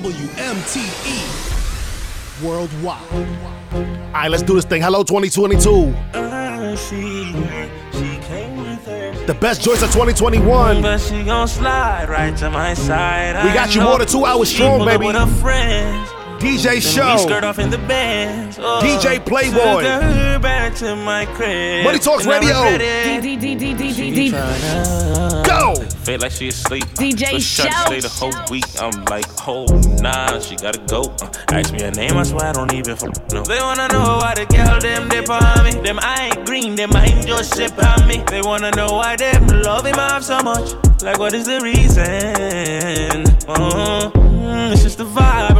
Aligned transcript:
WMTE 0.00 1.20
Worldwide. 2.42 3.02
All 3.74 4.12
right, 4.14 4.30
let's 4.30 4.42
do 4.42 4.54
this 4.54 4.64
thing. 4.64 4.80
Hello, 4.80 5.02
2022. 5.02 5.92
The 9.26 9.36
best 9.38 9.60
joints 9.60 9.82
of 9.82 9.92
2021. 9.92 10.80
But 10.80 10.98
she 11.02 11.22
gon' 11.22 11.46
slide 11.46 12.08
right 12.08 12.34
to 12.38 12.48
my 12.48 12.72
side. 12.72 13.44
We 13.44 13.52
got 13.52 13.74
you 13.74 13.82
more 13.82 13.98
than 13.98 14.08
two 14.08 14.24
hours 14.24 14.48
strong, 14.48 14.86
baby. 14.86 15.04
With 16.42 16.64
her 16.64 16.70
friends. 16.70 16.82
DJ 16.82 16.94
Show. 16.94 17.16
Skirt 17.18 17.44
off 17.44 17.58
in 17.58 17.70
the 17.70 17.78
bands. 17.78 18.58
Oh, 18.60 18.80
DJ 18.82 19.24
Playboy. 19.24 19.82
Took 19.82 20.02
her 20.02 20.38
back 20.38 20.74
to 20.76 20.96
my 20.96 21.26
crib. 21.26 21.84
Money 21.84 21.98
Talks 21.98 22.26
And 22.26 22.32
Radio. 22.32 22.54
Go! 25.44 25.74
Feel 26.04 26.20
like 26.20 26.32
she 26.32 26.48
asleep. 26.48 26.84
DJ 26.94 27.32
But 27.32 27.42
she 27.42 27.62
tried 27.62 27.68
to 27.68 27.74
Shout. 27.74 27.86
stay 27.86 28.00
the 28.00 28.08
whole 28.08 28.32
week. 28.50 28.64
I'm 28.80 29.04
like, 29.06 29.26
oh 29.46 29.66
nah, 30.00 30.38
she 30.40 30.56
gotta 30.56 30.78
go. 30.86 31.02
Uh, 31.20 31.30
ask 31.52 31.72
me 31.72 31.82
her 31.82 31.90
name, 31.90 32.16
I 32.16 32.22
swear 32.22 32.46
I 32.46 32.52
don't 32.52 32.72
even 32.72 32.92
f- 32.92 33.02
know. 33.32 33.42
They 33.42 33.58
wanna 33.60 33.88
know 33.88 34.18
why 34.20 34.34
the 34.34 34.46
girl 34.46 34.80
them 34.80 35.08
dip 35.08 35.28
on 35.28 35.64
me. 35.64 35.72
Them 35.82 35.98
I 36.00 36.30
ain't 36.34 36.46
green, 36.46 36.74
them 36.74 36.90
mind 36.90 37.26
just 37.26 37.54
sip 37.54 37.72
on 37.84 38.06
me. 38.08 38.22
They 38.28 38.40
wanna 38.42 38.70
know 38.72 38.92
why 38.92 39.16
them 39.16 39.46
love 39.62 39.84
him 39.86 39.98
off 39.98 40.22
so 40.24 40.40
much. 40.42 40.72
Like 41.02 41.18
what 41.18 41.34
is 41.34 41.46
the 41.46 41.60
reason? 41.60 42.04
Uh, 43.48 44.10
mm, 44.10 44.72
it's 44.72 44.82
just 44.82 44.98
the 44.98 45.04
vibe. 45.04 45.59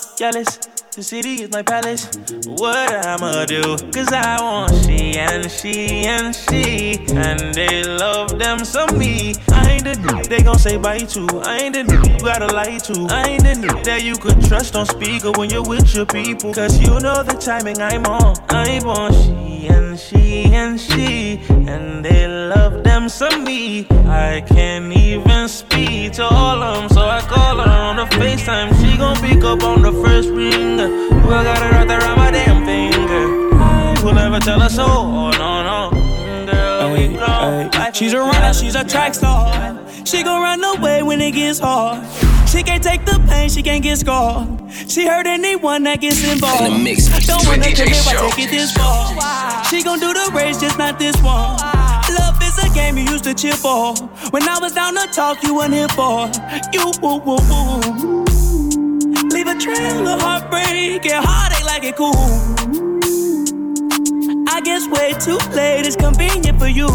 jealous. 0.21 0.57
The 0.95 1.01
city 1.01 1.41
is 1.41 1.49
my 1.49 1.63
palace. 1.63 2.05
What 2.45 2.93
I'ma 3.07 3.45
do? 3.45 3.75
Cause 3.91 4.13
I 4.13 4.37
want 4.39 4.71
she 4.85 5.17
and 5.17 5.49
she 5.49 6.05
and 6.05 6.35
she. 6.35 6.99
And 7.15 7.55
they 7.55 7.83
love 7.83 8.37
them 8.37 8.59
some 8.63 8.99
me. 8.99 9.33
I 9.51 9.71
ain't 9.71 9.83
the 9.83 9.95
dude 9.95 10.25
they 10.25 10.43
gon' 10.43 10.59
say 10.59 10.77
bye 10.77 10.99
to. 11.15 11.25
I 11.43 11.57
ain't 11.63 11.73
the 11.73 11.85
dude 11.85 12.05
you 12.05 12.19
gotta 12.19 12.53
lie 12.53 12.77
to. 12.77 13.07
I 13.09 13.29
ain't 13.29 13.43
the 13.43 13.55
dude 13.55 13.83
that 13.83 14.03
you 14.03 14.15
could 14.15 14.39
trust 14.45 14.75
on 14.75 14.85
speaker 14.85 15.31
when 15.31 15.49
you're 15.49 15.67
with 15.67 15.95
your 15.95 16.05
people. 16.05 16.53
Cause 16.53 16.79
you 16.79 16.99
know 16.99 17.23
the 17.23 17.33
timing 17.33 17.81
I'm 17.81 18.05
on. 18.05 18.35
I 18.49 18.79
want 18.85 19.15
she 19.15 19.50
and 19.67 19.99
she 19.99 20.45
and 20.45 20.79
she. 20.79 21.39
And 21.49 22.03
they 22.03 22.27
love 22.27 22.83
them 22.83 23.09
some 23.09 23.43
me. 23.43 23.87
I 24.07 24.41
can't 24.41 24.91
even 24.95 25.47
speak 25.47 26.13
to 26.13 26.23
all 26.23 26.61
of 26.61 26.81
them. 26.81 26.89
So 26.89 27.01
I 27.01 27.21
call 27.21 27.57
her 27.57 27.69
on 27.69 27.95
the 27.97 28.05
FaceTime. 28.15 28.69
She 28.81 28.97
gon' 28.97 29.17
pick 29.17 29.43
up 29.43 29.63
on 29.63 29.81
the 29.81 29.91
first 29.91 30.29
ring. 30.29 30.77
Well, 30.77 31.33
I 31.33 31.43
got 31.43 31.57
it 31.61 31.71
right 31.71 31.87
there 31.87 32.03
on 32.03 32.17
my 32.17 32.31
damn 32.31 32.65
finger. 32.65 33.55
I 33.55 34.01
will 34.03 34.13
never 34.13 34.39
tell 34.39 34.59
her 34.59 34.69
so. 34.69 34.85
Oh, 34.87 35.31
no, 35.31 35.63
no. 35.63 36.51
Girl, 36.51 36.93
we 36.93 37.07
grown. 37.15 37.69
Life 37.71 37.95
She's 37.95 38.13
a 38.13 38.19
runner, 38.19 38.53
she's 38.53 38.75
a 38.75 38.83
track 38.83 39.13
star. 39.13 39.79
She 40.05 40.23
gon' 40.23 40.41
run 40.41 40.63
away 40.77 41.03
when 41.03 41.21
it 41.21 41.31
gets 41.31 41.59
hard. 41.59 42.30
She 42.51 42.63
can't 42.63 42.83
take 42.83 43.05
the 43.05 43.17
pain, 43.29 43.49
she 43.49 43.63
can't 43.63 43.81
get 43.81 43.97
scarred. 43.97 44.47
She 44.89 45.07
hurt 45.07 45.25
anyone 45.25 45.83
that 45.83 46.01
gets 46.01 46.21
involved. 46.29 46.65
In 46.67 46.73
the 46.73 46.79
mix 46.79 47.07
Don't 47.25 47.47
wanna 47.47 47.63
commit, 47.63 48.03
why 48.05 48.11
Show. 48.11 48.29
take 48.29 48.45
it 48.45 48.51
this 48.51 48.73
far? 48.73 49.63
She 49.65 49.81
gon' 49.83 49.99
do 49.99 50.13
the 50.13 50.29
race, 50.33 50.59
just 50.59 50.77
not 50.77 50.99
this 50.99 51.15
one. 51.21 51.55
Love 52.19 52.37
is 52.43 52.57
a 52.57 52.69
game 52.75 52.97
you 52.97 53.05
used 53.05 53.23
to 53.23 53.33
cheer 53.33 53.53
for. 53.53 53.95
When 54.31 54.43
I 54.43 54.59
was 54.59 54.73
down 54.73 54.95
to 54.95 55.07
talk, 55.13 55.41
you 55.43 55.55
weren't 55.55 55.73
here 55.73 55.87
for. 55.89 56.29
You 56.73 56.91
woo 57.01 57.19
woo 57.23 57.39
woo. 57.47 58.25
Leave 59.29 59.47
a 59.47 59.55
trail 59.57 60.05
of 60.09 60.19
heartbreak 60.21 61.05
and 61.05 61.23
heartache 61.25 61.65
like 61.65 61.83
it 61.85 61.95
cool. 61.95 62.11
I 64.49 64.59
guess 64.59 64.85
way 64.89 65.13
too 65.13 65.37
late 65.55 65.85
is 65.85 65.95
convenient 65.95 66.59
for 66.59 66.67
you. 66.67 66.89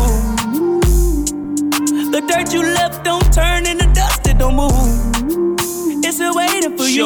The 2.17 2.23
dirt 2.23 2.55
you 2.55 2.63
left 2.63 3.05
don't 3.05 3.31
turn 3.31 3.67
into 3.67 3.85
dust, 3.93 4.27
it 4.27 4.39
don't 4.39 4.57
move. 4.57 4.73
It's 6.03 6.17
still 6.17 6.35
waiting 6.35 6.75
for 6.75 6.85
you. 6.85 7.05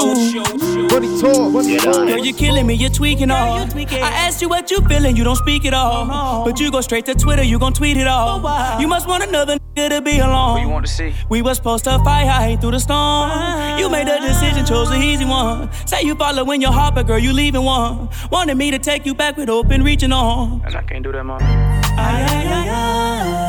Money 0.86 1.20
Talk. 1.20 1.52
Money 1.52 1.78
Talk. 1.78 2.06
Girl, 2.06 2.24
you're 2.24 2.36
killing 2.36 2.64
me, 2.64 2.74
you're 2.74 2.90
tweaking 2.90 3.32
all. 3.32 3.56
I 3.58 4.10
asked 4.24 4.40
you 4.40 4.48
what 4.48 4.70
you 4.70 4.78
feeling, 4.82 5.16
you 5.16 5.24
don't 5.24 5.34
speak 5.34 5.64
at 5.64 5.74
all. 5.74 6.44
But 6.44 6.60
you 6.60 6.70
go 6.70 6.80
straight 6.80 7.06
to 7.06 7.16
Twitter, 7.16 7.42
you 7.42 7.58
gon' 7.58 7.72
tweet 7.72 7.96
it 7.96 8.06
all. 8.06 8.38
You 8.80 8.86
must 8.86 9.08
want 9.08 9.24
another 9.24 9.58
nigga 9.58 9.88
to 9.88 10.00
be 10.00 10.20
alone. 10.20 10.52
What 10.52 10.62
you 10.62 10.68
want 10.68 10.86
to 10.86 10.92
see? 10.92 11.12
We 11.28 11.42
was 11.42 11.56
supposed 11.56 11.82
to 11.84 11.98
fight 12.04 12.28
high 12.28 12.54
through 12.54 12.70
the 12.70 12.78
storm. 12.78 13.80
You 13.80 13.90
made 13.90 14.06
the 14.06 14.20
decision, 14.20 14.64
chose 14.64 14.90
the 14.90 14.96
easy 14.98 15.24
one. 15.24 15.72
Say 15.88 16.02
you 16.02 16.14
following 16.14 16.62
your 16.62 16.70
heart, 16.70 16.94
but 16.94 17.08
girl, 17.08 17.18
you 17.18 17.32
leaving 17.32 17.64
one. 17.64 18.10
Wanted 18.30 18.56
me 18.56 18.70
to 18.70 18.78
take 18.78 19.06
you 19.06 19.16
back 19.16 19.36
with 19.36 19.48
open 19.48 19.82
reaching 19.82 20.12
on. 20.12 20.62
And 20.64 20.76
I 20.76 20.82
can't 20.82 21.02
do 21.02 21.10
that, 21.10 21.24
mom. 21.24 21.42
Ay, 21.42 21.98
ay, 21.98 22.46
ay, 22.46 22.68
ay. 22.68 23.39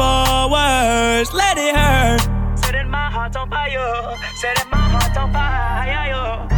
Lost 0.00 0.30
for 0.30 0.52
words, 0.52 1.34
let 1.34 1.58
it 1.58 1.76
hurt. 1.76 2.58
Setting 2.58 2.88
my 2.88 3.10
heart 3.10 3.36
on 3.36 3.50
fire, 3.50 4.16
setting 4.36 4.70
my 4.70 4.78
heart 4.78 5.16
on 5.16 5.30
fire. 5.30 6.48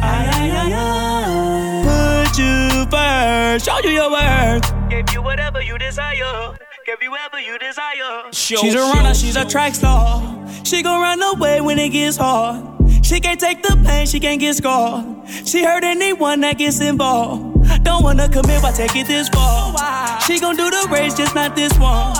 Ay, 0.00 0.30
ay, 0.32 0.50
ay, 0.60 0.72
ay. 0.72 2.24
Put 2.24 2.38
you 2.38 2.86
first, 2.88 3.64
show 3.64 3.78
you 3.80 3.90
your 3.90 4.10
worth. 4.12 4.90
Give 4.90 5.12
you 5.12 5.22
whatever 5.22 5.60
you 5.60 5.76
desire. 5.76 6.56
Give 6.86 7.02
you 7.02 7.10
whatever 7.10 7.40
you 7.40 7.58
desire. 7.58 8.30
she's 8.30 8.74
a 8.74 8.78
runner, 8.78 9.14
she's 9.14 9.36
a 9.36 9.44
track 9.44 9.74
star. 9.74 10.22
She 10.62 10.82
gon' 10.82 11.00
run 11.00 11.20
away 11.20 11.60
when 11.60 11.80
it 11.80 11.88
gets 11.88 12.16
hard. 12.16 12.62
She 13.04 13.18
can't 13.18 13.40
take 13.40 13.62
the 13.62 13.76
pain, 13.84 14.06
she 14.06 14.20
can't 14.20 14.38
get 14.40 14.54
scarred. 14.54 15.04
She 15.44 15.64
hurt 15.64 15.82
anyone 15.82 16.40
that 16.42 16.58
gets 16.58 16.80
involved. 16.80 17.63
Don't 17.84 18.02
wanna 18.02 18.28
commit, 18.28 18.62
why 18.62 18.72
take 18.72 18.96
it 18.96 19.06
this 19.06 19.28
far? 19.28 20.20
She 20.22 20.40
gon' 20.40 20.56
do 20.56 20.70
the 20.70 20.88
race, 20.90 21.14
just 21.14 21.34
not 21.34 21.54
this 21.54 21.72
one. 21.78 22.14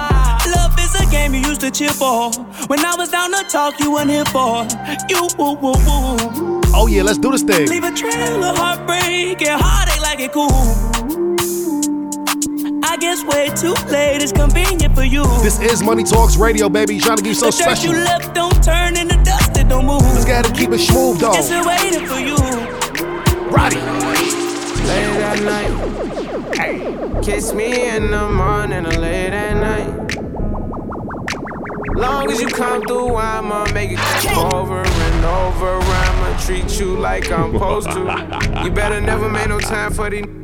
Love 0.54 0.78
is 0.78 0.94
a 1.00 1.06
game 1.10 1.34
you 1.34 1.40
used 1.40 1.62
to 1.62 1.88
for. 1.88 2.30
When 2.66 2.84
I 2.84 2.94
was 2.96 3.08
down 3.10 3.32
to 3.32 3.42
talk, 3.50 3.80
you 3.80 3.92
weren't 3.92 4.10
here 4.10 4.26
for. 4.26 4.66
You 5.08 5.26
woo 5.38 5.54
woo 5.54 5.72
woo. 5.72 6.60
Oh, 6.76 6.86
yeah, 6.86 7.02
let's 7.02 7.18
do 7.18 7.30
this 7.30 7.42
thing. 7.42 7.68
Leave 7.68 7.84
a 7.84 7.92
trail 7.92 8.44
of 8.44 8.58
heartbreak 8.58 9.40
and 9.42 9.60
heartache 9.60 10.02
like 10.02 10.20
it 10.20 10.32
cool. 10.32 10.50
I 12.84 12.96
guess 12.98 13.24
way 13.24 13.48
too 13.56 13.74
late 13.90 14.22
is 14.22 14.32
convenient 14.32 14.94
for 14.94 15.04
you. 15.04 15.24
This 15.42 15.58
is 15.60 15.82
Money 15.82 16.04
Talks 16.04 16.36
Radio, 16.36 16.68
baby. 16.68 16.98
Trying 17.00 17.16
to 17.16 17.24
be 17.24 17.32
so 17.32 17.46
the 17.46 17.52
special. 17.52 17.92
you 17.92 17.98
left 17.98 18.34
don't 18.34 18.62
turn 18.62 18.96
into 18.96 19.16
dust, 19.24 19.56
it 19.56 19.68
don't 19.68 19.86
move. 19.86 20.02
Let's 20.02 20.24
go 20.26 20.32
ahead 20.32 20.46
and 20.46 20.56
keep 20.56 20.70
it 20.70 20.78
smooth, 20.78 21.18
though. 21.18 21.32
It's 21.34 21.50
waiting 21.66 22.06
for 22.06 22.20
you. 22.20 22.36
Roddy. 23.50 23.80
Night. 25.44 27.22
Kiss 27.22 27.52
me 27.52 27.88
in 27.88 28.10
the 28.10 28.28
morning 28.28 28.86
or 28.86 28.92
late 28.92 29.32
at 29.32 29.54
night. 29.54 30.16
Long 31.96 32.30
as 32.30 32.40
you 32.40 32.48
come 32.48 32.82
through, 32.82 33.16
I'ma 33.16 33.66
make 33.72 33.92
it 33.92 34.36
over 34.36 34.82
and 34.82 35.24
over. 35.24 35.78
I'ma 35.78 36.38
treat 36.40 36.78
you 36.80 36.96
like 36.96 37.30
I'm 37.30 37.52
supposed 37.52 37.90
to. 37.92 38.62
You 38.64 38.70
better 38.70 39.00
never 39.00 39.28
make 39.28 39.48
no 39.48 39.60
time 39.60 39.92
for 39.92 40.10
these. 40.10 40.43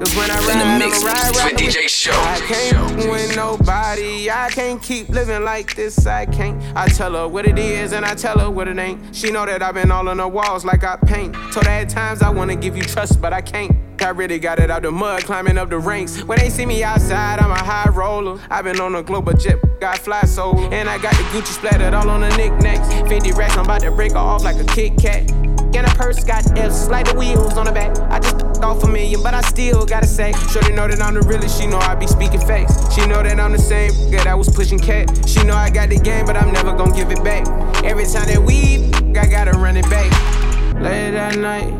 Cause 0.00 0.16
when 0.16 0.30
I 0.30 0.38
ride, 0.38 0.50
In 0.52 0.58
the 0.58 0.86
mix 0.86 1.04
ride, 1.04 1.28
with 1.28 1.36
ride 1.36 1.56
DJ 1.56 1.86
Show. 1.86 2.12
I 2.12 2.40
can't 2.46 2.96
with 3.10 3.36
nobody. 3.36 4.30
I 4.30 4.48
can't 4.48 4.82
keep 4.82 5.10
living 5.10 5.44
like 5.44 5.76
this. 5.76 6.06
I 6.06 6.24
can't. 6.24 6.58
I 6.74 6.88
tell 6.88 7.12
her 7.12 7.28
what 7.28 7.46
it 7.46 7.58
is 7.58 7.92
and 7.92 8.06
I 8.06 8.14
tell 8.14 8.38
her 8.38 8.50
what 8.50 8.66
it 8.66 8.78
ain't. 8.78 9.14
She 9.14 9.30
know 9.30 9.44
that 9.44 9.62
I've 9.62 9.74
been 9.74 9.90
all 9.90 10.08
on 10.08 10.16
the 10.16 10.26
walls 10.26 10.64
like 10.64 10.84
I 10.84 10.96
paint. 10.96 11.34
Told 11.52 11.66
her 11.66 11.70
at 11.70 11.90
times 11.90 12.22
I 12.22 12.30
wanna 12.30 12.56
give 12.56 12.78
you 12.78 12.82
trust, 12.82 13.20
but 13.20 13.34
I 13.34 13.42
can't. 13.42 13.76
I 14.00 14.08
really 14.08 14.38
got 14.38 14.58
it 14.58 14.70
out 14.70 14.80
the 14.80 14.90
mud, 14.90 15.24
climbing 15.24 15.58
up 15.58 15.68
the 15.68 15.78
ranks. 15.78 16.22
When 16.22 16.38
they 16.38 16.48
see 16.48 16.64
me 16.64 16.82
outside, 16.82 17.38
I'm 17.38 17.50
a 17.50 17.62
high 17.62 17.90
roller. 17.90 18.40
I've 18.48 18.64
been 18.64 18.80
on 18.80 18.94
a 18.94 19.02
global 19.02 19.34
jet, 19.34 19.58
got 19.80 19.98
fly 19.98 20.22
solo. 20.22 20.70
And 20.70 20.88
I 20.88 20.96
got 20.96 21.12
the 21.12 21.24
Gucci 21.24 21.52
splattered 21.52 21.92
all 21.92 22.08
on 22.08 22.22
the 22.22 22.34
knickknacks. 22.38 22.88
50 23.06 23.32
racks, 23.32 23.58
I'm 23.58 23.66
about 23.66 23.82
to 23.82 23.90
break 23.90 24.12
her 24.12 24.18
off 24.18 24.44
like 24.44 24.56
a 24.56 24.64
Kit 24.64 24.96
Kat. 24.98 25.30
And 25.30 25.86
a 25.86 25.90
purse 25.90 26.24
got 26.24 26.58
F's, 26.58 26.88
like 26.88 27.06
the 27.06 27.18
wheels 27.18 27.58
on 27.58 27.66
the 27.66 27.72
back. 27.72 27.96
I 28.10 28.18
just 28.18 28.39
off 28.64 28.82
a 28.84 28.88
million, 28.88 29.22
but 29.22 29.34
I 29.34 29.40
still 29.42 29.84
gotta 29.86 30.06
say. 30.06 30.32
Shorty 30.50 30.72
know 30.72 30.88
that 30.88 31.00
I'm 31.00 31.14
the 31.14 31.22
realest, 31.22 31.60
she 31.60 31.66
know 31.66 31.78
I 31.78 31.94
be 31.94 32.06
speaking 32.06 32.40
facts. 32.40 32.94
She 32.94 33.06
know 33.06 33.22
that 33.22 33.38
I'm 33.38 33.52
the 33.52 33.58
same 33.58 33.90
nigga 33.92 34.24
that 34.24 34.36
was 34.38 34.48
pushing 34.48 34.78
cat. 34.78 35.08
She 35.28 35.42
know 35.44 35.54
I 35.54 35.70
got 35.70 35.88
the 35.88 35.98
game, 35.98 36.26
but 36.26 36.36
I'm 36.36 36.52
never 36.52 36.76
gonna 36.76 36.94
give 36.94 37.10
it 37.10 37.22
back. 37.24 37.46
Every 37.84 38.04
time 38.04 38.26
that 38.28 38.42
we, 38.42 38.90
I 39.18 39.26
gotta 39.26 39.52
run 39.52 39.76
it 39.76 39.88
back. 39.90 40.10
Late 40.80 41.14
at 41.14 41.36
night. 41.38 41.74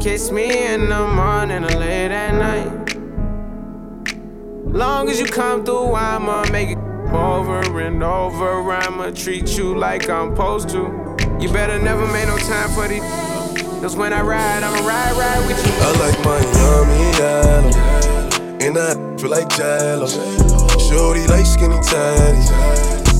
Kiss 0.00 0.30
me 0.30 0.66
in 0.66 0.88
the 0.88 1.06
morning 1.06 1.64
or 1.64 1.78
late 1.78 2.10
at 2.10 2.34
night. 2.34 2.96
Long 4.66 5.08
as 5.08 5.20
you 5.20 5.26
come 5.26 5.64
through, 5.64 5.94
I'ma 5.94 6.44
make 6.50 6.70
it 6.70 6.78
over 7.12 7.80
and 7.80 8.02
over. 8.02 8.72
I'ma 8.72 9.10
treat 9.10 9.56
you 9.56 9.76
like 9.76 10.08
I'm 10.08 10.34
supposed 10.34 10.70
to. 10.70 11.16
You 11.40 11.52
better 11.52 11.78
never 11.78 12.06
make 12.12 12.26
no 12.26 12.38
time 12.38 12.70
for 12.70 12.88
these. 12.88 13.02
Cause 13.82 13.96
when 13.96 14.12
I 14.12 14.22
ride, 14.22 14.62
I'ma 14.62 14.86
ride, 14.86 15.12
ride 15.16 15.44
with 15.48 15.58
you. 15.66 15.72
I 15.82 15.90
like 15.98 16.16
my 16.24 16.38
yummy 16.54 17.02
yellow, 17.18 17.72
and 18.60 18.78
I 18.78 18.94
feel 19.18 19.30
like 19.30 19.48
jello. 19.48 20.06
Shorty 20.78 21.26
like 21.26 21.44
skinny 21.44 21.74
tatties, 21.78 22.46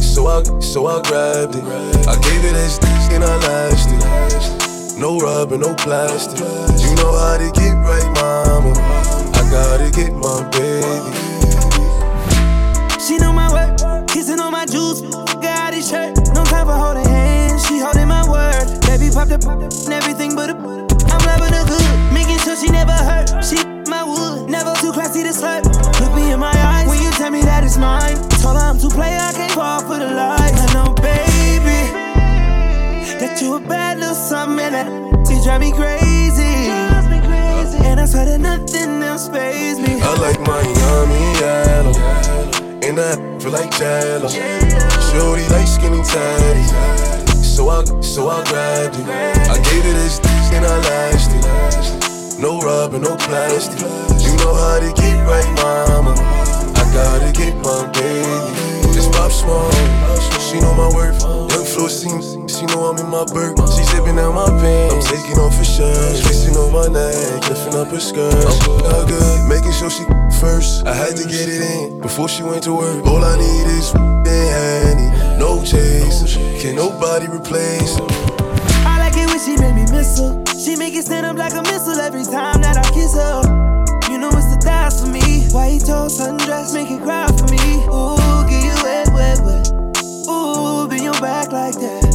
so 0.00 0.28
I, 0.28 0.44
so 0.60 0.86
I 0.86 1.02
grabbed 1.02 1.56
it. 1.56 1.64
I 2.06 2.14
gave 2.14 2.44
it 2.44 2.54
as 2.54 2.78
and 3.10 3.24
I 3.24 3.36
lashed 3.38 3.88
it. 3.90 4.98
No 5.00 5.18
rubber, 5.18 5.58
no 5.58 5.74
plastic. 5.74 6.38
You 6.38 6.94
know 6.94 7.10
how 7.10 7.38
to 7.38 7.50
get 7.58 7.74
right, 7.82 8.06
mama. 8.14 8.70
I 9.34 9.42
gotta 9.50 9.90
get 9.90 10.12
my 10.12 10.48
baby. 10.50 11.10
She 13.00 13.18
know 13.18 13.32
my 13.32 13.50
work, 13.52 14.06
kissing 14.06 14.38
on 14.38 14.52
my 14.52 14.64
juice. 14.66 15.02
Popped 19.12 19.32
up 19.32 19.44
and 19.44 19.92
everything 19.92 20.34
but 20.34 20.50
a. 20.50 20.54
I'm 20.54 21.22
loving 21.28 21.52
her 21.52 21.64
good, 21.68 22.12
making 22.12 22.38
sure 22.38 22.56
she 22.56 22.68
never 22.70 22.92
hurt. 22.92 23.44
She 23.44 23.56
my 23.88 24.02
wood, 24.04 24.48
never 24.48 24.74
too 24.80 24.92
classy 24.92 25.22
to 25.22 25.30
slut. 25.30 25.64
Look 26.00 26.14
me 26.14 26.32
in 26.32 26.40
my 26.40 26.52
eyes 26.52 26.88
when 26.88 27.02
you 27.02 27.10
tell 27.12 27.30
me 27.30 27.42
that 27.42 27.62
it's 27.64 27.76
mine. 27.76 28.16
Told 28.40 28.56
her 28.56 28.62
I'm 28.62 28.78
too 28.78 28.88
play, 28.88 29.14
I 29.16 29.32
can't 29.32 29.52
fall 29.52 29.80
for 29.80 29.98
the 29.98 30.08
lies. 30.08 30.52
I 30.52 30.72
know, 30.72 30.94
baby, 30.94 31.92
that 33.20 33.40
you 33.42 33.54
a 33.54 33.60
bad 33.60 33.98
little 33.98 34.14
something 34.14 34.64
and 34.64 34.74
that 34.74 35.28
she 35.28 35.42
drive 35.44 35.60
me 35.60 35.72
crazy. 35.72 36.70
And 37.84 38.00
I 38.00 38.06
swear 38.06 38.24
that 38.24 38.40
nothing 38.40 39.02
else 39.02 39.28
pays 39.28 39.78
me. 39.78 40.00
I 40.00 40.14
like 40.16 40.40
Miami 40.40 41.20
yellow, 41.40 41.94
and 42.80 42.98
I 42.98 43.16
feel 43.38 43.52
like 43.52 43.70
jello. 43.76 44.28
Shorty 44.28 45.46
like 45.52 45.68
skinny 45.68 46.02
tatty, 46.02 46.64
so 47.52 47.68
I 47.68 47.84
so 48.00 48.28
I 48.28 48.42
grabbed 48.44 48.96
it. 48.96 49.06
I 49.06 49.60
gave 49.68 49.84
it 49.84 49.92
this 50.00 50.18
and 50.56 50.64
I 50.64 50.76
lashed 50.88 51.32
it. 51.36 52.40
No 52.40 52.58
rubber, 52.60 52.98
no 52.98 53.14
plastic. 53.16 53.80
You 54.24 54.32
know 54.40 54.54
how 54.56 54.80
to 54.80 54.90
get 54.96 55.20
right, 55.28 55.46
mama. 55.60 56.16
I 56.16 56.84
gotta 56.96 57.30
get 57.30 57.54
my 57.60 57.84
baby. 57.92 58.72
It's 58.96 59.06
pop 59.08 59.30
small, 59.30 59.70
she 60.40 60.60
know 60.60 60.72
my 60.74 60.88
worth. 60.96 61.20
Young 61.22 61.64
floor 61.64 61.90
seems, 61.90 62.32
she 62.48 62.64
know 62.66 62.88
I'm 62.88 62.96
in 62.98 63.10
my 63.10 63.24
bird. 63.26 63.58
She 63.76 63.84
zipping 63.84 64.18
out 64.18 64.32
my 64.32 64.48
pants, 64.60 64.94
I'm 64.94 65.16
taking 65.16 65.38
off 65.38 65.56
her 65.56 65.64
shirt. 65.64 66.24
Kissing 66.24 66.56
on 66.56 66.72
my 66.72 66.88
neck, 66.88 67.48
lifting 67.50 67.74
up 67.74 67.88
her 67.88 68.00
skirt. 68.00 68.32
I'm 68.32 69.06
good, 69.06 69.48
making 69.48 69.72
sure 69.72 69.90
she 69.90 70.04
first. 70.40 70.86
I 70.86 70.94
had 70.94 71.16
to 71.16 71.24
get 71.28 71.48
it 71.48 71.60
in 71.60 72.00
before 72.00 72.28
she 72.28 72.42
went 72.42 72.64
to 72.64 72.72
work. 72.72 73.04
All 73.06 73.22
I 73.22 73.36
need 73.36 73.66
is 73.76 73.92
and 73.94 74.96
honey, 74.96 75.08
no 75.42 75.60
chaser. 75.64 76.38
Can 76.60 76.76
nobody 76.76 77.26
replace? 77.26 77.98
I 78.86 78.94
like 79.02 79.16
it 79.16 79.26
when 79.26 79.40
she 79.42 79.56
make 79.58 79.74
me 79.74 79.82
miss 79.90 80.20
her. 80.20 80.38
She 80.54 80.76
make 80.76 80.94
it 80.94 81.04
stand 81.04 81.26
up 81.26 81.36
like 81.36 81.54
a 81.54 81.62
missile 81.62 81.98
every 81.98 82.22
time 82.22 82.62
that 82.62 82.78
I 82.78 82.86
kiss 82.94 83.12
her. 83.14 83.42
You 84.08 84.18
know 84.18 84.30
it's 84.30 84.54
the 84.54 84.60
thighs 84.62 85.00
for 85.00 85.08
me. 85.10 85.50
White 85.50 85.82
toast, 85.84 86.20
sundress, 86.20 86.72
make 86.72 86.92
it 86.92 87.02
cry 87.02 87.26
for 87.26 87.48
me. 87.50 87.82
Ooh, 87.90 88.46
get 88.46 88.62
you 88.62 88.76
wet, 88.86 89.10
wet, 89.18 89.38
wet. 89.42 89.66
Ooh, 90.30 90.86
bend 90.86 91.02
your 91.02 91.18
back 91.20 91.50
like 91.50 91.74
that. 91.74 92.06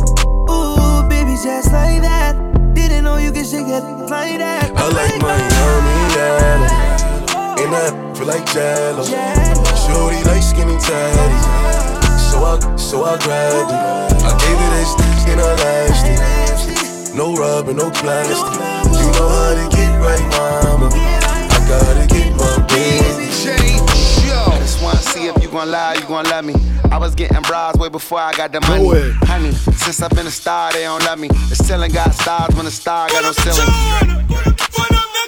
Ooh, 0.48 1.04
baby, 1.10 1.36
just 1.44 1.74
like 1.74 2.02
that. 2.08 2.34
Didn't 2.74 3.04
know 3.04 3.18
you 3.18 3.34
could 3.34 3.46
shake 3.46 3.68
it 3.68 3.84
like 4.08 4.40
that. 4.40 4.72
I 4.72 4.88
like 4.88 5.20
Miami 5.20 5.96
yellow, 6.16 6.64
and 7.60 7.76
I 7.76 7.92
feel 8.16 8.28
like 8.28 8.46
jello. 8.54 9.04
Shorty 9.84 10.24
like 10.24 10.44
skinny 10.44 10.80
tatty, 10.80 11.40
so 12.38 12.46
I 12.46 12.76
so 12.78 13.04
I 13.04 13.18
grabbed 13.18 13.72
it. 13.72 14.24
I 14.24 14.32
gave 14.38 14.60
it 14.66 14.72
this 14.78 14.92
and 15.32 15.42
I 15.42 15.54
lashed 15.64 17.10
it. 17.12 17.16
No 17.16 17.34
rubber, 17.36 17.74
no 17.74 17.90
plastic. 17.90 18.38
You 19.00 19.08
know 19.18 19.30
how 19.30 19.54
to 19.58 19.76
get 19.76 19.92
right, 20.00 20.22
mama. 20.38 20.90
I 20.94 21.60
gotta 21.68 22.06
get 22.08 22.36
my 22.36 22.66
baby. 22.68 23.26
I 24.50 24.60
just 24.60 24.82
wanna 24.84 24.98
see 24.98 25.28
if 25.28 25.42
you 25.42 25.50
gon' 25.50 25.72
lie, 25.72 25.96
you 25.96 26.06
gon' 26.06 26.26
love 26.26 26.46
me. 26.46 26.54
I 26.92 26.98
was 26.98 27.16
getting 27.16 27.42
bras 27.42 27.76
way 27.76 27.90
before 27.90 28.20
I 28.20 28.34
got 28.34 28.52
the 28.52 28.62
money. 28.62 28.84
Go. 28.84 29.14
Honey, 29.26 29.52
since 29.52 30.02
I've 30.02 30.12
been 30.12 30.28
a 30.28 30.32
star, 30.32 30.72
they 30.72 30.84
don't 30.84 31.04
love 31.04 31.20
me. 31.20 31.28
The 31.28 31.56
ceiling 31.56 31.92
got 31.92 32.14
stars 32.14 32.56
when 32.56 32.66
the 32.66 32.72
star 32.72 33.10
got 33.10 33.24
no 33.24 33.32
ceiling. 33.32 34.57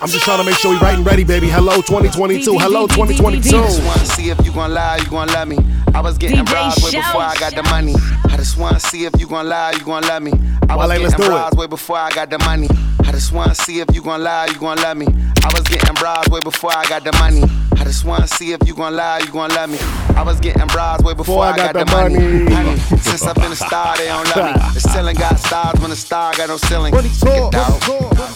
I'm 0.01 0.07
just 0.07 0.23
trying 0.23 0.39
to 0.39 0.45
make 0.45 0.55
sure 0.55 0.71
we 0.71 0.77
right 0.79 0.95
and 0.95 1.05
ready, 1.05 1.25
baby. 1.25 1.49
Hello 1.49 1.81
2022. 1.81 2.57
Hello 2.57 2.83
I 2.83 2.87
just 2.87 2.95
2022. 2.95 3.57
wanna 3.85 4.05
see 4.05 4.29
if 4.29 4.39
you 4.45 4.53
gon' 4.53 4.73
lie, 4.73 4.95
you 4.97 5.05
gon' 5.09 5.27
love 5.27 5.47
me. 5.49 5.57
I 5.93 5.99
was 5.99 6.17
getting 6.17 6.45
bras 6.45 6.81
way 6.81 6.91
before 6.91 7.21
I 7.21 7.35
got 7.35 7.53
the 7.53 7.63
money. 7.63 7.93
I 8.29 8.37
just 8.37 8.57
wanna 8.57 8.79
see 8.79 9.03
if 9.03 9.19
you 9.19 9.27
gon' 9.27 9.49
lie, 9.49 9.71
you 9.73 9.83
gon' 9.83 10.03
love 10.03 10.23
me. 10.23 10.31
I 10.69 10.75
was 10.77 10.87
getting 10.93 11.19
it. 11.19 11.57
way 11.57 11.67
before 11.67 11.97
I 11.97 12.11
got 12.11 12.29
the 12.29 12.37
money. 12.39 12.69
I 13.01 13.11
just 13.11 13.33
wanna 13.33 13.55
see 13.55 13.81
if 13.81 13.93
you 13.93 14.01
gon' 14.01 14.23
lie, 14.23 14.47
you 14.47 14.55
gon' 14.57 14.77
love 14.77 14.95
me. 14.97 15.07
I 15.43 15.51
was 15.53 15.63
getting 15.67 15.95
bras 15.95 16.29
way 16.29 16.39
before 16.45 16.71
I 16.73 16.85
got 16.87 17.03
the 17.03 17.11
money. 17.13 17.43
I 17.75 17.83
just 17.83 18.05
wanna 18.05 18.27
see 18.27 18.53
if 18.53 18.65
you 18.65 18.75
gon' 18.75 18.95
lie, 18.95 19.19
you 19.19 19.31
gon' 19.31 19.49
love 19.49 19.69
me. 19.69 19.79
I 20.15 20.21
was 20.21 20.39
getting 20.39 20.67
bras 20.67 21.01
way 21.01 21.13
before 21.13 21.43
I 21.43 21.55
got, 21.55 21.73
the 21.73 21.85
money. 21.85 22.15
Honey, 22.53 22.77
since 23.01 23.23
I've 23.23 23.35
been 23.35 23.51
a 23.51 23.55
star, 23.55 23.97
they 23.97 24.07
don't 24.07 24.27
love 24.35 24.55
me. 24.55 24.61
The 24.73 24.79
ceiling 24.79 25.15
got 25.15 25.39
stars 25.39 25.79
when 25.81 25.89
the 25.89 25.95
star 25.95 26.33
got 26.35 26.49
no 26.49 26.57
ceiling. 26.57 26.93
It, 26.93 27.03
Stick 27.09 27.29
it 27.29 27.55
out, 27.55 27.81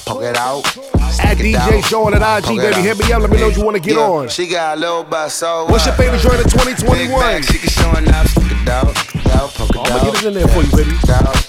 poke 0.06 0.24
it 0.24 0.38
out. 0.38 0.66
Stick 1.12 1.40
it 1.42 1.53
DJ 1.54 1.78
out, 1.78 1.86
Show 1.86 2.04
on 2.06 2.12
that 2.14 2.44
IG, 2.44 2.58
baby. 2.58 2.76
out. 2.76 2.82
Hit 2.84 2.98
me 3.00 3.12
up. 3.14 3.22
Let 3.22 3.30
me 3.32 3.38
know 3.40 3.48
you 3.48 3.64
wanna 3.64 3.80
get 3.80 3.96
Yeah, 3.96 4.02
on. 4.10 4.30
She 4.30 4.48
got 4.48 4.78
a 4.78 4.80
little 4.80 5.04
butt, 5.04 5.32
so 5.32 5.66
What's 5.66 5.86
your 5.86 5.96
favorite 5.96 6.22
joint 6.22 6.40
of 6.46 6.52
2021? 6.52 7.20
bag, 7.20 7.44
she 7.46 7.58
can 7.60 7.70
showing 7.70 8.08
up, 8.10 8.28
stick 8.28 8.52
it 8.52 8.70
out, 8.70 8.88
out, 9.36 9.50
poke 9.54 9.76
I'ma 9.78 10.04
get 10.04 10.16
it 10.16 10.26
in 10.26 10.34
there 10.34 10.48
for 10.48 10.62
you, 10.64 10.72
baby. 10.76 10.92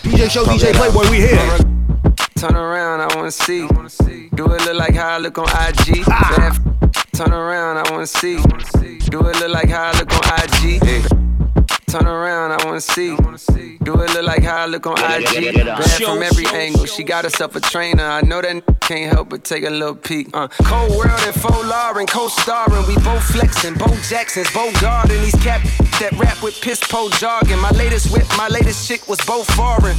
DJ 0.05 0.31
Show, 0.31 0.45
DJ. 0.45 0.73
Playboy, 0.75 1.11
we 1.11 1.17
here. 1.19 1.39
Turn 2.37 2.57
around, 2.57 3.01
I 3.01 3.15
wanna 3.17 3.31
see. 3.31 3.67
Do 4.35 4.45
it 4.53 4.65
look 4.67 4.75
like 4.75 4.95
how 4.95 5.15
I 5.15 5.19
look 5.19 5.39
on 5.39 5.47
IG. 5.49 6.05
Ah. 6.09 6.57
Turn 7.15 7.33
around, 7.33 7.79
I 7.79 7.91
wanna 7.91 8.07
see. 8.07 8.37
Do 9.09 9.21
it 9.29 9.41
look 9.41 9.49
like 9.49 9.69
how 9.71 9.93
I 9.95 9.99
look 9.99 10.13
on 10.13 10.23
IG. 10.43 11.14
Turn 11.95 12.09
around, 12.09 12.51
I 12.51 12.65
wanna 12.65 12.81
see. 12.81 13.15
Do 13.85 13.95
it 14.03 14.13
look 14.15 14.25
like 14.25 14.43
how 14.43 14.65
I 14.65 14.67
look 14.67 14.85
on 14.85 14.99
IG. 14.99 15.55
Bad 15.55 16.03
from 16.03 16.25
every 16.25 16.45
angle. 16.47 16.87
She 16.87 17.05
got 17.05 17.23
herself 17.23 17.55
a 17.55 17.61
trainer. 17.61 18.03
I 18.03 18.21
know 18.23 18.43
that 18.43 18.51
n- 18.51 18.63
can't 18.81 19.13
help 19.13 19.29
but 19.29 19.45
take 19.45 19.63
a 19.65 19.71
little 19.71 19.95
peek. 19.95 20.29
Uh, 20.35 20.49
Cold 20.65 20.91
World 20.97 21.21
and 21.23 21.33
Faux 21.37 21.65
Lauren, 21.65 22.09
co-starring. 22.09 22.85
We 22.89 22.97
both 22.97 23.23
flexing. 23.23 23.75
Bo 23.75 23.87
Jackson's, 24.09 24.53
Bo 24.53 24.73
Garden. 24.81 25.23
These 25.23 25.37
cap 25.37 25.63
that 26.01 26.11
rap 26.19 26.43
with 26.43 26.61
piss 26.61 26.81
po 26.81 27.11
jargon. 27.11 27.61
My 27.61 27.71
latest 27.71 28.13
whip, 28.13 28.27
my 28.37 28.49
latest 28.49 28.89
chick 28.89 29.09
was 29.09 29.21
both 29.25 29.49
foreign. 29.55 29.97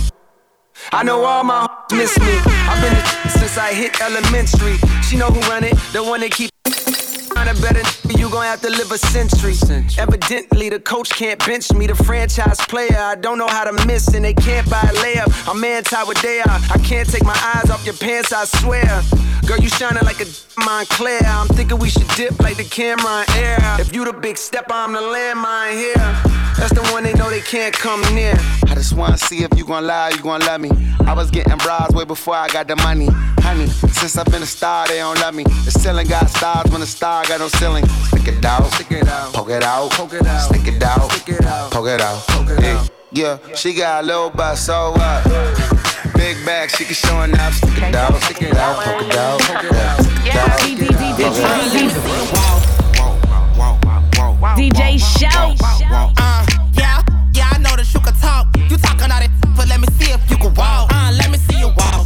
I 0.91 1.01
know 1.03 1.23
all 1.23 1.45
my 1.45 1.61
hoes 1.61 1.97
miss 1.97 2.19
me. 2.19 2.35
I've 2.67 2.81
been 2.83 2.93
a 2.93 3.29
since 3.29 3.57
I 3.57 3.73
hit 3.73 4.01
elementary. 4.01 4.75
She 5.01 5.15
know 5.15 5.27
who 5.27 5.39
run 5.49 5.63
it, 5.63 5.77
the 5.93 6.03
one 6.03 6.19
that 6.19 6.31
keep 6.31 6.51
Find 7.35 7.49
a 7.49 7.53
better 7.61 7.79
n- 7.79 7.85
you 8.13 8.29
gon' 8.29 8.43
have 8.43 8.61
to 8.61 8.69
live 8.69 8.91
a 8.91 8.97
century. 8.97 9.55
Evidently, 9.97 10.69
the 10.69 10.79
coach 10.79 11.09
can't 11.09 11.43
bench 11.45 11.71
me. 11.73 11.87
The 11.87 11.95
franchise 11.95 12.59
player, 12.67 12.97
I 12.97 13.15
don't 13.15 13.37
know 13.37 13.47
how 13.47 13.63
to 13.63 13.85
miss, 13.87 14.13
and 14.13 14.23
they 14.23 14.33
can't 14.33 14.69
buy 14.69 14.81
a 14.81 14.93
layup. 15.03 15.49
I'm 15.49 15.63
anti 15.63 16.03
what 16.03 16.17
they 16.17 16.39
are. 16.41 16.59
I 16.73 16.77
can't 16.83 17.09
take 17.09 17.23
my 17.23 17.39
eyes 17.55 17.69
off 17.69 17.85
your 17.85 17.95
pants, 17.95 18.33
I 18.33 18.45
swear. 18.45 19.01
Girl, 19.47 19.59
you 19.59 19.69
shining 19.69 20.03
like 20.03 20.19
a 20.19 20.25
Moncler. 20.65 21.21
I'm 21.23 21.47
thinking 21.47 21.77
we 21.77 21.89
should 21.89 22.07
dip 22.15 22.39
like 22.39 22.57
the 22.57 22.63
Cameron 22.63 23.25
Air. 23.35 23.59
If 23.79 23.93
you 23.93 24.03
the 24.03 24.13
big 24.13 24.37
stepper, 24.37 24.73
I'm 24.73 24.93
the 24.93 24.99
landmine 24.99 25.73
here. 25.73 26.35
That's 26.57 26.73
the 26.73 26.81
one 26.91 27.03
they 27.03 27.13
know 27.13 27.29
they 27.29 27.41
can't 27.41 27.75
come 27.75 28.01
near. 28.15 28.33
I 28.67 28.75
just 28.75 28.93
wanna 28.93 29.17
see 29.17 29.43
if 29.43 29.57
you 29.57 29.65
gon' 29.65 29.85
lie, 29.85 30.09
you 30.09 30.21
gon' 30.21 30.41
love 30.41 30.61
me. 30.61 30.71
I 31.05 31.13
was 31.13 31.29
getting 31.29 31.57
bras 31.57 31.91
way 31.93 32.05
before 32.05 32.35
I 32.35 32.47
got 32.47 32.67
the 32.67 32.75
money. 32.77 33.07
Honey, 33.45 33.67
since 33.67 34.17
I've 34.17 34.25
been 34.25 34.41
a 34.41 34.45
star, 34.47 34.87
they 34.87 34.97
don't 34.97 35.19
love 35.19 35.35
me. 35.35 35.43
The 35.43 35.71
ceiling 35.71 36.07
got 36.07 36.29
stars 36.29 36.71
when 36.71 36.81
the 36.81 36.87
star 36.87 37.25
got 37.25 37.39
no 37.39 37.47
ceiling. 37.47 37.85
Stick 38.07 38.27
it 38.27 38.45
out, 38.45 38.65
Stick 38.73 38.91
it 38.91 39.07
out. 39.07 39.33
poke 39.33 39.49
it 39.49 39.63
out, 39.63 39.91
Poke 39.91 40.13
it 40.13 40.25
out. 40.25 40.41
stick 40.41 40.67
it 40.67 40.83
out, 40.83 41.11
Stick 41.11 41.35
it 41.39 41.45
out. 41.45 41.71
poke 41.71 41.87
it 41.87 42.01
out. 42.01 42.27
Poke 42.27 42.49
it 42.49 42.63
Yeah. 42.63 42.77
out. 42.79 42.89
Yeah, 43.11 43.37
she 43.55 43.73
got 43.73 44.03
a 44.03 44.07
little 44.07 44.29
butt, 44.29 44.57
so 44.57 44.91
what? 44.91 45.23
Big 46.15 46.43
bag, 46.45 46.69
she 46.69 46.83
can 46.85 46.95
showing 46.95 47.37
up. 47.39 47.53
Stick 47.53 47.77
it 47.81 47.95
out, 47.95 48.13
stick 48.23 48.41
it 48.41 48.57
out, 48.57 48.77
poke 48.83 49.01
it 49.03 49.15
out, 49.15 49.39
Poke 49.41 49.63
it 49.63 49.73
out. 49.73 50.01
stick 50.03 50.25
it 50.27 50.35
out. 50.35 51.55
DJ 54.55 54.97
Show. 54.99 55.55
Uh, 56.17 56.45
yeah, 56.77 57.01
yeah, 57.33 57.49
I 57.51 57.57
know 57.57 57.75
that 57.75 57.87
you 57.93 57.99
can 57.99 58.13
talk. 58.21 58.47
You 58.69 58.77
talking 58.77 59.11
all 59.11 59.19
that, 59.19 59.29
but 59.57 59.67
let 59.67 59.79
me 59.79 59.87
see 59.99 60.11
if 60.11 60.21
you 60.29 60.37
can 60.37 60.53
walk. 60.53 60.91
Uh, 60.93 61.11
let 61.17 61.31
me 61.31 61.37
see 61.37 61.57
you 61.59 61.67
walk. 61.67 62.05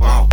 Uh, 0.00 0.26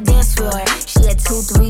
dance 0.00 0.34
floor. 0.34 0.64
She 0.86 1.06
had 1.06 1.18
two, 1.18 1.40
three 1.42 1.67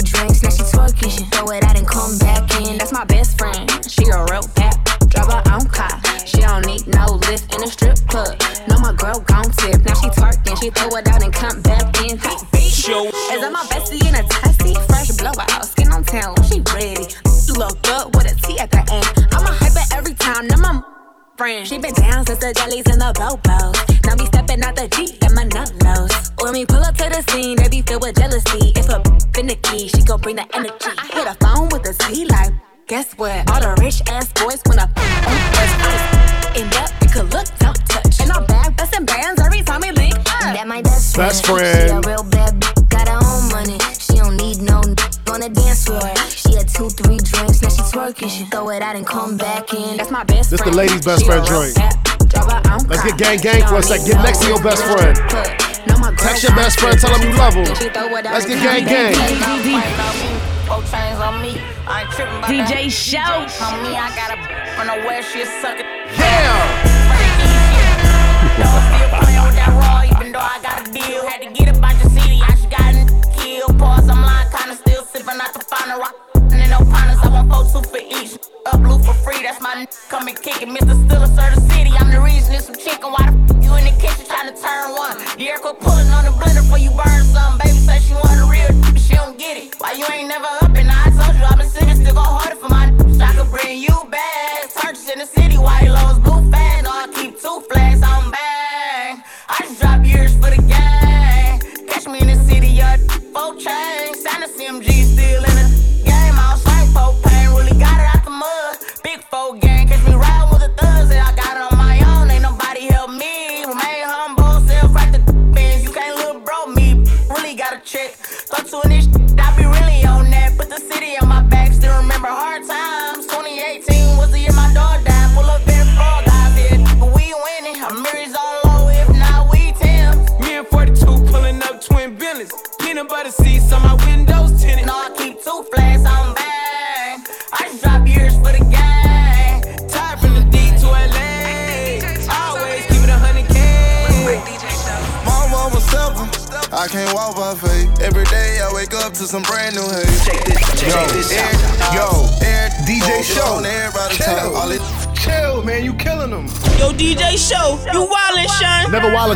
best 50.79 50.95
This 50.95 51.03
the 51.03 51.07
friend. 51.07 51.07
ladies' 51.07 51.07
best 51.07 51.27
friend 51.27 51.43
real 51.43 51.45
joint. 51.45 51.75
bad 51.75 51.95
driver, 52.29 52.51
I 52.51 52.63
don't 52.63 52.89
Let's 52.89 53.03
get 53.03 53.19
gang 53.19 53.39
gang 53.39 53.61
She 53.63 53.67
for 53.67 53.77
a 53.77 53.83
sec. 53.83 54.05
Get 54.07 54.23
next 54.23 54.39
to 54.43 54.49
your 54.49 54.63
best 54.63 54.85
friend. 54.85 55.19
put. 55.29 55.87
No, 55.87 55.99
my 55.99 56.09
girl 56.11 56.17
Text 56.19 56.43
your 56.45 56.55
best 56.55 56.79
friend, 56.79 56.97
tell 56.99 57.15
him 57.19 57.29
you 57.31 57.37
love 57.37 57.55
him. 57.55 57.67
She 57.75 57.89
throw 57.89 58.15
it 58.15 58.27
out 58.27 58.35
Let's 58.35 58.45
and 58.47 58.55
get 58.55 58.63
come 58.63 58.65
gang 58.69 58.85
back 58.85 58.95
gang. 58.95 59.15
in. 59.15 59.19
Four 60.69 60.83
chains 60.85 61.19
my 80.21 80.31
n- 80.31 80.35
come 80.35 80.35
and 80.35 80.43
kick 80.43 80.63
it. 80.63 80.69
Mr. 80.69 80.95
Still 81.07 81.23
a 81.23 81.29
the 81.29 81.58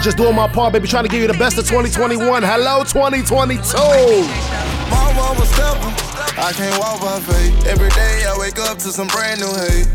Sean. 0.02 0.10
Never 0.10 0.10
just 0.10 0.16
doing 0.16 0.34
my 0.34 0.48
part, 0.48 0.72
baby. 0.72 0.88
Trying 0.88 1.04
to 1.04 1.08
give 1.08 1.20
you 1.20 1.28
the 1.28 1.38
best 1.38 1.58
of 1.58 1.66
2021. 1.66 2.42
Hello, 2.42 2.84
2022. 2.84 3.76
My 4.90 5.12
mama 5.14 5.46
steppin'. 5.46 5.92
I 6.38 6.52
can't 6.52 6.78
walk 6.78 7.00
by 7.00 7.20
faith. 7.20 7.66
Every 7.66 7.90
day 7.90 8.24
I 8.26 8.36
wake 8.38 8.58
up 8.58 8.78
to 8.78 8.90
some 8.90 9.08
brand 9.08 9.40
new 9.40 9.52
hate. 9.52 9.88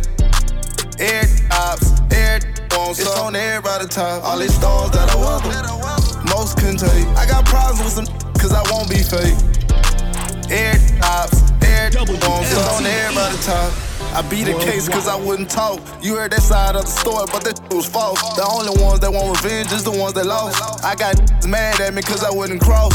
Air 0.99 1.25
ops, 1.51 1.91
air 2.11 2.39
wants 2.71 2.99
it's 2.99 3.19
on 3.19 3.35
everybody 3.35 3.87
top. 3.87 4.23
All 4.23 4.39
these 4.39 4.53
storms 4.53 4.91
that 4.91 5.09
I 5.09 5.15
weather, 5.15 6.33
most 6.33 6.57
can 6.57 6.77
take. 6.77 7.07
I 7.17 7.25
got 7.27 7.45
problems 7.45 7.83
with 7.83 7.93
some 7.93 8.07
cause 8.35 8.53
I 8.53 8.63
won't 8.71 8.89
be 8.89 9.03
fake. 9.03 9.37
Air 10.49 10.79
ops, 11.03 11.41
air 11.63 11.91
wants 11.97 12.51
it's 12.51 12.67
on 12.73 12.85
everybody 12.85 13.37
top. 13.43 13.86
I 14.13 14.21
beat 14.29 14.45
the 14.45 14.53
case 14.53 14.87
cause 14.89 15.07
I 15.07 15.15
wouldn't 15.15 15.49
talk. 15.49 15.79
You 16.01 16.15
heard 16.15 16.31
that 16.31 16.41
side 16.41 16.75
of 16.75 16.83
the 16.83 16.91
story, 16.91 17.25
but 17.31 17.43
that 17.43 17.59
was 17.73 17.87
false. 17.87 18.21
The 18.35 18.45
only 18.45 18.81
ones 18.83 18.99
that 19.01 19.11
want 19.11 19.37
revenge 19.37 19.71
is 19.71 19.83
the 19.83 19.91
ones 19.91 20.13
that 20.13 20.25
lost. 20.25 20.61
I 20.83 20.95
got 20.95 21.15
mad 21.47 21.79
at 21.81 21.93
me 21.93 22.01
cause 22.01 22.23
I 22.23 22.31
wouldn't 22.31 22.61
cross. 22.61 22.93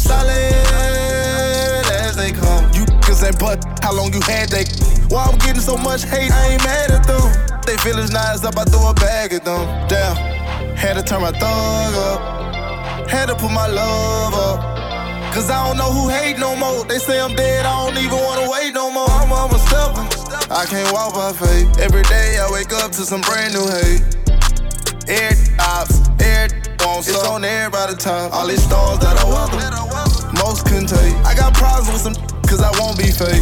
Solid 0.00 0.30
as 1.92 2.16
they 2.16 2.32
come. 2.32 2.64
You 2.72 2.84
niggas 3.12 3.26
ain't 3.26 3.38
but 3.38 3.64
how 3.82 3.92
long 3.92 4.12
you 4.12 4.20
had 4.22 4.48
they. 4.48 4.64
Why 5.12 5.24
I'm 5.24 5.38
getting 5.38 5.60
so 5.60 5.76
much 5.76 6.04
hate, 6.04 6.32
I 6.32 6.52
ain't 6.52 6.64
mad 6.64 6.90
at 6.90 7.06
them. 7.06 7.60
They 7.66 7.76
feelings 7.76 8.10
nice 8.10 8.44
up, 8.44 8.56
I 8.56 8.64
throw 8.64 8.90
a 8.90 8.94
bag 8.94 9.32
at 9.32 9.44
them. 9.44 9.66
Damn, 9.88 10.16
had 10.76 10.94
to 10.94 11.02
turn 11.02 11.20
my 11.20 11.32
thug 11.32 11.94
up. 11.94 13.08
Had 13.08 13.26
to 13.26 13.34
put 13.34 13.52
my 13.52 13.66
love 13.66 14.34
up. 14.34 15.34
Cause 15.34 15.50
I 15.50 15.66
don't 15.66 15.76
know 15.76 15.92
who 15.92 16.08
hate 16.08 16.38
no 16.38 16.56
more. 16.56 16.84
They 16.84 16.98
say 16.98 17.20
I'm 17.20 17.34
dead, 17.34 17.66
I 17.66 17.84
don't 17.84 18.02
even 18.02 18.18
wanna 18.18 18.50
wait 18.50 18.72
no 18.74 18.90
more. 18.90 19.08
I'm, 19.08 19.32
I'm 19.32 19.54
a 19.54 19.58
stepper. 19.58 20.21
I 20.54 20.66
can't 20.66 20.92
walk 20.92 21.14
by 21.14 21.32
faith. 21.32 21.78
Every 21.80 22.02
day 22.02 22.36
I 22.38 22.46
wake 22.52 22.74
up 22.74 22.92
to 22.92 23.02
some 23.08 23.22
brand 23.22 23.54
new 23.54 23.66
hate. 23.72 24.04
Air 25.08 25.32
ops, 25.58 25.96
air 26.20 26.48
wants 26.84 27.08
it's 27.08 27.24
on 27.24 27.42
everybody 27.42 27.96
top. 27.96 28.34
All 28.34 28.46
these 28.46 28.62
stars 28.62 28.98
that 28.98 29.16
I 29.16 29.24
weather, 29.24 30.32
most 30.36 30.66
couldn't 30.66 30.88
take. 30.88 31.14
I 31.24 31.34
got 31.34 31.54
problems 31.54 31.90
with 31.90 32.02
some 32.02 32.14
cause 32.46 32.60
I 32.60 32.70
won't 32.78 32.98
be 32.98 33.08
fake. 33.10 33.40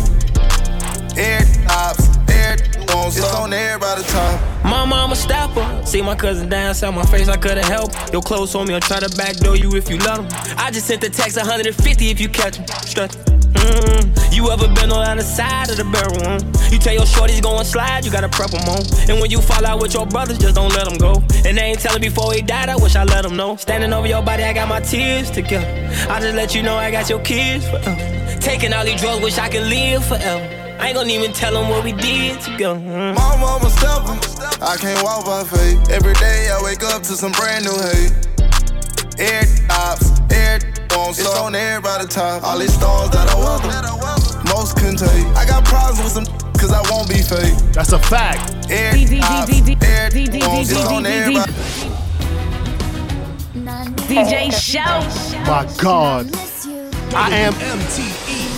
Air 1.19 1.43
ops, 1.69 2.07
air 2.31 2.57
wants 2.95 3.17
it's 3.19 3.35
on 3.35 3.53
everybody 3.53 4.05
top. 4.05 4.65
My 4.65 4.85
mama 4.85 5.17
stopper. 5.17 5.67
See 5.85 6.03
my 6.03 6.15
cousin 6.15 6.49
dance 6.49 6.85
on 6.85 6.95
my 6.95 7.05
face, 7.07 7.29
I 7.29 7.37
couldn't 7.37 7.67
help. 7.67 7.91
Your 8.13 8.23
clothes 8.23 8.55
on 8.55 8.69
me, 8.69 8.75
I'll 8.75 8.81
try 8.81 9.01
to 9.01 9.11
backdoor 9.17 9.57
you 9.57 9.75
if 9.75 9.91
you 9.91 9.99
let 9.99 10.21
'em. 10.21 10.29
I 10.57 10.71
just 10.71 10.87
sent 10.87 11.01
the 11.01 11.11
text 11.11 11.37
150 11.37 12.11
if 12.11 12.21
you 12.21 12.29
catch 12.29 12.61
'em. 12.61 12.67
Strut. 12.87 13.17
Mm-hmm. 13.63 14.33
You 14.33 14.51
ever 14.51 14.69
been 14.75 14.91
on 14.91 15.17
the 15.19 15.23
side 15.23 15.71
of 15.71 15.77
the 15.77 15.85
barrel? 15.85 16.17
Mm? 16.27 16.73
You 16.73 16.79
tell 16.79 16.95
your 16.95 17.05
shorties 17.05 17.43
go 17.43 17.59
and 17.59 17.67
slide, 17.67 18.05
you 18.05 18.11
gotta 18.11 18.29
prep 18.29 18.53
'em 18.55 18.69
on. 18.69 18.83
And 19.09 19.21
when 19.21 19.31
you 19.31 19.41
fall 19.41 19.65
out 19.65 19.81
with 19.81 19.95
your 19.95 20.07
brothers, 20.07 20.39
just 20.39 20.55
don't 20.57 20.73
let 20.73 20.91
'em 20.91 20.99
go. 20.99 21.23
And 21.47 21.57
they 21.57 21.71
ain't 21.71 21.81
telling 21.81 22.01
before 22.01 22.33
he 22.33 22.43
died, 22.43 22.69
I 22.69 22.77
wish 22.77 22.97
I 22.97 23.05
let 23.05 23.21
let 23.23 23.31
'em 23.31 23.37
know. 23.37 23.57
Standing 23.57 23.93
over 23.93 24.07
your 24.07 24.23
body, 24.23 24.45
I 24.45 24.53
got 24.55 24.69
my 24.69 24.81
tears 24.81 25.31
together. 25.31 25.69
I 26.09 26.21
just 26.21 26.35
let 26.35 26.55
you 26.55 26.63
know 26.63 26.77
I 26.77 26.91
got 26.91 27.11
your 27.11 27.21
kids 27.21 27.67
forever. 27.69 28.41
Taking 28.41 28.73
all 28.73 28.85
these 28.85 29.01
drugs, 29.01 29.23
wish 29.23 29.39
I 29.39 29.49
could 29.49 29.67
live 29.67 30.05
forever. 30.05 30.47
I 30.81 30.87
ain't 30.87 30.97
gonna 30.97 31.13
even 31.13 31.33
tell 31.33 31.55
'em 31.57 31.69
what 31.69 31.85
we 31.85 31.93
did 31.93 32.41
together. 32.41 32.81
Mm. 32.81 33.15
My 33.15 33.37
mama 33.37 33.69
stepper. 33.71 34.17
I 34.63 34.77
can't 34.77 35.03
walk 35.03 35.27
by 35.27 35.45
faith. 35.45 35.91
Every 35.91 36.15
day 36.15 36.49
I 36.51 36.63
wake 36.63 36.83
up 36.83 37.03
to 37.03 37.15
some 37.15 37.33
brand 37.33 37.65
new 37.67 37.79
hate. 37.89 38.13
Air 39.19 39.45
ops, 39.69 40.07
air 40.31 40.61
wants 40.97 41.19
it's 41.19 41.39
on 41.39 41.55
everybody 41.55 42.07
top. 42.07 42.43
All 42.45 42.59
these 42.59 42.75
stars 42.75 43.11
that 43.11 43.29
I 43.29 43.37
weather, 43.39 43.91
most 44.53 44.77
couldn't 44.77 44.99
take. 44.99 45.27
I 45.37 45.45
got 45.47 45.65
problems 45.65 46.03
with 46.03 46.13
some 46.13 46.27
cause 46.59 46.73
I 46.73 46.83
won't 46.91 47.09
be 47.09 47.23
fake. 47.23 47.57
That's 47.73 47.93
a 47.93 47.99
fact. 47.99 48.71
Air 48.71 48.93
ops, 49.23 49.51
air 49.83 50.11
wants 50.49 50.71
it's 50.71 50.87
on 50.87 51.07
everybody. 51.07 51.53
DJ 54.11 54.51
Show. 54.53 55.01
My 55.51 55.65
God. 55.81 56.31
I 57.15 57.31
am 57.31 57.53
MTE 57.55 58.51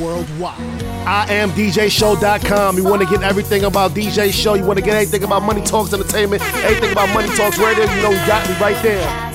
Worldwide. 0.00 0.84
I 1.06 1.26
am 1.30 1.50
DJShow.com. 1.50 2.76
You 2.78 2.84
want 2.84 3.02
to 3.02 3.08
get 3.08 3.22
everything 3.22 3.64
about 3.64 3.90
DJ 3.92 4.32
Show. 4.32 4.54
You 4.54 4.64
want 4.64 4.78
to 4.78 4.84
get 4.84 4.94
anything 4.94 5.22
about 5.24 5.42
Money 5.42 5.62
Talks 5.62 5.92
Entertainment, 5.92 6.42
anything 6.64 6.92
about 6.92 7.12
Money 7.12 7.28
Talks 7.36 7.58
Radio. 7.58 7.84
You 7.84 8.02
know, 8.02 8.10
you 8.10 8.26
got 8.26 8.48
me 8.48 8.56
right 8.58 8.82
there. 8.82 9.33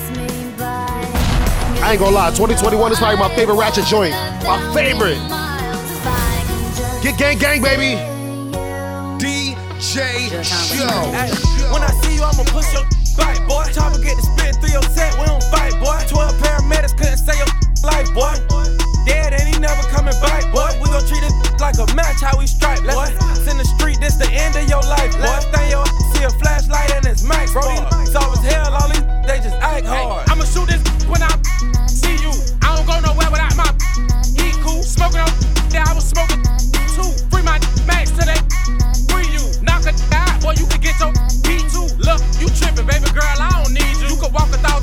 I 1.82 1.92
ain't 1.92 2.00
gonna 2.00 2.14
lie, 2.14 2.30
2021 2.30 2.92
is 2.92 2.98
probably 2.98 3.18
my 3.18 3.34
favorite 3.34 3.56
ratchet 3.56 3.86
joint. 3.86 4.12
My 4.44 4.60
favorite. 4.74 5.18
Get 7.02 7.18
gang 7.18 7.38
gang, 7.38 7.62
baby. 7.62 7.96
DJ 9.16 10.44
Show. 10.44 11.72
When 11.72 11.82
I 11.82 11.90
see 12.02 12.16
you, 12.16 12.22
I'ma 12.22 12.44
push 12.44 12.72
your 12.74 12.84
bite, 13.16 13.40
boy. 13.48 13.64
Chopper 13.72 13.98
get 14.02 14.16
the 14.16 14.58
through 14.60 14.72
your 14.72 14.82
set, 14.82 15.18
we 15.18 15.24
don't 15.24 15.42
fight, 15.44 15.72
boy. 15.80 15.98
12 16.06 16.36
paramedics 16.36 16.96
couldn't 16.98 17.16
your 17.38 17.48
life, 17.82 18.12
boy 18.12 18.89
dead 19.06 19.32
and 19.32 19.44
he 19.48 19.58
never 19.58 19.82
coming 19.88 20.16
back, 20.20 20.44
boy. 20.52 20.70
We 20.80 20.88
gon' 20.90 21.04
treat 21.06 21.22
it 21.22 21.34
like 21.60 21.76
a 21.78 21.86
match, 21.94 22.20
how 22.20 22.36
we 22.38 22.46
strike, 22.46 22.82
boy. 22.84 23.08
It's 23.36 23.46
in 23.50 23.58
the 23.58 23.64
street, 23.64 23.98
this 24.00 24.16
the 24.16 24.28
end 24.30 24.56
of 24.56 24.68
your 24.68 24.82
life, 24.82 25.12
boy. 25.16 25.28
Last 25.28 25.48
thing 25.52 25.70
your 25.70 25.86
see 26.12 26.24
a 26.24 26.30
flashlight 26.30 26.90
and 26.92 27.06
it's 27.06 27.22
Mac, 27.22 27.50
bro. 27.52 27.62
These 27.64 28.12
soft 28.12 28.38
as 28.38 28.44
hell, 28.44 28.74
all 28.74 28.88
these 28.88 29.04
they 29.26 29.38
just 29.38 29.56
act 29.60 29.86
hard. 29.86 30.26
Hey, 30.26 30.32
I'ma 30.32 30.44
shoot 30.44 30.66
this 30.68 30.82
when 31.06 31.22
I 31.22 31.30
see 31.86 32.16
you. 32.20 32.32
I 32.62 32.76
don't 32.76 32.86
go 32.86 32.98
nowhere 33.00 33.30
without 33.30 33.54
my 33.56 33.70
heat 34.36 34.56
cool. 34.64 34.82
Smoking 34.82 35.20
on 35.20 35.32
that 35.70 35.86
I 35.88 35.92
was 35.94 36.08
smoking 36.08 36.42
too. 36.96 37.10
Free 37.30 37.42
my 37.42 37.60
max 37.86 38.10
today. 38.10 38.40
Free 39.08 39.28
you. 39.30 39.44
Knock 39.62 39.86
a 39.86 39.94
out, 40.12 40.40
boy. 40.42 40.54
You 40.58 40.66
can 40.66 40.80
get 40.80 40.98
your 40.98 41.12
beat 41.46 41.64
too. 41.70 41.86
Look, 42.02 42.20
you 42.40 42.48
tripping, 42.58 42.86
baby 42.86 43.08
girl. 43.14 43.36
I 43.38 43.62
don't 43.62 43.72
need 43.72 43.96
you. 44.02 44.12
You 44.12 44.18
can 44.20 44.32
walk 44.32 44.50
a 44.50 44.58
thousand. 44.58 44.79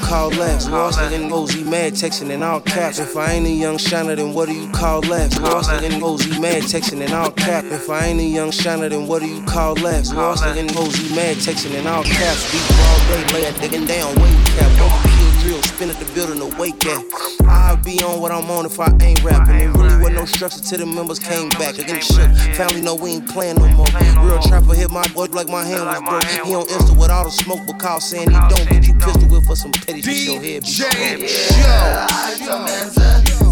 Call 0.00 0.30
last? 0.30 0.70
Lost 0.70 1.00
in 1.12 1.30
Ozy 1.30 1.64
mad 1.64 1.92
texting 1.92 2.30
in 2.30 2.42
all 2.42 2.60
caps. 2.60 2.98
If 2.98 3.16
I 3.16 3.32
ain't 3.32 3.46
a 3.46 3.50
young 3.50 3.78
shiner, 3.78 4.14
then 4.16 4.32
what 4.32 4.48
do 4.48 4.54
you 4.54 4.70
call 4.70 5.00
last? 5.00 5.40
Lost 5.40 5.70
in 5.82 6.00
Ozy 6.00 6.40
mad 6.40 6.62
texting 6.62 7.00
in 7.00 7.12
all 7.12 7.30
caps. 7.30 7.68
If 7.68 7.90
I 7.90 8.06
ain't 8.06 8.20
a 8.20 8.24
young 8.24 8.50
shiner, 8.50 8.88
then 8.88 9.06
what 9.06 9.22
do 9.22 9.26
you 9.26 9.42
call 9.44 9.74
last? 9.74 10.14
Lost 10.14 10.44
in 10.56 10.68
Ozy 10.68 11.14
mad 11.14 11.36
texting 11.36 11.74
in 11.74 11.86
all 11.86 12.04
caps. 12.04 12.52
Beat 12.52 12.70
all 12.86 12.98
day, 13.08 13.34
lay 13.34 13.44
a 13.44 13.52
digging 13.60 13.86
down, 13.86 14.14
weight 14.20 14.46
cap 14.46 15.15
drill, 15.46 15.62
spin 15.62 15.90
at 15.90 15.96
the 15.96 16.06
building 16.14 16.38
to 16.38 16.50
wake 16.58 16.84
at. 16.86 17.02
I'll 17.46 17.76
be 17.76 18.02
on 18.02 18.20
what 18.20 18.32
I'm 18.32 18.50
on 18.50 18.66
if 18.66 18.78
I 18.80 18.90
ain't 19.02 19.22
rapping. 19.22 19.58
There 19.58 19.70
really 19.70 19.96
was 19.96 20.10
no 20.10 20.24
structure 20.24 20.60
till 20.60 20.78
the 20.78 20.86
members 20.86 21.18
came 21.18 21.48
back. 21.50 21.78
Again, 21.78 22.00
shook. 22.00 22.30
Family 22.56 22.80
know 22.80 22.94
we 22.94 23.12
ain't 23.12 23.28
playing 23.28 23.56
no 23.56 23.68
more. 23.68 23.86
Real 24.22 24.42
trapper 24.42 24.74
hit 24.74 24.90
my 24.90 25.06
boy 25.14 25.26
like 25.30 25.48
my 25.48 25.64
hand 25.64 25.86
was 25.86 26.02
broke. 26.02 26.24
He 26.46 26.54
on 26.54 26.66
Insta 26.66 26.98
with 26.98 27.10
all 27.10 27.24
the 27.24 27.30
smoke, 27.30 27.60
but 27.66 27.78
call 27.78 28.00
saying 28.00 28.30
he 28.30 28.38
don't. 28.50 28.66
Get 28.68 28.86
you 28.86 28.94
pistol 28.94 29.28
whip 29.28 29.44
for 29.44 29.56
some 29.56 29.72
petty 29.72 30.02
shit. 30.02 30.26
Your 30.26 30.42
head 30.42 31.20
be 31.20 31.26
yeah. 31.58 32.06
I 32.10 32.34
told 32.38 32.66
man, 32.66 32.90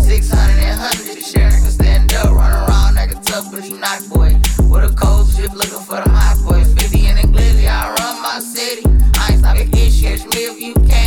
600 0.03 0.59
and 0.59 0.81
100 0.81 1.23
share. 1.23 1.51
Can 1.51 1.71
stand 1.71 2.13
up, 2.15 2.31
run 2.31 2.51
around 2.51 2.95
like 2.95 3.13
a 3.13 3.21
tough, 3.21 3.51
but 3.53 3.63
he 3.63 3.75
not 3.75 4.03
boy. 4.09 4.35
With 4.67 4.91
a 4.91 4.95
cold 4.95 5.29
ship 5.31 5.53
looking 5.55 5.85
for 5.87 6.03
the 6.03 6.11
hot 6.11 6.39
boys. 6.43 6.73
50 6.75 7.07
in 7.07 7.17
the 7.17 7.23
glizzy, 7.23 7.69
I 7.69 7.95
run 7.95 8.23
my 8.23 8.39
city. 8.41 8.83
I 9.17 9.33
ain't 9.33 9.41
stopping 9.41 9.71
ish, 9.73 10.03
catch 10.03 10.25
me 10.35 10.41
if 10.51 10.61
you 10.61 10.75
can. 10.75 11.04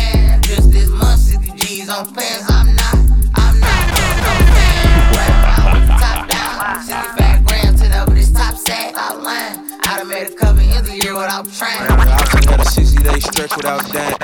Just 1.98 2.14
this 2.14 2.14
month, 2.14 2.14
60 2.14 2.14
G's 2.14 2.14
on 2.14 2.14
pants. 2.14 2.50
I'm 2.50 2.76
not, 2.76 2.94
I'm 3.34 3.60
not 3.60 3.84
no 4.22 4.32
fan. 4.54 4.86
Rap 5.18 5.34
around 5.42 5.74
with 5.74 5.88
the 5.88 5.96
top 5.98 6.30
down. 6.30 6.82
65 6.82 7.46
grams 7.46 7.80
to 7.82 7.88
the 7.88 8.14
this 8.14 8.30
top 8.30 8.54
sack 8.54 8.94
outline. 8.94 9.66
I 9.82 9.98
done 9.98 10.08
made 10.08 10.28
a 10.28 10.34
couple 10.34 10.60
ends 10.60 10.88
a 10.90 10.94
year 10.94 11.14
without 11.14 11.50
trying. 11.50 11.90
I 11.90 12.22
just 12.30 12.48
had 12.48 12.60
a 12.60 12.64
60 12.64 13.02
day 13.02 13.18
stretch 13.18 13.56
without 13.56 13.82
dying. 13.90 14.14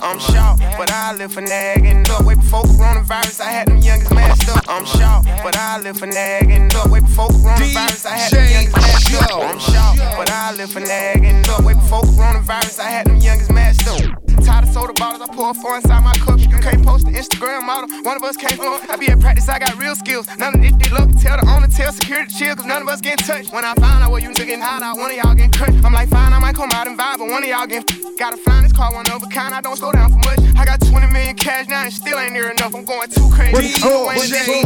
I'm 0.00 0.18
shocked, 0.20 0.62
but 0.78 0.92
I 0.92 1.14
live 1.16 1.32
for 1.32 1.40
nagging. 1.40 2.08
Up 2.08 2.24
way 2.24 2.34
before 2.36 2.62
coronavirus, 2.62 3.40
I 3.40 3.50
had 3.50 3.66
them 3.66 3.78
youngest 3.78 4.14
masked 4.14 4.48
up. 4.50 4.64
I'm 4.68 4.86
shocked, 4.86 5.26
but 5.42 5.56
I 5.56 5.80
live 5.80 5.98
for 5.98 6.06
nagging. 6.06 6.70
Up 6.76 6.88
way 6.88 7.00
before 7.00 7.30
coronavirus, 7.30 8.06
I 8.06 8.16
had 8.16 8.32
them 8.32 8.46
youngest 8.46 8.76
masked 8.76 9.14
up. 9.14 9.42
I'm 9.42 9.58
shocked, 9.58 9.98
but 10.16 10.30
I 10.30 10.54
live 10.54 10.70
for 10.70 10.80
nagging. 10.80 11.42
Up 11.50 11.64
way 11.64 11.74
before 11.74 12.02
coronavirus, 12.02 12.78
I 12.78 12.90
had 12.90 13.06
them 13.06 13.16
youngest 13.16 13.50
masked 13.50 13.88
up 13.88 14.27
tired 14.42 14.64
of 14.64 14.70
soda 14.70 14.92
bottles. 14.94 15.28
I 15.28 15.32
pour 15.34 15.54
four 15.54 15.76
inside 15.76 16.02
my 16.02 16.14
cup. 16.14 16.38
You 16.40 16.58
can't 16.58 16.84
post 16.84 17.06
the 17.06 17.12
Instagram 17.12 17.64
model. 17.64 17.88
One 18.02 18.16
of 18.16 18.22
us 18.24 18.36
can't 18.36 18.54
floor. 18.54 18.80
I 18.88 18.96
be 18.96 19.08
at 19.08 19.20
practice, 19.20 19.48
I 19.48 19.58
got 19.58 19.76
real 19.78 19.94
skills. 19.94 20.26
None 20.38 20.54
of 20.54 20.60
this 20.60 20.72
shit 20.72 20.92
look. 20.92 21.10
Tell 21.20 21.36
the 21.36 21.46
owner, 21.48 21.68
tell 21.68 21.92
security 21.92 22.32
chill, 22.32 22.56
cause 22.56 22.66
none 22.66 22.82
of 22.82 22.88
us 22.88 23.00
getting 23.00 23.24
touched. 23.24 23.52
When 23.52 23.64
I 23.64 23.74
find 23.74 24.02
out 24.02 24.10
what 24.10 24.22
you 24.22 24.32
getting 24.34 24.60
hot 24.60 24.82
out, 24.82 24.96
one 24.96 25.10
of 25.10 25.16
y'all 25.16 25.34
getting 25.34 25.52
cut. 25.52 25.70
I'm 25.84 25.92
like, 25.92 26.08
fine, 26.08 26.32
I 26.32 26.38
might 26.38 26.54
come 26.54 26.70
out 26.72 26.86
and 26.86 26.98
vibe, 26.98 27.18
but 27.18 27.28
one 27.28 27.42
of 27.42 27.48
y'all 27.48 27.66
getting 27.66 27.84
Gotta 28.18 28.36
find 28.38 28.64
this 28.64 28.72
car, 28.72 28.92
one 28.92 29.06
of 29.12 29.22
a 29.22 29.26
kind. 29.26 29.54
I 29.54 29.60
don't 29.60 29.76
slow 29.76 29.92
down 29.92 30.10
for 30.10 30.18
much. 30.26 30.40
I 30.56 30.64
got 30.64 30.80
20 30.80 31.06
million 31.12 31.36
cash 31.36 31.68
now 31.68 31.84
and 31.84 31.92
still 31.92 32.18
ain't 32.18 32.32
near 32.32 32.50
enough. 32.50 32.74
I'm 32.74 32.84
going 32.84 33.08
too 33.10 33.30
crazy. 33.30 33.54
I'm 33.54 33.62
the 33.62 33.78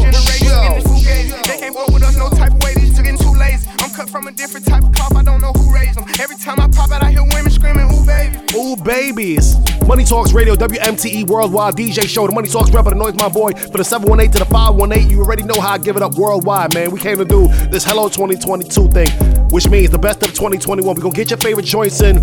generation 0.01 1.43
They 1.45 1.59
can't 1.59 1.75
work 1.75 1.89
with 1.89 2.03
us 2.03 2.17
no 2.17 2.31
type 2.31 2.53
of 2.53 2.63
way. 2.63 2.73
These 2.75 2.92
two 3.03 3.11
getting 3.11 3.27
too 3.27 3.39
lazy. 3.39 3.69
I'm 3.79 3.91
cut 3.91 4.09
from 4.09 4.27
a 4.27 4.33
different 4.33 4.67
type 4.67 4.85
of. 4.85 4.93
I 5.17 5.23
don't 5.23 5.41
know 5.41 5.53
who 5.53 5.75
raised 5.75 5.99
them. 5.99 6.05
Every 6.21 6.37
time 6.37 6.61
I 6.61 6.69
pop 6.69 6.91
out, 6.91 7.03
I 7.03 7.11
hear 7.11 7.23
women 7.23 7.51
screaming, 7.51 7.91
ooh, 7.93 8.07
baby. 8.07 8.39
Ooh, 8.55 8.77
babies. 8.77 9.57
Money 9.87 10.05
Talks 10.05 10.33
Radio, 10.33 10.55
WMTE 10.55 11.27
Worldwide 11.27 11.75
DJ 11.75 12.09
Show. 12.09 12.27
The 12.27 12.33
Money 12.33 12.49
Talks 12.49 12.71
rapper, 12.71 12.91
the 12.91 12.97
noise, 12.97 13.15
my 13.15 13.29
boy. 13.29 13.53
For 13.53 13.79
the 13.79 13.85
718 13.85 14.33
to 14.33 14.39
the 14.39 14.45
518, 14.47 15.11
you 15.11 15.21
already 15.21 15.43
know 15.43 15.61
how 15.61 15.73
I 15.73 15.79
give 15.79 15.97
it 15.97 16.03
up 16.03 16.15
worldwide, 16.15 16.75
man. 16.75 16.91
We 16.91 17.01
came 17.01 17.19
to 17.19 17.25
do 17.25 17.49
this 17.71 17.85
Hello 17.85 18.09
2022 18.09 18.89
thing, 18.89 19.09
which 19.51 19.69
means 19.69 19.91
the 19.91 19.99
best 19.99 20.23
of 20.23 20.29
2021. 20.29 20.85
We're 20.85 21.03
to 21.03 21.11
get 21.11 21.31
your 21.31 21.39
favorite 21.39 21.67
joints 21.67 22.01
in. 22.01 22.19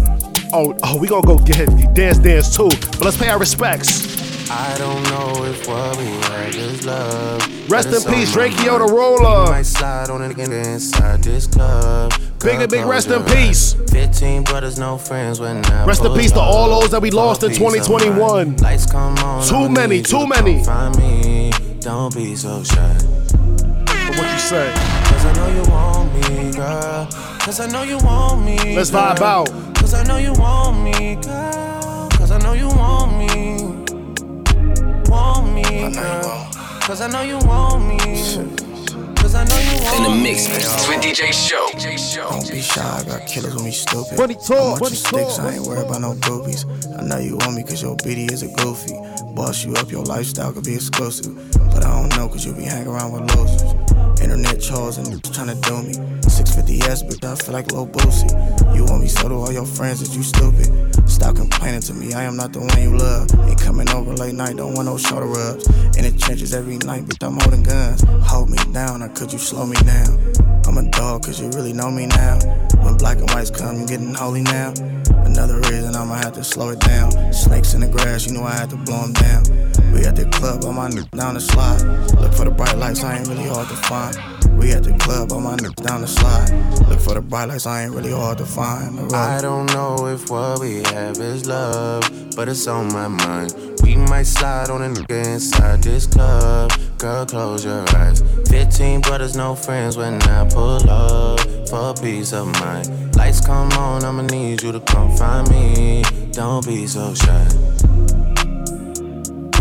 Oh, 0.52 0.76
oh, 0.84 0.98
we 0.98 1.08
to 1.08 1.22
go 1.22 1.38
get 1.38 1.68
dance, 1.94 2.18
dance 2.18 2.56
too. 2.56 2.70
But 2.70 3.06
let's 3.06 3.18
pay 3.18 3.30
our 3.30 3.40
respects. 3.40 4.29
I 4.52 4.76
don't 4.80 5.04
know 5.04 5.46
if 5.46 5.68
what 5.68 5.96
we 5.98 6.06
had 6.06 6.56
is 6.56 6.84
love. 6.84 7.70
Rest 7.70 7.90
in 7.90 8.12
peace, 8.12 8.36
Drakeo 8.36 8.80
the 8.80 8.92
Ruler. 8.92 9.46
Might 9.46 9.62
slide 9.62 10.10
on 10.10 10.24
it 10.24 10.40
inside 10.40 11.22
this 11.22 11.46
club. 11.46 12.12
Big 12.40 12.60
and 12.60 12.72
big 12.72 12.84
rest 12.86 13.10
in 13.10 13.24
peace. 13.26 13.74
15 13.92 14.46
brothers, 14.46 14.80
no 14.80 14.98
friends 14.98 15.40
when 15.40 15.64
I 15.66 15.86
Rest 15.86 16.04
in 16.04 16.16
peace 16.16 16.32
to 16.32 16.40
all 16.40 16.82
those 16.82 16.90
that 16.90 17.02
we 17.02 17.12
lost 17.12 17.44
in 17.44 17.52
2021. 17.52 18.56
Lights 18.58 18.92
come 18.92 19.16
on. 19.20 19.46
Too 19.48 19.70
many, 19.70 20.02
too 20.02 20.26
many. 20.26 20.64
Find 20.64 20.98
me. 20.98 21.52
Don't 21.82 22.16
be 22.16 22.36
so 22.36 22.64
shy. 22.64 22.76
what 22.76 24.34
you 24.34 24.40
say? 24.40 24.74
Cause 24.74 25.26
I 25.26 25.34
know 25.36 25.64
you 25.64 25.70
want 25.70 26.14
me, 26.16 26.52
girl. 26.54 27.08
Cause 27.40 27.60
I 27.60 27.68
know 27.68 27.84
you 27.84 27.98
want 28.00 28.44
me. 28.44 28.76
Let's 28.76 28.90
vibe 28.90 29.22
out. 29.22 29.48
Cause 29.76 29.94
I 29.94 30.04
know 30.06 30.18
you 30.18 30.34
want 30.34 30.84
me, 30.84 31.16
girl. 31.22 32.10
Cause 32.14 32.32
I 32.32 32.40
know 32.40 32.54
you 32.54 32.68
want 32.70 33.16
me 33.16 33.59
want 35.10 35.54
me, 35.54 35.64
girl. 35.94 36.50
Cause 36.82 37.02
I 37.02 37.08
know 37.08 37.22
you 37.22 37.38
want 37.40 37.86
me. 37.86 37.98
Cause 39.16 39.36
I 39.36 39.44
know 39.46 39.58
you 39.58 39.84
want 39.84 39.94
me. 39.94 39.98
In 39.98 40.04
the 40.04 40.24
mix 40.24 40.48
with 40.88 41.02
DJ 41.02 41.34
Show. 41.34 41.68
Don't 42.30 42.50
be 42.52 42.62
shy, 42.62 42.82
I 42.82 43.04
got 43.04 43.28
killers 43.28 43.56
when 43.56 43.66
we 43.66 43.72
stupid. 43.72 44.18
Money 44.18 44.36
talk, 44.36 44.82
money 44.82 44.96
sticks, 44.96 45.40
I 45.40 45.56
ain't 45.56 45.66
worried 45.66 45.86
about 45.86 46.02
no 46.02 46.14
groupies. 46.14 46.66
I 46.98 47.04
know 47.06 47.18
you 47.18 47.38
want 47.38 47.56
me 47.56 47.64
cause 47.64 47.82
your 47.82 47.96
BD 47.98 48.32
is 48.32 48.44
a 48.44 48.48
goofy. 48.48 48.94
Boss 49.36 49.64
you 49.66 49.74
up, 49.76 49.92
your 49.92 50.04
lifestyle 50.04 50.54
could 50.54 50.64
be 50.64 50.76
exclusive. 50.76 51.36
But 51.54 51.86
I 51.86 52.02
don't 52.02 52.10
know 52.16 52.28
cause 52.28 52.46
you 52.46 52.54
be 52.54 52.64
hanging 52.64 52.88
around 52.88 53.12
with 53.12 53.36
losers. 53.36 54.09
Internet 54.30 54.62
trolls 54.62 54.98
and 55.00 55.24
trying 55.34 55.48
to 55.48 55.58
do 55.68 55.82
me. 55.82 55.94
650S, 56.22 57.02
but 57.10 57.26
I 57.26 57.34
feel 57.34 57.52
like 57.52 57.72
Lil 57.72 57.88
Boosie. 57.88 58.30
You 58.76 58.86
want 58.86 59.02
me 59.02 59.08
so 59.08 59.28
do 59.28 59.34
all 59.34 59.52
your 59.52 59.66
friends 59.66 60.06
that 60.06 60.16
you 60.16 60.22
stupid. 60.22 60.70
Stop 61.10 61.38
complaining 61.38 61.82
to 61.82 61.96
me, 61.96 62.14
I 62.14 62.26
am 62.26 62.38
not 62.38 62.54
the 62.54 62.60
one 62.60 62.80
you 62.80 62.96
love. 62.96 63.28
Ain't 63.50 63.60
coming 63.60 63.90
over 63.90 64.14
late 64.14 64.36
night, 64.36 64.58
don't 64.58 64.76
want 64.76 64.86
no 64.86 65.00
shoulder 65.00 65.26
rubs. 65.26 65.66
In 65.98 66.06
the 66.06 66.16
trenches 66.16 66.54
every 66.54 66.78
night, 66.78 67.08
but 67.08 67.18
I'm 67.24 67.40
holding 67.42 67.64
guns. 67.64 68.04
Hold 68.30 68.52
me 68.52 68.60
down, 68.72 69.02
or 69.02 69.10
could 69.10 69.34
you 69.34 69.40
slow 69.40 69.66
me 69.66 69.78
down? 69.82 70.22
I'm 70.68 70.78
a 70.78 70.88
dog, 70.92 71.24
cause 71.24 71.42
you 71.42 71.50
really 71.50 71.74
know 71.74 71.90
me 71.90 72.06
now. 72.06 72.38
When 72.86 72.98
black 72.98 73.18
and 73.18 73.30
whites 73.32 73.50
come, 73.50 73.82
you 73.82 73.88
getting 73.88 74.14
holy 74.14 74.44
now. 74.44 74.76
Another 75.30 75.58
reason 75.70 75.96
I'ma 75.96 76.16
have 76.16 76.34
to 76.34 76.44
slow 76.44 76.70
it 76.70 76.80
down. 76.80 77.12
Snakes 77.32 77.76
in 77.76 77.82
the 77.82 77.88
grass, 77.88 78.26
you 78.26 78.34
know 78.34 78.44
I 78.44 78.56
had 78.56 78.72
to 78.72 78.78
blow 78.78 79.02
them 79.02 79.14
down. 79.14 79.44
We 79.94 80.04
at 80.06 80.16
the 80.16 80.26
club, 80.26 80.66
on 80.66 80.76
my 80.76 80.90
down 80.90 81.36
the 81.36 81.40
slide. 81.40 81.82
Look 82.20 82.34
for 82.34 82.46
the 82.46 82.52
bright 82.52 82.78
lights, 82.78 83.04
I 83.04 83.18
ain't 83.18 83.28
really 83.28 83.48
hard 83.48 83.68
to 83.70 83.76
find. 83.76 84.39
We 84.60 84.74
at 84.74 84.84
the 84.84 84.94
club, 84.98 85.32
on 85.32 85.44
my 85.44 85.56
niggas 85.56 85.88
down 85.88 86.02
the 86.02 86.08
slide. 86.08 86.52
Look 86.90 87.00
for 87.00 87.14
the 87.14 87.22
bright 87.22 87.46
lights, 87.46 87.66
I 87.66 87.84
ain't 87.84 87.96
really 87.96 88.12
hard 88.12 88.38
to 88.40 88.46
find. 88.46 89.00
I 89.14 89.42
don't 89.42 89.68
know 89.68 90.08
if 90.08 90.30
what 90.30 90.60
we 90.60 90.84
have 90.84 91.18
is 91.18 91.48
love, 91.48 92.04
but 92.36 92.50
it's 92.50 92.68
on 92.68 92.92
my 92.92 93.08
mind. 93.08 93.56
We 93.82 93.96
might 93.96 94.24
slide 94.24 94.70
on 94.70 94.82
a 94.82 94.90
nigga 94.90 95.26
inside 95.34 95.82
this 95.82 96.06
club. 96.06 96.72
Girl, 96.98 97.26
close 97.26 97.64
your 97.64 97.86
eyes. 97.96 98.22
15 98.50 99.02
brothers, 99.02 99.36
no 99.36 99.56
friends 99.56 99.96
when 99.96 100.22
I 100.24 100.48
pull 100.50 100.90
up 100.90 101.40
for 101.70 101.94
peace 102.02 102.34
of 102.34 102.48
mind. 102.60 103.16
Lights 103.16 103.40
come 103.46 103.72
on, 103.74 104.04
I'ma 104.04 104.24
need 104.24 104.62
you 104.62 104.74
to 104.74 104.82
come 104.82 105.16
find 105.16 105.50
me. 105.50 106.04
Don't 106.32 106.66
be 106.66 106.86
so 106.86 107.14
shy. 107.14 107.89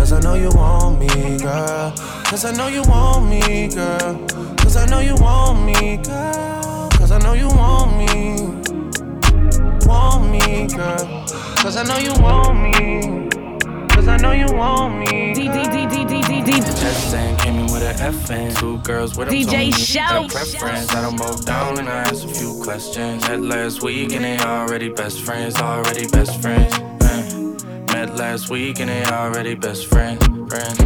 Cause 0.09 0.25
I 0.25 0.31
know 0.31 0.37
you 0.37 0.49
want 0.57 1.01
me, 1.01 1.37
girl. 1.37 1.93
Cause 2.25 2.47
I 2.47 2.53
know 2.53 2.69
you 2.69 2.81
want 2.85 3.29
me, 3.29 3.69
girl. 3.69 4.27
Cause 4.57 4.75
I 4.75 4.87
know 4.87 5.01
you 5.01 5.15
want 5.17 5.67
me, 5.67 5.99
girl. 5.99 6.89
Cause 6.93 7.13
I 7.13 7.19
know 7.19 7.35
you 7.35 7.49
want 7.49 7.99
me. 7.99 8.41
Want 9.87 10.31
me, 10.31 10.67
girl. 10.69 11.27
Cause 11.59 11.77
I 11.77 11.85
know 11.85 11.99
you 11.99 12.15
want 12.23 12.59
me. 12.59 13.29
Cause 13.91 14.09
I 14.09 14.17
know 14.17 14.33
you 14.33 14.51
want 14.51 14.99
me. 14.99 15.35
D 15.35 15.43
D 15.47 15.65
D 15.65 15.87
D 15.87 16.07
D 16.07 16.23
D 16.23 16.43
D. 16.43 16.53
Just 16.53 17.11
saying, 17.11 17.37
came 17.41 17.57
in 17.57 17.67
with 17.67 17.83
an 17.83 18.01
F 18.01 18.31
and 18.31 18.57
two 18.57 18.79
girls 18.79 19.15
with 19.15 19.29
a 19.29 19.31
DJ 19.31 19.75
Show. 19.75 20.27
preference. 20.29 20.89
I 20.89 21.03
don't 21.03 21.19
both 21.19 21.45
down 21.45 21.79
and 21.79 21.87
I 21.87 21.99
asked 21.99 22.25
a 22.25 22.29
few 22.29 22.59
questions. 22.63 23.29
Met 23.29 23.43
last 23.43 23.83
week 23.83 24.15
and 24.15 24.25
they 24.25 24.39
already 24.39 24.89
best 24.89 25.21
friends, 25.21 25.61
already 25.61 26.09
best 26.09 26.41
friends. 26.41 26.88
Last 28.19 28.51
week 28.51 28.81
and 28.81 28.91
they 28.91 29.05
already 29.05 29.55
best 29.55 29.87
friends. 29.87 30.25
friends. 30.27 30.81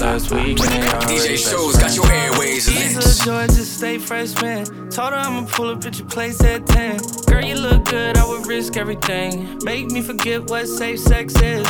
last 0.00 0.30
week. 0.30 0.60
and 0.60 0.68
they 0.68 0.88
already 0.88 1.14
DJ 1.14 1.50
Shows 1.50 1.76
got 1.76 1.96
your 1.96 2.10
airways 2.12 2.68
lit. 2.68 2.76
He's 2.76 3.24
Georgia 3.24 3.52
State 3.52 4.00
freshman. 4.00 4.64
Told 4.90 5.12
her 5.12 5.18
I'ma 5.18 5.44
pull 5.50 5.70
up 5.70 5.84
at 5.84 5.98
your 5.98 6.08
place 6.08 6.40
at 6.44 6.66
10. 6.66 7.00
Girl, 7.26 7.44
you 7.44 7.56
look 7.56 7.84
good, 7.86 8.16
I 8.16 8.24
would 8.24 8.46
risk 8.46 8.76
everything. 8.76 9.58
Make 9.64 9.90
me 9.90 10.02
forget 10.02 10.48
what 10.48 10.68
safe 10.68 11.00
sex 11.00 11.34
is. 11.42 11.66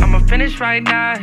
I'ma 0.00 0.18
finish 0.26 0.60
right 0.60 0.82
now 0.82 1.14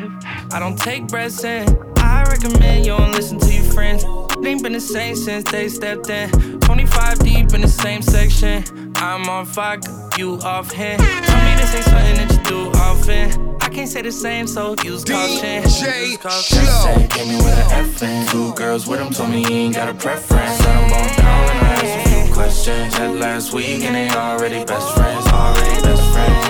I 0.51 0.59
don't 0.59 0.79
take 0.79 1.07
breaths 1.07 1.43
in. 1.43 1.67
I 1.97 2.23
recommend 2.23 2.87
you 2.87 2.97
don't 2.97 3.11
listen 3.11 3.37
to 3.39 3.53
your 3.53 3.65
friends. 3.65 4.03
Ain't 4.43 4.63
been 4.63 4.73
the 4.73 4.81
same 4.81 5.15
since 5.15 5.43
they 5.51 5.69
stepped 5.69 6.09
in. 6.09 6.59
25 6.61 7.19
deep 7.19 7.53
in 7.53 7.61
the 7.61 7.67
same 7.67 8.01
section. 8.01 8.63
I'm 8.95 9.29
on 9.29 9.45
fire, 9.45 9.79
you 10.19 10.38
off 10.43 10.69
hand. 10.71 11.01
Tell 11.01 11.43
me 11.45 11.55
this 11.55 11.73
ain't 11.73 11.86
something 11.86 12.15
that 12.15 12.29
you 12.29 12.43
do 12.43 12.71
often. 12.77 13.55
I 13.62 13.69
can't 13.69 13.88
say 13.88 14.01
the 14.01 14.12
same, 14.12 14.47
so 14.47 14.75
use 14.84 15.05
caution. 15.05 15.63
DJ 15.63 16.19
Show. 16.43 17.08
Came 17.08 17.29
me 17.29 17.36
with 17.38 17.58
an 17.58 17.86
F 17.86 18.03
and 18.03 18.27
two 18.29 18.53
girls 18.53 18.86
with 18.86 18.99
him 18.99 19.13
told 19.13 19.29
me 19.29 19.45
he 19.45 19.53
ain't 19.65 19.75
got 19.75 19.88
a 19.88 19.93
preference. 19.93 20.60
Let 20.60 20.75
him 20.75 20.91
walk 20.91 21.15
down 21.15 21.49
and 21.51 21.60
I 21.65 21.71
asked 21.71 22.08
a 22.08 22.25
few 22.25 22.34
questions. 22.34 22.97
That 22.97 23.15
last 23.15 23.53
week 23.53 23.84
and 23.86 23.95
they 23.95 24.10
already 24.10 24.65
best 24.65 24.93
friends, 24.93 25.25
already 25.27 25.82
best 25.84 26.03
friends. 26.12 26.45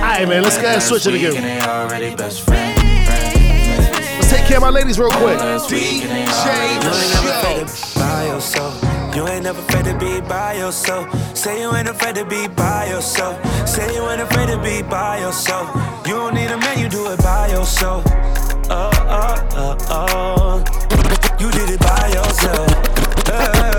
Alright, 0.00 0.28
man, 0.28 0.42
let's 0.42 0.56
go 0.56 0.62
ahead 0.62 0.76
and 0.76 0.82
switch 0.82 1.06
it 1.06 1.14
again. 1.14 1.36
And 1.36 1.44
they 1.44 1.60
already 1.60 2.14
best 2.16 2.40
friends. 2.40 2.80
Let's 4.16 4.30
take 4.30 4.46
care 4.46 4.56
of 4.56 4.62
my 4.62 4.70
ladies 4.70 4.98
real 4.98 5.10
quick. 5.10 5.38
DJ 5.38 6.24
Show. 8.40 8.83
You 9.14 9.28
ain't 9.28 9.44
never 9.44 9.60
afraid 9.60 9.84
to 9.84 9.96
be 9.96 10.20
by 10.22 10.54
yourself. 10.54 11.06
Say 11.36 11.60
you 11.62 11.72
ain't 11.72 11.88
afraid 11.88 12.16
to 12.16 12.24
be 12.24 12.48
by 12.48 12.86
yourself. 12.88 13.38
Say 13.68 13.94
you 13.94 14.02
ain't 14.10 14.20
afraid 14.20 14.48
to 14.48 14.58
be 14.60 14.82
by 14.82 15.18
yourself. 15.18 15.70
You 16.04 16.14
don't 16.14 16.34
need 16.34 16.50
a 16.50 16.58
man, 16.58 16.80
you 16.80 16.88
do 16.88 17.12
it 17.12 17.18
by 17.22 17.46
yourself. 17.46 18.04
Uh, 18.68 18.90
uh, 19.06 19.38
uh, 19.54 19.76
uh. 19.88 20.64
You 21.38 21.48
did 21.52 21.70
it 21.70 21.80
by 21.80 22.08
yourself. 22.08 22.68
Uh, 23.28 23.78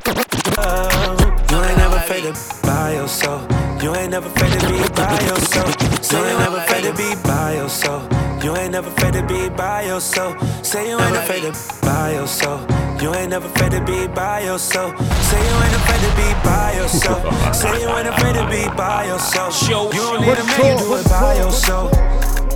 uh. 0.58 1.46
You 1.52 1.58
ain't 1.64 1.78
never 1.78 1.98
afraid 1.98 2.24
to 2.24 2.66
by 2.66 2.94
yourself. 2.94 3.42
You 3.84 3.94
ain't 3.94 4.12
never 4.12 4.28
afraid 4.28 4.54
to 4.58 4.68
be 4.68 4.78
by 4.96 5.20
yourself. 5.20 6.02
Say 6.02 6.18
you 6.18 6.26
ain't 6.28 6.40
never 6.40 6.58
afraid 6.58 6.84
to 6.86 6.94
be 6.94 7.16
by 7.24 7.56
yourself. 7.56 8.44
You 8.44 8.56
ain't 8.56 8.72
never 8.72 8.88
afraid 8.88 9.14
to 9.14 9.28
be 9.28 9.50
by 9.50 9.82
yourself. 9.84 10.66
Say 10.66 10.90
you 10.90 10.98
ain't 10.98 11.18
afraid 11.18 11.42
to 11.42 11.52
be 11.52 11.86
by 11.86 12.14
yourself. 12.14 12.85
You 13.06 13.14
ain't 13.14 13.30
never 13.30 13.46
afraid 13.46 13.70
to 13.70 13.82
be 13.86 14.08
by 14.08 14.40
yourself. 14.40 14.98
Say 14.98 15.38
you 15.38 15.56
ain't 15.64 15.76
afraid 15.76 16.02
to 16.02 16.16
be 16.18 16.34
by 16.44 16.74
yourself. 16.74 17.56
Say 17.56 17.80
you 17.80 17.88
ain't 17.90 18.08
afraid 18.08 18.34
to 18.34 18.50
be 18.50 18.66
by 18.76 19.06
yourself. 19.06 19.56
Show, 19.56 19.92
You 19.94 20.00
don't 20.00 20.22
need 20.22 20.40
a 20.40 20.44
man, 20.44 20.80
you 20.80 20.86
do 20.86 20.96
it 20.96 21.06
by 21.08 21.36
yourself. 21.36 21.94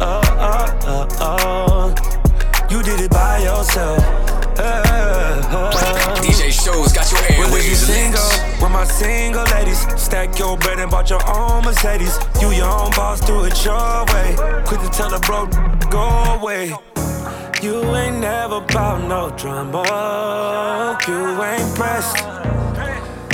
Uh, 0.01 0.23
uh, 0.41 1.05
uh, 1.21 1.93
uh. 1.93 2.67
You 2.71 2.81
did 2.81 2.99
it 2.99 3.11
by 3.11 3.37
yourself. 3.43 3.99
Uh, 4.57 4.81
uh. 5.53 6.15
DJ 6.23 6.51
Shows 6.51 6.93
got 6.93 7.05
your 7.11 7.21
Well, 7.37 7.55
if 7.55 7.69
you 7.69 7.75
single, 7.75 8.19
lit. 8.19 8.59
with 8.63 8.71
my 8.71 8.85
single 8.85 9.43
ladies, 9.53 9.85
stack 10.01 10.39
your 10.39 10.57
bread 10.57 10.79
and 10.79 10.89
bought 10.89 11.11
your 11.11 11.21
own 11.29 11.63
Mercedes. 11.63 12.17
You 12.41 12.49
your 12.49 12.65
own 12.65 12.89
boss, 12.95 13.21
do 13.21 13.43
it 13.43 13.63
your 13.63 14.03
way. 14.15 14.35
Quick 14.65 14.81
to 14.81 14.89
tell 14.89 15.13
a 15.13 15.19
bro, 15.19 15.45
go 15.91 16.09
away. 16.41 16.73
You 17.61 17.83
ain't 17.93 18.19
never 18.19 18.61
bout 18.61 19.05
no 19.05 19.31
drama. 19.35 20.97
You 21.05 21.43
ain't 21.43 21.75
pressed. 21.75 22.17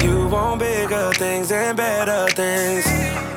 You 0.03 0.27
want 0.27 0.61
bigger 0.61 1.13
things 1.13 1.51
and 1.51 1.77
better 1.77 2.27
things. 2.33 2.85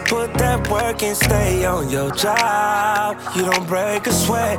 Put 0.09 0.33
that 0.35 0.67
work 0.71 1.03
and 1.03 1.15
stay 1.15 1.67
on 1.67 1.91
your 1.91 2.11
job. 2.13 3.19
You 3.37 3.45
don't 3.45 3.69
break 3.69 4.07
a 4.07 4.13
sweat. 4.13 4.59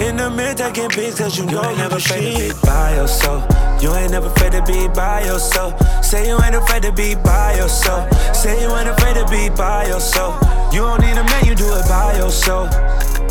In 0.00 0.16
the 0.16 0.30
mid 0.30 0.56
taking 0.56 0.88
pics 0.88 1.18
cause 1.18 1.36
you 1.36 1.44
know 1.44 1.68
you 1.70 1.76
never 1.76 1.96
afraid 1.96 2.32
to 2.32 2.54
be 2.54 2.60
by 2.64 2.94
yourself. 2.94 3.44
You 3.82 3.92
ain't 3.92 4.12
never 4.12 4.28
afraid 4.28 4.52
to 4.52 4.62
be 4.62 4.88
by 4.88 5.24
yourself. 5.26 5.78
Say 6.02 6.26
you 6.26 6.40
ain't 6.42 6.54
afraid 6.54 6.84
to 6.84 6.92
be 6.92 7.16
by 7.16 7.54
yourself. 7.56 8.10
Say 8.34 8.62
you 8.62 8.74
ain't 8.74 8.88
afraid 8.88 9.16
to 9.16 9.26
be 9.28 9.50
by 9.50 9.88
yourself. 9.88 10.40
You 10.72 10.80
don't 10.80 11.02
need 11.02 11.18
a 11.18 11.24
man, 11.24 11.44
you 11.44 11.54
do 11.54 11.68
it 11.76 11.86
by 11.86 12.16
yourself. 12.16 12.70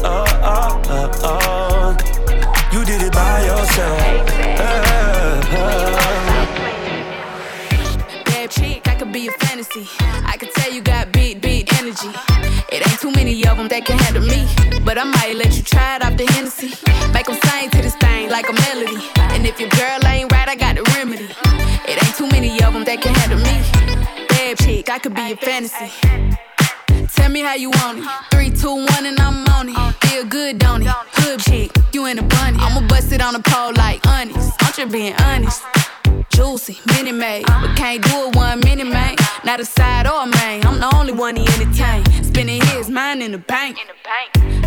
Uh, 0.01 0.23
uh, 0.41 0.81
uh, 0.87 1.11
uh. 1.23 1.97
You 2.71 2.85
did 2.85 3.01
it 3.01 3.11
by 3.11 3.43
yourself. 3.43 3.99
Uh, 4.57 5.41
uh. 5.57 5.85
Bad 8.25 8.49
chick, 8.49 8.87
I 8.87 8.95
could 8.95 9.11
be 9.11 9.27
a 9.27 9.31
fantasy. 9.31 9.87
I 9.99 10.37
could 10.37 10.51
tell 10.53 10.71
you 10.71 10.81
got 10.81 11.11
big, 11.11 11.41
big 11.41 11.67
energy. 11.73 12.09
It 12.71 12.87
ain't 12.87 12.99
too 13.01 13.11
many 13.11 13.45
of 13.45 13.57
them 13.57 13.67
that 13.67 13.83
can 13.85 13.97
handle 13.97 14.23
me. 14.23 14.47
But 14.85 14.97
I 14.97 15.03
might 15.03 15.35
let 15.35 15.57
you 15.57 15.63
try 15.63 15.97
it 15.97 16.03
off 16.03 16.15
the 16.15 16.25
Hennessy. 16.31 16.73
Make 17.13 17.25
them 17.25 17.37
sing 17.43 17.69
to 17.71 17.81
this 17.81 17.95
thing 17.97 18.29
like 18.29 18.47
a 18.47 18.53
melody. 18.53 19.03
And 19.35 19.45
if 19.45 19.59
your 19.59 19.69
girl 19.69 19.99
ain't 20.05 20.31
right, 20.31 20.47
I 20.47 20.55
got 20.55 20.75
the 20.75 20.83
remedy. 20.95 21.27
It 21.91 22.01
ain't 22.01 22.15
too 22.15 22.29
many 22.29 22.51
of 22.63 22.73
them 22.73 22.85
that 22.85 23.01
can 23.01 23.13
handle 23.15 23.39
me. 23.39 24.27
Bad 24.29 24.59
chick, 24.59 24.89
I 24.89 24.99
could 24.99 25.13
be 25.13 25.33
a 25.33 25.35
fantasy. 25.35 25.91
Tell 27.15 27.29
me 27.29 27.41
how 27.41 27.55
you 27.55 27.69
want 27.69 27.99
it. 27.99 28.05
Three, 28.31 28.49
two, 28.49 28.75
one, 28.75 29.05
and 29.05 29.19
I'm 29.19 29.45
on 29.47 29.69
it. 29.69 29.95
Feel 30.05 30.25
good, 30.25 30.59
don't 30.59 30.83
it? 30.83 30.87
Hood 30.87 31.39
chick, 31.39 31.71
you 31.93 32.05
in 32.05 32.19
a 32.19 32.23
bunny. 32.23 32.57
I'ma 32.59 32.87
bust 32.87 33.11
it 33.11 33.21
on 33.21 33.33
the 33.33 33.39
pole 33.39 33.73
like 33.73 34.05
honest. 34.07 34.53
I'm 34.61 34.73
just 34.73 34.91
being 34.91 35.13
honest. 35.21 35.63
Juicy, 36.31 36.79
mini 36.87 37.11
made, 37.11 37.45
but 37.45 37.75
can't 37.75 38.03
do 38.03 38.27
it 38.27 38.35
one 38.35 38.59
mini 38.61 38.83
man. 38.83 39.15
Not 39.43 39.59
a 39.59 39.65
side 39.65 40.07
or 40.07 40.23
a 40.23 40.27
main. 40.27 40.65
I'm 40.65 40.79
the 40.79 40.95
only 40.95 41.13
one 41.13 41.35
he 41.35 41.43
entertain. 41.43 42.05
Spending 42.23 42.61
his 42.61 42.89
mind 42.89 43.21
in 43.21 43.31
the 43.31 43.37
bank. 43.37 43.77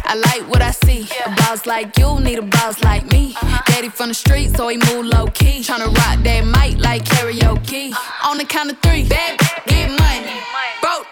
I 0.05 0.15
like 0.15 0.49
what 0.51 0.63
I 0.63 0.71
see. 0.73 1.09
A 1.27 1.31
boss 1.31 1.67
like 1.67 1.97
you 1.99 2.21
need 2.21 2.39
a 2.39 2.43
boss 2.43 2.83
like 2.83 3.11
me. 3.11 3.35
Daddy 3.67 3.89
from 3.89 4.09
the 4.09 4.15
street, 4.15 4.57
so 4.57 4.69
he 4.69 4.77
move 4.77 5.07
low 5.07 5.27
key. 5.29 5.61
Tryna 5.61 5.87
rock 5.87 6.23
that 6.25 6.45
mic 6.45 6.79
like 6.79 7.05
karaoke. 7.05 7.95
On 8.25 8.39
the 8.39 8.45
count 8.45 8.71
of 8.71 8.79
three, 8.81 9.05
baby, 9.05 9.39
get 9.67 9.91
money. 9.91 10.41
Broke 10.81 11.12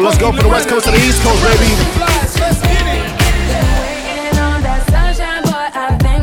Let's 0.00 0.16
go 0.16 0.30
from 0.30 0.42
the 0.42 0.48
west 0.48 0.68
coast 0.68 0.84
to 0.86 0.92
the 0.92 0.98
east 0.98 1.20
coast, 1.22 1.42
baby. 1.42 1.66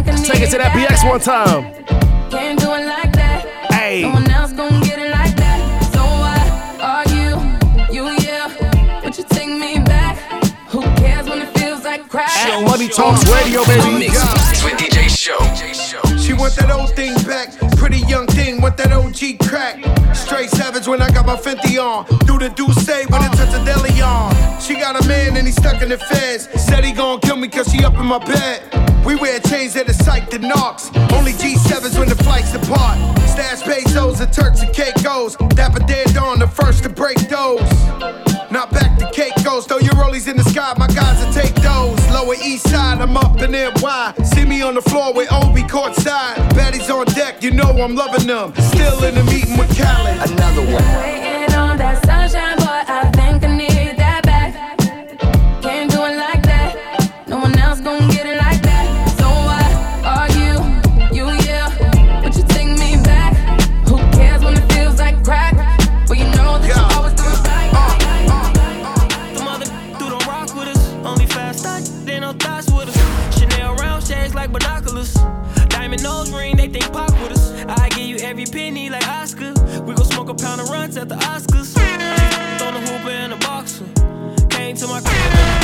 Let's 0.08 0.28
take 0.28 0.42
it 0.42 0.50
to 0.52 0.58
that 0.58 0.72
BX 0.72 1.08
one 1.08 1.20
time. 1.20 1.74
Can't 2.30 2.58
do 2.58 2.72
it 2.74 2.86
like 2.86 3.12
that. 3.14 3.46
Hey. 3.74 4.04
No 4.04 4.12
one 4.12 4.32
else 4.32 4.54
gon' 4.54 4.82
get 4.82 4.98
it 4.98 5.12
like 5.12 5.36
that. 5.36 5.60
So 5.94 6.00
why 6.00 6.40
argue? 6.80 7.36
You 7.94 8.10
yeah, 8.24 9.02
but 9.04 9.18
you 9.18 9.26
take 9.26 9.50
me 9.50 9.80
back. 9.84 10.18
Who 10.70 10.82
cares 10.96 11.28
when 11.28 11.42
it 11.42 11.58
feels 11.60 11.84
like 11.84 12.08
crack? 12.08 12.32
At 12.32 12.64
Money 12.64 12.88
Talks 12.88 13.28
Radio, 13.30 13.66
baby. 13.66 14.08
That 16.56 16.72
old 16.72 16.96
thing 16.96 17.14
back. 17.24 17.58
Pretty 17.78 18.00
young 18.08 18.28
thing, 18.28 18.62
want 18.62 18.78
that 18.78 18.92
OG 18.92 19.48
crack. 19.48 19.84
Straight 20.16 20.50
savage 20.50 20.88
when 20.88 21.02
I 21.02 21.10
got 21.12 21.26
my 21.26 21.36
Fenty 21.36 21.78
on. 21.80 22.06
Do 22.26 22.38
the 22.38 22.50
do 22.50 22.72
say 22.82 23.06
when 23.08 23.24
it 23.24 23.32
touch 23.34 23.54
a 23.54 23.64
deli 23.66 24.02
on. 24.02 24.34
She 24.60 24.76
got 24.76 25.00
a 25.00 25.08
man 25.08 25.38
and 25.38 25.46
he 25.46 25.54
stuck 25.54 25.82
in 25.82 25.90
the 25.90 25.98
feds. 25.98 26.50
Said 26.62 26.84
he 26.84 26.92
gon' 26.92 27.20
kill 27.20 27.38
me 27.38 27.48
cause 27.48 27.72
she 27.72 27.84
up 27.84 27.96
in 27.96 28.06
my 28.06 28.20
bed. 28.20 28.62
We 29.06 29.16
wear 29.16 29.40
chains 29.40 29.74
that 29.76 29.88
are 29.88 29.94
psyched 29.94 30.30
to 30.32 30.40
knocks. 30.40 30.90
Only 31.14 31.34
G7s 31.34 31.98
when 32.00 32.10
the 32.10 32.16
flights 32.24 32.52
depart. 32.52 32.98
Stash 33.30 33.62
pesos 33.64 34.20
and 34.20 34.34
Turks 34.34 34.62
and 34.62 34.74
Caicos. 34.74 35.36
Dapper 35.56 35.86
dead 35.86 36.16
on 36.18 36.40
the 36.40 36.48
first 36.48 36.84
to 36.84 36.90
break 36.90 37.18
those. 37.30 37.62
Not 38.52 38.72
back 38.72 38.98
to 39.00 39.10
Caicos, 39.12 39.68
throw 39.68 39.80
your 39.80 39.94
rollies 39.96 40.28
in 40.28 40.38
the 40.38 40.44
sky, 40.44 40.74
my 40.78 40.88
guys 40.88 41.24
will 41.24 41.34
take 41.34 41.54
those. 41.56 41.95
Lower 42.16 42.36
east 42.36 42.70
side, 42.70 43.02
I'm 43.02 43.18
up 43.18 43.42
in 43.42 43.52
NY. 43.52 44.14
See 44.24 44.46
me 44.46 44.62
on 44.62 44.76
the 44.76 44.82
floor 44.82 45.14
with 45.14 45.28
Obi 45.34 45.64
courtside. 45.64 46.36
Baddies 46.56 46.90
on 46.90 47.06
deck, 47.08 47.44
you 47.44 47.52
know 47.52 47.72
I'm 47.72 47.94
loving 47.94 48.26
them. 48.26 48.54
Still 48.56 49.04
in 49.04 49.16
the 49.16 49.24
meeting 49.26 49.58
with 49.58 49.68
Khaled. 49.78 50.32
Another 50.32 50.62
one. 50.62 50.86
Waiting 50.96 51.54
on 51.56 51.76
that 51.78 52.06
sunshine, 52.06 52.58
boy, 52.60 52.84
I 52.88 53.12
think 53.12 53.45
at 80.98 81.10
the 81.10 81.16
Oscars. 81.16 81.74
Throw 82.58 82.72
the 82.72 82.80
hooper 82.80 83.10
and 83.10 83.34
a 83.34 83.38
boxer. 83.38 83.86
Came 84.50 84.76
to 84.78 84.88
my 84.88 85.02
crib 85.02 85.55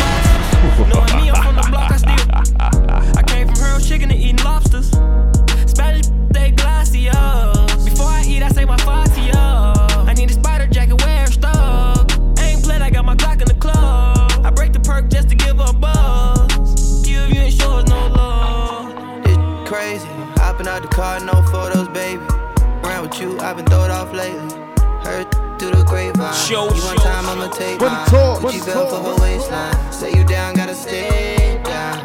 Show, 26.52 26.66
you 26.66 26.84
one 26.84 26.98
time, 26.98 27.26
I'ma 27.28 27.48
take 27.48 27.80
Put 27.80 27.94
mine. 27.94 28.08
it 28.08 28.10
talk, 28.10 28.42
Gucci 28.42 28.42
put 28.42 28.56
it 28.56 28.66
belt 28.66 28.90
for 28.90 28.98
her 28.98 29.22
waistline. 29.22 29.94
Say 29.94 30.12
you 30.12 30.26
down, 30.26 30.54
gotta 30.54 30.76
stay 30.76 31.62
down. 31.64 31.98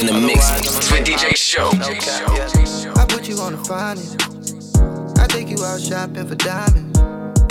In 0.00 0.06
the 0.06 0.14
mix 0.18 0.50
with 0.90 1.04
DJ 1.04 1.36
Show. 1.36 1.68
I 1.68 3.04
put 3.06 3.28
you 3.28 3.38
on 3.40 3.52
the 3.52 3.62
finest. 3.68 4.16
I 5.20 5.26
take 5.26 5.50
you 5.50 5.62
out 5.62 5.78
shopping 5.78 6.26
for 6.26 6.36
diamonds. 6.36 6.98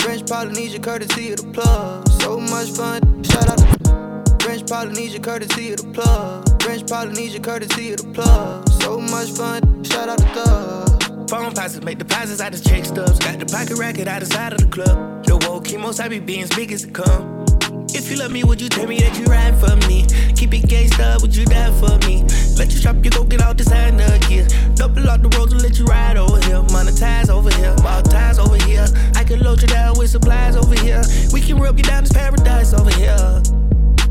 French 0.02 0.26
Polynesia, 0.28 0.80
courtesy 0.80 1.30
of 1.30 1.36
the 1.36 1.52
plug. 1.52 2.08
So 2.22 2.40
much 2.40 2.70
fun. 2.70 3.22
Shout 3.22 3.48
out 3.48 3.58
to 3.58 4.44
French 4.44 4.68
Polynesia, 4.68 5.20
courtesy 5.20 5.74
of 5.74 5.76
the 5.76 5.92
plug. 5.92 6.60
French 6.60 6.88
Polynesia, 6.88 7.38
courtesy 7.38 7.92
of 7.92 7.98
the 7.98 8.12
plug. 8.14 8.68
So 8.82 8.98
much 8.98 9.30
fun. 9.30 9.84
Shout 9.84 10.08
out 10.08 10.18
to 10.18 10.26
Thug. 10.34 10.87
Phone 11.28 11.52
passes, 11.52 11.82
make 11.82 11.98
deposits 11.98 12.40
I 12.40 12.48
just 12.48 12.66
check 12.66 12.86
stubs. 12.86 13.18
Got 13.18 13.38
the 13.38 13.44
pocket 13.44 13.76
racket 13.76 14.08
out 14.08 14.20
the 14.20 14.26
side 14.26 14.54
of 14.54 14.60
the 14.60 14.66
club. 14.66 15.26
The 15.26 15.36
whoa, 15.36 15.60
chemos, 15.60 16.00
I 16.00 16.08
be 16.08 16.20
being 16.20 16.46
big 16.56 16.72
as 16.72 16.84
it 16.84 16.94
come. 16.94 17.44
If 17.92 18.10
you 18.10 18.16
love 18.16 18.32
me, 18.32 18.44
would 18.44 18.62
you 18.62 18.70
tell 18.70 18.86
me 18.86 18.98
that 19.00 19.18
you 19.18 19.26
ride 19.26 19.54
for 19.60 19.76
me? 19.88 20.06
Keep 20.36 20.54
it 20.54 20.62
gangsta, 20.64 21.20
would 21.20 21.36
you 21.36 21.44
die 21.44 21.70
for 21.78 21.98
me? 22.08 22.24
Let 22.56 22.72
you 22.72 22.80
shop, 22.80 23.04
you 23.04 23.10
go 23.10 23.24
get 23.24 23.42
out 23.42 23.58
designer 23.58 24.18
gear. 24.20 24.46
Double 24.74 25.06
out 25.10 25.20
the 25.20 25.28
roads 25.36 25.52
and 25.52 25.60
let 25.62 25.78
you 25.78 25.84
ride 25.84 26.16
over 26.16 26.40
here. 26.48 26.62
Monetize 26.72 27.28
over 27.28 27.50
here, 27.56 27.76
ball 27.76 28.00
ties 28.02 28.38
over 28.38 28.56
here. 28.64 28.86
I 29.14 29.22
can 29.22 29.40
load 29.40 29.60
you 29.60 29.68
down 29.68 29.98
with 29.98 30.08
supplies 30.08 30.56
over 30.56 30.80
here. 30.80 31.02
We 31.30 31.42
can 31.42 31.58
rub 31.58 31.76
you 31.76 31.84
down 31.84 32.04
this 32.04 32.12
paradise 32.12 32.72
over 32.72 32.90
here. 32.92 33.42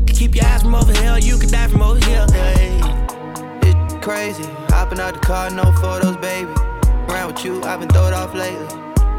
Keep 0.06 0.36
your 0.36 0.44
eyes 0.46 0.62
from 0.62 0.76
over 0.76 0.92
here, 0.92 1.18
you 1.18 1.36
can 1.36 1.50
die 1.50 1.66
from 1.66 1.82
over 1.82 1.98
here. 2.06 2.26
Hey. 2.30 2.78
It's 3.62 4.06
crazy. 4.06 4.44
Hopping 4.70 5.00
out 5.00 5.14
the 5.14 5.20
car, 5.20 5.50
no 5.50 5.72
photos, 5.72 6.16
baby. 6.18 6.67
Around 7.08 7.34
with 7.34 7.44
you, 7.44 7.62
I've 7.62 7.80
been 7.80 7.88
throwed 7.88 8.12
off 8.12 8.34
lately. 8.34 8.66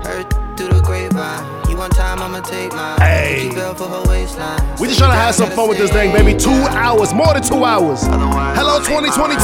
Heard 0.03 0.29
through 0.55 0.69
the 0.69 0.81
grapevine. 0.83 1.69
You 1.69 1.77
one 1.77 1.89
time, 1.89 2.19
I'ma 2.19 2.41
take 2.41 2.71
mine. 2.71 2.99
Hey. 2.99 3.49
Gucci 3.51 3.77
for 3.77 3.87
her 3.87 4.03
waistline. 4.07 4.61
We 4.79 4.87
just 4.87 4.99
trying 4.99 5.11
to 5.11 5.17
have 5.17 5.33
some 5.33 5.49
fun 5.51 5.69
with 5.69 5.79
this 5.79 5.91
thing, 5.91 6.11
baby. 6.11 6.37
Two 6.37 6.51
hours, 6.51 7.13
more 7.13 7.33
than 7.33 7.41
two 7.41 7.63
hours. 7.65 8.03
Hello, 8.03 8.79
2022. 8.79 9.39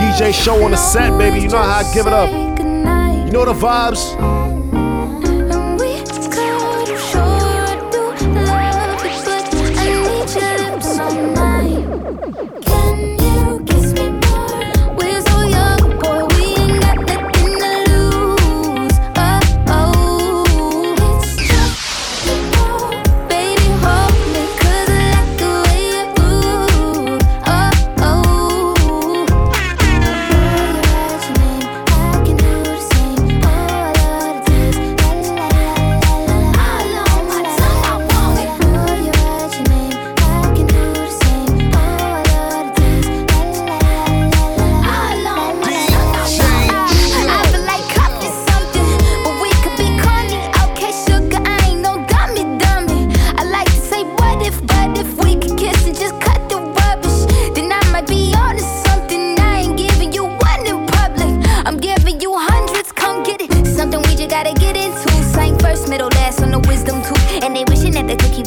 DJ 0.00 0.32
show 0.32 0.64
on 0.64 0.70
the 0.70 0.76
set, 0.78 1.16
baby. 1.18 1.40
You 1.40 1.48
know 1.48 1.58
how 1.58 1.80
I 1.80 1.92
give 1.92 2.06
it 2.06 2.12
up. 2.14 2.30
You 2.30 3.32
know 3.32 3.44
the 3.44 3.52
vibes. 3.52 4.35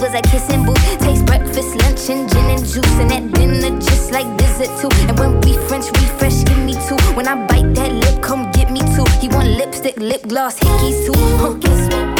Was 0.01 0.13
a 0.13 0.21
kissing 0.21 0.65
booth. 0.65 0.99
Taste 0.99 1.25
breakfast, 1.25 1.75
lunch, 1.81 2.09
and 2.09 2.29
gin 2.29 2.45
and 2.49 2.65
juice. 2.65 2.97
And 2.99 3.11
at 3.11 3.33
dinner, 3.33 3.77
just 3.79 4.11
like 4.11 4.27
dessert 4.37 4.71
too. 4.79 4.89
And 5.07 5.17
when 5.19 5.41
we 5.41 5.53
French 5.67 5.87
refresh, 5.87 6.43
give 6.43 6.59
me 6.59 6.73
two. 6.87 6.97
When 7.15 7.27
I 7.27 7.35
bite 7.47 7.73
that 7.75 7.91
lip, 7.91 8.21
come 8.21 8.51
get 8.51 8.71
me 8.71 8.79
two. 8.95 9.05
He 9.19 9.27
want 9.27 9.47
lipstick, 9.47 9.97
lip 9.97 10.23
gloss, 10.27 10.59
hickeys 10.59 11.05
too. 11.05 11.19
Huh, 11.37 12.18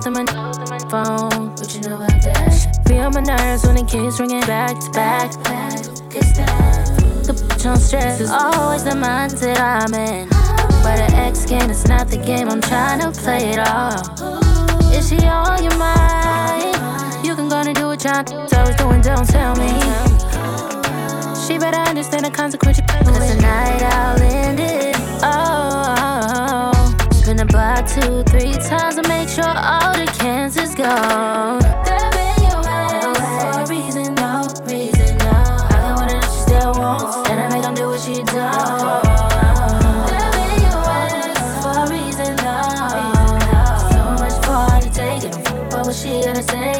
type 0.00 0.52
to 0.52 0.66
my 0.70 0.78
phone. 0.90 1.54
But 1.56 1.74
you 1.74 1.80
know 1.88 1.96
about 1.96 2.22
that. 2.22 2.84
Feel 2.86 3.10
my 3.10 3.20
nerves 3.20 3.66
when 3.66 3.76
it 3.76 3.88
keeps 3.88 4.20
ringing 4.20 4.40
back 4.42 4.78
to 4.78 4.90
back. 4.90 5.30
The 7.26 7.32
bitch 7.32 7.66
on 7.66 7.78
stress 7.78 8.20
is 8.20 8.30
always 8.30 8.84
the 8.84 8.90
mindset 8.90 9.58
I'm 9.58 9.92
in. 9.94 10.28
But 10.82 11.00
an 11.00 11.14
ex 11.14 11.46
game 11.46 11.70
is 11.70 11.88
not 11.88 12.08
the 12.08 12.18
game, 12.18 12.48
I'm 12.48 12.60
trying 12.60 13.00
to 13.00 13.10
play 13.10 13.50
it 13.50 13.58
off. 13.58 14.20
Is 14.92 15.08
she 15.08 15.18
on 15.26 15.62
your 15.62 15.76
mind? 15.76 17.26
You 17.26 17.34
can 17.34 17.48
go 17.48 17.56
and 17.56 17.74
do 17.74 17.86
what 17.88 18.04
y'all 18.04 18.24
always 18.54 18.76
doing, 18.76 19.00
don't 19.00 19.28
tell 19.28 19.56
me. 19.56 19.72
She 21.46 21.58
better 21.58 21.78
understand 21.78 22.24
the 22.24 22.30
consequence. 22.30 22.80
Cause 22.80 23.34
the 23.34 23.40
night 23.40 23.82
I'll 23.82 24.22
end 24.22 24.60
it. 24.60 24.96
Oh, 25.22 25.94
oh, 25.98 26.72
oh, 26.74 27.12
spin 27.12 27.36
the 27.36 27.46
block 27.46 27.88
two, 27.88 28.22
three 28.30 28.52
times 28.52 28.96
make 28.96 29.08
sure 29.08 29.15
all 29.66 29.92
the 29.92 30.06
cancers 30.18 30.74
gone. 30.76 31.58
That 31.58 32.12
been 32.14 32.38
your 32.46 32.62
ass 32.64 33.02
for 33.42 33.60
a 33.62 33.66
reason, 33.66 34.14
no 34.14 34.46
reason, 34.64 35.18
no. 35.18 35.26
I 35.26 35.78
got 35.82 35.98
what 35.98 36.10
it 36.12 36.22
is 36.22 36.30
she 36.32 36.40
still 36.46 36.72
wants, 36.78 37.16
and 37.28 37.40
I 37.40 37.48
make 37.50 37.62
them 37.62 37.74
do 37.74 37.88
what 37.88 38.00
she 38.00 38.22
does. 38.22 39.02
That 40.06 40.30
been 40.36 40.62
your 40.62 40.86
ass 40.86 41.42
for 41.62 41.82
a 41.82 41.84
reason, 41.90 42.32
no. 42.46 42.56
So 43.90 44.00
much 44.22 44.36
for 44.46 44.54
her 44.70 44.80
to 44.86 44.90
take 44.94 45.24
it. 45.26 45.34
What 45.74 45.82
was 45.86 45.96
she 46.00 46.22
gonna 46.22 46.46
say? 46.46 46.78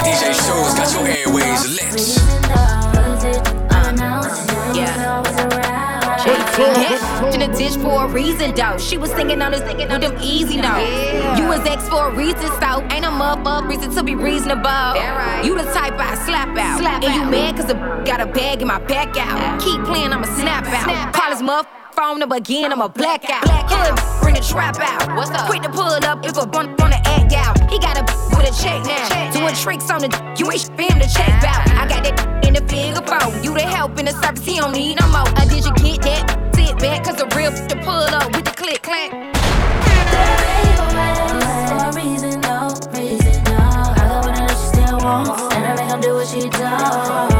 DJ 0.00 0.32
Show's 0.32 0.74
got 0.80 0.88
your 0.94 1.06
airways 1.08 1.62
lit. 1.76 1.88
In 6.58 6.64
a 6.74 6.87
ditch 7.68 7.80
for 7.80 8.04
a 8.04 8.08
reason, 8.08 8.54
though. 8.54 8.78
She 8.78 8.98
was 8.98 9.10
singing 9.12 9.42
on 9.42 9.52
this 9.52 9.60
thinking 9.62 9.88
with 9.88 10.00
them 10.00 10.16
easy 10.22 10.56
notes. 10.56 11.38
You 11.38 11.46
was 11.46 11.60
ex 11.66 11.88
for 11.88 12.08
a 12.08 12.14
reason, 12.14 12.48
so 12.60 12.82
ain't 12.90 13.04
a 13.04 13.08
motherfucker 13.08 13.68
reason 13.68 13.90
to 13.94 14.02
be 14.02 14.14
reasonable. 14.14 14.94
You 15.44 15.56
the 15.56 15.68
type 15.72 15.94
I 15.98 16.14
slap 16.24 16.56
out. 16.56 16.80
Slap 16.80 17.02
and 17.02 17.14
you 17.14 17.22
out. 17.22 17.30
mad 17.30 17.56
cause 17.56 17.66
the 17.66 17.74
got 18.04 18.20
a 18.20 18.26
bag 18.26 18.62
in 18.62 18.68
my 18.68 18.78
back 18.80 19.16
out. 19.16 19.60
Keep 19.60 19.84
playing, 19.84 20.12
I'ma 20.12 20.26
snap 20.36 20.66
out. 20.66 21.12
Call 21.12 21.30
his 21.30 21.42
mother 21.42 21.68
phone 21.92 22.20
number 22.20 22.36
again, 22.36 22.72
I'ma 22.72 22.88
black 22.88 23.28
out. 23.28 23.44
Hood, 23.46 24.22
bring 24.22 24.34
the 24.34 24.40
trap 24.40 24.76
out. 24.80 25.16
What's 25.16 25.30
up? 25.30 25.48
Quick 25.48 25.62
to 25.62 25.68
pull 25.68 25.82
up 25.82 26.24
if 26.24 26.36
a 26.36 26.46
bun 26.46 26.74
wanna 26.78 27.00
act 27.04 27.32
out. 27.32 27.70
He 27.70 27.78
got 27.78 27.98
a 27.98 28.02
with 28.36 28.48
a 28.48 28.62
check 28.62 28.84
now. 28.84 29.32
Doing 29.32 29.54
tricks 29.54 29.90
on 29.90 30.00
the 30.00 30.34
you 30.38 30.50
ain't 30.50 30.62
fam 30.76 30.98
the 30.98 31.10
check 31.12 31.42
out. 31.44 31.68
I 31.70 31.86
got 31.88 32.04
that 32.04 32.37
finna 32.48 32.68
figure 32.68 33.14
out. 33.14 33.44
You 33.44 33.54
the 33.54 33.62
help 33.62 33.98
in 33.98 34.06
the 34.06 34.12
service, 34.12 34.44
he 34.44 34.56
don't 34.56 34.72
need 34.72 34.98
no 35.00 35.06
more. 35.08 35.28
Uh, 35.36 35.44
did 35.46 35.64
you 35.64 35.74
get 35.74 36.02
that? 36.02 36.54
Sit 36.54 36.78
back, 36.78 37.04
cause 37.04 37.16
the 37.16 37.26
real 37.36 37.52
to 37.52 37.76
pull 37.84 37.92
up 37.92 38.34
with 38.34 38.44
the 38.44 38.52
click 38.52 38.82
clack. 38.82 39.12
Reason, 41.94 42.40
no 42.40 42.68
reason, 42.94 43.42
no. 43.44 43.56
I 43.56 44.04
got 44.08 44.24
what 44.24 44.38
I 44.38 44.46
know 44.46 44.48
she 44.48 44.66
still 44.76 44.98
wants, 44.98 45.54
and 45.54 45.64
I 45.64 45.74
make 45.74 45.90
her 45.90 46.00
do 46.00 46.14
what 46.14 46.28
she 46.28 46.48
does. 46.48 47.37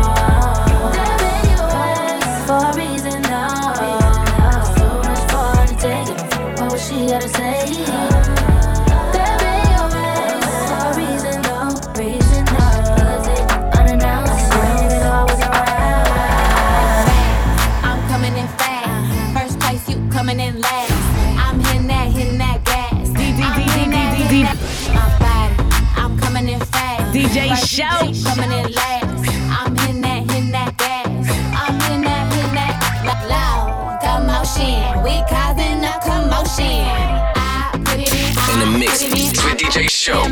Show. 27.67 27.85
Coming 28.25 28.53
in 28.53 28.73
last. 28.73 29.05
I'm 29.51 29.77
in 29.89 30.01
that, 30.03 30.23
in 30.37 30.51
that 30.53 30.77
gas. 30.77 31.07
I'm 31.09 31.75
in 31.93 32.03
that, 32.03 32.33
in 32.39 32.55
that 32.55 33.27
loud 33.29 33.99
commotion. 34.01 35.03
We 35.03 35.19
causing 35.27 35.83
a 35.83 35.99
commotion. 36.07 36.87
I 37.35 37.75
put 37.85 37.99
it 37.99 38.13
in. 38.15 38.19
In 38.53 38.59
the 38.61 38.79
mix 38.79 39.03
with 39.03 39.59
DJ 39.59 39.91
Show. 39.91 40.23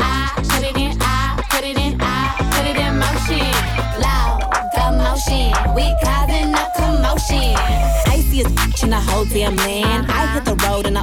I 0.00 0.32
put 0.42 0.64
it 0.64 0.76
in. 0.76 0.96
I 1.00 1.44
put 1.50 1.64
it 1.64 1.78
in. 1.78 2.00
I 2.00 2.34
put 2.50 2.66
it 2.66 2.76
in 2.76 2.98
motion. 2.98 3.54
Loud 4.02 4.42
commotion. 4.74 5.54
We 5.74 5.86
causing 6.02 6.50
a 6.52 6.66
commotion. 6.74 7.54
Icy 8.10 8.40
as 8.40 8.52
bitch 8.52 8.82
in 8.82 8.90
the 8.90 9.00
whole 9.00 9.24
damn 9.24 9.56
land. 9.56 10.10
I 10.10 10.26
hit 10.34 10.47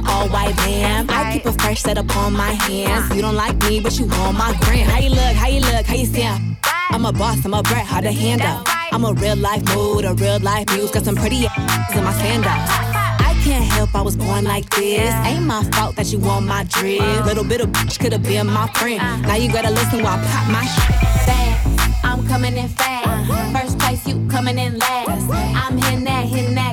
all 0.08 0.28
white 0.28 0.54
van. 0.56 1.08
I 1.10 1.32
keep 1.32 1.46
a 1.46 1.52
fresh 1.52 1.82
set 1.82 1.98
up 1.98 2.14
on 2.16 2.32
my 2.32 2.52
hands. 2.52 3.14
You 3.14 3.22
don't 3.22 3.36
like 3.36 3.56
me, 3.64 3.80
but 3.80 3.98
you 3.98 4.06
want 4.06 4.36
my 4.38 4.56
grand. 4.62 4.90
How 4.90 4.98
you 4.98 5.10
look? 5.10 5.34
How 5.34 5.48
you 5.48 5.60
look? 5.60 5.86
How 5.86 5.94
you 5.94 6.06
stand? 6.06 6.56
I'm 6.90 7.04
a 7.04 7.12
boss, 7.12 7.44
I'm 7.44 7.54
a 7.54 7.62
brat, 7.62 7.84
hard 7.86 8.04
to 8.04 8.12
handle. 8.12 8.62
I'm 8.92 9.04
a 9.04 9.12
real 9.12 9.36
life 9.36 9.62
mood, 9.74 10.04
a 10.04 10.14
real 10.14 10.38
life 10.40 10.66
muse. 10.74 10.90
Got 10.90 11.04
some 11.04 11.16
pretty 11.16 11.46
ass 11.46 11.96
in 11.96 12.04
my 12.04 12.12
sandals. 12.14 12.54
I 13.28 13.38
can't 13.44 13.64
help 13.64 13.94
I 13.94 14.02
was 14.02 14.16
born 14.16 14.44
like 14.44 14.68
this. 14.70 15.12
Ain't 15.26 15.44
my 15.44 15.62
fault 15.72 15.96
that 15.96 16.12
you 16.12 16.18
want 16.18 16.46
my 16.46 16.64
drip. 16.64 17.00
Little 17.26 17.44
bit 17.44 17.60
of 17.60 17.70
bitch 17.70 17.98
could 18.00 18.12
have 18.12 18.22
been 18.22 18.46
my 18.46 18.68
friend. 18.74 19.22
Now 19.22 19.36
you 19.36 19.52
gotta 19.52 19.70
listen 19.70 20.02
while 20.02 20.18
I 20.18 20.24
pop 20.24 20.50
my 20.50 20.64
shit. 20.64 20.96
fast. 21.26 22.04
I'm 22.04 22.26
coming 22.26 22.56
in 22.56 22.68
fast. 22.68 23.06
First 23.52 23.78
place, 23.78 24.06
you 24.06 24.26
coming 24.28 24.58
in 24.58 24.78
last. 24.78 25.30
I'm 25.30 25.76
hitting 25.78 26.04
that, 26.04 26.24
hitting 26.26 26.54
that 26.54 26.65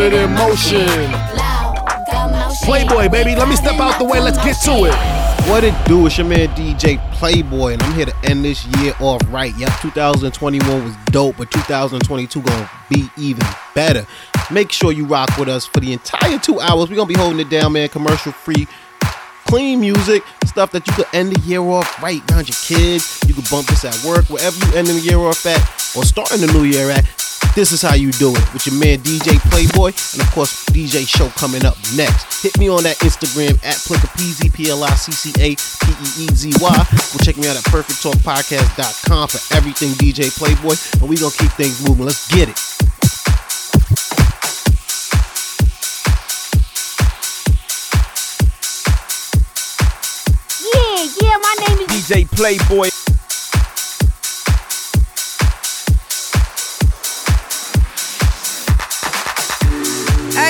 Put 0.00 0.14
it 0.14 0.22
in 0.22 0.32
motion. 0.32 1.12
Playboy, 2.64 3.10
baby, 3.10 3.36
let 3.36 3.50
me 3.50 3.54
step 3.54 3.78
out 3.78 3.98
the 3.98 4.04
way. 4.06 4.18
Let's 4.18 4.38
get 4.38 4.56
to 4.64 4.86
it. 4.86 4.94
What 5.46 5.62
it 5.62 5.74
do? 5.86 6.06
It's 6.06 6.16
your 6.16 6.26
man 6.26 6.48
DJ 6.56 6.98
Playboy, 7.12 7.74
and 7.74 7.82
I'm 7.82 7.92
here 7.92 8.06
to 8.06 8.16
end 8.24 8.42
this 8.42 8.64
year 8.78 8.94
off 8.98 9.20
right. 9.28 9.54
Yep, 9.58 9.68
2021 9.82 10.84
was 10.84 10.94
dope, 11.10 11.36
but 11.36 11.50
2022 11.50 12.40
gonna 12.40 12.70
be 12.88 13.10
even 13.18 13.46
better. 13.74 14.06
Make 14.50 14.72
sure 14.72 14.90
you 14.90 15.04
rock 15.04 15.36
with 15.36 15.50
us 15.50 15.66
for 15.66 15.80
the 15.80 15.92
entire 15.92 16.38
two 16.38 16.58
hours. 16.60 16.88
We're 16.88 16.96
gonna 16.96 17.06
be 17.06 17.18
holding 17.18 17.40
it 17.40 17.50
down, 17.50 17.74
man. 17.74 17.90
Commercial 17.90 18.32
free, 18.32 18.66
clean 19.48 19.80
music, 19.80 20.22
stuff 20.46 20.72
that 20.72 20.86
you 20.86 20.94
could 20.94 21.08
end 21.12 21.36
the 21.36 21.40
year 21.40 21.60
off 21.60 22.02
right 22.02 22.22
around 22.32 22.48
your 22.48 22.56
kids. 22.56 23.20
You 23.26 23.34
could 23.34 23.50
bump 23.50 23.66
this 23.66 23.84
at 23.84 24.02
work, 24.02 24.24
wherever 24.30 24.56
you 24.66 24.78
end 24.78 24.86
the 24.86 24.94
year 24.94 25.18
off 25.18 25.44
at, 25.44 25.60
or 25.94 26.04
starting 26.04 26.40
the 26.40 26.50
new 26.54 26.64
year 26.64 26.88
at. 26.88 27.29
This 27.54 27.72
is 27.72 27.82
how 27.82 27.94
you 27.94 28.12
do 28.12 28.30
it 28.30 28.52
with 28.54 28.64
your 28.66 28.78
man 28.78 28.98
DJ 29.00 29.36
Playboy, 29.50 29.88
and 29.88 30.22
of 30.22 30.30
course 30.30 30.64
DJ 30.66 31.06
Show 31.06 31.28
coming 31.30 31.64
up 31.66 31.76
next. 31.96 32.42
Hit 32.42 32.56
me 32.58 32.70
on 32.70 32.84
that 32.84 32.96
Instagram 32.98 33.58
at 33.64 33.74
Pliccapeezy, 33.84 34.54
P 34.54 34.70
L 34.70 34.82
I 34.84 34.94
C 34.94 35.10
C 35.12 35.30
A 35.42 35.56
P 35.58 35.90
E 35.90 36.24
E 36.24 36.34
Z 36.34 36.52
Y. 36.60 36.86
Go 37.12 37.18
check 37.24 37.36
me 37.36 37.48
out 37.48 37.56
at 37.56 37.64
PerfectTalkPodcast.com 37.64 39.28
for 39.28 39.54
everything 39.54 39.90
DJ 39.98 40.30
Playboy, 40.30 40.74
and 41.02 41.10
we 41.10 41.16
gonna 41.16 41.34
keep 41.36 41.50
things 41.52 41.86
moving. 41.86 42.06
Let's 42.06 42.28
get 42.32 42.48
it. 42.48 42.56
Yeah, 50.64 51.02
yeah, 51.20 51.36
my 51.36 51.54
name 51.66 51.78
is 51.80 52.08
DJ 52.08 52.30
Playboy. 52.30 52.90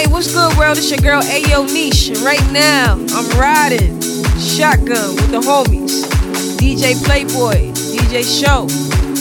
Hey, 0.00 0.06
what's 0.06 0.32
good, 0.32 0.56
world? 0.56 0.78
It's 0.78 0.90
your 0.90 0.98
girl 1.00 1.20
Ayo 1.20 1.70
Niche. 1.70 2.08
And 2.08 2.20
right 2.20 2.40
now, 2.50 2.94
I'm 3.12 3.28
riding 3.38 4.00
shotgun 4.40 5.14
with 5.14 5.30
the 5.30 5.42
homies. 5.44 6.08
DJ 6.56 6.96
Playboy, 7.04 7.70
DJ 7.92 8.24
Show, 8.24 8.64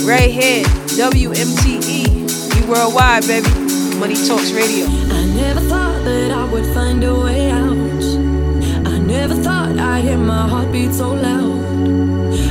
here, 0.07 0.63
WMTE. 0.95 2.55
We 2.55 2.69
worldwide, 2.71 3.27
baby. 3.27 3.49
Money 3.99 4.15
Talks 4.25 4.53
Radio. 4.53 4.85
I 4.87 5.25
never 5.35 5.59
thought 5.59 6.05
that 6.05 6.31
I 6.31 6.49
would 6.49 6.65
find 6.67 7.03
a 7.03 7.13
way 7.13 7.51
out. 7.51 8.87
I 8.87 8.99
never 8.99 9.35
thought 9.35 9.77
I'd 9.77 10.05
hear 10.05 10.17
my 10.17 10.47
heartbeat 10.47 10.93
so 10.93 11.11
loud. 11.11 11.59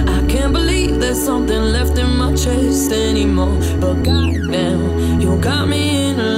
I 0.06 0.26
can't 0.30 0.52
believe 0.52 1.00
there's 1.00 1.24
something 1.24 1.72
left 1.72 1.96
in 1.96 2.14
my 2.18 2.34
chest 2.34 2.92
anymore. 2.92 3.58
But 3.80 4.02
goddamn, 4.02 5.18
you 5.18 5.40
got 5.40 5.66
me 5.66 6.10
in 6.10 6.37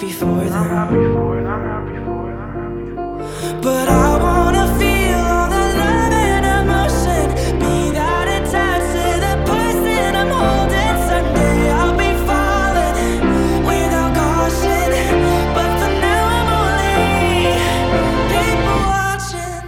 happy 0.00 0.12
for 0.12 0.44
them. 0.44 0.88
But 3.60 3.88
I 3.88 4.16
wanna 4.22 4.66
feel 4.78 5.18
all 5.18 5.48
the 5.50 5.64
love 5.80 6.12
and 6.12 6.44
emotion. 6.60 7.26
Be 7.58 7.90
that 7.98 8.26
attached 8.38 8.90
to 8.94 9.04
the 9.26 9.34
person 9.50 10.10
I'm 10.14 10.30
holding. 10.30 10.96
Someday 11.08 11.70
I'll 11.70 11.96
be 11.98 12.10
falling 12.28 12.94
without 13.66 14.10
caution. 14.14 14.88
But 15.54 15.70
for 15.80 15.92
now 16.06 16.24
I'm 16.38 16.50
only 16.62 16.94
people 18.30 18.78
watching. 18.86 19.62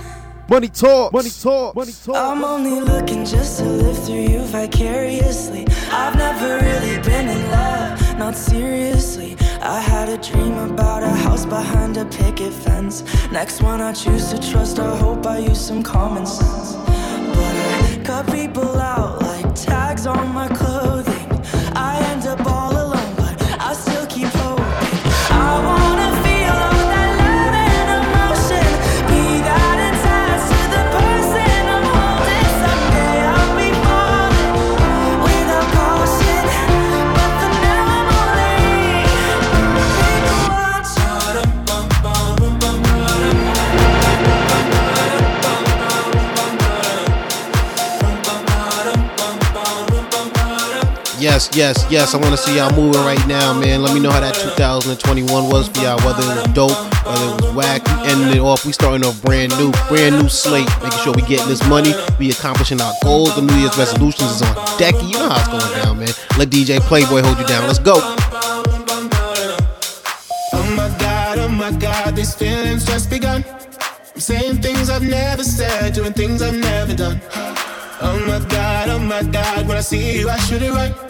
Money 0.49 0.69
talk, 0.69 1.13
money 1.13 1.31
talk, 1.31 1.75
money 1.75 1.95
talk. 2.05 2.17
I'm 2.17 2.45
only 2.45 2.81
looking 2.81 3.25
just 3.25 3.59
to 3.59 3.65
live 3.65 3.99
through 4.05 4.29
you 4.33 4.41
vicariously. 4.43 5.67
I've 5.91 6.15
never 6.17 6.59
really 6.65 6.99
been 7.03 7.29
in 7.29 7.51
love, 7.51 8.17
not 8.17 8.37
seriously. 8.37 9.37
I 9.71 9.79
had 9.79 10.09
a 10.09 10.19
dream 10.19 10.59
about 10.59 11.05
a 11.05 11.11
house 11.11 11.47
behind 11.47 11.97
a 11.97 12.05
picket 12.05 12.53
fence. 12.53 13.05
Next 13.31 13.63
one 13.63 13.81
I 13.81 13.93
choose 13.93 14.29
to 14.33 14.51
trust, 14.51 14.81
I 14.81 14.97
hope 14.97 15.25
I 15.25 15.39
use 15.39 15.61
some 15.61 15.85
common 15.85 16.27
sense. 16.27 16.75
But 16.75 17.55
I 17.69 18.01
cut 18.03 18.27
people 18.33 18.77
out 18.81 19.00
Yes, 51.41 51.57
yes, 51.57 51.87
yes. 51.91 52.15
I 52.15 52.19
want 52.19 52.33
to 52.33 52.37
see 52.37 52.57
y'all 52.57 52.71
moving 52.77 53.01
right 53.01 53.27
now, 53.27 53.59
man. 53.59 53.81
Let 53.81 53.95
me 53.95 54.01
know 54.01 54.11
how 54.11 54.21
that 54.21 54.35
2021 54.35 55.25
was 55.49 55.69
for 55.69 55.81
y'all. 55.81 55.97
Whether 56.05 56.21
it 56.21 56.37
was 56.37 56.53
dope, 56.53 56.77
whether 57.07 57.33
it 57.33 57.41
was 57.41 57.55
whack. 57.57 57.81
We 57.87 58.13
ending 58.13 58.37
it 58.37 58.41
off. 58.41 58.67
We 58.67 58.73
starting 58.73 59.07
off 59.07 59.23
brand 59.23 59.57
new, 59.57 59.73
brand 59.89 60.21
new 60.21 60.29
slate. 60.29 60.69
Making 60.83 60.99
sure 61.01 61.15
we 61.15 61.23
getting 61.23 61.49
this 61.49 61.67
money. 61.67 61.95
We 62.19 62.31
accomplishing 62.31 62.79
our 62.83 62.93
goals. 63.03 63.35
The 63.37 63.41
New 63.41 63.55
Year's 63.55 63.79
resolutions 63.79 64.37
is 64.37 64.43
on 64.43 64.53
deck. 64.77 64.93
You 65.01 65.17
know 65.17 65.31
how 65.31 65.41
it's 65.41 65.49
going 65.49 65.83
down, 65.83 65.99
man. 65.99 66.13
Let 66.37 66.51
DJ 66.51 66.79
Playboy 66.79 67.23
hold 67.23 67.39
you 67.39 67.47
down. 67.47 67.67
Let's 67.67 67.79
go. 67.79 67.97
Oh 70.53 70.75
my 70.77 70.93
god, 71.01 71.39
oh 71.39 71.49
my 71.49 71.73
god, 71.73 72.17
these 72.17 72.35
feelings 72.35 72.85
just 72.85 73.09
begun. 73.09 73.47
I'm 73.49 74.21
saying 74.21 74.61
things 74.61 74.91
I've 74.91 75.09
never 75.09 75.43
said, 75.43 75.95
doing 75.95 76.13
things 76.13 76.43
I've 76.43 76.53
never 76.53 76.95
done. 76.95 77.19
Oh 78.03 78.23
my 78.29 78.47
god, 78.47 78.91
oh 78.91 78.99
my 78.99 79.23
god, 79.23 79.67
when 79.67 79.79
I 79.79 79.81
see 79.81 80.21
you, 80.21 80.29
I 80.29 80.37
should 80.37 80.61
it 80.61 80.73
right. 80.73 81.10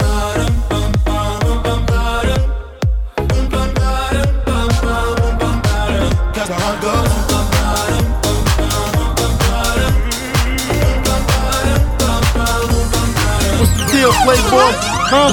Deal, 14.01 14.11
Playboy? 14.25 14.71
Huh? 15.13 15.29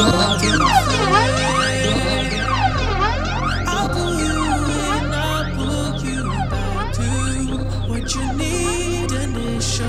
what 7.88 8.14
you 8.14 8.24
need 8.36 9.10
initially. 9.10 9.88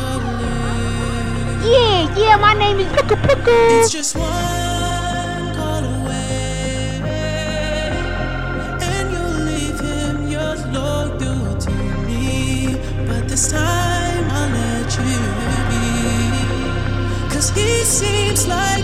Yeah, 1.67 2.15
yeah, 2.15 2.37
my 2.37 2.53
name 2.53 2.79
is 2.79 2.87
Picka 2.95 3.15
Picka. 3.19 3.55
It's 3.79 3.91
just 3.91 4.15
one 4.15 4.38
seems 18.39 18.47
like 18.47 18.78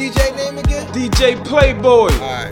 DJ 0.00 0.34
name 0.34 0.56
again? 0.56 0.86
DJ 0.94 1.44
Playboy. 1.44 2.08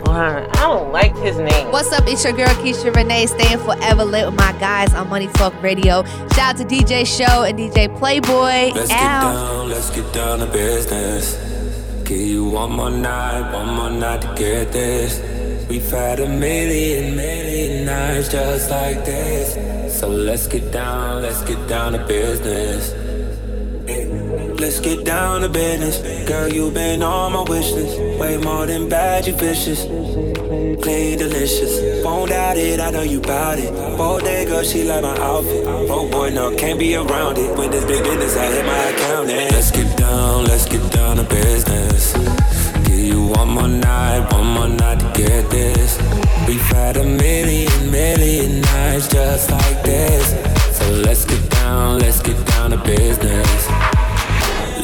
I 0.07 0.47
don't 0.53 0.91
like 0.91 1.15
his 1.17 1.35
name. 1.37 1.71
What's 1.71 1.91
up? 1.91 2.03
It's 2.05 2.23
your 2.23 2.33
girl 2.33 2.47
Keisha 2.61 2.95
Renee, 2.95 3.25
staying 3.25 3.57
forever 3.57 4.05
lit 4.05 4.27
with 4.27 4.35
my 4.35 4.51
guys 4.59 4.93
on 4.93 5.09
Money 5.09 5.25
Talk 5.29 5.59
Radio. 5.63 6.03
Shout 6.35 6.39
out 6.39 6.57
to 6.57 6.63
DJ 6.63 7.07
Show 7.07 7.41
and 7.41 7.57
DJ 7.57 7.89
Playboy. 7.97 8.73
Let's 8.75 8.91
Ow. 8.91 8.93
get 8.93 8.99
down, 8.99 9.69
let's 9.69 9.89
get 9.89 10.13
down 10.13 10.39
to 10.39 10.45
business. 10.45 12.03
Give 12.03 12.19
you 12.19 12.49
one 12.51 12.73
more 12.73 12.91
night, 12.91 13.51
one 13.51 13.73
more 13.73 13.89
night 13.89 14.21
to 14.21 14.27
get 14.35 14.71
this. 14.71 15.67
We've 15.67 15.89
had 15.89 16.19
a 16.19 16.29
million, 16.29 17.15
million 17.15 17.83
nights 17.87 18.31
just 18.31 18.69
like 18.69 19.05
this. 19.05 19.99
So 19.99 20.07
let's 20.07 20.45
get 20.45 20.71
down, 20.71 21.23
let's 21.23 21.41
get 21.41 21.67
down 21.67 21.93
to 21.93 22.05
business. 22.05 23.08
Let's 24.59 24.81
get 24.81 25.05
down 25.05 25.39
to 25.39 25.47
business. 25.47 25.99
Girl, 26.27 26.49
you've 26.49 26.73
been 26.73 27.01
on 27.01 27.31
my 27.31 27.43
wish 27.43 27.71
list. 27.71 27.97
Way 28.19 28.35
more 28.35 28.65
than 28.65 28.89
bad, 28.89 29.25
you 29.25 29.31
vicious. 29.31 29.85
Clean, 30.83 31.17
delicious. 31.17 32.03
Won't 32.03 32.29
doubt 32.29 32.57
it, 32.57 32.81
I 32.81 32.91
know 32.91 33.01
you 33.01 33.21
bout 33.21 33.57
it. 33.57 33.71
Bodega, 33.97 34.65
she 34.65 34.83
like 34.83 35.01
my 35.01 35.17
outfit. 35.17 35.63
Broke 35.63 36.11
boy, 36.11 36.31
no, 36.31 36.53
can't 36.57 36.77
be 36.77 36.93
around 36.93 37.37
it. 37.37 37.57
When 37.57 37.71
this 37.71 37.85
big 37.85 38.03
business, 38.03 38.35
I 38.35 38.47
hit 38.47 38.65
my 38.65 38.77
account. 38.77 39.29
And 39.29 39.49
let's 39.53 39.71
get 39.71 39.97
down, 39.97 40.43
let's 40.43 40.65
get 40.65 40.91
down 40.91 41.15
to 41.15 41.23
business. 41.23 42.13
Give 42.85 42.99
you 42.99 43.27
one 43.27 43.49
more 43.51 43.67
night, 43.69 44.27
one 44.33 44.45
more 44.45 44.67
night 44.67 44.99
to 44.99 45.05
get 45.15 45.49
this. 45.49 45.97
We've 46.49 46.69
had 46.73 46.97
a 46.97 47.05
million, 47.05 47.91
million 47.91 48.59
nights 48.59 49.07
just 49.07 49.51
like 49.51 49.83
this. 49.83 50.31
So 50.77 50.91
let's 50.91 51.23
get 51.23 51.49
down, 51.49 51.99
let's 51.99 52.21
get 52.21 52.45
down 52.45 52.71
to 52.71 52.77
business. 52.77 53.88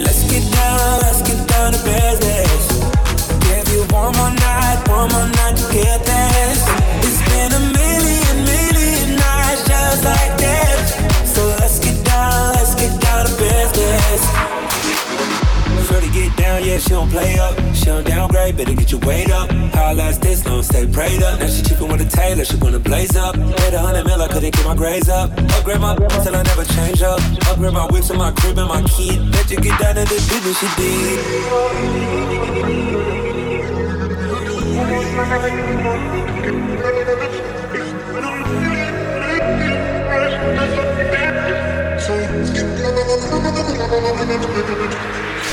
Let's 0.05 0.23
get 0.31 0.45
down, 0.53 0.99
let's 1.01 1.21
get 1.21 1.47
down 1.47 1.73
to 1.73 1.79
business. 1.83 2.63
Give 3.45 3.67
you 3.73 3.83
one 3.93 4.13
more 4.15 4.31
night, 4.31 4.87
one 4.87 5.09
more 5.11 5.27
night 5.27 5.57
to 5.57 5.65
get 5.73 5.99
this. 6.05 6.59
It's 7.05 7.21
been 7.29 7.51
a 7.51 7.63
million, 7.73 8.35
million 8.45 9.15
nights 9.17 9.67
just 9.67 10.03
like 10.05 10.37
this. 10.37 11.33
So 11.35 11.41
let's 11.59 11.79
get 11.79 11.97
down, 12.05 12.53
let's 12.53 12.75
get 12.75 12.93
down 13.01 13.25
to 13.25 13.33
business. 13.37 14.64
Shorty 15.87 16.09
get 16.09 16.35
down, 16.35 16.63
yeah, 16.63 16.79
she 16.79 16.89
don't 16.89 17.09
play 17.09 17.37
up. 17.37 17.53
She 17.75 17.85
don't 17.85 18.03
downgrade, 18.05 18.57
better 18.57 18.73
get 18.73 18.91
your 18.91 19.01
weight 19.01 19.29
up. 19.29 19.51
How 19.73 19.91
I 19.91 19.93
last 19.93 20.21
this 20.21 20.43
long, 20.45 20.63
stay 20.63 20.87
prayed 20.87 21.21
up. 21.21 21.39
Now 21.39 21.47
she 21.47 21.61
chipping 21.61 21.89
with 21.89 22.01
a 22.01 22.05
tailor, 22.05 22.43
she 22.43 22.55
wanna 22.57 22.79
blaze 22.79 23.15
up. 23.15 23.35
Paid 23.35 23.73
a 23.73 23.79
hundred 23.79 24.05
mil, 24.05 24.19
I 24.21 24.27
couldn't 24.27 24.53
get 24.55 24.65
my 24.65 24.75
grades 24.75 25.09
up. 25.09 25.29
Upgrade 25.37 25.79
my 25.79 25.95
till 26.23 26.35
I 26.35 26.41
never 26.41 26.65
change 26.65 27.03
up. 27.03 27.19
Upgrade 27.49 27.73
my 27.73 27.85
whips 27.91 28.09
and 28.09 28.17
my 28.17 28.31
crib 28.31 28.57
and 28.57 28.67
my 28.67 28.81
key. 28.83 29.17
Bet 29.31 29.51
you 29.51 29.57
get 29.57 29.79
down 29.79 29.95
to 29.95 30.05
this 30.05 30.27
business 30.27 30.59
she 30.59 30.67
did. 30.75 31.55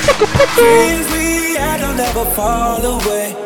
Things 0.03 1.07
we 1.13 1.55
had 1.55 1.81
will 1.81 1.95
never 1.95 2.25
fall 2.35 2.85
away. 2.85 3.37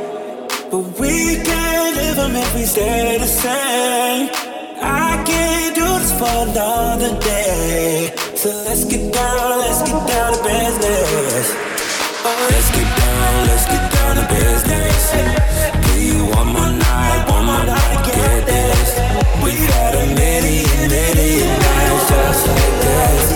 But 0.70 0.98
we 0.98 1.36
can't 1.44 1.96
live 1.96 2.16
them 2.16 2.34
if 2.34 2.54
we 2.54 2.64
stay 2.64 3.18
the 3.18 3.26
same. 3.26 4.30
I 4.80 5.22
can't 5.26 5.74
do 5.74 5.84
this 6.00 6.12
for 6.18 6.48
another 6.48 7.12
day. 7.20 8.11
So 8.34 8.48
let's 8.64 8.84
get 8.86 9.12
down, 9.12 9.59
let's 9.59 9.82
get 9.82 10.00
down 10.09 10.32
to 10.32 10.42
business. 10.42 11.46
Oh, 12.24 12.48
let's 12.50 12.70
get 12.72 12.88
down, 13.04 13.46
let's 13.48 13.66
get 13.66 13.92
down 13.92 14.16
to 14.16 14.24
business. 14.32 15.12
Give 15.84 16.02
you 16.09 16.24
one 16.40 16.48
more 16.57 16.72
night, 16.72 17.24
one 17.28 17.44
more 17.44 17.64
night 17.64 17.90
to 17.96 18.11
get 18.11 18.46
this. 18.46 18.88
We've 19.44 19.70
had 19.76 19.94
a 19.94 20.07
million, 20.14 20.88
million 20.88 21.59
nights 21.61 22.09
just 22.09 22.46
like 22.48 22.76
this. 22.80 23.36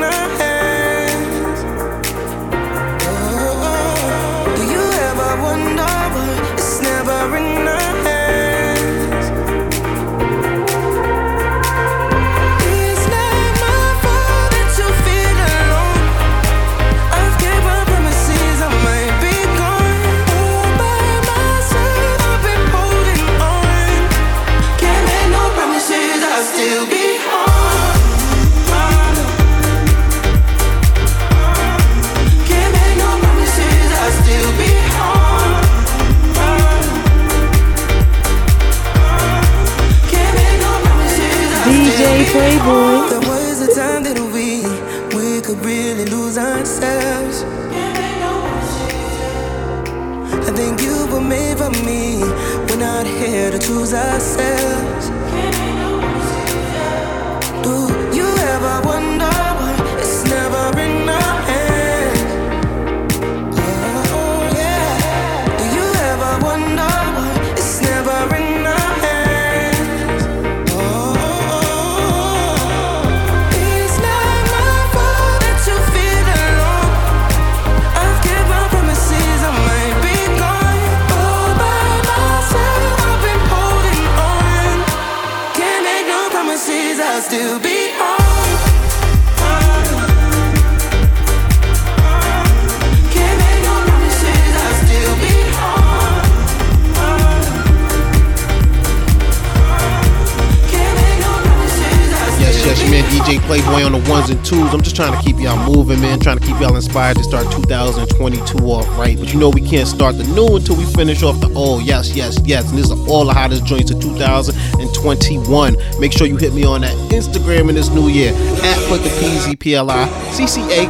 Playboy 103.39 103.83
on 103.83 103.91
the 103.93 104.09
ones 104.09 104.29
and 104.29 104.43
twos. 104.45 104.73
I'm 104.73 104.81
just 104.81 104.95
trying 104.95 105.17
to 105.17 105.23
keep 105.23 105.37
y'all 105.39 105.57
moving, 105.71 106.01
man. 106.01 106.19
Trying 106.19 106.39
to 106.39 106.45
keep 106.45 106.59
y'all 106.59 106.75
inspired 106.75 107.17
to 107.17 107.23
start 107.23 107.51
2022 107.51 108.57
off 108.65 108.87
right. 108.97 109.17
But 109.17 109.33
you 109.33 109.39
know 109.39 109.49
we 109.49 109.61
can't 109.61 109.87
start 109.87 110.17
the 110.17 110.23
new 110.25 110.55
until 110.55 110.75
we 110.75 110.85
finish 110.85 111.23
off 111.23 111.39
the 111.39 111.51
old. 111.53 111.83
Yes, 111.83 112.15
yes, 112.15 112.39
yes. 112.43 112.69
And 112.69 112.77
this 112.77 112.85
is 112.85 112.91
all 113.09 113.25
the 113.25 113.33
hottest 113.33 113.65
joints 113.65 113.91
of 113.91 114.01
2021. 114.01 115.77
Make 115.99 116.11
sure 116.13 116.27
you 116.27 116.37
hit 116.37 116.53
me 116.53 116.65
on 116.65 116.81
that 116.81 116.95
Instagram 117.11 117.69
in 117.69 117.75
this 117.75 117.89
new 117.89 118.07
year 118.07 118.33
at 118.33 118.77
put 118.89 119.01
the 119.03 119.09
PZ 119.09 119.59
PLI 119.59 120.07
CCA 120.31 120.87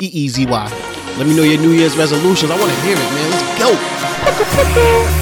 P 0.00 0.06
E 0.06 0.10
E 0.24 0.28
Z 0.28 0.46
Y. 0.46 0.88
Let 1.18 1.26
me 1.26 1.36
know 1.36 1.42
your 1.42 1.60
New 1.60 1.72
Year's 1.72 1.96
resolutions. 1.96 2.50
I 2.50 2.58
want 2.58 2.72
to 2.72 2.80
hear 2.80 2.96
it, 2.96 2.98
man. 2.98 3.30
Let's 3.30 3.58
go. 5.12 5.18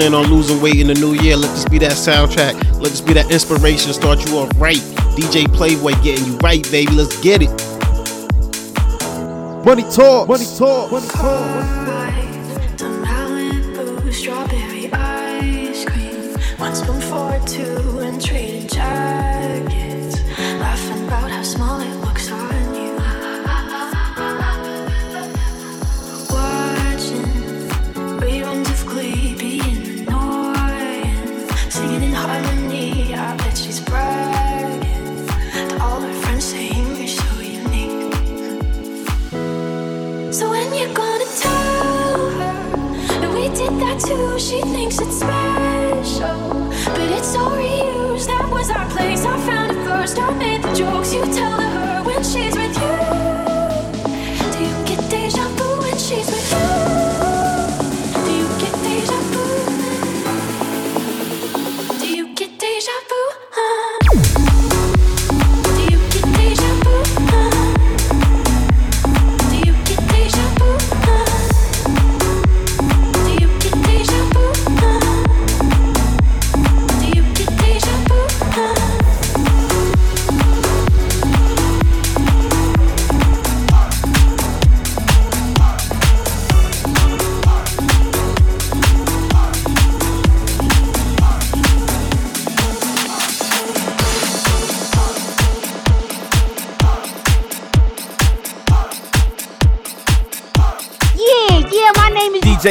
plan 0.00 0.14
on 0.14 0.24
losing 0.30 0.62
weight 0.62 0.76
in 0.76 0.86
the 0.86 0.94
new 0.94 1.12
year, 1.12 1.36
let 1.36 1.50
this 1.50 1.66
be 1.66 1.76
that 1.76 1.92
soundtrack. 1.92 2.54
Let 2.80 2.88
this 2.90 3.02
be 3.02 3.12
that 3.12 3.30
inspiration. 3.30 3.92
Start 3.92 4.26
you 4.26 4.38
off 4.38 4.50
right. 4.56 4.78
DJ 5.14 5.46
Playboy 5.52 5.92
getting 6.02 6.24
you 6.24 6.38
right, 6.38 6.62
baby. 6.70 6.90
Let's 6.92 7.20
get 7.20 7.42
it. 7.42 7.50
Money 9.62 9.82
talk. 9.92 10.26
Money 10.26 10.46
talk. 10.56 10.90
Money 10.90 11.06
talk. 11.06 11.90
Strawberry 14.10 14.90
ice 14.92 15.84
two. 17.52 17.89
she 44.40 44.62
thinks 44.62 44.98
it's 44.98 45.18
special, 45.18 46.50
but 46.94 47.10
it's 47.12 47.28
so 47.28 47.40
reused. 47.50 48.26
That 48.26 48.48
was 48.50 48.70
our 48.70 48.88
place. 48.88 49.24
I 49.26 49.38
found 49.46 49.72
it 49.72 49.84
first. 49.84 50.18
I 50.18 50.30
made 50.38 50.62
the 50.62 50.72
jokes 50.72 51.12
you 51.12 51.22
tell. 51.26 51.58
them. 51.58 51.69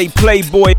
Playboy. 0.08 0.79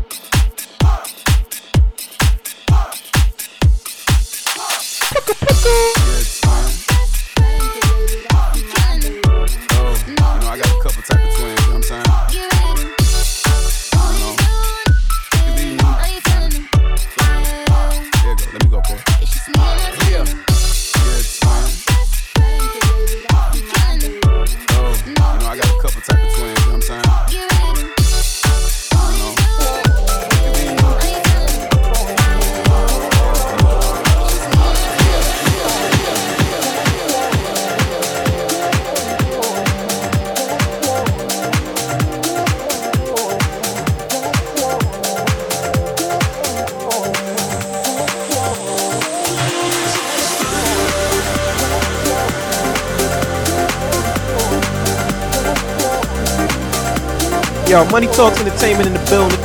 Money 57.89 58.07
Talks 58.07 58.39
Entertainment 58.39 58.87
in 58.87 58.93
the 58.93 58.99
building. 59.09 59.37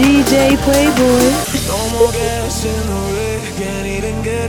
DJ 0.00 0.56
Playboy. 0.64 1.30
No 1.68 1.90
more 1.90 2.12
gas 2.12 2.64
in 2.64 2.86
the 2.88 3.00
rig, 3.14 3.54
can't 3.56 3.86
even 3.86 4.22
get. 4.22 4.40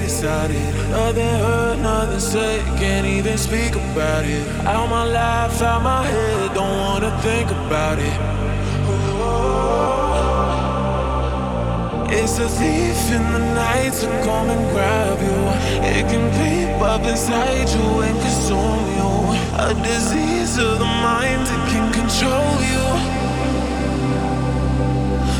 Nothing 0.92 1.24
hurt, 1.26 1.80
nothing 1.80 2.20
say, 2.20 2.60
can't 2.78 3.08
even 3.08 3.38
speak 3.38 3.81
about 3.92 4.26
it. 4.26 4.48
Out 4.66 4.90
my 4.90 5.04
life, 5.04 5.62
out 5.62 5.82
my 5.84 6.06
head, 6.06 6.54
don't 6.54 6.78
wanna 6.78 7.12
think 7.22 7.52
about 7.52 8.00
it. 8.00 8.18
Ooh. 8.88 9.12
It's 12.10 12.40
a 12.40 12.48
thief 12.48 13.12
in 13.12 13.24
the 13.34 13.40
night 13.54 13.94
to 14.02 14.08
come 14.26 14.50
and 14.50 14.64
grab 14.72 15.20
you. 15.20 15.40
It 15.84 16.04
can 16.12 16.24
creep 16.36 16.82
up 16.82 17.04
inside 17.04 17.68
you 17.76 18.02
and 18.06 18.16
consume 18.26 18.86
you. 18.98 19.12
A 19.68 19.74
disease 19.84 20.58
of 20.58 20.80
the 20.80 20.86
mind 20.86 21.42
that 21.48 21.62
can 21.72 21.92
control 22.00 22.56
you. 22.72 22.86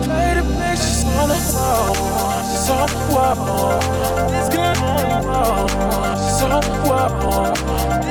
Play 0.08 0.32
the 0.40 0.44
pictures 0.60 1.04
on 1.06 1.28
the 1.32 1.40
wall, 1.54 1.96
it's 2.54 2.70
on 2.70 2.88
the 2.92 3.00
wall. 3.14 3.80
It's 4.36 4.50
good 4.50 4.78
on 4.92 4.98
the 5.12 5.20
wall, 5.28 5.66
it's 6.28 6.42
on 6.44 6.62
the 6.62 6.74
wall. 6.90 8.11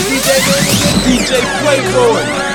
DJ 0.00 0.28
DJ 1.04 1.30
Playboy. 1.60 2.49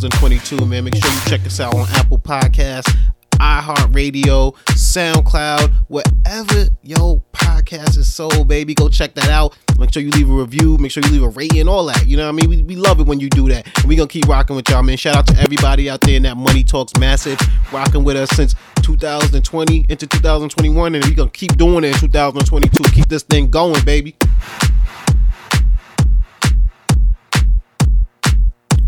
2022, 0.00 0.64
man. 0.64 0.84
Make 0.84 0.94
sure 0.94 1.12
you 1.12 1.20
check 1.26 1.44
us 1.44 1.60
out 1.60 1.74
on 1.74 1.86
Apple 1.90 2.18
Podcasts, 2.18 2.90
iHeartRadio, 3.32 4.54
SoundCloud, 4.70 5.70
wherever 5.88 6.68
your 6.82 7.20
podcast 7.32 7.98
is 7.98 8.10
sold, 8.10 8.48
baby. 8.48 8.74
Go 8.74 8.88
check 8.88 9.14
that 9.14 9.28
out. 9.28 9.54
Make 9.78 9.92
sure 9.92 10.02
you 10.02 10.10
leave 10.10 10.30
a 10.30 10.32
review. 10.32 10.78
Make 10.78 10.92
sure 10.92 11.02
you 11.04 11.10
leave 11.10 11.22
a 11.22 11.28
rating, 11.28 11.68
all 11.68 11.84
that. 11.86 12.06
You 12.06 12.16
know 12.16 12.24
what 12.24 12.30
I 12.30 12.46
mean? 12.46 12.48
We, 12.48 12.62
we 12.62 12.76
love 12.76 13.00
it 13.00 13.06
when 13.06 13.20
you 13.20 13.28
do 13.28 13.50
that. 13.50 13.66
And 13.80 13.86
we 13.86 13.96
gonna 13.96 14.08
keep 14.08 14.26
rocking 14.26 14.56
with 14.56 14.66
y'all, 14.70 14.82
man. 14.82 14.96
Shout 14.96 15.14
out 15.14 15.26
to 15.26 15.38
everybody 15.38 15.90
out 15.90 16.00
there 16.00 16.16
in 16.16 16.22
that 16.22 16.38
Money 16.38 16.64
Talks 16.64 16.96
Massive, 16.98 17.38
rocking 17.70 18.02
with 18.02 18.16
us 18.16 18.30
since 18.30 18.54
2020 18.82 19.86
into 19.90 20.06
2021, 20.06 20.94
and 20.94 21.04
we 21.04 21.12
gonna 21.14 21.28
keep 21.28 21.54
doing 21.58 21.84
it 21.84 21.88
in 21.88 22.00
2022. 22.00 22.82
Keep 22.94 23.08
this 23.08 23.24
thing 23.24 23.50
going, 23.50 23.84
baby. 23.84 24.16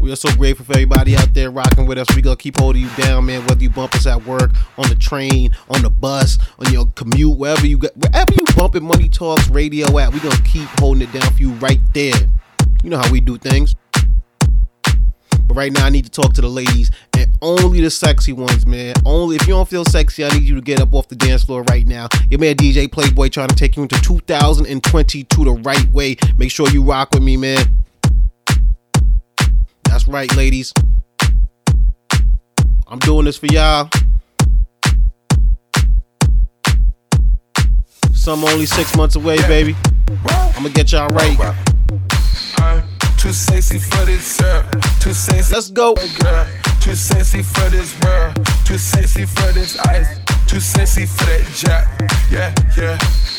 We 0.05 0.13
are 0.13 0.17
so 0.17 0.31
grateful 0.37 0.67
for 0.67 0.73
everybody 0.73 1.17
out 1.17 1.33
there 1.33 1.51
rocking 1.51 1.87
with 1.87 1.97
us. 1.97 2.07
We 2.15 2.21
gonna 2.21 2.37
keep 2.37 2.61
holding 2.61 2.83
you 2.83 2.91
down, 2.91 3.25
man. 3.25 3.41
Whether 3.47 3.63
you 3.63 3.71
bump 3.71 3.95
us 3.95 4.07
at 4.07 4.23
work, 4.27 4.51
on 4.77 4.87
the 4.91 4.97
train, 4.97 5.57
on 5.71 5.81
the 5.81 5.89
bus, 5.89 6.37
on 6.59 6.71
your 6.71 6.85
commute, 6.89 7.39
wherever 7.39 7.67
you 7.67 7.79
get, 7.79 7.97
wherever 7.97 8.35
you 8.35 8.45
bumping 8.55 8.85
Money 8.85 9.09
Talks 9.09 9.49
Radio 9.49 9.99
at, 9.99 10.13
we 10.13 10.21
gonna 10.21 10.37
keep 10.43 10.69
holding 10.79 11.09
it 11.09 11.13
down 11.19 11.33
for 11.33 11.41
you 11.41 11.53
right 11.53 11.81
there. 11.95 12.13
You 12.83 12.91
know 12.91 12.99
how 12.99 13.11
we 13.11 13.21
do 13.21 13.39
things. 13.39 13.77
But 14.83 15.55
right 15.55 15.73
now, 15.73 15.87
I 15.87 15.89
need 15.89 16.05
to 16.05 16.11
talk 16.11 16.35
to 16.35 16.43
the 16.43 16.51
ladies 16.51 16.91
and 17.17 17.31
only 17.41 17.81
the 17.81 17.91
sexy 17.91 18.35
ones, 18.35 18.67
man. 18.67 18.93
Only 19.07 19.37
if 19.37 19.49
you 19.49 19.55
don't 19.55 19.67
feel 19.67 19.87
sexy, 19.87 20.23
I 20.23 20.29
need 20.35 20.43
you 20.43 20.55
to 20.55 20.61
get 20.61 20.83
up 20.83 20.93
off 20.95 21.09
the 21.09 21.17
dance 21.17 21.45
floor 21.45 21.63
right 21.71 21.87
now. 21.87 22.09
Your 22.29 22.41
man 22.41 22.57
DJ 22.57 22.93
Playboy 22.93 23.31
trying 23.31 23.49
to 23.49 23.57
take 23.57 23.75
you 23.75 23.83
into 23.83 23.99
2022 24.03 25.45
the 25.45 25.51
right 25.51 25.89
way. 25.93 26.17
Make 26.37 26.51
sure 26.51 26.69
you 26.69 26.83
rock 26.83 27.09
with 27.15 27.23
me, 27.23 27.39
man. 27.39 27.84
That's 29.95 30.09
right, 30.09 30.35
ladies. 30.35 30.75
I'm 32.89 32.99
doing 32.99 33.27
this 33.27 33.39
for 33.39 33.47
y'all. 33.47 33.89
Some 38.13 38.43
only 38.43 38.67
six 38.67 38.97
months 38.97 39.15
away, 39.15 39.37
baby. 39.47 39.77
I'm 40.27 40.65
gonna 40.65 40.71
get 40.71 40.91
y'all 40.91 41.07
right. 41.11 41.39
Too 43.19 43.33
sexy 43.33 43.79
for 43.79 44.05
this 44.05 44.41
girl. 44.41 44.69
Too 44.99 45.13
sexy. 45.13 45.55
Let's 45.55 45.71
go. 45.71 45.95
Girl. 45.95 46.47
Too 46.81 46.97
sexy 46.97 47.45
for 47.45 47.71
this 47.71 47.97
world. 48.01 48.35
Too 48.65 48.79
sexy 48.79 49.27
for 49.27 49.53
this 49.53 49.79
ice. 49.79 50.19
Too 50.49 50.59
sexy 50.59 51.07
for 51.07 51.25
that 51.27 51.47
jack. 51.55 51.87
Yeah, 52.33 52.53
yeah. 52.77 52.99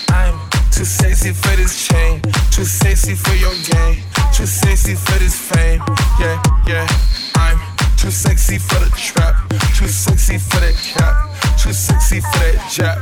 I'm 0.09 0.39
too 0.71 0.85
sexy 0.85 1.31
for 1.31 1.55
this 1.55 1.87
chain. 1.87 2.21
Too 2.51 2.65
sexy 2.65 3.15
for 3.15 3.33
your 3.35 3.53
game. 3.71 4.03
Too 4.33 4.45
sexy 4.45 4.95
for 4.95 5.17
this 5.19 5.39
fame. 5.39 5.81
Yeah, 6.19 6.41
yeah. 6.67 6.87
I'm 7.35 7.59
too 7.97 8.11
sexy 8.11 8.57
for 8.57 8.79
the 8.79 8.91
trap. 8.95 9.35
Too 9.75 9.87
sexy 9.87 10.37
for 10.37 10.59
that 10.59 10.75
cap. 10.75 11.15
Too 11.57 11.73
sexy 11.73 12.19
for 12.19 12.39
that 12.39 12.69
jab. 12.69 12.97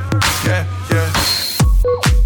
Yeah, 0.45 0.65
yeah. 0.91 1.43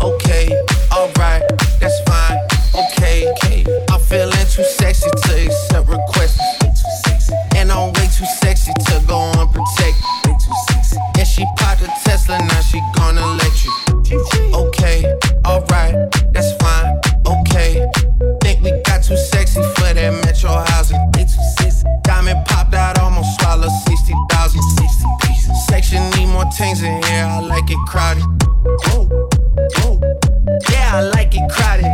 Okay, 0.01 0.49
alright, 0.93 1.41
that's 1.79 1.99
fine. 2.05 2.37
Okay, 2.75 3.27
okay. 3.31 3.65
I'm 3.89 3.99
feeling 3.99 4.47
too 4.51 4.63
sexy 4.63 5.09
to 5.09 5.45
accept 5.45 5.89
requests. 5.89 6.39
And 7.55 7.71
I'm 7.71 7.91
way 7.93 8.07
too 8.15 8.25
sexy 8.39 8.71
to 8.73 9.03
go 9.07 9.31
unprotected. 9.39 10.03
And 11.17 11.27
she 11.27 11.43
popped 11.57 11.81
a 11.81 11.87
Tesla, 12.03 12.37
now 12.37 12.61
she 12.61 12.79
gonna 12.95 13.25
let 13.25 13.65
you. 13.65 13.86
Okay, 14.09 15.03
alright, 15.45 15.95
that's 16.31 16.53
fine. 16.63 16.99
Okay, 17.25 17.85
think 18.41 18.61
we 18.63 18.71
got 18.83 19.03
too 19.03 19.17
sexy 19.17 19.61
for 19.61 19.93
that 19.93 20.13
metro 20.23 20.49
housing. 20.67 20.97
Diamond 22.03 22.45
popped 22.45 22.73
out, 22.73 22.97
almost 22.99 23.39
swallowed 23.39 23.69
60,000. 23.87 24.61
Section 25.67 26.09
need 26.11 26.27
more 26.27 26.45
in 26.81 27.03
here, 27.03 27.25
I 27.25 27.41
like 27.41 27.69
it 27.69 27.77
crowded. 27.87 28.23
Oh, 28.87 29.29
oh, 29.83 29.99
yeah, 30.71 30.91
I 30.95 31.01
like 31.01 31.35
it 31.35 31.49
crowded. 31.51 31.85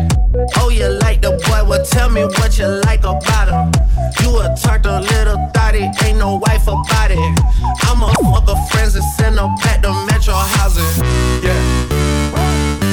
Oh, 0.58 0.70
you 0.70 0.88
like 0.88 1.22
the 1.22 1.32
boy? 1.32 1.68
Well, 1.68 1.84
tell 1.84 2.10
me 2.10 2.26
what 2.26 2.60
you 2.60 2.68
like 2.86 3.04
about 3.04 3.50
him. 3.50 3.72
You 4.22 4.38
a 4.86 5.02
little 5.02 5.38
ain't 6.06 6.20
no 6.20 6.36
wife 6.36 6.68
about 6.68 7.10
it. 7.10 7.40
I'm 7.84 8.02
a 8.04 8.08
friends 8.70 8.96
and 8.96 9.04
send 9.16 9.40
to 9.82 9.92
Metro 10.06 10.34
housing. 10.34 10.86
Yeah, 11.44 11.88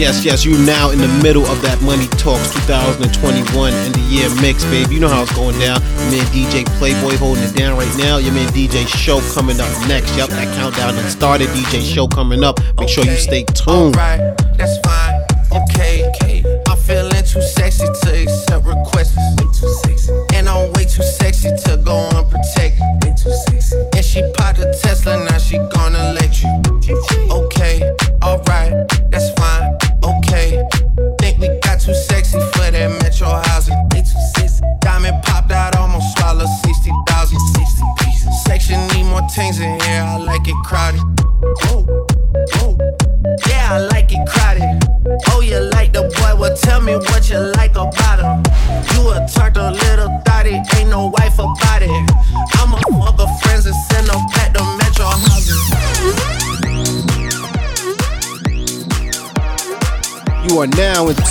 Yes, 0.00 0.24
yes. 0.24 0.46
You 0.46 0.56
now 0.64 0.88
in 0.88 0.98
the 0.98 1.12
middle 1.22 1.44
of 1.44 1.60
that 1.60 1.76
Money 1.82 2.08
Talks 2.16 2.48
2021 2.64 3.44
and 3.68 3.94
the 3.94 4.00
year 4.08 4.32
mix, 4.40 4.64
baby. 4.64 4.94
You 4.94 5.00
know 5.00 5.12
how 5.12 5.20
it's 5.20 5.36
going 5.36 5.60
down. 5.60 5.76
Your 6.08 6.16
man 6.16 6.24
DJ 6.32 6.64
Playboy 6.80 7.20
holding 7.20 7.44
it 7.44 7.54
down 7.54 7.76
right 7.76 7.94
now. 7.98 8.16
Your 8.16 8.32
man 8.32 8.48
DJ 8.48 8.88
Show 8.88 9.20
coming 9.36 9.60
up 9.60 9.68
next. 9.92 10.16
Yup, 10.16 10.30
that 10.30 10.48
countdown 10.56 10.94
has 10.94 11.12
started. 11.12 11.48
DJ 11.48 11.84
Show 11.84 12.08
coming 12.08 12.42
up. 12.42 12.58
Make 12.78 12.88
sure 12.88 13.04
you 13.04 13.20
stay 13.20 13.44
tuned. 13.52 13.92
Alright, 13.92 14.24
that's 14.56 14.80
fine. 14.80 15.20
Okay, 15.52 16.08
okay. 16.16 16.48
I'm 16.66 16.78
feeling 16.78 17.12
too 17.20 17.44
sexy 17.44 17.84
to 17.84 18.22
accept 18.24 18.64
requests. 18.64 19.20
And 20.32 20.48
I'm 20.48 20.72
way 20.72 20.88
too 20.88 21.04
sexy 21.04 21.50
to 21.68 21.76
go 21.76 22.08
unprotected. 22.16 22.39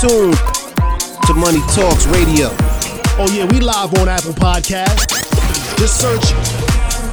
Now 0.04 0.10
in 0.10 0.32
tune 0.32 0.32
to 1.26 1.34
Money 1.34 1.60
Talks 1.74 2.06
Radio. 2.08 2.50
Oh 3.18 3.30
yeah, 3.32 3.46
we 3.46 3.60
live 3.60 3.94
on 4.00 4.08
Apple 4.08 4.34
Podcast. 4.34 5.08
Just 5.78 6.00
search 6.00 6.34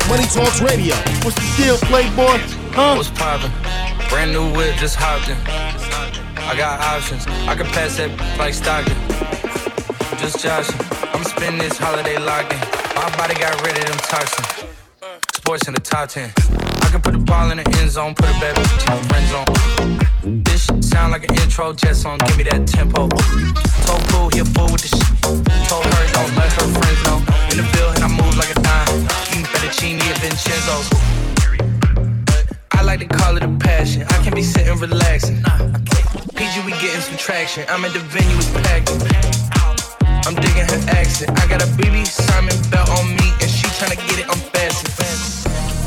Money 0.08 0.26
Talks 0.26 0.60
Radio. 0.60 0.94
What's 1.22 1.36
the 1.36 1.62
deal, 1.62 1.76
Playboy? 1.78 2.38
Huh? 2.74 2.94
What's 2.94 3.10
poppin'? 3.10 3.50
Brand 4.08 4.32
new 4.32 4.52
whip, 4.54 4.76
just 4.76 4.96
hopped 4.96 5.28
in. 5.28 5.36
I 6.42 6.56
got 6.56 6.80
options. 6.80 7.26
I 7.48 7.54
can 7.56 7.66
pass 7.66 7.96
that 7.96 8.10
like 8.38 8.54
Stockton. 8.54 8.96
Just 10.18 10.42
joshing. 10.42 10.80
I'm 11.12 11.24
spending 11.24 11.58
this 11.58 11.78
holiday 11.78 12.18
locked 12.18 12.52
in. 12.52 12.60
My 12.94 13.10
body 13.16 13.34
got 13.34 13.60
rid 13.62 13.78
of 13.78 13.86
them 13.86 13.98
toxins. 13.98 14.70
Sports 15.34 15.68
in 15.68 15.74
the 15.74 15.80
top 15.80 16.08
10. 16.08 16.32
I 16.82 16.88
can 16.90 17.00
put 17.00 17.12
the 17.12 17.18
ball 17.18 17.50
in 17.50 17.58
the 17.58 17.78
end 17.78 17.90
zone, 17.90 18.14
put 18.14 18.28
a 18.28 18.40
bad 18.40 18.56
bitch 18.56 18.86
in 18.86 19.02
the 19.02 19.08
friend 19.08 19.26
zone. 19.28 20.42
This 20.42 20.66
sound 20.96 21.12
like 21.12 21.28
an 21.28 21.34
intro 21.42 21.74
jet 21.74 21.94
song. 21.94 22.16
Give 22.24 22.36
me 22.38 22.44
that 22.44 22.66
tempo. 22.66 23.02
Told 23.86 24.02
Pooh 24.08 24.28
he 24.32 24.40
a 24.40 24.46
fool 24.54 24.68
with 24.72 24.80
the 24.80 24.90
shit. 24.96 25.16
Told 25.68 25.84
her 25.84 26.04
don't 26.16 26.32
let 26.40 26.50
her 26.56 26.68
friends 26.76 27.00
know. 27.04 27.18
In 27.52 27.56
the 27.60 27.66
building 27.74 28.02
I 28.06 28.08
move 28.08 28.34
like 28.40 28.50
a 28.56 28.58
dime. 28.64 29.04
Eating 29.28 29.44
fettuccine 29.52 30.00
at 30.08 30.16
Vincenzo's. 30.24 30.88
I 32.72 32.80
like 32.88 33.00
to 33.04 33.08
call 33.18 33.36
it 33.36 33.42
a 33.42 33.52
passion. 33.60 34.04
I 34.08 34.16
can 34.24 34.32
be 34.34 34.42
sitting 34.42 34.78
relaxing. 34.78 35.38
PG, 36.36 36.64
we 36.64 36.72
getting 36.80 37.04
some 37.08 37.18
traction. 37.18 37.64
I'm 37.68 37.84
at 37.84 37.92
the 37.92 38.00
venue, 38.14 38.38
it's 38.40 38.50
packed. 38.64 38.88
I'm 40.26 40.34
digging 40.44 40.66
her 40.72 40.80
accent. 40.96 41.28
I 41.40 41.44
got 41.52 41.60
a 41.62 41.68
BB 41.76 42.06
Simon 42.06 42.56
belt 42.72 42.88
on 42.96 43.06
me, 43.20 43.28
and 43.42 43.50
she 43.56 43.68
tryna 43.78 44.00
get 44.08 44.24
it 44.24 44.28
unfastened. 44.32 44.94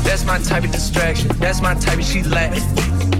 That's 0.06 0.24
my 0.24 0.38
type 0.38 0.62
of 0.64 0.70
distraction. 0.70 1.28
That's 1.42 1.60
my 1.60 1.74
type 1.74 1.98
of 1.98 2.04
she 2.04 2.22
Latin. 2.22 3.19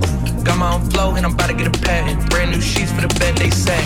Got 0.51 0.59
my 0.59 0.75
own 0.75 0.91
flow, 0.91 1.15
and 1.15 1.25
I'm 1.25 1.35
about 1.35 1.47
to 1.47 1.55
get 1.55 1.69
a 1.69 1.79
patent. 1.87 2.29
Brand 2.29 2.51
new 2.51 2.61
sheets 2.61 2.91
for 2.91 3.03
the 3.03 3.13
bed, 3.23 3.39
they 3.39 3.51
say. 3.55 3.79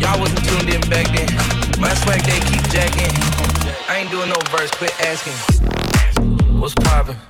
Y'all 0.00 0.16
wasn't 0.16 0.40
tuned 0.48 0.72
in 0.72 0.80
back 0.88 1.04
then. 1.12 1.28
My 1.76 1.92
swag, 1.92 2.24
they 2.24 2.40
keep 2.48 2.64
jacking. 2.72 3.12
I 3.84 4.00
ain't 4.00 4.10
doing 4.10 4.32
no 4.32 4.40
verse, 4.48 4.70
quit 4.80 4.96
asking. 5.04 5.36
What's 6.56 6.72
poppin'? 6.72 7.20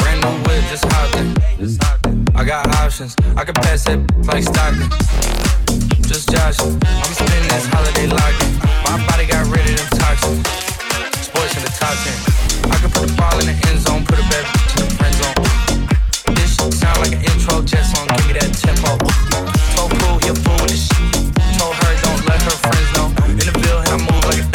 Brand 0.00 0.24
new 0.24 0.40
whip, 0.48 0.64
just 0.72 0.88
hopped 0.88 1.20
in. 1.20 1.36
I 2.34 2.44
got 2.48 2.64
options, 2.80 3.14
I 3.36 3.44
can 3.44 3.52
pass 3.60 3.84
that 3.84 4.00
like 4.24 4.44
Stockton. 4.44 4.88
Just 6.08 6.32
joshing, 6.32 6.80
I'm 6.80 7.12
spending 7.12 7.44
this 7.52 7.68
holiday 7.68 8.08
locking. 8.08 8.56
My 8.88 8.96
body 9.04 9.28
got 9.28 9.44
rid 9.52 9.68
of 9.68 9.76
them 9.76 10.00
toxins. 10.00 10.48
Sports 11.28 11.52
in 11.60 11.60
the 11.60 11.72
top 11.76 11.92
10. 11.92 12.72
I 12.72 12.76
can 12.80 12.88
put 12.88 13.04
the 13.04 13.12
ball 13.20 13.36
in 13.36 13.52
the 13.52 13.56
end 13.68 13.80
zone, 13.84 14.06
put 14.06 14.16
a 14.16 14.24
bad 14.32 14.67
sound 16.72 16.98
like 17.00 17.12
an 17.12 17.22
intro 17.22 17.62
jet 17.62 17.84
song, 17.84 18.06
give 18.16 18.26
me 18.26 18.32
that 18.34 18.50
tempo. 18.54 18.98
Cool, 19.78 20.18
he 20.18 20.28
a 20.28 20.34
fool 20.34 20.58
the 20.66 20.76
shit. 20.76 21.14
Don't 21.58 22.22
let 22.26 22.40
her 22.42 22.56
friends 22.62 22.90
know. 22.96 23.06
In 23.30 23.38
the 23.38 23.52
building, 23.62 23.92
I 23.92 23.98
move 23.98 24.24
like 24.26 24.42
a. 24.42 24.48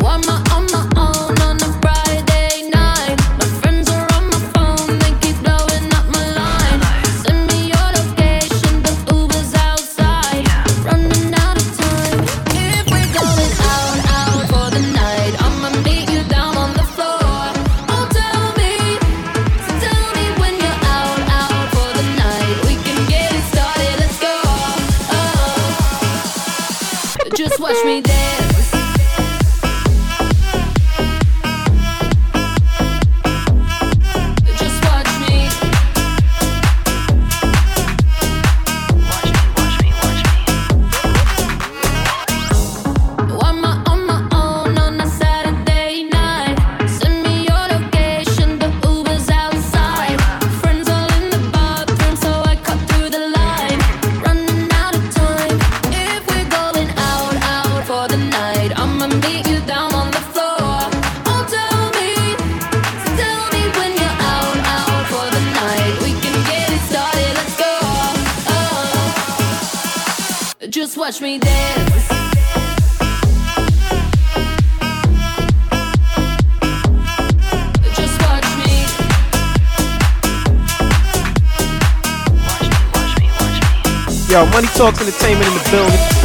Why 0.00 0.14
am 0.14 0.45
Money 84.44 84.68
Talks 84.68 85.00
Entertainment 85.00 85.46
in 85.46 85.54
the 85.54 85.68
building. 85.70 86.15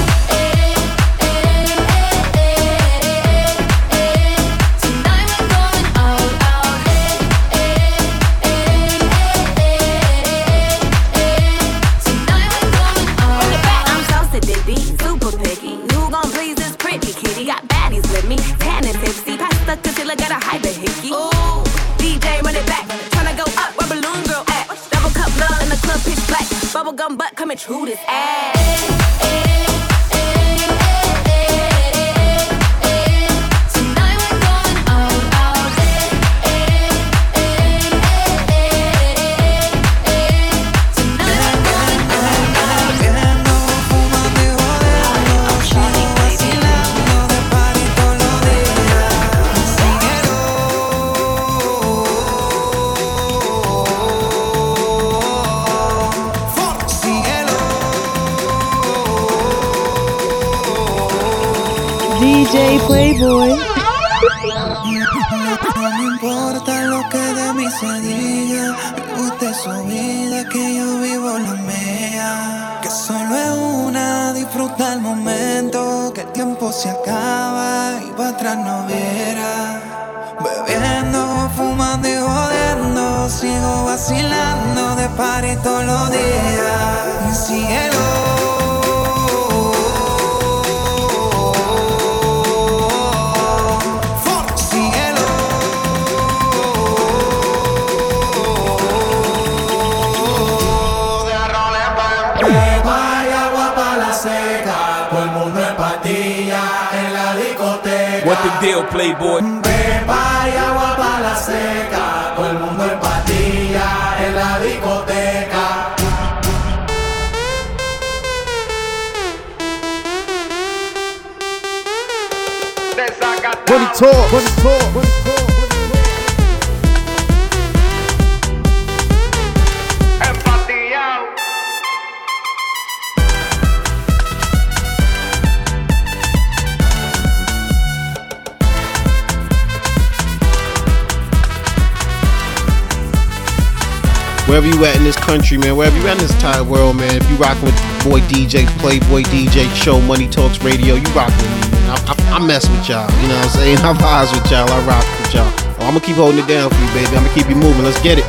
Man, 145.72 145.78
wherever 145.78 145.98
you 145.98 146.08
at 146.08 146.20
in 146.20 146.20
this 146.20 146.34
entire 146.34 146.64
world, 146.64 146.98
man, 146.98 147.16
if 147.16 147.30
you 147.30 147.36
rocking 147.38 147.66
with 147.66 147.76
boy 148.04 148.20
DJ, 148.28 148.68
Playboy 148.80 149.24
DJ, 149.32 149.68
Show, 149.76 150.02
Money 150.02 150.28
Talks 150.28 150.62
Radio, 150.64 150.96
you 150.96 151.08
rocking 151.16 151.36
with 151.38 151.72
me. 151.72 151.72
Man. 151.72 151.90
I, 151.92 151.96
I, 152.12 152.38
I 152.38 152.40
mess 152.46 152.68
with 152.70 152.88
y'all, 152.88 153.08
you 153.22 153.28
know 153.28 153.40
what 153.40 153.46
I'm 153.46 153.56
saying? 153.56 153.78
I 153.88 153.94
vibes 153.96 154.32
with 154.36 154.52
y'all, 154.52 154.68
I 154.68 154.80
rock 154.86 155.06
with 155.20 155.34
y'all. 155.34 155.48
Oh, 155.80 155.88
I'm 155.88 155.96
gonna 155.96 156.02
keep 156.02 156.16
holding 156.16 156.44
it 156.44 156.48
down 156.48 156.70
for 156.70 156.78
you, 156.78 156.92
baby. 156.94 157.16
I'm 157.16 157.24
gonna 157.24 157.34
keep 157.34 157.50
you 157.50 157.56
moving. 157.56 157.84
Let's 157.84 158.02
get 158.02 158.20
it. 158.20 158.28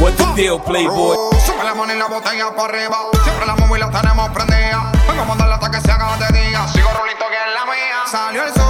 What 0.00 0.16
the 0.16 0.32
deal, 0.34 0.58
Playboy? 0.58 1.14
Sube 1.44 1.62
la 1.62 1.74
mano 1.74 1.92
y 1.92 1.98
la 1.98 2.08
botella 2.08 2.54
para 2.56 2.72
arriba. 2.72 2.96
Siempre 3.22 3.46
la 3.46 3.54
móvil 3.56 3.80
la 3.80 3.90
tenemos 3.90 4.30
prendida. 4.30 4.90
Vengo 5.06 5.22
a 5.22 5.24
mandarla 5.26 5.54
hasta 5.56 5.70
que 5.70 5.80
se 5.80 5.90
haga 5.92 6.16
de 6.16 6.40
día. 6.40 6.66
Sigo 6.68 6.88
rolito 6.96 7.24
que 7.28 7.36
es 7.36 7.52
la 7.52 7.64
mía. 7.66 7.98
Salió 8.06 8.42
el 8.44 8.54
sol. 8.54 8.69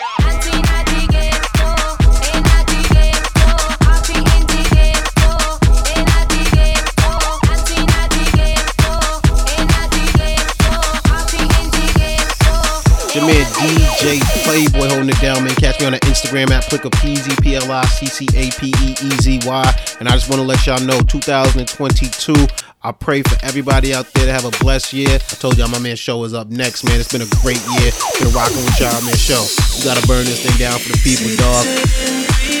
Playboy 14.51 14.89
holding 14.89 15.07
it 15.07 15.21
down, 15.21 15.45
man. 15.45 15.55
Catch 15.55 15.79
me 15.79 15.85
on 15.85 15.93
the 15.93 15.99
Instagram 15.99 16.51
at 16.51 16.65
Pliccapeezy, 16.65 17.41
P 17.41 17.55
L 17.55 17.71
I 17.71 17.85
C 17.85 18.05
C 18.05 18.27
A 18.35 18.51
P 18.59 18.67
E 18.83 18.91
E 18.91 19.09
Z 19.21 19.39
Y. 19.45 19.83
And 20.01 20.09
I 20.09 20.11
just 20.11 20.29
want 20.29 20.41
to 20.41 20.45
let 20.45 20.67
y'all 20.67 20.81
know 20.81 20.99
2022. 20.99 22.35
I 22.83 22.91
pray 22.91 23.21
for 23.21 23.37
everybody 23.45 23.93
out 23.93 24.11
there 24.11 24.25
to 24.25 24.33
have 24.33 24.43
a 24.43 24.51
blessed 24.61 24.91
year. 24.91 25.07
I 25.07 25.35
told 25.39 25.57
y'all 25.57 25.69
my 25.69 25.79
man 25.79 25.95
show 25.95 26.21
is 26.25 26.33
up 26.33 26.49
next, 26.49 26.83
man. 26.83 26.99
It's 26.99 27.13
been 27.13 27.21
a 27.21 27.31
great 27.41 27.63
year. 27.79 27.91
Been 28.19 28.33
rocking 28.33 28.57
with 28.57 28.77
y'all, 28.77 29.01
man. 29.05 29.15
Show. 29.15 29.39
You 29.77 29.85
gotta 29.85 30.05
burn 30.05 30.25
this 30.25 30.43
thing 30.45 30.59
down 30.59 30.77
for 30.79 30.91
the 30.91 30.99
people, 30.99 31.31
dog. 31.39 32.60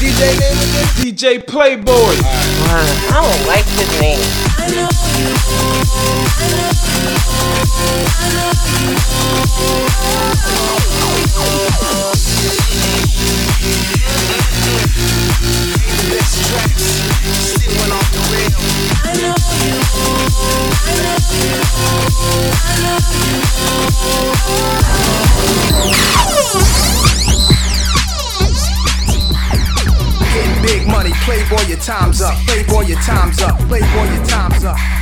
DJ 0.00 0.20
name 0.38 0.58
again? 0.58 0.86
DJ 0.96 1.22
Playboy. 1.46 1.94
I 1.96 3.14
don't 3.14 3.46
like 3.46 3.64
his 3.64 3.90
name. 4.00 4.20
Playboy, 31.50 31.68
your 31.68 31.78
time's 31.78 32.22
up. 32.22 32.34
Playboy, 32.46 32.86
your 32.86 33.00
time's 33.00 33.40
up. 33.42 33.58
Playboy, 33.68 34.14
your 34.14 34.24
time's 34.24 34.64
up. 34.64 34.99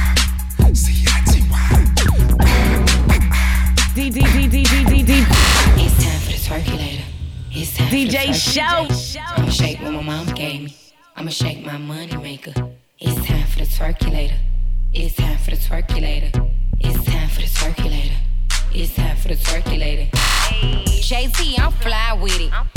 Show. 8.38 8.62
I'ma 8.62 9.50
shake 9.50 9.80
what 9.80 9.92
my 9.94 10.00
mom 10.00 10.26
gave 10.26 10.62
me. 10.62 10.76
I'ma 11.16 11.30
shake 11.30 11.66
my 11.66 11.76
money 11.76 12.16
maker. 12.18 12.52
It's 13.00 13.26
time 13.26 13.44
for 13.48 13.58
the 13.58 13.64
circulator. 13.64 14.36
It's 14.92 15.16
time 15.16 15.38
for 15.38 15.50
the 15.50 15.56
circulator. 15.56 16.30
It's 16.78 17.04
time 17.04 17.28
for 17.30 17.40
the 17.40 17.48
circulator. 17.48 18.14
It's 18.72 18.94
time 18.94 19.16
for 19.16 19.28
the 19.28 19.34
circulator. 19.34 20.08
JT, 20.12 21.58
I'm 21.58 21.72
fly 21.72 22.12
with 22.12 22.38
it. 22.38 22.52
C-I-T-Y 22.52 22.67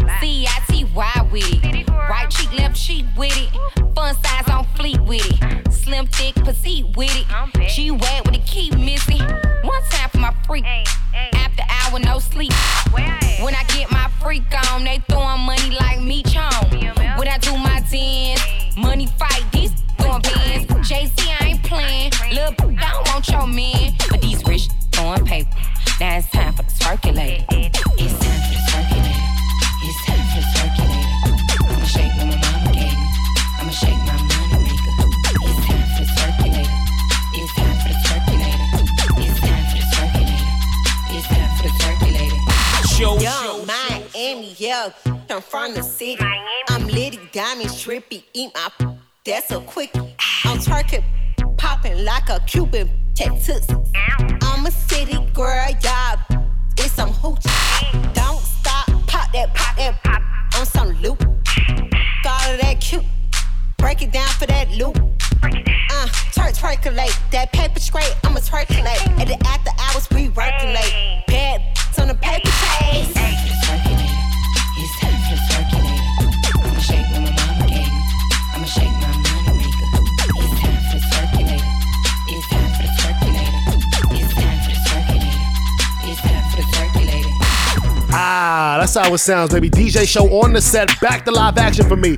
that's 88.94 89.08
how 89.08 89.14
it 89.14 89.18
sounds, 89.20 89.54
baby. 89.54 89.70
DJ 89.70 90.08
show 90.08 90.28
on 90.42 90.54
the 90.54 90.62
set, 90.62 91.00
back 91.00 91.24
to 91.26 91.32
live 91.32 91.58
action 91.58 91.88
for 91.88 91.96
me. 91.96 92.18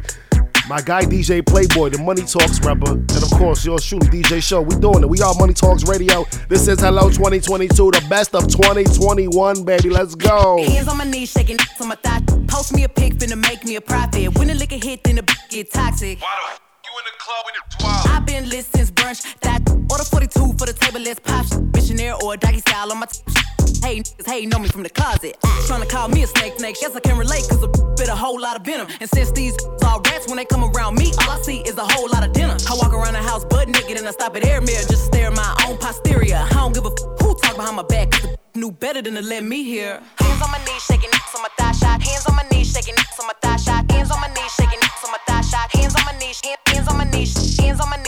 My 0.67 0.81
guy 0.81 1.03
DJ 1.03 1.45
Playboy, 1.45 1.89
the 1.89 1.99
Money 1.99 2.23
Talks 2.23 2.59
rapper, 2.61 2.93
and 2.93 3.11
of 3.11 3.29
course 3.31 3.65
yours 3.65 3.85
truly, 3.85 4.07
DJ 4.07 4.41
Show. 4.41 4.61
We 4.61 4.75
doing 4.77 5.03
it. 5.03 5.09
We 5.09 5.21
are 5.21 5.35
Money 5.35 5.53
Talks 5.53 5.83
Radio. 5.87 6.25
This 6.47 6.67
is 6.67 6.79
Hello 6.79 7.09
2022, 7.09 7.67
the 7.91 8.05
best 8.09 8.33
of 8.33 8.47
2021, 8.47 9.65
baby. 9.65 9.89
Let's 9.89 10.15
go. 10.15 10.63
Hands 10.63 10.87
on 10.87 10.97
my 10.97 11.03
knees, 11.03 11.31
shaking 11.31 11.57
ass 11.59 11.81
on 11.81 11.89
my 11.89 11.95
thigh. 11.95 12.21
Post 12.47 12.73
me 12.73 12.85
a 12.85 12.89
pic, 12.89 13.15
finna 13.15 13.37
make 13.37 13.65
me 13.65 13.75
a 13.75 13.81
profit. 13.81 14.35
When 14.37 14.47
the 14.47 14.55
liquor 14.55 14.77
hit, 14.81 15.03
then 15.03 15.15
the 15.17 15.23
b- 15.23 15.33
get 15.49 15.71
toxic. 15.71 16.21
Why 16.21 16.29
do 16.39 16.53
you 16.53 16.63
in 16.99 17.05
the 17.05 17.17
club 17.19 17.45
in 17.49 17.53
the 17.59 17.77
drop 17.77 18.15
I've 18.15 18.25
been 18.25 18.49
lit 18.49 18.65
since 18.65 18.89
brunch. 18.91 19.39
That 19.41 19.61
order 19.91 20.03
42 20.03 20.53
for 20.57 20.65
the 20.65 20.73
table, 20.73 21.01
let's 21.01 21.19
pop. 21.19 21.45
shit. 21.45 21.61
Missionaire 21.73 22.15
or 22.23 22.37
doggy 22.37 22.59
style 22.59 22.91
on 22.91 22.99
my 22.99 23.05
t- 23.05 23.21
Hey, 23.84 23.99
niggas 23.99 24.26
hating 24.26 24.53
on 24.55 24.61
me 24.61 24.69
from 24.69 24.84
the 24.84 24.89
closet. 24.89 25.35
Tryna 25.68 25.89
call 25.89 26.07
me 26.07 26.23
a 26.23 26.27
snake, 26.27 26.53
snake. 26.57 26.77
Yes, 26.81 26.95
I 26.95 27.01
can 27.01 27.18
relate, 27.18 27.43
cause 27.49 27.61
a 27.61 27.68
bit 27.97 28.07
a 28.07 28.15
whole 28.15 28.39
lot 28.39 28.55
of 28.55 28.64
venom. 28.65 28.88
And 29.01 29.10
since 29.10 29.30
these 29.31 29.53
all 29.84 29.99
rats, 30.05 30.26
when 30.27 30.38
they 30.38 30.45
come 30.45 30.64
around 30.64 30.95
me, 30.95 31.11
all 31.19 31.31
I 31.31 31.41
see 31.41 31.60
is 31.68 31.76
a 31.77 31.84
whole 31.85 32.07
lot 32.10 32.26
of 32.26 32.31
dinner. 32.31 32.55
I 32.69 32.76
walk 32.76 32.93
around 32.93 33.11
the 33.14 33.19
house 33.22 33.43
butt 33.43 33.68
naked 33.68 33.97
and 33.97 34.07
I 34.07 34.11
stop 34.11 34.38
at 34.38 34.45
air 34.45 34.61
mirror 34.61 34.80
just 34.88 34.89
to 34.89 34.95
stare 35.11 35.27
at 35.27 35.35
my 35.35 35.65
own 35.68 35.77
posterior. 35.77 36.38
I 36.38 36.49
don't 36.53 36.73
give 36.73 36.85
a 36.85 36.91
f- 36.95 37.19
who 37.22 37.35
talk 37.43 37.57
behind 37.57 37.76
my 37.76 37.84
back, 37.84 38.11
cause 38.11 38.22
the 38.22 38.60
knew 38.60 38.72
better 38.72 39.01
than 39.01 39.15
to 39.15 39.22
let 39.22 39.43
me 39.43 39.64
hear. 39.64 40.01
Hands 40.15 40.41
on 40.41 40.49
my 40.51 40.64
knees, 40.64 40.84
shaking 40.84 41.10
ass 41.14 41.35
on 41.35 41.41
my 41.41 41.49
thigh 41.57 41.73
shot. 41.73 42.01
Hands 42.01 42.26
on 42.26 42.35
my 42.38 42.45
knees, 42.51 42.72
shaking 42.72 42.95
ass 42.97 43.19
on 43.19 43.27
my 43.27 43.34
thigh 43.41 43.57
shot. 43.57 43.91
Hands 43.91 44.10
on 44.11 44.22
my 44.22 44.27
knees, 44.30 44.51
shaking 44.55 44.80
ass 44.81 45.03
on 45.03 45.11
my 45.11 45.19
thigh 45.27 45.41
shot. 45.41 45.68
Hands 45.76 45.93
on 45.95 46.05
my 46.05 46.18
knees, 46.19 46.39
hand- 46.43 46.60
hands 46.68 46.88
on 46.88 46.97
my 46.97 47.03
knees, 47.11 47.57
hands 47.60 47.80
on 47.81 47.89
my 47.89 47.97
knees, 47.97 48.02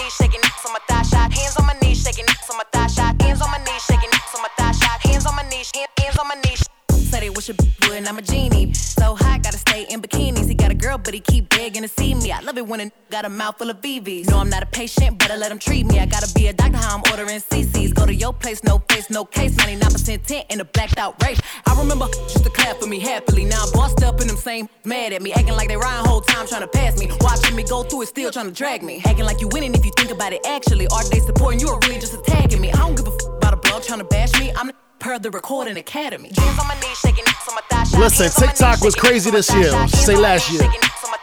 Say 7.46 7.54
they 7.54 7.64
wish 7.64 7.78
a 7.78 7.80
b- 7.80 7.90
would, 7.90 7.98
and 7.98 8.08
I'm 8.08 8.18
a 8.18 8.22
genie. 8.22 8.74
So 8.74 9.16
hot, 9.16 9.44
gotta 9.44 9.58
stay 9.58 9.86
in 9.90 10.02
bikinis. 10.02 10.48
He 10.48 10.56
got 10.56 10.72
a 10.72 10.74
girl, 10.74 10.98
but 10.98 11.14
he 11.14 11.20
keep 11.20 11.50
begging 11.50 11.84
to 11.84 11.88
see 11.88 12.16
me. 12.16 12.32
I 12.32 12.40
love 12.40 12.58
it 12.58 12.68
when 12.68 12.82
a 12.82 12.92
got 13.12 13.26
a 13.26 13.30
mouth 13.30 13.58
full 13.58 13.70
of 13.70 13.82
VVs. 13.82 14.30
No, 14.30 14.40
I'm 14.40 14.50
not 14.50 14.64
a 14.64 14.66
patient, 14.66 15.20
better 15.20 15.38
let 15.38 15.52
him 15.52 15.60
treat 15.60 15.86
me. 15.86 16.00
I 16.00 16.06
gotta 16.06 16.32
be 16.34 16.48
a 16.48 16.54
doctor, 16.54 16.78
how 16.78 16.98
I'm 16.98 17.04
ordering 17.12 17.40
CCs. 17.40 17.94
Go 17.94 18.06
to 18.06 18.14
your 18.14 18.34
place, 18.34 18.64
no 18.64 18.80
face, 18.90 19.10
no 19.10 19.26
case. 19.26 19.56
99% 19.56 20.26
tint 20.26 20.46
in 20.50 20.60
a 20.60 20.66
blacked 20.66 20.98
out 20.98 21.22
race. 21.24 21.40
I 21.66 21.78
remember 21.80 22.08
just 22.28 22.44
to 22.44 22.50
clap 22.50 22.78
for 22.78 22.88
me 22.88 23.00
happily. 23.00 23.46
Now 23.46 23.66
I'm 23.66 23.72
bossed 23.74 24.04
up 24.04 24.20
and 24.22 24.30
them 24.30 24.38
same 24.38 24.68
mad 24.84 25.14
at 25.14 25.22
me. 25.22 25.34
Acting 25.34 25.56
like 25.56 25.68
they 25.68 25.78
riding 25.78 26.10
whole 26.10 26.22
time 26.22 26.48
trying 26.48 26.62
to 26.62 26.68
pass 26.68 26.98
me. 27.00 27.10
Watching 27.22 27.56
me 27.56 27.64
go 27.64 27.84
through 27.84 28.04
it, 28.04 28.08
still 28.08 28.32
trying 28.32 28.48
to 28.48 28.54
drag 28.54 28.82
me. 28.82 29.02
Acting 29.06 29.26
like 29.26 29.42
you 29.42 29.50
winning 29.50 29.74
if 29.76 29.86
you 29.86 29.92
think 29.98 30.12
about 30.12 30.34
it 30.34 30.46
actually. 30.48 30.88
Are 30.88 31.04
they 31.10 31.20
supporting 31.20 31.60
you 31.60 31.70
or 31.70 31.80
really 31.82 32.00
just 32.00 32.14
attacking 32.14 32.62
me? 32.62 32.72
I 32.72 32.78
don't 32.78 32.96
give 32.96 33.08
a 33.08 33.12
f 33.12 33.26
about 33.38 33.54
a 33.54 33.58
blog 33.58 33.84
trying 33.84 34.00
to 34.00 34.06
bash 34.06 34.34
me. 34.40 34.52
I'm 34.56 34.72
per 35.00 35.20
the 35.20 35.30
recording 35.32 35.78
academy. 35.78 36.32
Hands 36.36 36.60
on 36.60 36.68
my 36.68 36.76
knees, 36.80 36.98
shaking 37.00 37.24
ass 37.28 37.48
on 37.48 37.56
my 37.56 37.62
thigh 37.70 37.84
shot. 37.84 38.00
Listen, 38.00 38.30
TikTok 38.30 38.82
was 38.82 38.96
crazy 38.96 39.32
this 39.32 39.54
year. 39.54 39.72
Say 39.88 40.16
last 40.16 40.52
year. 40.52 40.70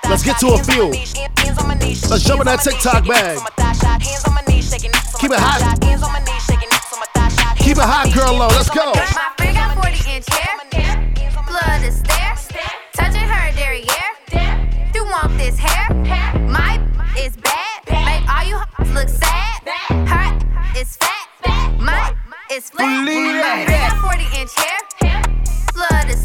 Let's 0.08 0.22
get 0.22 0.38
to 0.40 0.48
a 0.48 0.58
few. 0.64 0.88
Let's 0.88 2.24
jump 2.24 2.40
in 2.40 2.46
that 2.46 2.60
TikTok 2.62 3.06
bag. 3.06 3.38
Keep 5.18 5.32
it 5.32 5.38
hot. 5.38 5.78
Keep 7.58 7.76
it 7.76 7.84
hot, 7.84 8.12
girl. 8.14 8.34
Low. 8.34 8.48
Let's 8.48 8.70
go. 8.70 8.92
Blood 11.46 11.82
is 11.84 12.02
there. 12.02 12.36
Touching 12.94 13.28
her 13.28 13.52
dairy 13.56 13.84
hair. 13.86 14.90
Do 14.92 14.98
you 15.00 15.04
want 15.04 15.38
this 15.38 15.58
hair. 15.58 15.94
My 16.48 16.80
is 17.18 17.36
bad. 17.36 17.82
Make 17.88 18.28
all 18.28 18.44
you 18.44 18.56
hoes 18.56 18.90
look 18.92 19.08
sad. 19.08 19.62
Her 20.08 20.80
is 20.80 20.96
fat. 20.96 21.28
My 21.78 22.14
is 22.52 22.68
flat. 22.68 22.84
Believe 22.84 23.40
that. 23.40 23.64
I 23.64 23.88
got 23.88 23.96
40 24.04 24.28
inch 24.36 24.52
hair. 24.52 24.80
hair. 25.00 25.24
Love 25.72 26.04
to 26.04 26.16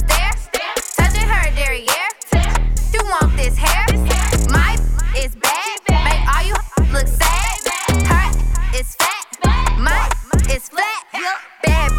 Touching 0.99 1.23
her 1.23 1.47
derriere. 1.55 2.07
Stare. 2.27 2.51
You 2.91 2.99
want 3.07 3.31
this 3.37 3.55
hair? 3.55 3.87
My 4.51 4.75
is 5.15 5.35
bad. 5.39 5.79
bad. 5.87 6.03
Make 6.03 6.23
all 6.27 6.43
you 6.43 6.55
look 6.91 7.07
sad. 7.07 7.55
Her 8.11 8.27
is 8.75 8.91
fat. 8.99 9.23
My 9.79 10.03
is 10.51 10.67
flat. 10.67 10.99
Bad. 11.63 11.91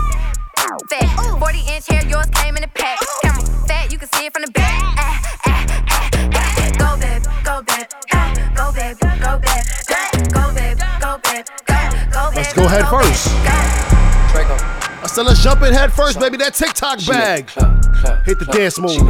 Fat. 0.90 1.38
40 1.38 1.59
inch 1.72 1.86
hair. 1.88 2.05
Yours 2.05 2.28
came 2.34 2.59
in 2.59 2.64
a 2.64 2.68
pack. 2.68 3.00
Ooh. 3.00 3.20
Camera 3.22 3.44
fat. 3.66 3.90
You 3.90 3.96
can 3.96 4.09
see 4.12 4.26
it 4.26 4.32
from 4.34 4.42
the 4.44 4.52
back. 4.52 4.76
Ah, 4.98 5.22
ah, 5.46 5.66
ah, 5.88 6.10
ah. 6.28 6.68
Go 6.76 7.00
babe. 7.00 7.24
Go 7.44 7.62
babe. 7.64 7.88
Ah, 8.12 8.28
go 8.55 8.72
babe. 8.76 8.96
Go 9.00 9.40
babe. 9.40 9.64
Go. 9.88 9.96
Go 10.36 10.52
babe. 10.52 10.78
Go 11.00 11.16
babe. 11.24 11.46
Go 12.12 12.30
Let's 12.36 12.52
go 12.52 12.68
head 12.68 12.84
first. 12.92 13.32
Go. 13.48 13.88
I 14.47 15.06
said 15.06 15.23
let's 15.23 15.43
jump 15.43 15.62
in 15.62 15.73
head 15.73 15.93
first, 15.93 16.20
baby. 16.20 16.36
That 16.36 16.55
TikTok 16.55 17.05
bag. 17.06 17.51
Hit 18.24 18.39
the 18.39 18.47
dance 18.47 18.78
move. 18.78 19.01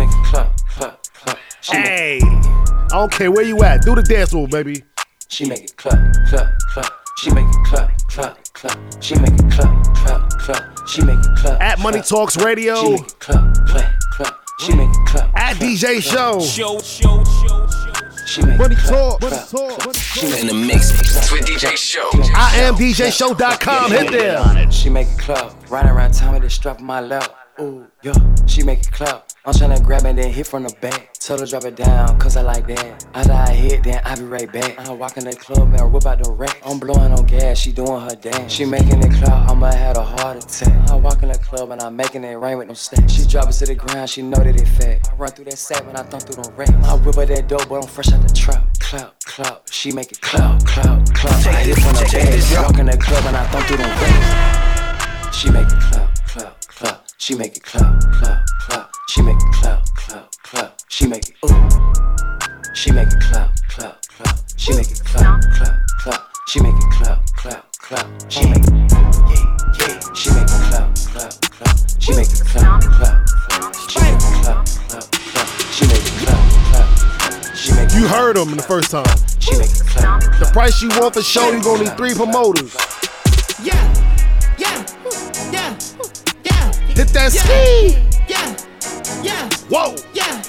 Hey, 1.62 2.20
I 2.22 2.88
don't 2.90 3.12
care 3.12 3.30
where 3.30 3.44
you 3.44 3.62
at. 3.62 3.82
Do 3.82 3.94
the 3.94 4.02
dance 4.02 4.32
move, 4.32 4.50
baby. 4.50 4.84
She 5.28 5.46
make 5.46 5.64
it 5.64 5.76
clap, 5.76 5.98
clap, 6.28 6.58
clap. 6.72 6.92
She 7.18 7.30
make 7.30 7.46
it 7.46 7.66
clap, 7.66 7.90
clap, 8.08 8.42
clap. 8.54 9.02
She 9.02 9.14
make 9.16 9.34
it 9.34 9.50
clap, 9.50 9.84
clap, 9.94 10.30
clap. 10.30 10.88
She 10.88 11.02
make 11.04 11.18
it 11.18 11.36
clap. 11.36 11.60
At 11.60 11.78
Money 11.80 12.00
Talks 12.00 12.36
Radio. 12.38 12.80
She 12.80 12.90
make 12.92 13.00
it 13.00 13.18
clap, 13.18 13.54
clap, 13.66 13.92
clap. 14.12 14.34
She 14.60 14.74
make 14.74 14.88
it 14.88 15.06
clap. 15.06 15.30
At 15.36 15.56
DJ 15.56 16.00
Show. 16.00 16.40
Show, 16.40 16.78
show, 16.78 17.22
show, 17.24 17.66
show. 17.66 17.77
She 18.28 18.42
make 18.42 18.58
Money 18.58 18.74
it 18.74 18.78
clap, 18.80 19.20
Talk. 19.20 19.20
clap, 19.20 19.48
clap. 19.48 19.96
She 19.96 20.28
make 20.28 20.40
In 20.42 20.46
the 20.48 20.52
mix 20.52 20.92
with 21.32 21.46
DJ 21.46 21.74
Show. 21.78 22.10
I 22.36 22.56
am 22.58 22.74
DJShow.com. 22.74 23.90
Hit 23.90 24.10
there. 24.10 24.70
She 24.70 24.90
make 24.90 25.08
it 25.08 25.18
clap. 25.18 25.54
Riding 25.70 25.92
around 25.92 26.12
town 26.12 26.34
with 26.34 26.42
the 26.42 26.50
strap 26.50 26.78
my 26.78 27.00
lap. 27.00 27.34
Ooh, 27.58 27.86
yeah. 28.02 28.12
She 28.46 28.62
make 28.62 28.80
it 28.80 28.92
clap. 28.92 29.27
I'm 29.48 29.54
tryna 29.54 29.82
grab 29.82 30.04
it 30.04 30.08
and 30.08 30.18
then 30.18 30.30
hit 30.30 30.46
from 30.46 30.64
the 30.64 30.76
back. 30.82 31.14
Tell 31.14 31.38
her 31.38 31.46
drop 31.46 31.64
it 31.64 31.74
down, 31.74 32.18
cause 32.18 32.36
I 32.36 32.42
like 32.42 32.66
that. 32.66 33.06
After 33.14 33.32
I 33.32 33.50
hit, 33.54 33.82
then 33.82 33.98
I 34.04 34.14
be 34.14 34.24
right 34.24 34.52
back. 34.52 34.78
I 34.78 34.92
walk 34.92 35.16
in 35.16 35.24
the 35.24 35.34
club 35.34 35.72
and 35.72 35.90
whip 35.90 36.04
out 36.04 36.22
the 36.22 36.30
rack. 36.32 36.60
I'm 36.66 36.78
blowing 36.78 37.14
on 37.14 37.24
gas, 37.24 37.56
she 37.56 37.72
doing 37.72 37.98
her 37.98 38.14
dance. 38.14 38.52
She 38.52 38.66
making 38.66 39.02
it 39.02 39.10
clap, 39.14 39.48
I'ma 39.48 39.72
have 39.72 39.96
a 39.96 40.04
heart 40.04 40.44
attack. 40.44 40.90
I 40.90 40.96
walk 40.96 41.22
in 41.22 41.30
the 41.30 41.38
club 41.38 41.70
and 41.70 41.80
I'm 41.80 41.96
making 41.96 42.24
it 42.24 42.34
rain 42.34 42.58
with 42.58 42.68
no 42.68 42.74
stacks. 42.74 43.10
She 43.10 43.26
drop 43.26 43.48
it 43.48 43.52
to 43.52 43.64
the 43.64 43.74
ground, 43.74 44.10
she 44.10 44.20
know 44.20 44.36
that 44.36 44.54
it 44.54 44.68
fat. 44.68 45.08
I 45.10 45.16
run 45.16 45.30
through 45.30 45.46
that 45.46 45.56
sack 45.56 45.86
when 45.86 45.96
I 45.96 46.02
thump 46.02 46.24
through 46.24 46.42
the 46.42 46.52
rack. 46.52 46.68
I 46.84 46.96
whip 46.96 47.16
out 47.16 47.28
that 47.28 47.48
dope, 47.48 47.70
but 47.70 47.82
I'm 47.82 47.88
fresh 47.88 48.12
out 48.12 48.20
the 48.20 48.34
trap. 48.34 48.68
Clap, 48.80 49.18
clap, 49.24 49.66
she 49.70 49.92
make 49.92 50.12
it 50.12 50.20
clap, 50.20 50.62
clap, 50.66 51.08
clap. 51.14 51.46
I 51.46 51.64
hit 51.64 51.74
from 51.76 51.94
the 51.94 52.04
back. 52.12 52.66
Walk 52.68 52.78
in 52.80 52.84
the 52.84 52.98
club 52.98 53.24
and 53.24 53.34
I 53.34 53.46
thump 53.46 53.64
through 53.64 53.78
the 53.78 53.84
rack. 53.84 55.32
She 55.32 55.50
make 55.50 55.66
it 55.66 55.80
clap, 55.88 56.26
clap, 56.26 56.60
clap. 56.66 57.06
She 57.16 57.34
make 57.34 57.56
it 57.56 57.62
clap, 57.62 57.98
clap, 58.12 58.46
clap. 58.60 58.87
She 59.08 59.22
make 59.22 59.36
it 59.36 59.52
clap, 59.54 59.86
clap, 59.94 60.30
clap. 60.42 60.78
She 60.90 61.06
make 61.06 61.26
it 61.26 61.34
ooh. 61.42 61.48
She 62.74 62.92
make 62.92 63.08
it 63.08 63.18
clap, 63.20 63.56
clap, 63.70 64.02
clap. 64.02 64.38
She 64.58 64.74
make 64.76 64.90
it 64.90 65.02
clap, 65.02 65.40
clap, 65.54 65.80
clap. 66.00 66.28
She 66.48 66.60
make 66.60 66.74
it 66.74 66.90
clap, 66.92 67.24
clap, 67.34 67.72
clap. 67.78 68.06
She 68.28 68.44
make 68.44 68.58
it 68.58 68.68
yeah, 68.68 69.48
yeah. 69.80 70.12
She 70.12 70.28
make 70.28 70.44
it 70.44 70.60
clap, 70.68 70.94
clap, 70.94 71.32
clap. 71.40 71.76
She 71.98 72.12
make 72.12 72.28
it 72.28 72.44
clap, 72.44 72.82
clap, 72.82 73.26
clap. 73.48 73.74
She 73.88 73.98
make 73.98 74.12
it 74.12 74.20
clap, 74.44 74.66
clap, 74.66 75.10
clap. 75.10 75.48
She 75.72 75.86
make 75.86 76.04
it 76.04 76.12
clap, 76.20 76.44
clap, 76.68 76.88
clap. 77.18 77.56
She 77.56 77.72
make 77.72 77.88
it 77.88 77.94
You 77.94 78.08
heard 78.08 78.36
him 78.36 78.54
the 78.54 78.62
first 78.62 78.90
time. 78.90 79.06
She 79.40 79.56
make 79.56 79.70
it 79.70 79.86
clap. 79.86 80.20
The 80.38 80.50
price 80.52 80.82
you 80.82 80.90
want 81.00 81.14
for 81.14 81.22
show, 81.22 81.50
you 81.50 81.62
gonna 81.62 81.84
need 81.84 81.96
three 81.96 82.12
promoters. 82.12 82.76
Yeah, 83.64 83.72
yeah, 84.58 84.84
yeah, 85.50 85.78
yeah. 86.44 86.72
Hit 86.92 87.08
that 87.08 87.32
yeah, 87.32 87.40
ski. 87.40 88.17
Yeah. 89.22 89.48
Whoa. 89.68 89.96
Yeah. 90.12 90.42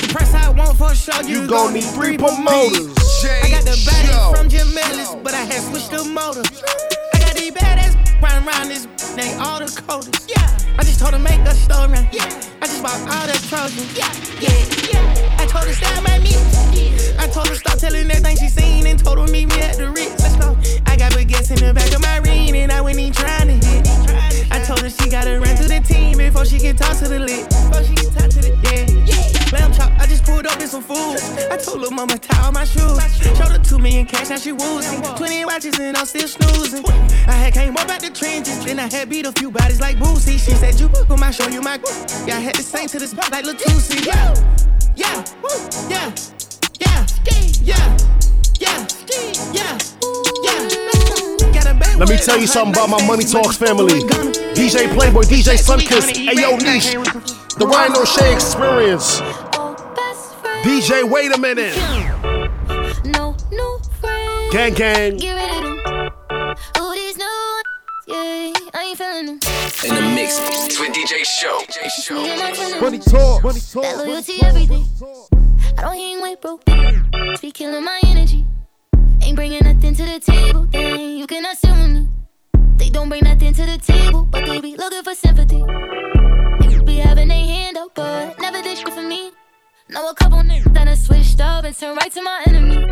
The 0.00 0.08
price 0.10 0.32
I 0.34 0.50
want 0.50 0.76
for 0.78 0.94
show, 0.94 1.20
you, 1.22 1.42
You 1.42 1.48
gon' 1.48 1.74
need 1.74 1.84
three 1.84 2.16
promoters. 2.16 2.94
I 3.24 3.48
got 3.50 3.64
the 3.64 3.76
body 3.86 4.36
from 4.36 4.48
Jim 4.48 4.68
Ellis, 4.76 5.14
but 5.22 5.34
I 5.34 5.44
had 5.44 5.62
switched 5.62 5.90
the 5.90 6.04
motor. 6.04 6.42
I 7.14 7.18
got 7.18 7.34
these 7.34 7.52
badass 7.52 7.94
riding 8.22 8.46
around 8.46 8.68
this, 8.68 8.86
they 9.16 9.34
all 9.34 9.58
the 9.58 9.82
coldest. 9.86 10.28
Yeah. 10.28 10.44
I 10.78 10.82
just 10.82 10.98
told 10.98 11.12
her 11.14 11.18
make 11.18 11.40
a 11.40 11.54
story. 11.54 12.02
Yeah. 12.12 12.26
I 12.60 12.66
just 12.66 12.82
bought 12.82 12.98
all 13.06 13.26
the 13.26 13.36
Trojans. 13.48 13.96
Yeah, 13.96 14.10
yeah, 14.40 14.50
yeah. 14.90 15.38
I 15.38 15.46
told 15.46 15.64
her 15.64 15.72
stop 15.72 16.02
my 16.02 16.18
me. 16.18 16.34
I 17.18 17.28
told 17.28 17.48
her 17.48 17.54
stop 17.54 17.78
telling 17.78 18.10
everything 18.10 18.36
she 18.36 18.48
seen 18.48 18.86
and 18.86 18.98
told 18.98 19.18
her 19.18 19.26
meet 19.28 19.46
me 19.46 19.60
at 19.60 19.76
the 19.76 19.90
Ritz. 19.90 20.20
Let's 20.22 20.36
go. 20.36 20.56
I 20.86 20.96
got 20.96 21.12
baguettes 21.12 21.50
in 21.50 21.64
the 21.64 21.72
back 21.72 21.92
of 21.94 22.02
my 22.02 22.18
ring 22.18 22.56
and 22.56 22.72
I 22.72 22.80
went 22.80 22.98
in 22.98 23.12
trying 23.12 23.48
to 23.48 23.66
hit. 23.66 23.86
I 24.50 24.62
told 24.64 24.80
her 24.80 24.90
she 24.90 25.08
gotta 25.08 25.38
run 25.38 25.56
to 25.56 25.64
the 25.64 25.80
team 25.80 26.18
before 26.18 26.44
she 26.44 26.58
can 26.58 26.76
talk 26.76 26.96
to 26.98 27.08
the 27.08 27.18
lit. 27.18 27.48
Before 27.48 27.84
she 27.84 27.94
can 27.94 28.10
talk 28.10 28.30
to 28.30 28.40
the 28.40 28.52
yeah. 28.66 28.86
yeah. 29.06 29.34
Lamb 29.52 29.72
chop, 29.72 29.92
I 30.00 30.06
just 30.06 30.24
pulled 30.24 30.46
up 30.46 30.60
in 30.60 30.66
some 30.66 30.82
food. 30.82 31.18
I 31.50 31.56
told 31.56 31.84
her 31.84 31.90
mama 31.94 32.18
tie 32.18 32.44
all 32.44 32.52
my 32.52 32.64
shoes. 32.64 32.98
Showed 33.38 33.52
her 33.54 33.58
two 33.58 33.78
million 33.78 34.06
cash, 34.06 34.30
now 34.30 34.38
she 34.38 34.52
woozy. 34.52 34.96
Twenty 35.16 35.44
watches 35.44 35.78
and 35.78 35.96
I'm 35.96 36.06
still 36.06 36.26
snoozing. 36.26 36.84
I 37.26 37.32
had 37.32 37.52
came 37.54 37.76
up 37.76 37.88
out 37.88 38.00
the 38.00 38.10
trenches, 38.10 38.64
then 38.64 38.80
I 38.80 38.88
had 38.92 39.03
beat 39.06 39.26
a 39.26 39.32
few 39.32 39.50
bodies 39.50 39.80
like 39.80 39.96
Boosie. 39.96 40.38
She 40.38 40.52
said 40.52 40.78
you 40.80 40.88
book 40.88 41.10
'em, 41.10 41.22
I 41.22 41.30
show 41.30 41.48
you 41.48 41.60
my. 41.60 41.78
Yeah, 42.26 42.36
I 42.36 42.40
had 42.40 42.54
the 42.54 42.62
same 42.62 42.88
to 42.88 42.98
the 42.98 43.06
spot 43.06 43.30
like 43.30 43.44
Latusi. 43.44 44.04
Yeah, 44.06 44.34
yeah, 44.96 45.24
yeah, 45.88 46.12
yeah, 46.80 47.06
yeah, 47.62 47.96
yeah, 48.60 48.86
yeah, 49.52 49.78
yeah. 50.42 50.58
Got 51.52 51.98
Let 51.98 52.08
me 52.08 52.16
tell 52.16 52.38
you 52.38 52.46
something 52.46 52.74
about 52.74 52.88
my 52.88 53.06
Money 53.06 53.24
Talks 53.24 53.56
family. 53.56 54.00
DJ 54.54 54.88
Playboy, 54.94 55.24
DJ 55.24 55.56
Sunkiss, 55.58 56.12
Ayo 56.28 56.56
Niche, 56.62 56.94
the 57.58 57.66
Rhino 57.66 58.04
Shay 58.04 58.32
Experience. 58.32 59.20
DJ, 60.62 61.04
wait 61.08 61.34
a 61.34 61.38
minute. 61.38 61.76
No, 63.04 63.36
no 63.52 63.78
friends. 64.00 64.52
Gang, 64.52 64.72
gang. 64.72 65.53
In 69.84 69.94
the 69.94 70.00
mix 70.14 70.40
with 70.80 70.94
DJ 70.94 71.24
Show. 71.24 71.60
Money 72.80 72.98
talk, 72.98 73.44
money 73.44 73.60
talk. 73.60 73.82
That 73.82 73.98
loyalty, 73.98 74.42
everything. 74.42 74.86
I 75.76 75.82
don't 75.82 75.94
hang 75.94 76.22
with 76.22 76.40
broke. 76.40 76.64
Be 77.42 77.50
killing 77.50 77.84
my 77.84 78.00
energy. 78.06 78.46
Ain't 79.22 79.36
bringing 79.36 79.62
nothing 79.62 79.94
to 79.94 80.04
the 80.04 80.20
table. 80.20 80.64
Then 80.72 81.18
you 81.18 81.26
cannot 81.26 81.58
sit 81.58 81.70
with 81.72 81.90
me. 81.90 82.08
They 82.76 82.88
don't 82.88 83.10
bring 83.10 83.24
nothing 83.24 83.52
to 83.52 83.66
the 83.66 83.76
table, 83.76 84.24
but 84.24 84.46
they 84.46 84.58
be 84.58 84.74
looking 84.74 85.02
for 85.02 85.14
sympathy. 85.14 85.62
They 86.60 86.82
be 86.82 86.96
having 86.96 87.28
their 87.28 87.44
hand 87.44 87.76
up, 87.76 87.94
but 87.94 88.40
never 88.40 88.62
did 88.62 88.78
shit 88.78 88.88
for 88.88 89.02
me. 89.02 89.32
Know 89.90 90.08
a 90.08 90.14
couple 90.14 90.38
niggas 90.38 90.72
that 90.72 90.86
done 90.86 90.96
switched 90.96 91.40
up 91.42 91.64
and 91.64 91.76
turned 91.76 91.98
right 91.98 92.10
to 92.10 92.22
my 92.22 92.42
enemy. 92.46 92.86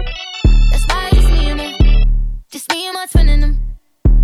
That's 0.70 0.86
why 0.88 1.08
it's 1.12 1.26
me 1.30 1.48
and 1.48 1.60
them. 1.60 2.42
Just 2.50 2.70
me 2.70 2.86
and 2.86 2.94
my 2.94 3.06
twin 3.06 3.30
in 3.30 3.40
them. 3.40 3.78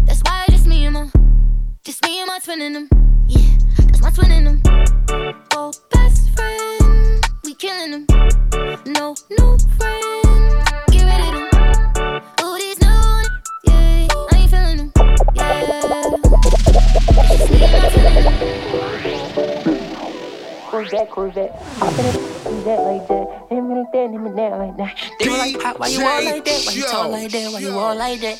That's 0.05 0.21
why 0.21 0.45
just 0.51 0.67
me 0.67 0.85
and 0.85 0.93
my. 0.93 1.11
Just 1.85 2.05
me 2.05 2.21
and 2.21 2.27
my 2.29 2.39
twin 2.39 2.61
in 2.63 2.73
them. 2.75 2.89
Yeah, 3.29 3.57
that's 3.79 4.01
my 4.01 4.11
twin 4.11 4.31
in 4.31 4.45
them. 4.45 4.63
Oh, 5.53 5.73
best 5.91 6.31
friend, 6.37 7.25
we 7.45 7.55
killing 7.55 7.91
them. 7.93 8.07
No, 8.87 9.15
no 9.39 9.57
friend, 9.79 10.65
get 10.91 11.05
rid 11.05 11.21
of 11.21 11.33
them. 11.35 11.49
Oh, 12.41 12.57
these 12.59 12.81
new, 12.81 12.89
n- 12.89 13.43
yeah, 13.65 14.09
I 14.33 14.37
ain't 14.37 14.51
feeling 14.51 14.77
them. 14.77 14.93
Yeah, 15.35 15.67
just 17.31 17.51
me 17.51 17.65
and 17.65 17.73
my 17.73 17.89
twin 17.91 18.07
in 18.07 18.23
them. 18.23 18.39
Corvette, 20.69 21.11
Corvette. 21.11 21.53
I'm 21.81 21.93
finna 21.95 22.13
do 22.45 22.63
that 22.65 22.81
like 22.83 23.09
that. 23.09 23.47
Hit 23.49 23.63
me 23.63 23.75
like 23.75 23.93
that, 23.93 24.11
hit 24.11 24.21
me 24.21 24.31
that 24.37 24.59
like 24.59 24.77
that. 24.77 25.11
They 25.19 25.29
were 25.29 25.37
like, 25.39 25.59
"Pop, 25.61 25.79
why 25.79 25.89
you 25.89 26.05
all 26.07 26.25
like 26.25 26.45
that? 26.45 26.63
Why 26.67 26.73
you 26.73 26.83
talk 26.83 27.11
like 27.11 27.31
that? 27.31 27.53
Why 27.53 27.59
you 27.61 27.71
all 27.79 27.95
like 27.97 28.21
that? 28.21 28.39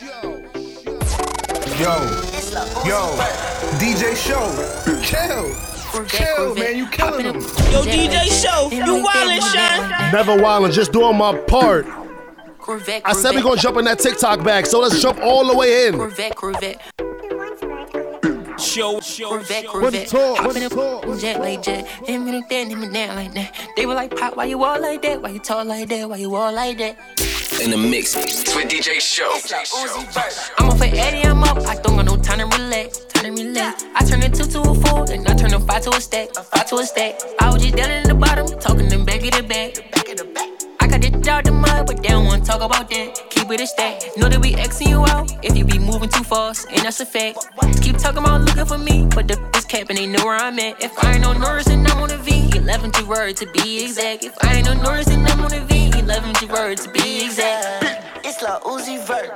Yo, 1.79 1.95
yo, 2.85 3.15
DJ 3.79 4.17
Show, 4.17 4.51
chill. 5.01 5.55
Chill, 6.09 6.55
man, 6.57 6.77
you 6.77 6.89
killing 6.89 7.25
them. 7.27 7.37
Yo, 7.71 7.85
DJ 7.85 8.27
Show, 8.43 8.69
you 8.73 9.05
wildin', 9.05 9.41
Sean. 9.53 10.13
Never 10.13 10.37
wildin', 10.37 10.73
just 10.73 10.91
doing 10.91 11.17
my 11.17 11.39
part. 11.39 11.87
Corvette, 12.59 13.03
I 13.05 13.13
said 13.13 13.35
we 13.37 13.43
Corvette. 13.43 13.45
gonna 13.45 13.61
jump 13.61 13.77
in 13.77 13.85
that 13.85 14.01
TikTok 14.01 14.43
bag, 14.43 14.67
so 14.67 14.81
let's 14.81 15.01
jump 15.01 15.21
all 15.21 15.47
the 15.47 15.57
way 15.57 15.87
in. 15.87 15.95
Corvette, 15.97 16.35
Corvette. 16.35 16.81
Show, 18.59 18.99
show, 19.01 19.29
Corvette, 19.29 19.65
show. 19.65 19.71
Corvette. 19.71 20.09
talk, 20.09 20.39
Hop 20.39 20.47
money 20.47 20.65
in 20.65 20.73
a 20.73 21.19
jet 21.19 21.41
like 21.41 21.63
jet. 21.63 21.87
Hit 21.87 22.19
me 22.19 22.33
like 22.33 22.49
that, 22.49 22.67
hit 22.67 22.77
me 22.77 22.89
down 22.89 23.15
like 23.15 23.33
that. 23.35 23.55
They 23.77 23.87
were 23.87 23.95
like, 23.95 24.17
Pop, 24.17 24.37
why 24.37 24.47
you 24.47 24.63
all 24.65 24.81
like 24.81 25.01
that? 25.03 25.23
Why 25.23 25.31
you 25.31 25.39
talk 25.39 25.65
like 25.67 25.89
that? 25.89 26.09
Why 26.09 26.17
you 26.17 26.35
all 26.35 26.53
like 26.53 26.77
that? 26.79 26.97
In 27.63 27.71
the 27.71 27.77
mix 27.77 28.17
with 28.17 28.25
DJ 28.69 29.01
Show. 29.01 29.31
I'm 30.59 30.71
up 30.71 30.77
for 30.77 30.85
Eddie, 30.85 31.23
I'm 31.23 31.43
up. 31.45 31.59
I 31.67 31.77
don't 31.77 31.97
got 31.97 32.07
no 32.07 32.17
time 32.17 32.39
to 32.39 32.57
relax. 32.57 33.05
Time 33.07 33.37
to 33.37 33.43
relax. 33.45 33.85
I 33.95 34.05
turn 34.05 34.23
a 34.23 34.29
two 34.29 34.45
to 34.45 34.61
a 34.61 34.75
four, 34.75 35.07
then 35.07 35.25
I 35.27 35.35
turn 35.35 35.55
a 35.55 35.61
five 35.61 35.83
to 35.83 35.91
a 35.91 36.01
stack. 36.01 36.31
A 36.37 36.43
five 36.43 36.67
to 36.71 36.77
a 36.77 36.85
stack. 36.85 37.21
I 37.41 37.53
was 37.53 37.63
just 37.63 37.77
down 37.77 37.91
in 37.93 38.09
the 38.09 38.15
bottom, 38.15 38.47
talking 38.59 38.89
them 38.89 39.05
back 39.05 39.25
of 39.25 39.31
the 39.31 39.43
back. 39.45 39.79
I 39.95 40.03
got 40.03 40.21
it 40.21 40.58
out 41.29 41.45
the 41.45 41.53
mud, 41.53 41.87
but 41.87 42.03
they 42.03 42.09
don't 42.09 42.25
wanna 42.25 42.45
talk 42.45 42.63
about 42.63 42.89
that. 42.91 43.31
Keep 43.31 43.51
it 43.51 43.61
a 43.61 43.67
stack. 43.67 44.01
Know 44.17 44.29
that 44.29 44.41
we 44.41 44.55
Xing 44.55 44.89
you 44.89 45.05
out 45.07 45.33
if 45.45 45.57
you 45.57 45.65
be 45.65 45.79
moving 45.79 46.09
too 46.09 46.25
fast, 46.25 46.67
and 46.71 46.81
that's 46.81 47.01
a 47.01 47.07
fact. 47.07 47.39
Keep 47.83 47.99
talking 47.99 48.19
about 48.19 48.43
looking 48.43 48.65
for 48.65 48.79
me, 48.79 49.07
but 49.15 49.29
the 49.29 49.39
is 49.57 49.65
capping, 49.65 49.97
they 49.97 50.07
know 50.07 50.25
where 50.25 50.37
I'm 50.37 50.59
at. 50.59 50.83
If 50.83 50.93
I 51.05 51.15
ain't 51.15 51.27
on 51.27 51.41
Norris, 51.41 51.67
then 51.67 51.87
I'm 51.87 52.03
on 52.03 52.11
a 52.11 52.17
V. 52.17 52.51
11 52.57 52.93
to 52.93 53.05
word 53.05 53.37
to 53.37 53.47
be 53.47 53.85
exact. 53.85 54.25
If 54.25 54.37
I 54.43 54.55
ain't 54.55 54.69
on 54.69 54.83
Norris, 54.83 55.07
then 55.07 55.27
I'm 55.27 55.41
on 55.45 55.53
a 55.53 55.61
V. 55.61 55.91
11 55.99 56.35
to 56.35 56.47
word 56.47 56.79
to 56.79 56.91
be 56.91 57.25
exact. 57.25 58.05
It's 58.25 58.43
Lil 58.43 58.61
Uzi 58.61 58.99
Vert. 59.07 59.31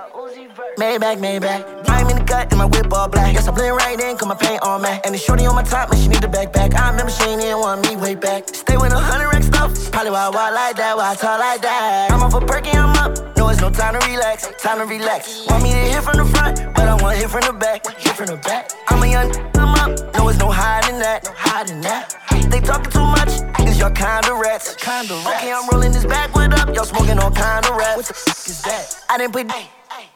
Maybach, 0.78 1.18
Maybach. 1.18 1.84
I'm 1.88 2.08
in 2.08 2.16
the 2.16 2.24
gut 2.24 2.48
and 2.50 2.58
my 2.58 2.64
whip 2.64 2.90
all 2.92 3.06
black. 3.06 3.34
Guess 3.34 3.48
I 3.48 3.50
blend 3.50 3.76
right 3.76 4.00
in, 4.00 4.16
cause 4.16 4.26
my 4.26 4.34
paint 4.34 4.62
on 4.62 4.80
matte. 4.80 5.04
And 5.04 5.14
the 5.14 5.18
shorty 5.18 5.44
on 5.44 5.54
my 5.54 5.62
top, 5.62 5.90
man, 5.90 6.00
she 6.00 6.08
need 6.08 6.24
a 6.24 6.28
backpack. 6.28 6.74
I 6.74 6.90
remember 6.90 7.12
she 7.12 7.24
ain't 7.24 7.42
even 7.42 7.58
want 7.58 7.86
me 7.86 7.96
way 7.96 8.14
back. 8.14 8.48
Stay 8.48 8.76
with 8.78 8.92
a 8.92 8.98
hundred 8.98 9.28
rack 9.28 9.42
stuff. 9.42 9.92
Probably 9.92 10.10
why 10.10 10.24
I 10.24 10.28
walk 10.30 10.54
like 10.54 10.76
that, 10.76 10.96
why 10.96 11.10
I 11.10 11.14
talk 11.14 11.38
like 11.38 11.60
that. 11.62 12.10
I'm 12.10 12.22
off 12.22 12.34
a 12.34 12.40
perky, 12.40 12.70
I'm 12.70 12.96
up. 12.96 13.36
No, 13.36 13.48
it's 13.50 13.60
no 13.60 13.68
time 13.68 14.00
to 14.00 14.06
relax, 14.08 14.48
time 14.58 14.78
to 14.78 14.86
relax. 14.86 15.46
Want 15.48 15.62
me 15.64 15.72
to 15.72 15.76
hit 15.76 16.02
from 16.02 16.16
the 16.16 16.24
front, 16.24 16.64
but 16.74 16.88
I 16.88 16.94
want 17.02 17.16
to 17.16 17.22
hit 17.22 17.28
from 17.28 17.42
the 17.42 17.52
back, 17.52 17.86
hit 17.98 18.16
from 18.16 18.26
the 18.26 18.36
back. 18.36 18.72
I'm 18.88 19.02
a 19.02 19.06
young, 19.06 19.36
I'm 19.56 19.74
up, 19.84 20.14
no, 20.14 20.28
it's 20.28 20.38
no 20.38 20.48
hiding 20.50 20.98
that, 21.00 21.24
no 21.24 21.32
hiding 21.36 21.80
that. 21.82 22.16
They 22.48 22.60
talking 22.60 22.90
too 22.90 23.04
much, 23.04 23.28
is 23.68 23.78
y'all 23.78 23.90
kinda 23.90 24.32
rats. 24.32 24.76
Kinda 24.76 25.12
rats. 25.12 25.42
Okay, 25.42 25.52
I'm 25.52 25.68
rolling 25.68 25.92
this 25.92 26.06
backward 26.06 26.54
up, 26.54 26.74
y'all 26.74 26.84
smoking 26.84 27.18
all 27.18 27.30
kinda 27.30 27.72
rats. 27.76 27.96
What 27.96 28.06
the 28.06 28.14
fuck 28.14 28.48
is 28.48 28.62
that? 28.62 29.04
I 29.10 29.18
didn't 29.18 29.32
put 29.34 29.46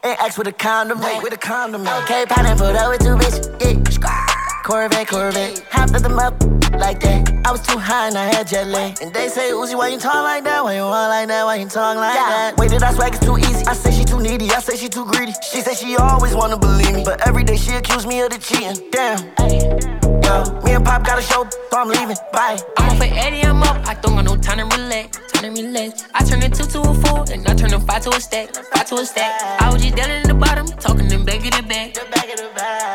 and 0.06 0.18
ask 0.20 0.38
with 0.38 0.46
a 0.46 0.52
condom, 0.52 1.00
mate. 1.00 1.22
With 1.22 1.32
a 1.32 1.36
condom. 1.36 1.82
Okay, 1.82 2.24
pineapple 2.28 2.66
up 2.66 2.90
with 2.90 3.00
two 3.00 3.16
bitch, 3.16 4.02
yeah. 4.02 4.26
Corvette, 4.62 5.08
Corvette. 5.08 5.64
Hopped 5.70 5.94
at 5.94 6.02
them 6.02 6.18
up 6.18 6.34
like 6.72 7.00
that. 7.00 7.30
I 7.44 7.52
was 7.52 7.64
too 7.66 7.78
high 7.78 8.08
and 8.08 8.18
I 8.18 8.26
had 8.26 8.48
jet 8.48 8.66
lag. 8.66 9.00
And 9.00 9.14
they 9.14 9.28
say, 9.28 9.50
Uzi, 9.50 9.76
why 9.76 9.88
you 9.88 9.98
talk 9.98 10.14
like 10.14 10.44
that? 10.44 10.64
Why 10.64 10.74
you 10.76 10.82
walk 10.82 11.08
like 11.08 11.28
that? 11.28 11.44
Why 11.44 11.56
you 11.56 11.68
talk 11.68 11.96
like 11.96 12.14
yeah. 12.14 12.28
that? 12.28 12.56
Wait, 12.56 12.70
did 12.70 12.82
I 12.82 12.92
swag 12.92 13.14
it's 13.14 13.24
too 13.24 13.38
easy? 13.38 13.64
I 13.66 13.74
say 13.74 13.92
she 13.92 14.04
too 14.04 14.20
needy. 14.20 14.50
I 14.50 14.60
say 14.60 14.76
she 14.76 14.88
too 14.88 15.06
greedy. 15.06 15.32
She 15.52 15.60
say 15.60 15.74
she 15.74 15.96
always 15.96 16.34
wanna 16.34 16.58
believe 16.58 16.94
me. 16.94 17.04
But 17.04 17.26
every 17.26 17.44
day 17.44 17.56
she 17.56 17.72
accuse 17.72 18.06
me 18.06 18.20
of 18.20 18.30
the 18.30 18.38
cheating. 18.38 18.90
Damn. 18.90 20.05
Me 20.26 20.72
and 20.72 20.84
Pop 20.84 21.04
got 21.04 21.20
a 21.20 21.22
show, 21.22 21.46
so 21.70 21.78
I'm 21.78 21.88
leaving. 21.88 22.16
Bye. 22.32 22.58
I'm 22.78 22.90
off 22.90 22.98
for 22.98 23.04
Eddie, 23.04 23.42
I'm 23.42 23.62
up. 23.62 23.86
I 23.86 23.94
don't 23.94 24.16
got 24.16 24.24
no 24.24 24.36
time 24.36 24.58
to 24.58 24.76
relax. 24.76 25.18
Time 25.32 25.54
to 25.54 25.62
relax. 25.62 26.04
I 26.14 26.24
turn 26.24 26.42
a 26.42 26.48
two 26.48 26.64
to 26.64 26.80
a 26.80 26.94
four, 26.94 27.24
and 27.30 27.46
I 27.46 27.54
turn 27.54 27.72
a 27.72 27.78
five 27.78 28.02
to 28.02 28.10
a 28.10 28.20
stack. 28.20 28.52
Five 28.52 28.86
to 28.86 28.96
a 28.96 29.06
stack. 29.06 29.62
I 29.62 29.72
was 29.72 29.82
just 29.82 29.94
down 29.94 30.10
in 30.10 30.26
the 30.26 30.34
bottom, 30.34 30.66
talking 30.66 31.06
them 31.06 31.24
back 31.24 31.44
of 31.44 31.52
the 31.52 31.62
back. 31.62 31.96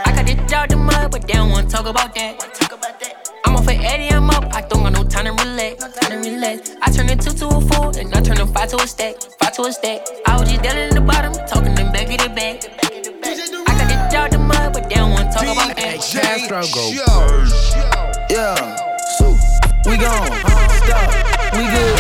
I 0.05 0.11
got 0.13 0.25
this 0.25 0.51
out 0.51 0.69
the 0.69 0.75
mud, 0.75 1.11
but 1.11 1.21
they 1.25 1.33
don't 1.33 1.51
wanna 1.51 1.69
talk 1.69 1.85
about 1.85 2.13
that. 2.15 3.39
I'm 3.45 3.55
off 3.55 3.63
for 3.63 3.71
Eddie, 3.71 4.09
I'm 4.09 4.29
up. 4.29 4.53
I 4.53 4.61
don't 4.61 4.83
got 4.83 4.91
no 4.91 5.03
time 5.05 5.25
to 5.25 5.31
relax. 5.31 5.85
Time 5.99 6.21
to 6.21 6.29
relax. 6.29 6.71
I 6.81 6.91
turn 6.91 7.09
a 7.09 7.15
two 7.15 7.31
to 7.31 7.47
a 7.47 7.61
four, 7.61 7.97
and 7.97 8.13
I 8.13 8.19
turn 8.19 8.41
a 8.41 8.47
five 8.47 8.69
to 8.71 8.75
a 8.75 8.85
stack. 8.87 9.15
Five 9.39 9.55
to 9.55 9.61
a 9.63 9.71
stack. 9.71 10.01
I 10.27 10.37
was 10.37 10.49
just 10.49 10.63
down 10.63 10.77
in 10.77 10.95
the 10.95 11.01
bottom, 11.01 11.31
talking 11.47 11.75
them 11.75 11.93
back 11.93 12.11
of 12.11 12.17
the 12.17 12.29
back. 12.35 13.10
I 13.31 13.33
got 13.33 13.87
this 13.87 14.13
out 14.13 14.31
the 14.31 14.37
mud, 14.39 14.73
but 14.73 14.89
they 14.89 14.95
don't 14.95 15.11
wanna 15.11 15.31
talk 15.31 15.43
about 15.43 15.75
that. 15.77 16.03
Yeah, 18.29 18.55
we 19.85 19.95
gone, 19.95 20.27
stop, 20.83 21.09
we 21.55 21.63
good, 21.71 21.95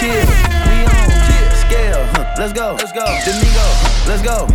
chill, 0.00 0.24
we 0.64 0.76
on, 0.88 1.08
scale, 1.60 2.04
huh, 2.16 2.24
let's 2.38 2.52
go, 2.54 2.72
let's 2.78 2.92
go, 2.92 3.04
Domingo, 3.04 3.66
let's 4.08 4.22
go, 4.22 4.48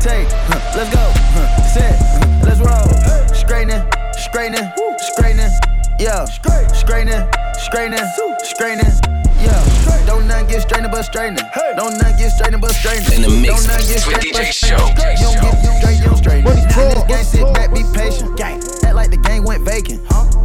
take, 0.00 0.28
huh, 0.48 0.60
let's 0.76 0.88
go, 0.88 1.04
huh, 1.36 1.62
set, 1.68 1.96
huh, 2.00 2.26
let's 2.44 2.60
roll, 2.60 2.88
straightening, 3.34 3.84
straightening, 4.16 4.72
straightening, 4.98 5.52
yeah, 6.00 6.24
straightening, 6.72 7.28
straightening, 7.60 8.06
straightening. 8.42 9.27
Yeah, 9.40 10.06
don't 10.06 10.26
nothing 10.26 10.48
get 10.48 10.62
straightening 10.62 10.90
but 10.90 11.02
straightening. 11.02 11.44
Don't 11.76 11.94
nothing 11.98 12.16
get 12.18 12.30
straightening 12.32 12.60
but 12.60 12.74
straightening. 12.74 13.22
In 13.22 13.22
the 13.22 13.30
mix 13.40 13.54
Don't 13.54 13.66
nothing 13.66 13.88
get 13.88 14.06
with 14.06 14.16
but 14.16 14.24
DJ 14.24 14.52
straightening. 14.52 14.52
Show. 14.52 14.86
You 15.14 15.26
don't 15.30 15.40
get 15.42 15.54
you 15.62 15.72
straight, 15.78 15.98
you 15.98 16.04
don't 16.04 16.16
straighten. 16.16 16.44
This 16.44 17.04
gang 17.04 17.24
sit 17.24 17.54
back, 17.54 17.74
be 17.74 17.82
patient. 17.94 18.40
Act 18.40 18.94
like 18.94 19.10
the 19.10 19.16
gang 19.16 19.44
went 19.44 19.64
vacant. 19.64 20.00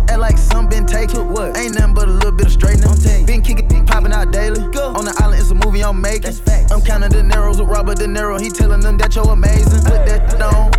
Act 0.10 0.20
like 0.20 0.38
some 0.38 0.68
been 0.70 0.86
taken. 0.86 1.32
What? 1.34 1.58
Ain't 1.58 1.76
nothing 1.76 1.94
but 1.94 2.08
a 2.08 2.12
little 2.12 2.32
bit 2.32 2.48
of 2.48 2.54
straightening. 2.54 2.90
Been 3.26 3.42
kicking, 3.42 3.68
been 3.68 3.86
popping 3.86 4.14
out 4.14 4.32
daily. 4.32 4.62
On 4.62 5.06
the 5.06 5.14
island, 5.22 5.42
it's 5.42 5.50
a 5.52 5.56
movie 5.56 5.84
I'm 5.84 6.00
making. 6.00 6.36
I'm 6.72 6.82
counting 6.82 7.10
the 7.10 7.24
Neros 7.24 7.60
with 7.60 7.70
Robert 7.70 7.98
De 7.98 8.06
Niro. 8.06 8.40
He 8.40 8.50
telling 8.50 8.82
them 8.82 8.98
that 8.98 9.16
you're 9.16 9.30
amazing. 9.30 9.84
Put 9.84 10.06
that 10.06 10.42
on. 10.42 10.72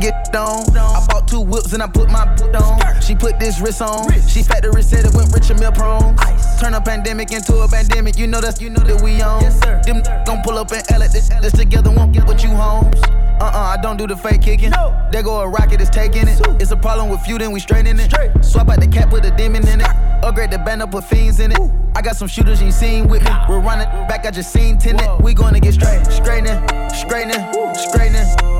Get 0.00 0.34
on. 0.34 0.64
I 0.76 1.06
bought 1.08 1.28
two 1.28 1.42
whips 1.42 1.74
and 1.74 1.82
I 1.82 1.86
put 1.86 2.08
my 2.08 2.24
boot 2.34 2.54
on. 2.56 2.80
She 3.02 3.14
put 3.14 3.38
this 3.38 3.60
wrist 3.60 3.82
on. 3.82 4.10
She 4.26 4.42
factory 4.42 4.82
said 4.82 5.04
it 5.04 5.14
went 5.14 5.30
rich 5.34 5.50
and 5.50 5.60
meal 5.60 5.72
prone. 5.72 6.16
Turn 6.58 6.72
a 6.72 6.80
pandemic 6.80 7.32
into 7.32 7.58
a 7.58 7.68
pandemic. 7.68 8.16
You 8.16 8.26
know 8.26 8.40
that's 8.40 8.62
you 8.62 8.70
know 8.70 8.82
that 8.82 9.02
we 9.02 9.20
on. 9.20 9.42
Them 9.82 10.02
gon' 10.24 10.42
pull 10.42 10.56
up 10.56 10.72
and 10.72 10.82
L 10.90 11.02
at 11.02 11.12
this, 11.12 11.28
this 11.28 11.52
together. 11.52 11.90
Won't 11.90 12.12
get 12.12 12.26
what 12.26 12.42
you 12.42 12.48
homes. 12.48 12.98
Uh 13.40 13.44
uh, 13.44 13.76
I 13.76 13.80
don't 13.82 13.98
do 13.98 14.06
the 14.06 14.16
fake 14.16 14.42
kicking. 14.42 14.70
There 15.12 15.22
go 15.22 15.40
a 15.40 15.48
rocket, 15.48 15.80
it's 15.80 15.90
taking 15.90 16.28
it. 16.28 16.40
It's 16.60 16.70
a 16.70 16.76
problem 16.76 17.10
with 17.10 17.26
you, 17.28 17.38
then 17.38 17.52
we 17.52 17.60
straightening 17.60 17.98
it. 17.98 18.44
Swap 18.44 18.68
out 18.68 18.80
the 18.80 18.86
cap, 18.86 19.10
put 19.10 19.24
a 19.24 19.30
demon 19.30 19.66
in 19.68 19.80
it. 19.80 19.86
Upgrade 20.22 20.50
the 20.50 20.58
band 20.58 20.82
up, 20.82 20.92
put 20.92 21.04
fiends 21.04 21.40
in 21.40 21.52
it. 21.52 21.58
I 21.94 22.02
got 22.02 22.16
some 22.16 22.28
shooters 22.28 22.62
you 22.62 22.70
seen 22.70 23.08
with 23.08 23.22
me. 23.22 23.30
We're 23.48 23.60
running 23.60 23.88
back, 24.08 24.24
I 24.24 24.30
just 24.30 24.52
seen 24.52 24.78
tenant. 24.78 25.22
We 25.22 25.34
gonna 25.34 25.60
get 25.60 25.74
straight, 25.74 26.06
straightening, 26.06 26.58
straightening, 26.90 27.44
straightening. 27.74 28.59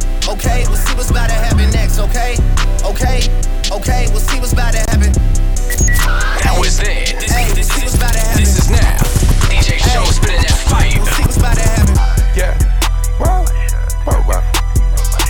okay, 0.29 0.65
we'll 0.67 0.77
see 0.77 0.95
what's 0.95 1.09
about 1.09 1.29
to 1.29 1.35
happen 1.35 1.69
next, 1.71 1.99
okay? 1.99 2.35
Okay, 2.83 3.27
okay, 3.71 4.07
we'll 4.11 4.19
see 4.19 4.39
what's 4.39 4.53
about 4.53 4.73
to 4.73 4.79
happen. 4.91 5.11
That 6.43 6.55
was 6.57 6.77
then. 6.77 7.05
This, 7.19 7.31
Hey, 7.31 7.53
this, 7.53 7.67
see 7.69 7.81
what's 7.81 7.95
about 7.95 8.13
to 8.13 8.21
this 8.37 8.57
is 8.57 8.69
now. 8.69 8.97
DJ 9.49 9.77
Show 9.79 10.03
spinning 10.11 10.41
that 10.41 10.57
fire. 10.67 10.89
We'll 10.97 11.05
see 11.13 11.23
what's 11.23 11.37
about 11.37 11.55
to 11.55 11.63
happen. 11.63 11.95
Yeah. 12.35 12.57
Wow. 13.19 13.45
Wow, 14.05 14.25
wow. 14.27 14.43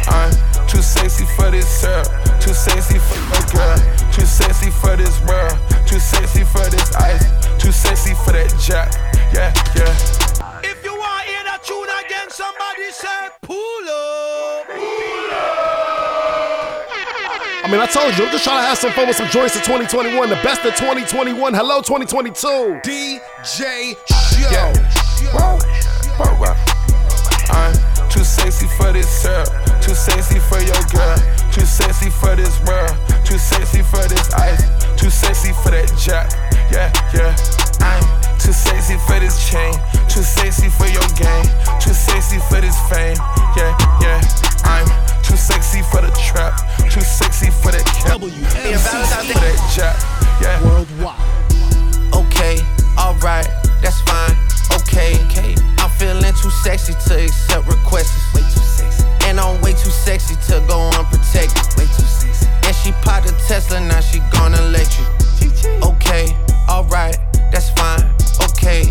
I'm 0.08 0.32
uh, 0.32 0.68
too 0.68 0.82
sexy 0.82 1.26
for 1.36 1.52
this 1.52 1.68
syrup. 1.68 2.08
Too 2.40 2.54
sexy 2.54 3.00
for 3.00 3.20
the 3.20 3.42
girl. 3.54 3.78
Too 4.12 4.26
sexy 4.26 4.72
for 4.72 4.96
this 4.96 5.20
world. 5.28 5.58
Too 5.86 6.00
sexy 6.00 6.44
for 6.44 6.68
this 6.70 6.96
ice. 6.96 7.24
Too 7.62 7.72
sexy 7.72 8.14
for 8.16 8.32
that 8.34 8.50
jack. 8.60 8.92
Yeah, 9.34 9.54
yeah. 9.76 10.31
That 11.62 11.68
tune 11.68 11.90
again, 12.06 12.30
somebody 12.30 12.92
say 12.92 13.30
pull 13.42 13.90
up. 13.90 14.68
I 17.64 17.68
mean, 17.70 17.80
I 17.80 17.86
told 17.86 18.18
you, 18.18 18.26
I'm 18.26 18.32
just 18.32 18.44
trying 18.44 18.62
to 18.62 18.68
have 18.68 18.78
some 18.78 18.92
fun 18.92 19.08
with 19.08 19.16
some 19.16 19.30
joints 19.30 19.56
of 19.56 19.62
2021, 19.64 20.30
the 20.30 20.36
best 20.44 20.66
of 20.66 20.76
2021. 20.76 21.54
Hello, 21.54 21.82
2022. 21.82 22.82
DJ 22.84 23.96
Yeah. 24.52 24.74
Wow. 25.34 25.60
Wow, 26.20 26.38
wow. 26.42 26.56
I'm 27.50 27.74
too 28.10 28.24
sexy 28.24 28.68
for 28.78 28.92
this 28.92 29.08
syrup. 29.08 29.48
Too 29.82 29.94
sexy 29.94 30.40
for 30.40 30.60
your 30.60 30.82
girl. 30.92 31.18
Too 31.52 31.66
sexy 31.66 32.10
for 32.10 32.36
this 32.36 32.60
world. 32.66 32.96
Too 33.26 33.38
sexy 33.38 33.84
for 33.84 34.08
this 34.08 34.34
ice. 34.34 34.64
Too 35.00 35.10
sexy 35.10 35.54
for 35.54 35.72
that 35.72 35.94
jack. 35.98 36.32
Yeah, 36.72 36.92
yeah. 37.14 37.36
I'm 37.82 38.21
too 38.42 38.54
sexy 38.54 38.98
for 39.06 39.20
this 39.20 39.38
chain. 39.50 39.74
Too 40.10 40.24
sexy 40.24 40.70
for 40.70 40.88
your 40.88 41.06
game. 41.14 41.46
Too 41.80 41.94
sexy 41.94 42.40
for 42.50 42.60
this 42.60 42.78
fame. 42.90 43.18
Yeah, 43.56 43.78
yeah. 44.02 44.22
I'm 44.66 44.88
too 45.22 45.38
sexy 45.38 45.82
for 45.92 46.02
the 46.02 46.12
trap. 46.18 46.58
Too 46.90 47.02
sexy 47.02 47.52
for 47.52 47.72
that 47.72 47.86
cap. 47.86 48.20
Too 48.20 48.30
sexy 48.30 49.34
for 49.34 49.40
that 49.40 49.60
jack. 49.76 49.96
Yeah. 50.42 50.58
Worldwide. 50.66 51.22
Okay, 52.14 52.58
alright, 52.98 53.48
that's 53.82 54.02
fine. 54.02 54.36
Okay, 54.82 55.22
okay. 55.26 55.56
I'm 55.78 55.90
feeling 55.92 56.34
too 56.34 56.50
sexy 56.50 56.94
to 56.94 57.24
accept 57.24 57.68
requests. 57.68 58.34
Way 58.34 58.42
too 58.42 58.66
sexy. 58.66 59.06
And 59.26 59.40
I'm 59.40 59.62
way 59.62 59.74
too 59.74 59.92
sexy 59.92 60.36
to 60.48 60.64
go 60.68 60.90
unprotected. 60.98 61.78
Way 61.78 61.86
too 61.86 62.10
sexy. 62.10 62.48
And 62.66 62.76
she 62.76 62.92
popped 63.04 63.30
a 63.30 63.34
Tesla, 63.48 63.80
now 63.80 64.02
she 64.02 64.20
gonna 64.34 64.62
let 64.74 64.90
you. 64.98 65.06
Okay, 65.84 66.36
alright, 66.68 67.18
that's 67.52 67.70
fine. 67.72 68.02
Okay. 68.62 68.86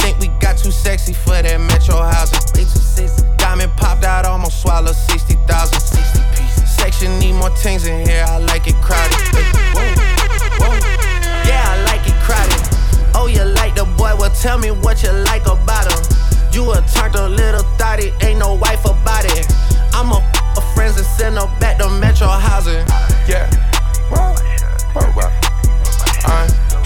Think 0.00 0.18
we 0.18 0.26
got 0.42 0.58
too 0.58 0.72
sexy 0.72 1.12
for 1.12 1.38
that 1.40 1.60
metro 1.70 2.02
housing. 2.02 2.42
Diamond 3.38 3.70
popped 3.76 4.02
out, 4.02 4.26
almost 4.26 4.60
swallowed 4.60 4.96
60,000. 4.96 5.38
60 5.78 6.18
pieces. 6.34 6.66
Section 6.74 7.16
need 7.20 7.34
more 7.34 7.54
things 7.62 7.86
in 7.86 8.04
here, 8.04 8.24
I 8.26 8.38
like 8.38 8.66
it 8.66 8.74
crowded. 8.82 9.14
Whoa, 9.70 9.86
whoa. 10.58 10.74
Yeah, 11.46 11.62
I 11.62 11.84
like 11.86 12.02
it 12.10 12.18
crowded. 12.26 12.58
Oh, 13.14 13.28
you 13.28 13.44
like 13.54 13.76
the 13.76 13.84
boy? 13.84 14.18
Well, 14.18 14.34
tell 14.34 14.58
me 14.58 14.72
what 14.72 15.04
you 15.04 15.12
like 15.30 15.46
about 15.46 15.86
him. 15.86 16.02
You 16.50 16.72
a 16.72 16.82
turned 16.90 17.14
a 17.14 17.28
little 17.28 17.62
thotty, 17.78 18.10
ain't 18.20 18.40
no 18.40 18.54
wife 18.54 18.84
about 18.84 19.24
it. 19.24 19.46
I'm 19.94 20.10
a 20.10 20.18
f- 20.18 20.74
friends 20.74 20.96
and 20.96 21.06
send 21.06 21.38
her 21.38 21.46
back 21.60 21.78
to 21.78 21.88
metro 21.88 22.26
housing. 22.26 22.84
Yeah. 23.30 23.48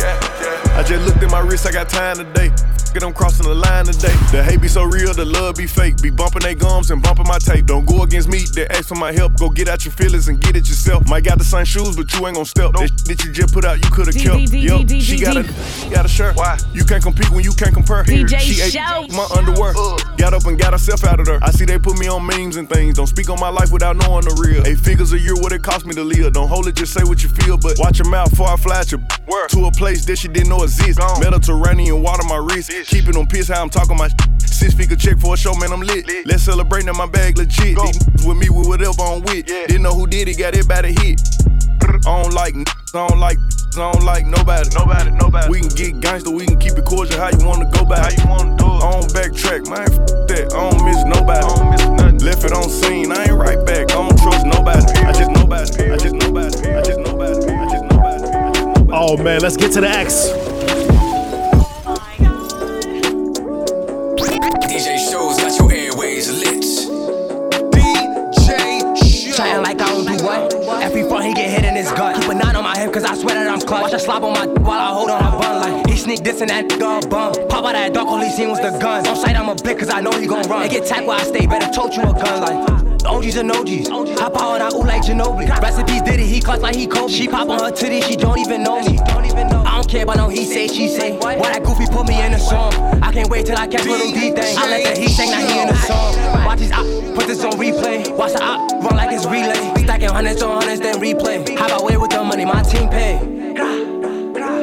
Yeah, 0.00 0.18
yeah. 0.40 0.78
I 0.78 0.82
just 0.82 1.06
looked 1.06 1.22
at 1.22 1.30
my 1.30 1.40
wrist, 1.40 1.66
I 1.66 1.72
got 1.72 1.88
time 1.88 2.16
today. 2.16 2.50
Get 2.92 3.00
them 3.00 3.12
crossing 3.12 3.46
the 3.46 3.54
line 3.54 3.84
today. 3.84 4.12
The 4.32 4.42
hate 4.42 4.60
be 4.60 4.66
so 4.66 4.82
real, 4.82 5.14
the 5.14 5.24
love 5.24 5.54
be 5.54 5.68
fake. 5.68 6.02
Be 6.02 6.10
bumping 6.10 6.42
they 6.42 6.56
gums 6.56 6.90
and 6.90 7.00
bumping 7.00 7.28
my 7.28 7.38
tape. 7.38 7.66
Don't 7.66 7.86
go 7.86 8.02
against 8.02 8.28
me, 8.28 8.42
they 8.52 8.66
ask 8.66 8.88
for 8.88 8.96
my 8.96 9.12
help. 9.12 9.36
Go 9.38 9.48
get 9.48 9.68
out 9.68 9.84
your 9.84 9.92
feelings 9.92 10.26
and 10.26 10.40
get 10.40 10.56
it 10.56 10.68
yourself. 10.68 11.08
Might 11.08 11.22
got 11.22 11.38
the 11.38 11.44
same 11.44 11.64
shoes, 11.64 11.96
but 11.96 12.12
you 12.12 12.26
ain't 12.26 12.34
gon' 12.34 12.44
step. 12.44 12.72
That 12.72 12.88
shit 12.88 13.04
that 13.06 13.24
you 13.24 13.30
just 13.30 13.54
put 13.54 13.64
out, 13.64 13.78
you 13.84 13.90
could've 13.92 14.14
kept. 14.14 14.50
Yup, 14.52 14.88
she 14.88 15.20
got 15.20 15.36
a, 15.36 15.44
got 15.90 16.04
a 16.04 16.08
shirt. 16.08 16.34
Why? 16.34 16.58
You 16.72 16.84
can't 16.84 17.02
compete 17.02 17.30
when 17.30 17.44
you 17.44 17.52
can't 17.52 17.74
compare. 17.74 18.02
DJ 18.02 18.40
she 18.40 18.60
ate 18.60 19.12
my 19.12 19.26
underwear. 19.36 19.72
Got 20.16 20.34
up 20.34 20.46
and 20.46 20.58
got 20.58 20.72
herself 20.72 21.04
out 21.04 21.20
of 21.20 21.26
there. 21.26 21.38
I 21.42 21.52
see 21.52 21.64
they 21.66 21.78
put 21.78 21.96
me 21.96 22.08
on 22.08 22.26
memes 22.26 22.56
and 22.56 22.68
things. 22.68 22.96
Don't 22.96 23.06
speak 23.06 23.30
on 23.30 23.38
my 23.38 23.50
life 23.50 23.70
without 23.70 23.96
knowing 23.96 24.24
the 24.24 24.34
real. 24.42 24.66
Eight 24.66 24.80
figures 24.80 25.12
a 25.12 25.18
year, 25.18 25.36
what 25.36 25.52
it 25.52 25.62
cost 25.62 25.86
me 25.86 25.94
to 25.94 26.02
live. 26.02 26.32
Don't 26.32 26.48
hold 26.48 26.66
it, 26.66 26.74
just 26.74 26.92
say 26.92 27.04
what 27.04 27.22
you 27.22 27.28
feel. 27.28 27.56
But 27.56 27.78
watch 27.78 27.98
your 28.00 28.08
mouth 28.08 28.30
before 28.30 28.48
I 28.48 28.56
fly 28.56 28.80
at 28.80 28.90
you. 28.90 28.98
To 29.50 29.66
a 29.66 29.70
place 29.70 29.89
that 29.98 30.16
she 30.18 30.28
didn't 30.28 30.48
know 30.48 30.62
exist. 30.62 31.00
Mediterranean 31.20 32.02
water 32.02 32.22
my 32.28 32.36
wrist. 32.36 32.70
Keeping 32.86 33.12
them 33.12 33.26
piss 33.26 33.48
how 33.48 33.62
I'm 33.62 33.70
talking 33.70 33.96
my 33.96 34.08
Six 34.38 34.74
figure 34.74 34.96
check 34.96 35.18
for 35.18 35.34
a 35.34 35.36
show, 35.36 35.54
man, 35.54 35.72
I'm 35.72 35.80
lit. 35.80 36.04
Let's 36.26 36.42
celebrate 36.42 36.84
now, 36.84 36.92
my 36.92 37.06
bag 37.06 37.38
legit. 37.38 37.76
These 37.76 37.76
niggas 37.76 38.28
with 38.28 38.36
me 38.36 38.50
with 38.50 38.68
whatever 38.68 39.02
I'm 39.02 39.22
with. 39.22 39.46
Didn't 39.46 39.82
know 39.82 39.94
who 39.94 40.06
did 40.06 40.28
it, 40.28 40.38
got 40.38 40.54
it 40.54 40.68
by 40.68 40.82
the 40.82 40.88
hit. 40.88 41.20
I 42.06 42.22
don't 42.22 42.34
like, 42.34 42.54
n- 42.54 42.64
I 42.94 43.08
don't 43.08 43.18
like, 43.18 43.38
I 43.76 43.92
don't 43.92 44.04
like 44.04 44.26
nobody. 44.26 44.68
Nobody, 44.76 45.10
nobody. 45.12 45.48
We 45.48 45.60
can 45.60 45.68
get 45.70 46.00
gangster, 46.00 46.30
we 46.30 46.46
can 46.46 46.58
keep 46.58 46.76
it 46.76 46.84
cordial. 46.84 47.18
How 47.18 47.30
you 47.30 47.46
wanna 47.46 47.70
go 47.70 47.84
back? 47.84 48.12
How 48.12 48.22
you 48.22 48.28
wanna 48.28 48.56
do 48.56 48.66
it? 48.66 48.84
I 48.84 48.90
don't 49.00 49.10
backtrack, 49.16 49.64
man. 49.68 49.88
F- 49.88 50.28
that. 50.28 50.52
I 50.52 50.70
don't 50.70 50.84
miss 50.84 51.02
nobody. 51.04 51.40
I 51.40 51.48
don't 51.48 51.70
miss 51.70 51.84
nothing. 51.88 52.18
Left 52.18 52.44
it 52.44 52.52
on 52.52 52.68
scene, 52.68 53.12
I 53.12 53.24
ain't 53.24 53.32
right 53.32 53.64
back. 53.64 53.90
I 53.90 53.94
don't 53.94 54.18
trust 54.18 54.44
nobody. 54.44 54.84
I 55.00 55.12
just 55.12 55.30
nobody. 55.30 55.90
I 55.90 55.96
just 55.96 56.14
nobody. 56.14 56.68
I 56.68 56.82
just 56.82 56.98
nobody. 56.98 57.09
I 58.92 59.06
just 59.06 59.16
nobody. 59.16 59.20
Oh 59.20 59.22
man, 59.22 59.40
let's 59.40 59.56
get 59.56 59.72
to 59.72 59.80
the 59.80 59.88
X. 59.88 60.28
DJ 64.66 64.98
shows 65.10 65.36
got 65.38 65.58
your 65.58 65.72
airways 65.72 66.30
lit. 66.30 66.60
Trying 69.36 69.62
like 69.62 69.80
I 69.80 69.88
don't 69.88 70.06
do 70.06 70.24
what? 70.24 70.82
Every 70.82 71.08
front 71.08 71.24
he 71.24 71.34
get 71.34 71.50
hit 71.50 71.64
in 71.64 71.76
his 71.76 71.90
gut. 71.92 72.20
Keep 72.20 72.30
a 72.30 72.34
nine 72.34 72.56
on 72.56 72.64
my 72.64 72.76
hip 72.76 72.92
cause 72.92 73.04
I 73.04 73.14
swear 73.14 73.34
that 73.36 73.50
I'm 73.50 73.60
clutch. 73.60 73.82
Watch 73.82 73.92
her 73.92 73.98
slop 73.98 74.22
on 74.22 74.32
my 74.32 74.46
d- 74.46 74.60
while 74.62 74.80
I 74.80 74.92
hold 74.92 75.10
on 75.10 75.22
her 75.22 75.38
bun 75.38 75.60
like 75.60 75.86
he 75.86 75.96
sneak 75.96 76.22
this 76.24 76.40
and 76.40 76.50
that 76.50 76.68
nigga 76.68 77.04
a 77.04 77.08
bum. 77.08 77.32
Pop 77.48 77.64
out 77.64 77.72
that 77.72 77.94
dark, 77.94 78.08
all 78.08 78.20
he 78.20 78.30
seen 78.30 78.50
was 78.50 78.60
the 78.60 78.70
gun. 78.78 79.06
On 79.06 79.16
sight 79.16 79.36
I'm 79.36 79.48
a 79.48 79.54
blick 79.54 79.78
cause 79.78 79.88
I 79.88 80.00
know 80.00 80.12
he 80.12 80.26
gon' 80.26 80.42
run. 80.48 80.62
And 80.62 80.70
get 80.70 80.86
tagged 80.86 81.06
where 81.06 81.18
I 81.18 81.22
stay, 81.22 81.46
better 81.46 81.72
told 81.72 81.94
you 81.94 82.02
a 82.02 82.12
gun 82.12 82.40
like. 82.42 82.80
OGs 83.06 83.36
and 83.36 83.50
OGs. 83.50 83.88
Hop 84.20 84.36
out 84.36 84.60
and 84.60 84.62
I 84.62 84.68
ooh 84.76 84.79
like 85.00 85.08
Ginobili. 85.08 85.60
Recipes 85.60 86.02
did 86.02 86.20
it, 86.20 86.26
he 86.26 86.40
clutch 86.40 86.60
like 86.60 86.76
he 86.76 86.86
Kobe. 86.86 87.12
She 87.12 87.28
pop 87.28 87.48
on 87.48 87.60
her 87.60 87.70
titty, 87.70 88.00
she 88.02 88.16
don't 88.16 88.38
even 88.38 88.62
know 88.62 88.80
me. 88.80 88.98
I 88.98 89.76
don't 89.76 89.88
care 89.88 90.02
about 90.02 90.16
no 90.16 90.28
he 90.28 90.44
say, 90.44 90.68
she 90.68 90.88
say. 90.88 91.16
Why 91.18 91.36
that 91.36 91.62
goofy 91.64 91.86
put 91.86 92.06
me 92.06 92.24
in 92.24 92.34
a 92.34 92.38
song? 92.38 92.72
I 93.02 93.12
can't 93.12 93.30
wait 93.30 93.46
till 93.46 93.56
I 93.56 93.66
catch 93.66 93.84
little 93.86 94.10
D 94.10 94.32
thing. 94.32 94.58
I 94.58 94.68
let 94.68 94.94
the 94.94 95.00
he 95.00 95.08
sing, 95.08 95.30
now 95.30 95.46
he 95.46 95.60
in 95.60 95.68
the 95.68 95.76
song. 95.76 96.44
Watch 96.44 96.60
his 96.60 96.72
op, 96.72 96.86
put 97.14 97.26
this 97.26 97.44
on 97.44 97.52
replay. 97.52 98.16
Watch 98.16 98.32
the 98.32 98.42
op, 98.42 98.70
run 98.82 98.96
like 98.96 99.12
it's 99.12 99.26
relay. 99.26 99.84
Stacking 99.84 100.10
hundreds 100.10 100.42
on 100.42 100.60
hundreds, 100.60 100.80
then 100.80 100.96
replay. 100.96 101.58
How 101.58 101.66
about 101.66 101.84
way 101.84 101.96
with 101.96 102.10
the 102.10 102.22
money, 102.22 102.44
my 102.44 102.62
team 102.62 102.88
pay. 102.88 103.18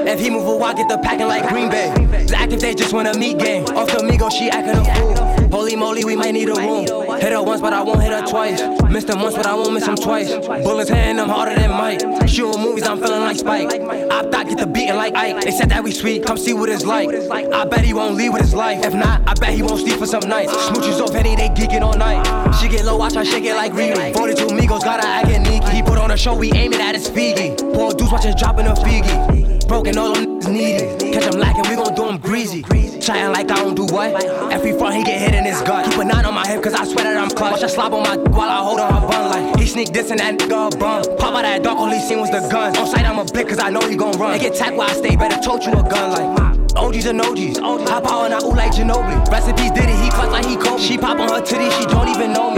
If 0.08 0.22
he 0.22 0.30
move 0.30 0.48
a 0.48 0.56
walk, 0.56 0.78
get 0.78 0.88
the 0.88 0.98
packing 1.00 1.28
like 1.28 1.50
Green 1.50 1.70
Bay. 1.70 1.92
Zach 2.28 2.50
if 2.52 2.62
they 2.62 2.74
just 2.74 2.94
win 2.94 3.08
a 3.08 3.18
meat 3.18 3.40
game. 3.40 3.66
Off 3.76 3.88
the 3.92 4.00
Migo, 4.00 4.32
she 4.32 4.50
acting 4.50 4.78
a 4.78 4.96
fool. 4.96 5.50
Holy 5.50 5.76
moly, 5.76 6.06
we 6.06 6.16
might 6.16 6.32
need 6.32 6.48
a 6.48 6.54
room. 6.54 6.86
Hit 7.20 7.32
her 7.32 7.42
once, 7.42 7.62
but 7.62 7.74
I 7.74 7.82
won't 7.82 8.02
hit 8.02 8.12
her 8.12 8.26
twice. 8.26 8.62
Missed 8.90 9.10
him 9.10 9.22
once, 9.22 9.36
but 9.36 9.46
I 9.46 9.56
won't 9.56 9.74
miss 9.74 9.88
him 9.88 9.96
twice. 9.96 10.30
Bullets 10.48 10.90
hitting 10.90 11.18
them 11.18 11.30
harder 11.30 11.56
than 11.56 11.72
Mike. 11.72 12.02
Shooting 12.28 12.62
movies, 12.62 12.86
I'm 12.88 13.00
feeling 13.00 13.22
like 13.22 13.38
Spike. 13.38 13.72
I 13.72 14.22
thought 14.30 14.48
get 14.48 14.58
the 14.60 14.68
beating 14.68 14.96
like 14.96 15.16
Ike. 15.16 15.42
They 15.42 15.52
said 15.52 15.70
that 15.70 15.84
we 15.84 15.92
sweet, 15.92 16.24
come 16.24 16.38
see 16.38 16.54
what 16.54 16.70
it's 16.70 16.86
like. 16.86 17.10
I 17.32 17.66
bet 17.66 17.84
he 17.84 17.94
won't 17.94 18.16
leave 18.16 18.34
with 18.34 18.42
his 18.42 18.54
life. 18.54 18.86
If 18.86 18.94
not, 18.94 19.22
I 19.28 19.34
bet 19.34 19.54
he 19.54 19.64
won't 19.64 19.80
sleep 19.80 19.98
for 19.98 20.06
some 20.06 20.28
nights. 20.30 20.54
Smooches 20.54 21.02
off 21.02 21.14
Henny, 21.14 21.36
they 21.36 21.50
geeking 21.50 21.82
all 21.82 21.98
night. 21.98 22.24
She 22.60 22.68
get 22.68 22.86
low, 22.86 22.98
watch 22.98 23.16
her 23.16 23.26
shake 23.26 23.46
it 23.46 23.56
like 23.56 23.74
Riri. 23.74 24.14
42 24.14 24.48
Migos, 24.48 24.84
gotta 24.84 25.08
act 25.08 25.28
neaky. 25.28 25.70
He 25.70 25.82
put 25.82 25.98
on 25.98 26.12
a 26.12 26.18
show, 26.18 26.36
we 26.36 26.52
aiming 26.54 26.82
at 26.82 26.96
his 26.96 27.10
Figgy. 27.10 27.58
Poor 27.74 27.94
dudes 27.94 28.12
watch 28.12 28.26
us 28.26 28.40
dropping 28.40 28.68
a 28.68 28.74
Figgy. 28.74 29.68
Broken, 29.68 29.98
all 29.98 30.14
them 30.14 30.27
niggas 30.40 30.52
needy. 30.52 31.14
Catch 31.14 31.34
him 31.34 31.40
lacking, 31.40 31.70
we 31.70 31.76
gon' 31.76 31.96
do 31.96 32.08
him 32.08 32.18
greasy. 32.18 32.64
Trying 33.02 33.32
like 33.32 33.50
I 33.52 33.56
don't 33.56 33.76
do 33.76 33.86
what? 33.86 34.24
Every 34.52 34.74
front 34.78 34.96
he 34.96 35.04
get 35.04 35.20
hit 35.20 35.34
in 35.34 35.46
his 35.46 35.62
gut. 35.62 35.90
Keep 35.90 36.00
a 36.00 36.06
nine 36.06 36.26
on 36.26 36.34
my 36.34 36.46
hip 36.46 36.62
cause 36.62 36.74
I 36.74 36.84
swear 36.84 37.06
that 37.06 37.18
I'm 37.18 37.30
clutch. 37.30 37.54
Watch 37.54 37.62
her 37.62 37.70
slop 37.70 37.94
on 37.94 38.04
my 38.04 38.18
while 38.18 38.50
I 38.50 38.58
hold 38.64 38.80
on 38.80 38.94
her 38.94 39.08
bun 39.08 39.30
like 39.30 39.60
he 39.60 39.66
sneak 39.66 39.94
this 39.94 40.12
and 40.12 40.20
that 40.20 40.38
nigga 40.38 40.74
a 40.74 40.78
bum. 40.78 41.04
Pop 41.18 41.36
out 41.36 41.44
that 41.44 41.64
dark, 41.64 41.78
all 41.78 41.90
he 41.90 42.00
seen 42.00 42.20
was 42.20 42.30
the 42.32 42.42
gun. 42.50 42.76
On 42.78 42.88
sight 42.88 43.06
I'm 43.06 43.20
a 43.20 43.26
blick 43.26 43.48
cause 43.48 43.60
I 43.60 43.70
know 43.70 43.82
he 43.88 43.96
gon' 43.96 44.18
run. 44.20 44.34
And 44.34 44.42
get 44.42 44.56
tagged 44.56 44.78
while 44.78 44.90
I 44.90 44.94
stay, 44.94 45.16
better 45.16 45.42
told 45.42 45.64
you 45.64 45.72
a 45.72 45.84
gun 45.84 46.12
like. 46.12 46.58
OGs 46.78 47.06
and 47.08 47.22
OGs, 47.22 47.58
hop 47.58 48.06
out 48.06 48.26
and 48.26 48.34
I 48.34 48.40
ooh 48.44 48.54
like 48.54 48.72
Ginobili. 48.72 49.32
Recipes 49.32 49.72
did 49.72 49.90
it, 49.90 50.04
he 50.04 50.10
clutch 50.10 50.30
like 50.30 50.46
he 50.46 50.56
Kobe. 50.56 50.82
She 50.82 50.98
pop 50.98 51.18
on 51.18 51.30
her 51.30 51.42
titty, 51.42 51.70
she 51.72 51.86
don't 51.86 52.08
even 52.10 52.34
know 52.34 52.52
me. 52.52 52.57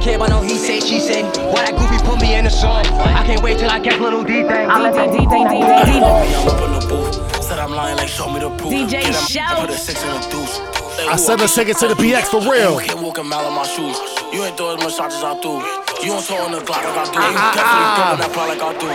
I 0.00 0.02
don't 0.02 0.12
care 0.12 0.16
about 0.16 0.30
no 0.30 0.40
he 0.40 0.56
say, 0.56 0.80
she 0.80 0.98
say. 0.98 1.22
Why 1.52 1.66
that 1.66 1.76
goofy 1.76 2.02
put 2.02 2.22
me 2.22 2.34
in 2.34 2.44
the 2.44 2.50
song? 2.50 2.86
I 2.86 3.22
can't 3.26 3.42
wait 3.42 3.58
till 3.58 3.68
I 3.68 3.80
catch 3.80 4.00
little 4.00 4.24
D 4.24 4.42
thing. 4.44 4.48
I 4.48 4.80
let 4.80 4.94
that 4.94 5.12
D 5.12 5.18
thing, 5.26 5.44
D 5.44 5.60
thing, 5.60 5.84
D 5.84 7.20
thing. 7.28 7.42
Said 7.42 7.58
I'm 7.58 7.72
lying 7.72 7.98
like 7.98 8.08
show 8.08 8.32
me 8.32 8.40
the 8.40 8.48
proof. 8.48 8.72
DJ 8.72 9.02
Get 9.02 9.06
'em, 9.08 9.12
Shout. 9.12 9.58
Put 9.58 9.68
a 9.68 9.76
six 9.76 10.02
in 10.02 10.08
a 10.08 10.30
deuce. 10.30 10.58
I 11.06 11.16
said 11.16 11.38
let's 11.38 11.54
take 11.54 11.68
it 11.68 11.76
to 11.80 11.88
the 11.88 11.94
BX 11.96 12.28
for 12.28 12.40
real. 12.40 12.80
You 12.80 12.88
can't 12.88 13.02
walk 13.02 13.18
a 13.18 13.22
mile 13.22 13.46
in 13.46 13.54
my 13.54 13.66
shoes. 13.66 14.19
You 14.32 14.44
ain't 14.44 14.56
throw 14.56 14.74
as 14.76 14.78
much 14.82 14.94
shots 14.96 15.16
as 15.16 15.24
I 15.24 15.34
do. 15.40 15.58
You 16.06 16.14
don't 16.14 16.22
throw 16.24 16.46
in 16.46 16.52
the 16.52 16.60
Glock 16.62 16.84
like 16.86 16.96
I 16.96 17.04
do. 17.10 17.18
Ah, 17.18 17.30
You 17.30 17.38
ah, 17.38 17.52
definitely 17.54 17.86
ah. 17.90 17.96
throwing 17.98 18.20
that 18.22 18.30
pot 18.32 18.46
like 18.48 18.62
I 18.62 18.72
do. 18.78 18.88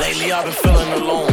Lately 0.00 0.32
I've 0.32 0.44
been 0.48 0.56
feeling 0.56 0.90
alone. 0.96 1.30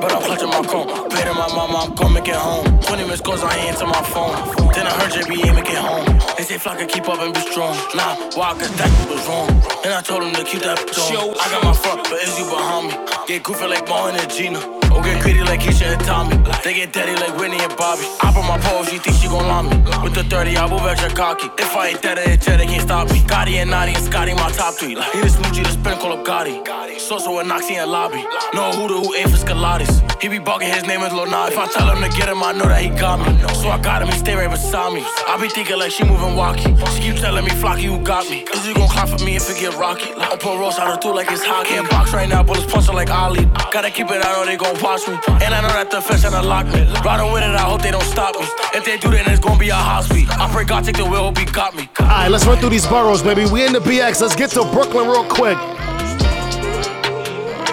But 0.00 0.12
I'm 0.12 0.22
clutching 0.22 0.50
my 0.52 0.62
chrome. 0.62 0.88
Paid 1.08 1.32
my 1.32 1.48
mama, 1.56 1.88
I'm 1.88 1.96
coming 1.96 2.14
make 2.20 2.28
it 2.28 2.36
home. 2.36 2.66
20 2.82 3.08
missed 3.08 3.24
calls, 3.24 3.42
I 3.42 3.56
ain't 3.56 3.72
answer 3.72 3.86
my 3.86 4.02
phone. 4.12 4.36
Then 4.76 4.86
I 4.86 4.92
heard 5.00 5.12
JB 5.12 5.32
ain't 5.46 5.56
make 5.56 5.70
it 5.72 5.80
home. 5.80 6.04
They 6.36 6.44
say 6.44 6.58
Flock 6.58 6.78
can 6.78 6.88
keep 6.88 7.08
up 7.08 7.18
and 7.20 7.32
be 7.32 7.40
strong. 7.40 7.72
Nah, 7.96 8.16
why? 8.36 8.52
Cause 8.60 8.72
that 8.76 8.90
was 9.08 9.24
wrong. 9.26 9.48
And 9.84 9.94
I 9.96 10.00
told 10.02 10.22
him 10.24 10.34
to 10.36 10.44
keep 10.44 10.60
that 10.62 10.76
bitch 10.76 11.00
on. 11.16 11.32
I 11.40 11.46
got 11.48 11.64
my 11.64 11.72
front, 11.72 12.04
but 12.04 12.20
is 12.20 12.36
you 12.38 12.44
behind 12.44 12.92
me? 12.92 12.94
Get 13.26 13.42
goofy 13.42 13.66
like 13.66 13.88
Mo 13.88 14.12
and 14.12 14.30
Gina. 14.30 14.60
Or 14.96 15.02
get 15.02 15.22
greedy 15.22 15.42
like 15.44 15.60
Keisha 15.60 15.92
and 15.92 16.04
Tommy. 16.04 16.36
They 16.64 16.72
get 16.72 16.92
daddy 16.92 17.14
like 17.20 17.36
Whitney 17.36 17.58
and 17.60 17.76
Bobby. 17.76 18.08
I 18.22 18.32
put 18.32 18.48
my 18.48 18.58
pole, 18.58 18.82
she 18.84 18.96
think 18.98 19.16
she 19.16 19.28
gon' 19.28 19.46
lie 19.46 19.60
me. 19.60 19.76
With 20.02 20.14
the 20.14 20.24
30, 20.24 20.56
I 20.56 20.70
move 20.70 20.80
extra 20.88 21.10
cocky. 21.10 21.48
If 21.58 21.76
I 21.76 21.88
ain't 21.88 22.00
dead, 22.00 22.18
it's 22.18 22.46
they 22.46 22.64
can't 22.64 22.82
stop 22.82 23.10
me. 23.12 23.20
Gotti 23.20 23.60
and 23.60 23.70
Naughty 23.70 23.92
and 23.92 24.04
Scotty, 24.04 24.32
my 24.32 24.50
top 24.52 24.74
three. 24.74 24.96
Like, 24.96 25.12
he 25.12 25.20
the 25.20 25.28
smoochie, 25.28 25.64
the 25.64 25.70
spin, 25.70 25.98
call 25.98 26.12
up 26.12 26.24
Gotti. 26.24 26.98
Sosa 26.98 27.28
and 27.28 27.50
Noxie 27.50 27.76
and 27.76 27.90
Lobby. 27.90 28.24
No 28.54 28.72
who 28.72 28.88
the 28.88 29.06
who 29.06 29.14
ain't 29.14 29.30
for 29.30 29.36
Scalatis. 29.36 30.15
He 30.20 30.28
be 30.28 30.38
bugging, 30.38 30.72
his 30.72 30.86
name 30.86 31.02
is 31.02 31.12
Lil 31.12 31.26
Nas. 31.26 31.52
If 31.52 31.58
I 31.58 31.66
tell 31.68 31.94
him 31.94 32.00
to 32.00 32.08
get 32.16 32.28
him, 32.28 32.42
I 32.42 32.52
know 32.52 32.64
that 32.64 32.80
he 32.80 32.88
got 32.88 33.20
me. 33.20 33.36
So 33.60 33.68
I 33.68 33.78
got 33.78 34.00
him, 34.00 34.08
he 34.08 34.16
stay 34.16 34.34
right 34.34 34.50
beside 34.50 34.94
me. 34.94 35.04
I 35.04 35.36
be 35.38 35.48
thinking 35.48 35.78
like 35.78 35.92
she 35.92 36.04
moving 36.04 36.34
walkie. 36.34 36.72
She 36.96 37.12
keep 37.12 37.16
telling 37.16 37.44
me, 37.44 37.50
Flocky, 37.50 37.84
who 37.84 38.02
got 38.02 38.28
me? 38.30 38.48
Is 38.48 38.66
you 38.66 38.74
gon' 38.74 38.88
clap 38.88 39.08
for 39.10 39.22
me 39.22 39.36
if 39.36 39.50
it 39.50 39.60
get 39.60 39.76
rocky? 39.76 40.14
Like, 40.14 40.32
I'm 40.32 40.38
put 40.38 40.58
roast 40.58 40.78
out 40.78 40.88
of 40.88 41.00
two 41.00 41.12
like 41.12 41.30
it's 41.30 41.44
hockey. 41.44 41.76
Can't 41.76 41.90
box 41.90 42.14
right 42.14 42.28
now, 42.28 42.42
bullets 42.42 42.64
punching 42.72 42.94
like 42.94 43.10
Ali. 43.10 43.44
Gotta 43.70 43.90
keep 43.90 44.10
it, 44.10 44.24
I 44.24 44.32
know 44.32 44.46
they 44.46 44.56
gon' 44.56 44.80
watch 44.80 45.06
me. 45.06 45.20
And 45.44 45.52
I 45.52 45.60
know 45.60 45.68
that 45.68 45.90
the 45.90 46.00
fence 46.00 46.24
tryna 46.24 46.42
lock 46.42 46.66
me. 46.72 46.88
Riding 47.04 47.30
with 47.32 47.44
it, 47.44 47.54
I 47.54 47.68
hope 47.68 47.82
they 47.82 47.90
don't 47.90 48.08
stop 48.08 48.34
me. 48.40 48.46
If 48.72 48.86
they 48.86 48.96
do, 48.96 49.10
then 49.10 49.28
it's 49.30 49.40
gon' 49.40 49.58
be 49.58 49.68
a 49.68 49.74
hot 49.74 50.04
speed. 50.04 50.30
I 50.30 50.48
pray 50.50 50.64
God 50.64 50.84
take 50.84 50.96
the 50.96 51.04
wheel, 51.04 51.28
hope 51.28 51.36
he 51.36 51.44
got 51.44 51.76
me. 51.76 51.90
All 52.00 52.06
right, 52.06 52.28
let's 52.30 52.46
run 52.46 52.56
through 52.56 52.70
these 52.70 52.86
boroughs, 52.86 53.22
baby. 53.22 53.44
We 53.44 53.66
in 53.66 53.74
the 53.74 53.80
BX. 53.80 54.22
Let's 54.22 54.34
get 54.34 54.48
to 54.52 54.64
Brooklyn 54.72 55.08
real 55.08 55.28
quick. 55.28 55.58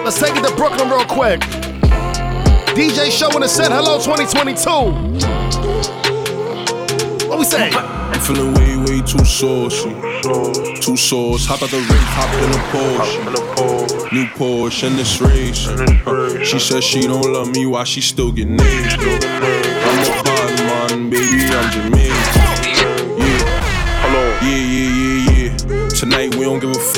Let's 0.04 0.20
take 0.20 0.36
it 0.36 0.44
to 0.44 0.54
Brooklyn 0.56 0.90
real 0.90 1.06
quick. 1.06 1.40
DJ 2.74 3.08
Show 3.08 3.30
in 3.36 3.42
the 3.42 3.48
set. 3.48 3.70
Hello, 3.70 4.00
2022. 4.00 4.68
What 7.28 7.38
we 7.38 7.44
say? 7.44 7.70
I'm 7.70 8.18
feeling 8.20 8.52
way, 8.54 8.76
way 8.78 9.00
too 9.02 9.24
saucy. 9.24 9.90
Too 10.80 10.96
sauce. 10.96 11.46
Hop 11.46 11.62
out 11.62 11.70
the 11.70 11.78
race, 11.78 12.08
hop 12.10 12.34
in 12.42 12.50
a 12.50 12.58
Porsche. 12.74 14.10
New 14.12 14.26
Porsche 14.26 14.88
in 14.88 14.96
this 14.96 15.20
race. 15.20 15.68
She 16.44 16.58
says 16.58 16.82
she 16.82 17.02
don't 17.02 17.32
love 17.32 17.52
me, 17.54 17.64
why 17.64 17.84
she 17.84 18.00
still 18.00 18.32
get 18.32 18.48
named? 18.48 18.60
I'm 18.60 19.98
a 20.02 20.22
bad 20.24 20.58
man, 20.90 21.10
baby, 21.10 21.44
I'm 21.54 21.70
Jermaine. 21.70 22.10
Yeah. 23.20 23.38
Yeah, 24.42 24.62
yeah, 24.74 24.90
yeah, 24.98 25.30
yeah. 25.30 25.52
Tonight 25.90 26.34
we 26.34 26.42
don't 26.44 26.58
give 26.58 26.70
a 26.70 26.76
f. 26.76 26.92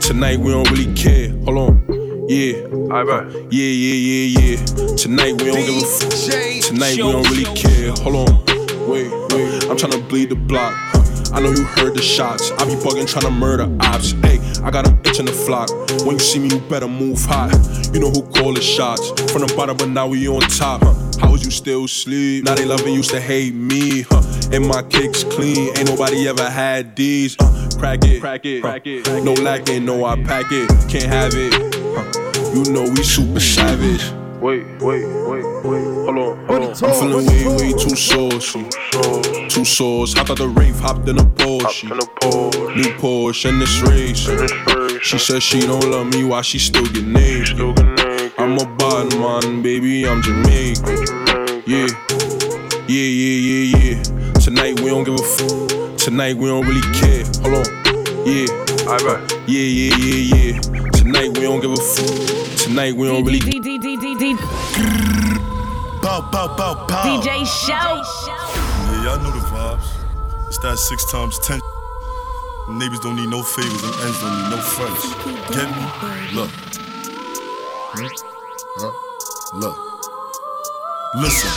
Tonight 0.00 0.38
we 0.38 0.50
don't 0.50 0.70
really 0.70 0.90
care. 0.94 1.28
Hold 1.44 1.58
on. 1.58 1.99
Yeah. 2.30 2.62
alright. 2.92 3.26
Yeah, 3.50 3.66
yeah, 3.66 3.94
yeah, 3.98 4.54
yeah. 4.54 4.94
Tonight 4.94 5.42
we 5.42 5.50
don't 5.50 5.66
give 5.66 5.74
a 5.74 5.84
f. 5.84 6.62
Tonight 6.62 6.94
we 6.94 7.02
don't 7.02 7.28
really 7.28 7.56
care. 7.56 7.90
Hold 8.04 8.30
on. 8.30 8.46
Wait, 8.88 9.10
wait. 9.10 9.64
I'm 9.64 9.76
tryna 9.76 10.08
bleed 10.08 10.28
the 10.28 10.36
block. 10.36 10.72
I 11.34 11.40
know 11.40 11.50
you 11.50 11.64
heard 11.64 11.94
the 11.94 12.00
shots. 12.00 12.52
I 12.52 12.66
be 12.66 12.76
bugging 12.76 13.12
tryna 13.12 13.36
murder 13.36 13.66
ops. 13.80 14.12
Hey, 14.22 14.38
I 14.62 14.70
got 14.70 14.86
an 14.86 15.00
itch 15.04 15.18
in 15.18 15.26
the 15.26 15.32
flock. 15.32 15.70
When 16.06 16.12
you 16.12 16.18
see 16.20 16.38
me, 16.38 16.50
you 16.50 16.60
better 16.60 16.86
move 16.86 17.20
hot. 17.20 17.50
You 17.92 17.98
know 17.98 18.10
who 18.10 18.22
call 18.22 18.54
the 18.54 18.62
shots. 18.62 19.10
From 19.32 19.42
the 19.42 19.52
bottom, 19.56 19.76
but 19.76 19.88
now 19.88 20.06
we 20.06 20.28
on 20.28 20.42
top. 20.42 20.84
Huh. 20.84 20.94
How 21.18 21.32
was 21.32 21.44
you 21.44 21.50
still 21.50 21.88
sleep? 21.88 22.44
Now 22.44 22.54
they 22.54 22.64
loving 22.64 22.94
used 22.94 23.10
to 23.10 23.20
hate 23.20 23.54
me. 23.54 24.02
Huh. 24.02 24.22
And 24.52 24.68
my 24.68 24.82
kicks 24.82 25.24
clean. 25.24 25.76
Ain't 25.76 25.88
nobody 25.88 26.28
ever 26.28 26.48
had 26.48 26.94
these. 26.94 27.36
Uh, 27.40 27.59
crack 27.80 28.04
it, 28.04 28.20
crack 28.20 28.44
it, 28.44 28.62
crack 28.62 28.86
it. 28.86 29.24
No 29.24 29.32
lacking, 29.32 29.86
no 29.86 30.04
I 30.04 30.22
pack 30.22 30.46
it. 30.50 30.68
Can't 30.90 31.04
have 31.04 31.32
it. 31.34 31.52
You 32.54 32.70
know 32.72 32.82
we 32.82 33.02
super 33.02 33.40
savage. 33.40 34.04
Wait, 34.40 34.64
wait, 34.80 35.04
wait, 35.04 35.44
wait. 35.64 35.84
Hold 36.04 36.18
on, 36.18 36.46
hold 36.46 36.62
on. 36.62 36.70
I'm 36.70 36.74
feeling 36.74 37.26
way, 37.26 37.46
way 37.56 37.72
too 37.72 37.96
saucy. 37.96 38.68
Too 39.48 39.64
sauce. 39.64 40.12
Hopped 40.12 40.30
out 40.30 40.38
the 40.38 40.48
rave, 40.48 40.78
hopped 40.78 41.08
in 41.08 41.18
a 41.18 41.24
Porsche. 41.24 41.88
New 42.76 42.92
Porsche 42.98 43.48
in 43.48 43.58
this 43.58 43.80
race. 43.82 44.28
She 45.02 45.18
says 45.18 45.42
she 45.42 45.60
don't 45.60 45.84
love 45.90 46.12
me, 46.12 46.24
why 46.24 46.42
she 46.42 46.58
still 46.58 46.86
get 46.86 47.04
naked? 47.06 47.60
I'm 48.38 48.58
a 48.58 48.76
bad 48.76 49.14
man, 49.18 49.62
baby, 49.62 50.06
I'm 50.06 50.20
Jamaican. 50.22 51.62
Yeah, 51.66 51.86
yeah, 52.88 53.08
yeah, 53.20 53.38
yeah, 53.48 53.78
yeah. 53.78 54.32
Tonight 54.34 54.80
we 54.80 54.90
don't 54.90 55.04
give 55.04 55.14
a 55.14 55.22
f. 55.22 55.89
Tonight 56.04 56.34
we 56.38 56.48
don't 56.48 56.66
really 56.66 56.80
care. 56.94 57.24
Hold 57.42 57.60
on. 57.60 57.66
Yeah. 58.24 58.48
All 58.88 58.96
right. 59.04 59.20
Yeah, 59.46 59.60
yeah, 59.60 59.96
yeah, 59.98 60.34
yeah. 60.34 60.60
Tonight 60.92 61.36
we 61.36 61.42
don't 61.42 61.60
give 61.60 61.70
a 61.70 61.74
f. 61.74 62.56
Tonight 62.56 62.96
we 62.96 63.06
don't 63.06 63.22
really. 63.22 63.38
Bow, 66.00 66.26
bow, 66.32 66.56
bow, 66.56 66.86
bow. 66.88 67.02
DJ 67.04 67.44
Show. 67.44 68.00
Yeah, 68.26 69.04
y'all 69.04 69.18
know 69.18 69.30
the 69.30 69.44
vibes. 69.52 70.48
It's 70.48 70.58
that 70.60 70.78
six 70.78 71.04
times 71.12 71.38
ten. 71.40 71.60
Neighbors 72.70 73.00
don't 73.00 73.16
need 73.16 73.28
no 73.28 73.42
favors 73.42 73.82
and 73.84 73.94
ends 74.00 74.20
don't 74.22 74.42
need 74.42 74.50
no 74.50 74.56
friends. 74.56 75.04
Get 75.52 75.68
me? 75.68 75.84
Look. 76.34 76.50
Hmm? 77.92 78.06
Huh? 78.78 79.58
Look. 79.58 79.76
Listen. 81.16 81.50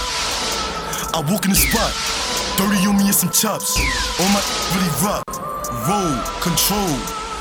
I 1.14 1.24
walk 1.32 1.45
in 1.45 1.52
the 1.52 1.56
spot. 1.56 2.22
30 2.57 2.88
on 2.88 2.97
me 2.97 3.05
and 3.05 3.15
some 3.15 3.31
chops. 3.31 3.77
All 4.19 4.30
my 4.30 4.43
really 4.75 4.93
rock. 5.01 5.23
Roll, 5.89 6.15
control. 6.41 6.95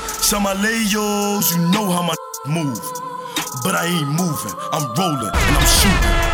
Some 0.07 0.43
my 0.43 0.55
layos, 0.55 1.53
you 1.53 1.61
know 1.69 1.91
how 1.91 2.01
my 2.01 2.15
move. 2.47 2.81
But 3.63 3.75
I 3.75 3.85
ain't 3.85 4.09
moving. 4.09 4.53
I'm 4.71 4.89
rolling 4.97 5.29
and 5.29 5.53
I'm 5.57 5.67
shooting. 5.67 6.33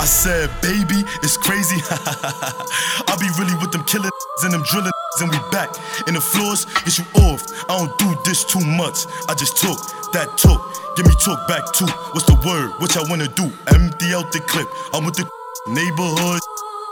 I 0.00 0.06
said, 0.06 0.48
baby, 0.62 1.04
it's 1.22 1.36
crazy. 1.36 1.76
I 1.90 3.16
be 3.20 3.28
really 3.36 3.56
with 3.60 3.72
them 3.72 3.84
killing 3.84 4.10
and 4.44 4.54
them 4.54 4.62
drilling 4.62 4.92
and 5.20 5.30
we 5.30 5.38
back 5.50 5.70
in 6.06 6.14
the 6.14 6.20
floors. 6.20 6.64
Get 6.86 6.98
you 6.98 7.04
off. 7.26 7.42
I 7.68 7.78
don't 7.78 7.98
do 7.98 8.14
this 8.24 8.44
too 8.44 8.64
much. 8.64 9.06
I 9.28 9.34
just 9.34 9.56
talk 9.56 9.78
that 10.12 10.38
talk. 10.38 10.60
Give 10.96 11.06
me 11.06 11.12
talk 11.22 11.46
back 11.48 11.72
too. 11.72 11.86
What's 12.12 12.26
the 12.26 12.38
word? 12.46 12.72
What 12.80 12.94
y'all 12.94 13.08
wanna 13.08 13.28
do? 13.28 13.50
Empty 13.74 14.14
out 14.14 14.32
the 14.32 14.40
clip. 14.40 14.68
I'm 14.94 15.04
with 15.04 15.16
the 15.16 15.28
neighborhood. 15.68 16.40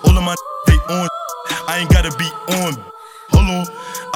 All 0.04 0.16
of 0.16 0.22
my 0.22 0.34
they 0.66 0.76
on. 0.92 1.17
I 1.68 1.84
ain't 1.84 1.92
gotta 1.92 2.10
be 2.16 2.24
on. 2.64 2.72
Hold 3.28 3.44
on, 3.52 3.66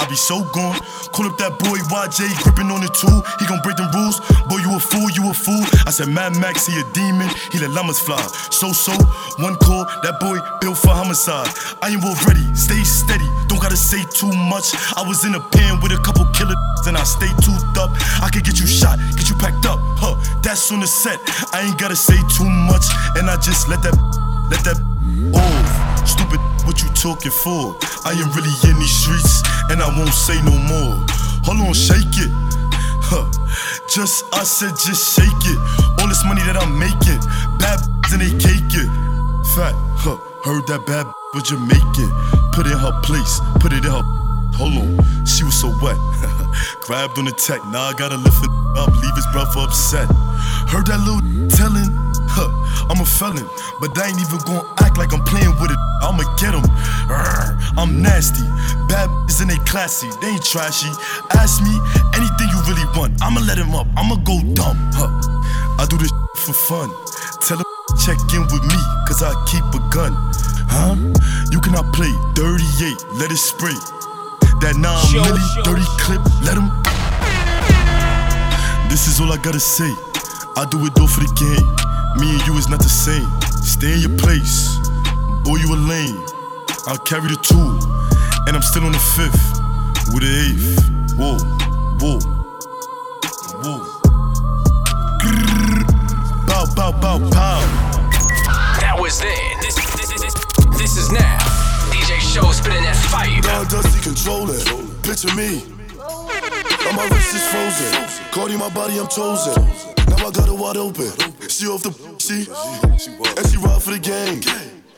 I 0.01 0.09
be 0.09 0.17
so 0.17 0.41
gone. 0.57 0.73
Call 1.13 1.29
up 1.29 1.37
that 1.37 1.53
boy 1.61 1.77
YJ, 1.85 2.25
gripping 2.41 2.73
on 2.73 2.81
the 2.81 2.89
tool. 2.89 3.21
He 3.37 3.45
gon' 3.45 3.61
break 3.61 3.77
them 3.77 3.93
rules. 3.93 4.17
Boy, 4.49 4.57
you 4.65 4.73
a 4.73 4.81
fool, 4.81 5.05
you 5.13 5.29
a 5.29 5.33
fool. 5.37 5.61
I 5.85 5.93
said, 5.93 6.09
Mad 6.09 6.33
Max, 6.41 6.65
he 6.65 6.73
a 6.73 6.83
demon. 6.97 7.29
He 7.53 7.61
let 7.61 7.69
llamas 7.69 8.01
fly. 8.01 8.17
So, 8.49 8.73
so, 8.73 8.97
one 9.37 9.53
call, 9.61 9.85
that 10.01 10.17
boy 10.17 10.41
built 10.65 10.81
for 10.81 10.97
homicide. 10.97 11.45
I 11.85 11.93
ain't 11.93 12.01
all 12.01 12.17
ready, 12.25 12.41
stay 12.57 12.81
steady. 12.81 13.29
Don't 13.45 13.61
gotta 13.61 13.77
say 13.77 14.01
too 14.17 14.33
much. 14.49 14.73
I 14.97 15.05
was 15.05 15.21
in 15.21 15.37
a 15.37 15.43
pen 15.53 15.77
with 15.85 15.93
a 15.93 16.01
couple 16.01 16.25
killers, 16.33 16.57
and 16.89 16.97
I 16.97 17.05
stay 17.05 17.29
toothed 17.45 17.77
up. 17.77 17.93
I 18.17 18.33
could 18.33 18.49
get 18.49 18.57
you 18.57 18.65
shot, 18.65 18.97
get 19.13 19.29
you 19.29 19.37
packed 19.37 19.69
up. 19.69 19.77
Huh, 20.01 20.17
that's 20.41 20.73
on 20.73 20.81
the 20.81 20.89
set. 20.89 21.21
I 21.53 21.69
ain't 21.69 21.77
gotta 21.77 21.95
say 21.95 22.17
too 22.33 22.49
much, 22.49 22.89
and 23.13 23.29
I 23.29 23.37
just 23.37 23.69
let 23.69 23.85
that, 23.85 23.93
let 24.49 24.65
that 24.65 24.81
off. 25.37 25.62
Stupid, 26.13 26.41
what 26.69 26.77
you 26.81 26.89
talking 26.93 27.33
for? 27.33 27.73
I 28.05 28.13
ain't 28.13 28.29
really 28.37 28.53
in 28.69 28.77
these 28.77 28.93
streets, 28.93 29.41
and 29.73 29.81
I 29.81 29.89
won't 29.97 30.13
say 30.13 30.37
no 30.45 30.53
more. 30.69 30.93
Hold 31.49 31.65
on, 31.65 31.73
shake 31.73 32.21
it. 32.21 32.29
Huh. 33.01 33.25
Just, 33.89 34.25
I 34.33 34.43
said, 34.43 34.77
just 34.77 35.17
shake 35.17 35.43
it. 35.49 35.59
All 35.97 36.07
this 36.07 36.23
money 36.25 36.41
that 36.45 36.53
I'm 36.53 36.77
making, 36.77 37.17
bad 37.57 37.81
and 38.13 38.21
they 38.21 38.29
cake 38.37 38.73
it. 38.77 38.89
Fat, 39.57 39.73
huh. 39.97 40.21
Heard 40.45 40.67
that 40.67 40.85
bad 40.85 41.09
was 41.33 41.49
Jamaican. 41.49 42.09
Put 42.53 42.67
it 42.67 42.73
in 42.73 42.79
her 42.79 42.93
place, 43.01 43.41
put 43.57 43.73
it 43.73 43.81
in 43.81 43.89
her. 43.89 44.05
Hold 44.53 44.77
on, 44.77 45.25
she 45.25 45.43
was 45.43 45.57
so 45.57 45.73
wet. 45.81 45.97
Grabbed 46.85 47.17
on 47.17 47.25
the 47.25 47.33
tech, 47.33 47.65
now 47.73 47.89
I 47.89 47.93
gotta 47.97 48.17
lift 48.17 48.37
it 48.37 48.53
up, 48.77 48.93
leave 49.01 49.15
his 49.15 49.25
brother 49.33 49.65
upset. 49.65 50.05
Heard 50.69 50.85
that 50.93 51.01
little 51.01 51.25
telling, 51.49 51.89
huh, 52.33 52.49
I'm 52.89 52.99
a 52.99 53.05
felon, 53.05 53.45
but 53.79 53.93
I 53.97 54.09
ain't 54.09 54.19
even 54.19 54.41
gonna 54.49 54.65
act 54.81 54.97
like 54.97 55.13
I'm 55.13 55.23
playing 55.23 55.53
with 55.61 55.69
it. 55.69 55.81
I'ma 56.01 56.25
get 56.41 56.57
him. 56.57 56.65
I'm 57.77 58.01
nasty, 58.01 58.43
bad 58.89 59.09
is 59.29 59.41
in 59.41 59.47
they 59.47 59.61
classy, 59.69 60.09
they 60.21 60.33
ain't 60.33 60.43
trashy. 60.43 60.89
Ask 61.37 61.61
me 61.61 61.73
anything 62.17 62.47
you 62.49 62.59
really 62.65 62.85
want, 62.97 63.21
I'ma 63.21 63.41
let 63.41 63.57
him 63.57 63.73
up, 63.73 63.87
I'ma 63.97 64.17
go 64.25 64.41
dumb, 64.53 64.77
huh. 64.93 65.09
I 65.79 65.85
do 65.89 65.97
this 65.97 66.11
for 66.45 66.53
fun. 66.53 66.89
Tell 67.41 67.57
him 67.57 67.65
check 68.03 68.17
in 68.33 68.43
with 68.49 68.63
me, 68.65 68.79
cause 69.07 69.23
I 69.23 69.31
keep 69.45 69.63
a 69.73 69.81
gun. 69.93 70.13
Huh? 70.67 70.97
You 71.51 71.61
cannot 71.61 71.93
play 71.93 72.11
38, 72.35 73.21
let 73.21 73.31
it 73.31 73.37
spray. 73.37 73.77
That 74.61 74.75
9 74.75 74.83
milli, 75.13 75.43
dirty 75.63 75.85
clip, 75.99 76.21
let 76.43 76.57
him. 76.57 76.69
This 78.89 79.07
is 79.07 79.19
all 79.19 79.31
I 79.31 79.37
gotta 79.37 79.59
say. 79.59 79.91
I 80.55 80.67
do 80.69 80.85
it 80.85 80.99
all 80.99 81.07
for 81.07 81.21
the 81.21 81.31
game. 81.33 81.82
Me 82.19 82.29
and 82.29 82.45
you 82.45 82.57
is 82.57 82.69
not 82.69 82.79
the 82.79 82.89
same. 82.89 83.27
Stay 83.63 83.93
in 83.93 83.99
your 84.01 84.17
place. 84.17 84.77
Boy, 85.43 85.57
you 85.57 85.73
a 85.73 85.79
lame. 85.79 86.21
I'll 86.85 86.97
carry 86.97 87.29
the 87.29 87.39
two. 87.41 87.79
And 88.45 88.55
I'm 88.55 88.61
still 88.61 88.85
on 88.85 88.91
the 88.91 89.03
fifth. 89.17 89.41
With 90.13 90.21
the 90.21 90.29
eighth. 90.29 90.93
Whoa, 91.17 91.37
whoa, 91.97 92.19
whoa. 93.63 93.79
Grrr. 95.21 96.47
Bow, 96.47 96.65
bow, 96.75 96.91
bow, 96.91 97.17
pow. 97.31 97.61
That 98.79 98.97
was 98.99 99.19
then. 99.19 99.59
This, 99.61 99.75
this, 99.75 100.09
this, 100.21 100.33
this, 100.77 100.97
is 100.97 101.11
now. 101.11 101.37
DJ 101.89 102.19
Show 102.19 102.51
spinning 102.51 102.83
that 102.83 102.95
fire. 103.09 103.41
Now 103.41 103.63
Dusty 103.63 104.01
control 104.01 104.49
it. 104.51 104.67
Picture 105.03 105.33
me. 105.35 105.63
And 106.85 106.95
my 106.97 107.07
wrist 107.09 107.33
is 107.33 107.47
frozen. 107.47 108.29
Cardi, 108.31 108.57
my 108.57 108.69
body, 108.69 108.99
I'm 108.99 109.07
chosen. 109.07 109.55
Now 110.09 110.27
I 110.27 110.31
got 110.31 110.47
her 110.47 110.53
wide 110.53 110.77
open. 110.77 111.32
She 111.53 111.67
off 111.67 111.83
the 111.83 111.93
she, 112.17 112.49
and 112.49 113.45
she 113.45 113.57
ride 113.61 113.77
for 113.77 113.91
the 113.93 114.01
gang. 114.01 114.41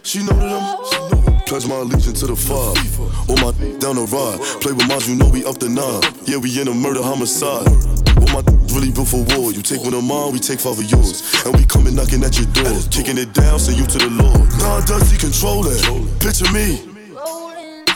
She 0.04 0.24
know 0.24 0.32
that 0.40 0.56
I'm. 0.56 1.44
Pledge 1.44 1.68
my 1.68 1.76
allegiance 1.76 2.22
to 2.22 2.28
the 2.28 2.36
five. 2.36 2.80
All 3.28 3.36
my 3.44 3.52
down 3.76 4.00
the 4.00 4.08
ride. 4.08 4.40
Play 4.64 4.72
with 4.72 4.88
mines, 4.88 5.04
you 5.04 5.20
know 5.20 5.28
we 5.28 5.44
up 5.44 5.60
the 5.60 5.68
nine. 5.68 6.00
Yeah, 6.24 6.38
we 6.38 6.48
in 6.56 6.70
a 6.70 6.74
murder 6.74 7.04
homicide. 7.04 7.68
All 7.68 8.32
my 8.32 8.42
really 8.72 8.90
built 8.90 9.12
for 9.12 9.28
war. 9.36 9.52
You 9.52 9.62
take 9.68 9.84
one 9.84 9.94
of 9.94 10.08
mine, 10.08 10.32
we 10.32 10.40
take 10.40 10.64
five 10.64 10.80
of 10.80 10.88
yours. 10.88 11.28
And 11.44 11.52
we 11.60 11.68
coming 11.68 11.94
knocking 11.94 12.24
at 12.24 12.40
your 12.40 12.48
door. 12.56 12.72
Kicking 12.88 13.20
it 13.20 13.36
down, 13.36 13.60
send 13.60 13.76
you 13.76 13.86
to 13.92 14.00
the 14.00 14.16
Lord. 14.16 14.48
Nah, 14.56 14.80
Dusty 14.88 15.20
control 15.20 15.68
it. 15.68 15.84
Picture 16.24 16.48
me. 16.56 16.95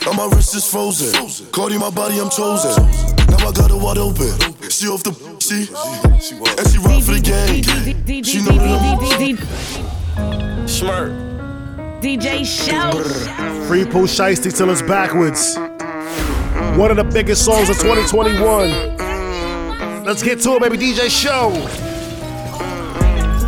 And 0.08 0.16
my 0.18 0.26
wrist 0.34 0.56
is 0.56 0.70
frozen. 0.70 1.14
Cardi, 1.52 1.78
my 1.78 1.90
body, 1.90 2.20
I'm 2.20 2.30
chosen. 2.30 2.72
Now 3.30 3.48
I 3.48 3.52
got 3.52 3.70
her 3.70 3.78
wide 3.78 3.98
open. 3.98 4.32
She 4.70 4.88
off 4.88 5.04
the 5.04 5.12
she, 5.40 5.68
and 5.70 6.68
she 6.68 6.78
ride 6.80 7.04
for 7.04 7.12
the 7.12 7.20
gang. 7.22 7.64
She 8.24 8.40
know 8.40 8.56
that 8.58 8.82
I'm. 8.82 8.98
DJ 12.02 12.46
Show. 12.46 13.04
Free 13.68 13.84
Pooh 13.86 14.08
Shiesty 14.08 14.52
till 14.56 14.70
it's 14.70 14.82
backwards. 14.82 15.58
One 16.78 16.92
of 16.92 16.98
the 16.98 17.04
biggest 17.04 17.44
songs 17.44 17.70
of 17.70 17.78
2021. 17.78 18.98
Let's 20.06 20.24
get 20.24 20.40
to 20.42 20.56
it, 20.56 20.62
baby. 20.62 20.78
DJ 20.78 21.10
Show. 21.10 21.52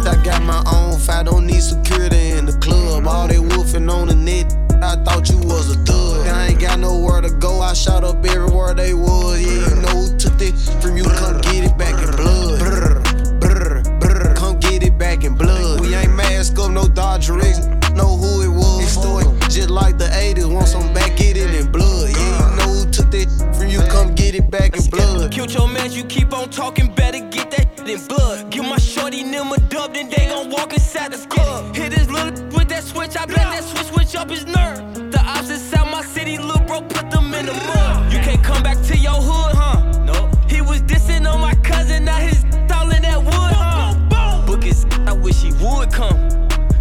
I 0.03 0.15
got 0.23 0.41
my 0.43 0.63
own 0.71 0.99
fight, 0.99 1.27
don't 1.27 1.45
need 1.47 1.61
security 1.61 2.31
in 2.31 2.45
the 2.45 2.53
club. 2.53 3.07
All 3.07 3.27
they 3.27 3.39
wolfing 3.39 3.89
on 3.89 4.07
the 4.07 4.15
net, 4.15 4.51
I 4.83 4.95
thought 5.03 5.29
you 5.29 5.37
was 5.37 5.75
a 5.75 5.77
thug. 5.85 6.27
I 6.27 6.47
ain't 6.47 6.59
got 6.59 6.79
nowhere 6.79 7.21
to 7.21 7.29
go, 7.29 7.61
I 7.61 7.73
shot 7.73 8.03
up 8.03 8.25
everywhere 8.25 8.73
they 8.73 8.93
was. 8.93 9.39
Yeah, 9.39 9.69
you 9.69 9.81
know 9.81 9.87
who 9.89 10.17
took 10.17 10.41
it 10.41 10.53
from 10.81 10.97
you, 10.97 11.03
come 11.03 11.39
get 11.41 11.65
it 11.65 11.77
back 11.77 12.01
in 12.01 12.09
blood. 12.15 12.59
Brr, 12.59 13.01
brr, 13.39 13.83
brr, 13.99 14.33
come 14.35 14.59
get 14.59 14.83
it 14.83 14.97
back 14.97 15.23
in 15.23 15.35
blood. 15.35 15.81
We 15.81 15.93
ain't 15.93 16.15
mask 16.15 16.57
up, 16.57 16.71
no 16.71 16.87
Dodger 16.87 17.39
X, 17.39 17.67
know 17.93 18.17
who 18.17 18.41
it 18.41 18.49
was. 18.49 18.91
Story 18.91 19.25
just 19.49 19.69
like 19.69 19.97
the 19.97 20.05
80s, 20.05 20.51
want 20.51 20.67
some 20.67 20.91
back, 20.93 21.15
get 21.15 21.37
it 21.37 21.53
in 21.53 21.71
blood. 21.71 22.09
Yeah, 22.09 22.49
you 22.49 22.55
know 22.57 22.73
who 22.73 22.91
took 22.91 23.11
that 23.11 23.55
from 23.55 23.67
you, 23.67 23.81
come 23.89 24.15
get 24.15 24.33
it 24.33 24.49
back 24.49 24.75
in 24.75 24.83
blood. 24.89 25.31
Killed 25.31 25.53
your 25.53 25.67
man, 25.67 25.91
you 25.91 26.03
keep 26.05 26.33
on 26.33 26.49
talking, 26.49 26.93
better 26.95 27.19
get 27.29 27.51
that 27.51 27.70
shit 27.85 28.01
in 28.01 28.07
blood. 28.07 28.49
Give 28.49 28.65
my 28.65 28.77
shorty 28.77 29.23
them 29.23 29.51
a 29.51 29.59
dub, 29.69 29.93
then 29.93 30.09
they 30.09 30.27
gon' 30.27 30.49
walk 30.49 30.73
inside 30.73 31.11
the 31.11 31.27
club. 31.27 31.75
Hit 31.75 31.93
his 31.93 32.09
little 32.09 32.45
with 32.47 32.69
that 32.69 32.83
switch, 32.83 33.17
I 33.17 33.25
bet 33.25 33.37
that 33.37 33.63
switch 33.63 33.87
switch 33.87 34.15
up 34.15 34.29
his 34.29 34.45
nerve. 34.45 35.11
The 35.11 35.19
ops 35.19 35.49
inside 35.49 35.91
my 35.91 36.01
city, 36.03 36.37
little 36.37 36.65
bro, 36.65 36.81
put 36.81 37.09
them 37.11 37.33
in 37.33 37.45
the 37.45 37.53
mud. 37.53 38.13
You 38.13 38.19
can't 38.19 38.43
come 38.43 38.63
back 38.63 38.81
to 38.83 38.97
your 38.97 39.13
hood, 39.13 39.55
huh? 39.55 40.03
No. 40.05 40.31
He 40.47 40.61
was 40.61 40.81
dissing 40.81 41.31
on 41.31 41.39
my 41.39 41.55
cousin, 41.55 42.05
now 42.05 42.17
his 42.17 42.43
all 42.73 42.89
in 42.91 43.01
that 43.03 43.19
wood, 43.23 43.53
huh? 43.63 44.45
Book 44.45 44.63
his, 44.63 44.85
I 45.05 45.13
wish 45.13 45.41
he 45.41 45.51
would 45.63 45.91
come. 45.91 46.29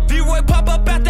V-Roy 0.08 0.42
pop 0.42 0.68
up 0.68 0.88
at 0.88 1.04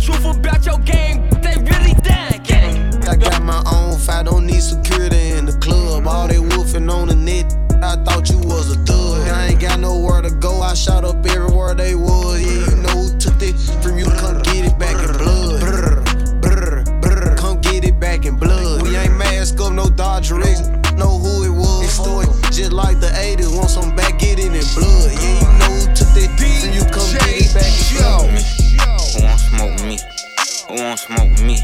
truth 0.00 0.24
about 0.24 0.64
your 0.64 0.78
game, 0.78 1.28
they 1.42 1.54
really 1.56 1.94
dying. 2.02 2.42
Gang. 2.42 3.04
I 3.06 3.16
got 3.16 3.42
my 3.42 3.62
own 3.72 3.98
fight, 3.98 4.24
don't 4.26 4.46
need 4.46 4.62
security 4.62 5.30
in 5.30 5.44
the 5.44 5.52
club. 5.58 6.06
All 6.06 6.26
they 6.26 6.38
wolfing 6.38 6.88
on 6.88 7.08
the 7.08 7.14
net, 7.14 7.54
I 7.82 7.96
thought 8.04 8.30
you 8.30 8.38
was 8.38 8.74
a 8.74 8.78
thug. 8.84 9.28
I 9.28 9.48
ain't 9.48 9.60
got 9.60 9.78
nowhere 9.78 10.22
to 10.22 10.30
go, 10.30 10.62
I 10.62 10.74
shot 10.74 11.04
up 11.04 11.24
everywhere 11.26 11.74
they 11.74 11.94
was. 11.94 12.40
Yeah, 12.40 12.70
you 12.70 12.82
know 12.82 12.96
who 12.96 13.18
took 13.18 13.40
it 13.42 13.56
from 13.82 13.98
you, 13.98 14.06
come 14.06 14.40
get 14.42 14.64
it 14.64 14.78
back 14.78 14.96
in 14.96 15.16
blood. 15.18 15.60
Brr, 15.60 16.02
brr, 16.40 16.84
brr, 17.00 17.36
come 17.36 17.60
get 17.60 17.84
it 17.84 18.00
back 18.00 18.24
in 18.24 18.36
blood. 18.36 18.82
We 18.82 18.96
ain't 18.96 19.16
mask 19.16 19.60
up, 19.60 19.72
no 19.72 19.90
Dodger 19.90 20.38
Know 20.96 21.18
who 21.18 21.44
it 21.44 21.50
was. 21.50 21.80
Just 22.56 22.72
like 22.72 23.00
the 23.00 23.06
80s, 23.06 23.54
want 23.56 23.70
some 23.70 23.94
Who 30.70 30.76
won't 30.76 31.00
smoke 31.00 31.42
me? 31.42 31.58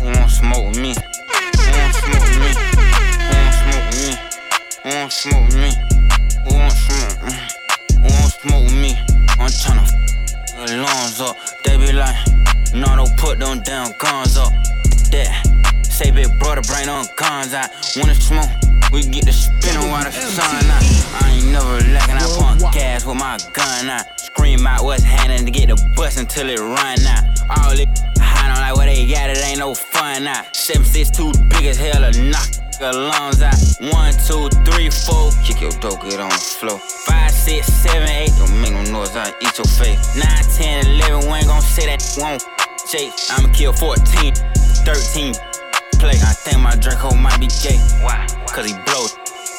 Who 0.00 0.06
won't 0.06 0.30
smoke 0.30 0.74
me? 0.76 0.94
Who 0.94 1.70
won't 1.76 1.94
smoke 1.94 2.32
me? 2.32 2.48
Who 3.20 3.36
won't 3.36 3.52
smoke 3.52 3.92
me? 3.92 4.16
Who 4.84 4.88
won't 4.88 5.12
smoke 5.12 5.52
me? 5.52 5.70
Who 6.44 6.54
won't 6.56 6.72
smoke 6.72 7.20
me? 7.28 7.36
Who 7.92 8.08
won't 8.08 8.32
smoke 8.32 8.72
me? 8.72 8.96
I'm 9.38 9.52
tryna 9.52 9.84
f 9.84 10.66
the 10.66 10.76
lungs 10.78 11.20
up. 11.20 11.36
They 11.62 11.76
be 11.76 11.92
like, 11.92 12.16
no, 12.72 12.96
don't 12.96 13.14
put 13.18 13.38
them 13.38 13.60
damn 13.60 13.92
guns 13.98 14.38
up. 14.38 14.50
That, 15.12 15.82
say 15.84 16.10
big 16.10 16.38
brother, 16.38 16.62
bring 16.62 16.86
them 16.86 17.04
guns 17.16 17.52
out. 17.52 17.68
Wanna 17.98 18.14
smoke? 18.14 18.48
We 18.90 19.02
get 19.02 19.26
the 19.26 19.32
spinning 19.32 19.90
while 19.90 20.04
the 20.04 20.10
sun 20.10 20.64
out. 20.64 21.22
I 21.22 21.32
ain't 21.36 21.52
never 21.52 21.84
lacking. 21.92 22.16
I 22.16 22.24
pump 22.38 22.72
gas 22.72 23.04
with 23.04 23.18
my 23.18 23.36
gun 23.52 23.90
out. 23.90 24.18
Scream 24.18 24.66
out 24.66 24.84
what's 24.84 25.02
happening 25.02 25.44
to 25.44 25.50
get 25.50 25.68
the 25.68 25.76
bus 25.94 26.16
until 26.16 26.48
it 26.48 26.58
run 26.58 26.98
out. 27.04 27.24
All 27.50 27.78
it 27.78 28.07
no. 30.20 30.34
Seven 30.52 30.84
six 30.84 31.10
two 31.10 31.32
big 31.48 31.66
as 31.66 31.76
hell 31.78 32.00
to 32.10 32.22
knock 32.22 32.48
the 32.78 32.92
lungs 32.92 33.42
out. 33.42 33.58
One 33.92 34.12
two 34.26 34.48
three 34.64 34.90
four. 34.90 35.30
Kick 35.44 35.60
your 35.60 35.72
dope, 35.80 36.02
get 36.02 36.20
on 36.20 36.30
the 36.30 36.36
floor. 36.36 36.78
Five 36.78 37.32
six 37.32 37.66
seven 37.66 38.08
eight. 38.08 38.30
Don't 38.38 38.60
make 38.60 38.72
no 38.72 38.82
noise. 38.90 39.16
I 39.16 39.32
eat 39.40 39.56
your 39.58 39.66
face. 39.66 40.16
Nine 40.16 40.44
ten 40.56 40.86
eleven. 40.86 41.30
We 41.30 41.38
ain't 41.38 41.46
gon' 41.46 41.62
say 41.62 41.86
that. 41.86 42.02
Won't 42.18 42.42
chase. 42.88 43.30
I'ma 43.30 43.52
kill 43.52 43.72
14, 43.72 44.32
13 44.34 45.34
play. 45.98 46.16
I 46.16 46.32
think 46.32 46.60
my 46.60 46.74
Draco 46.76 47.14
might 47.14 47.38
be 47.38 47.48
gay. 47.60 47.76
Why? 48.00 48.26
Cause 48.48 48.66
he 48.66 48.72
blows. 48.86 49.14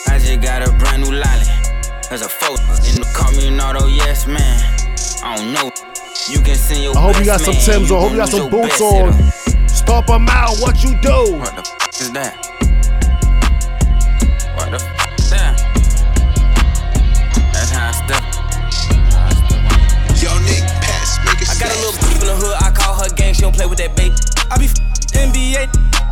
I 0.07 0.18
just 0.18 0.41
got 0.41 0.68
a 0.68 0.72
brand 0.77 1.03
new 1.03 1.14
lolly. 1.14 1.45
There's 2.10 2.23
a 2.23 2.30
photo. 2.30 2.64
And 2.73 3.06
call 3.14 3.31
me 3.34 3.48
an 3.48 3.60
auto, 3.61 3.88
yes, 3.88 4.26
man. 4.26 4.57
I 5.23 5.38
don't 5.38 5.53
know. 5.53 5.72
You 6.30 6.41
can 6.41 6.56
send 6.56 6.84
your 6.84 6.98
I 6.98 7.02
hope 7.02 7.19
you 7.19 7.26
got 7.26 7.41
some 7.41 7.53
Timbs 7.53 7.91
on. 7.91 7.98
I 7.98 8.02
hope 8.02 8.11
you 8.11 8.18
got 8.18 8.30
some 8.30 8.49
boots 8.49 8.81
on. 8.81 9.48
Stomp 9.90 10.06
them 10.06 10.30
out. 10.30 10.56
What 10.60 10.84
you 10.84 10.94
do? 11.02 11.34
What 11.34 11.56
the 11.56 11.66
f 11.82 11.99
is 11.99 12.11
that? 12.14 12.38
What 14.53 14.70
the 14.70 14.78
f 14.78 15.18
is 15.18 15.30
that? 15.32 15.57
That's 17.52 17.72
how 17.74 17.90
I 17.90 17.94
step. 17.98 18.22
Yo, 20.22 20.30
Nick, 20.45 20.61
pass, 20.86 21.18
make 21.26 21.41
it 21.41 21.49
I 21.49 21.57
got 21.57 21.74
a 21.74 21.80
little 21.82 21.98
beef 22.06 22.22
in 22.22 22.28
the 22.30 22.38
hood. 22.38 22.56
I 22.61 22.70
call 22.70 23.02
her 23.02 23.10
gang. 23.16 23.34
She 23.34 23.41
don't 23.41 23.56
play 23.56 23.66
with 23.66 23.80
that 23.80 23.95
bait. 23.98 24.14
I 24.52 24.60
be 24.60 24.66
f- 24.66 24.78
NBA. 25.10 25.66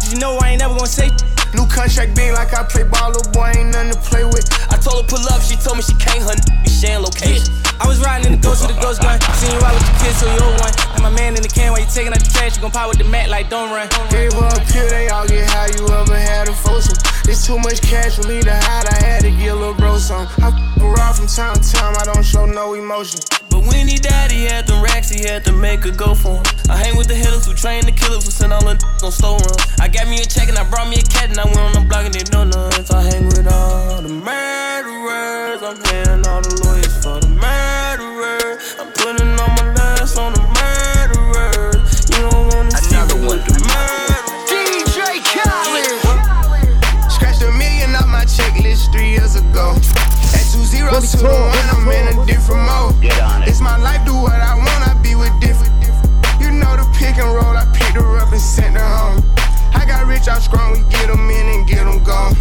You 0.10 0.18
know 0.18 0.40
I 0.42 0.58
ain't 0.58 0.60
never 0.60 0.74
gonna 0.74 0.88
say. 0.88 1.12
New 1.58 1.66
contract 1.66 2.14
being 2.16 2.38
like 2.38 2.54
I 2.54 2.62
play 2.62 2.86
ball, 2.86 3.10
little 3.10 3.34
boy 3.34 3.50
ain't 3.58 3.74
nothing 3.74 3.98
to 3.98 4.02
play 4.06 4.24
with. 4.24 4.46
I 4.70 4.78
told 4.78 5.02
her 5.02 5.08
pull 5.10 5.26
up, 5.34 5.42
she 5.42 5.58
told 5.58 5.82
me 5.82 5.84
she 5.84 5.98
can't 5.98 6.22
hunt. 6.22 6.46
Be 6.62 6.70
sharing 6.70 7.02
location. 7.02 7.50
I 7.82 7.90
was 7.90 7.98
riding 7.98 8.30
in 8.30 8.38
the 8.38 8.44
ghost 8.46 8.62
with 8.62 8.78
the 8.78 8.82
ghost 8.82 9.02
gun. 9.02 9.18
Seen 9.42 9.50
you 9.50 9.60
ride 9.66 9.74
with 9.74 9.86
the 9.90 9.98
kids, 10.06 10.18
so 10.22 10.30
you 10.30 10.38
owe 10.38 10.58
one. 10.62 10.74
And 10.94 11.02
my 11.02 11.10
man 11.10 11.34
in 11.34 11.42
the 11.42 11.50
can 11.50 11.74
while 11.74 11.82
you 11.82 11.90
taking 11.90 12.14
out 12.14 12.22
the 12.22 12.30
trash, 12.30 12.58
you 12.58 12.62
gon' 12.62 12.70
pop 12.70 12.90
with 12.90 13.02
the 13.02 13.10
mat 13.10 13.30
like 13.30 13.50
don't 13.50 13.74
run. 13.74 13.90
Gave 14.14 14.38
up 14.38 14.62
here, 14.70 14.86
they 14.90 15.10
all 15.10 15.26
get 15.26 15.50
how 15.50 15.66
you 15.66 15.82
ever 15.90 16.18
had 16.18 16.46
a 16.50 16.54
foursome. 16.54 16.98
It's 17.26 17.46
too 17.46 17.58
much 17.58 17.82
cash 17.82 18.22
for 18.22 18.30
me 18.30 18.42
to 18.42 18.54
hide, 18.54 18.86
I 18.86 18.98
had 19.02 19.22
to 19.26 19.32
get 19.34 19.50
a 19.50 19.56
little 19.58 19.74
bro 19.74 19.98
some. 19.98 20.30
I 20.38 20.54
f 20.54 20.82
around 20.82 21.16
from 21.18 21.28
time 21.28 21.58
to 21.58 21.66
time, 21.74 21.98
I 21.98 22.06
don't 22.06 22.24
show 22.24 22.46
no 22.46 22.74
emotion. 22.74 23.20
But 23.50 23.66
when 23.66 23.88
he 23.88 23.98
died, 23.98 24.32
he 24.32 24.46
had 24.46 24.68
them 24.68 24.84
racks, 24.84 25.10
he 25.10 25.28
had 25.28 25.44
to 25.46 25.54
make 25.54 25.86
a 25.86 25.92
go 25.92 26.14
for 26.14 26.38
him. 26.38 26.46
I 26.70 26.78
hang 26.78 26.98
with 26.98 27.08
the 27.08 27.16
hitters 27.16 27.46
who 27.46 27.54
train 27.54 27.86
the 27.86 27.92
killers 27.92 28.26
who 28.26 28.32
send 28.32 28.54
all 28.54 28.64
the 28.64 28.78
on 29.04 29.12
store 29.12 29.40
run. 29.40 29.58
I 29.80 29.88
got 29.88 30.08
me 30.08 30.20
a 30.20 30.26
check 30.26 30.50
and 30.50 30.58
I 30.58 30.64
brought 30.70 30.90
me 30.90 30.98
a 31.00 31.06
cat 31.06 31.30
and 31.30 31.40
I 31.40 31.47
went 31.48 31.60
on 31.60 31.74
the 31.74 31.82
block 31.88 32.06
and 32.06 32.14
they 32.14 32.24
know 32.32 32.44
nuts. 32.44 32.92
I 32.92 33.02
hang 33.04 33.26
with 33.26 33.48
all 33.48 34.02
the 34.02 34.10
murderers. 34.10 35.62
I'm 35.64 35.78
paying 35.84 36.26
all 36.28 36.42
the 36.42 36.54
lawyers 36.64 36.96
for 37.04 37.20
the 37.20 37.30
murderers. 37.30 38.76
I'm 38.80 38.92
putting 38.94 39.32
all 39.40 39.52
my 39.60 39.74
last 39.76 40.18
on 40.18 40.34
the 40.34 40.44
murderers. 40.58 42.08
You 42.12 42.30
don't 42.30 42.48
wanna 42.54 42.72
see 42.72 42.96
me 42.96 43.28
with 43.28 43.44
the 43.48 43.56
murderers. 43.68 44.50
DJ 44.50 45.20
Khaled. 45.24 47.12
Scratched 47.12 47.42
a 47.42 47.52
million 47.52 47.96
off 47.96 48.08
my 48.08 48.26
checklist 48.26 48.92
three 48.92 49.12
years 49.18 49.36
ago. 49.36 49.76
At 50.36 50.46
two 50.52 50.64
zeros 50.66 51.12
to 51.12 51.18
the 51.18 51.32
one, 51.32 51.68
I'm 51.74 51.88
in 51.88 52.18
a 52.18 52.26
different 52.26 52.64
mode. 52.68 53.02
Get 53.02 53.20
on 53.22 53.44
it. 53.44 53.50
It's 53.50 53.62
my 53.62 53.78
life, 53.78 54.06
do 54.06 54.14
what 54.16 54.40
I 54.40 54.56
want, 54.56 54.82
I 54.88 54.94
be 55.02 55.16
with 55.16 55.34
different. 55.40 55.74
You 56.40 56.52
know 56.52 56.76
the 56.76 56.86
pick 56.98 57.18
and 57.18 57.32
roll, 57.34 57.56
I 57.58 57.66
picked 57.74 57.96
her 57.96 58.18
up 58.18 58.32
and 58.32 58.42
sent 58.42 58.76
her 58.76 58.84
home. 58.86 59.24
I 59.78 59.86
got 59.86 60.08
rich 60.08 60.28
out 60.28 60.42
strong, 60.42 60.74
we 60.74 60.82
get 60.90 61.08
them 61.08 61.30
in 61.30 61.46
and 61.54 61.68
get 61.68 61.86
them 61.86 62.04
gone. 62.04 62.34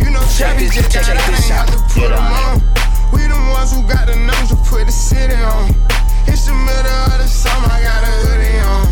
You 0.00 0.10
know 0.10 0.24
Chevy 0.32 0.72
just 0.72 0.88
got 0.88 1.04
out, 1.04 1.20
ain't 1.28 1.44
have 1.52 1.68
to 1.68 1.78
put 1.92 2.08
them 2.08 2.24
on. 2.24 2.64
We 3.12 3.28
the 3.28 3.36
ones 3.52 3.76
who 3.76 3.84
got 3.84 4.08
the 4.08 4.16
numbers 4.16 4.48
to 4.48 4.56
put 4.64 4.86
the 4.86 4.92
city 4.92 5.36
on. 5.36 5.76
It's 6.26 6.48
the 6.48 6.56
middle 6.56 6.98
of 7.12 7.20
the 7.20 7.28
summer, 7.28 7.68
I 7.68 7.84
got 7.84 8.02
a 8.02 8.12
hoodie 8.24 8.58
on. 8.64 8.88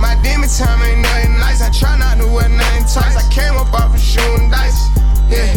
My 0.00 0.14
demon 0.20 0.48
time 0.48 0.82
ain't 0.82 1.00
nothing 1.00 1.38
nice. 1.38 1.62
I 1.62 1.70
try 1.70 1.96
not 1.96 2.18
to 2.18 2.26
wear 2.26 2.48
nothing 2.48 2.84
tight. 2.84 3.16
I 3.16 3.24
came 3.30 3.54
up 3.54 3.72
off 3.72 3.94
of 3.94 4.00
shooting 4.00 4.50
dice. 4.50 4.90
Yeah. 5.30 5.56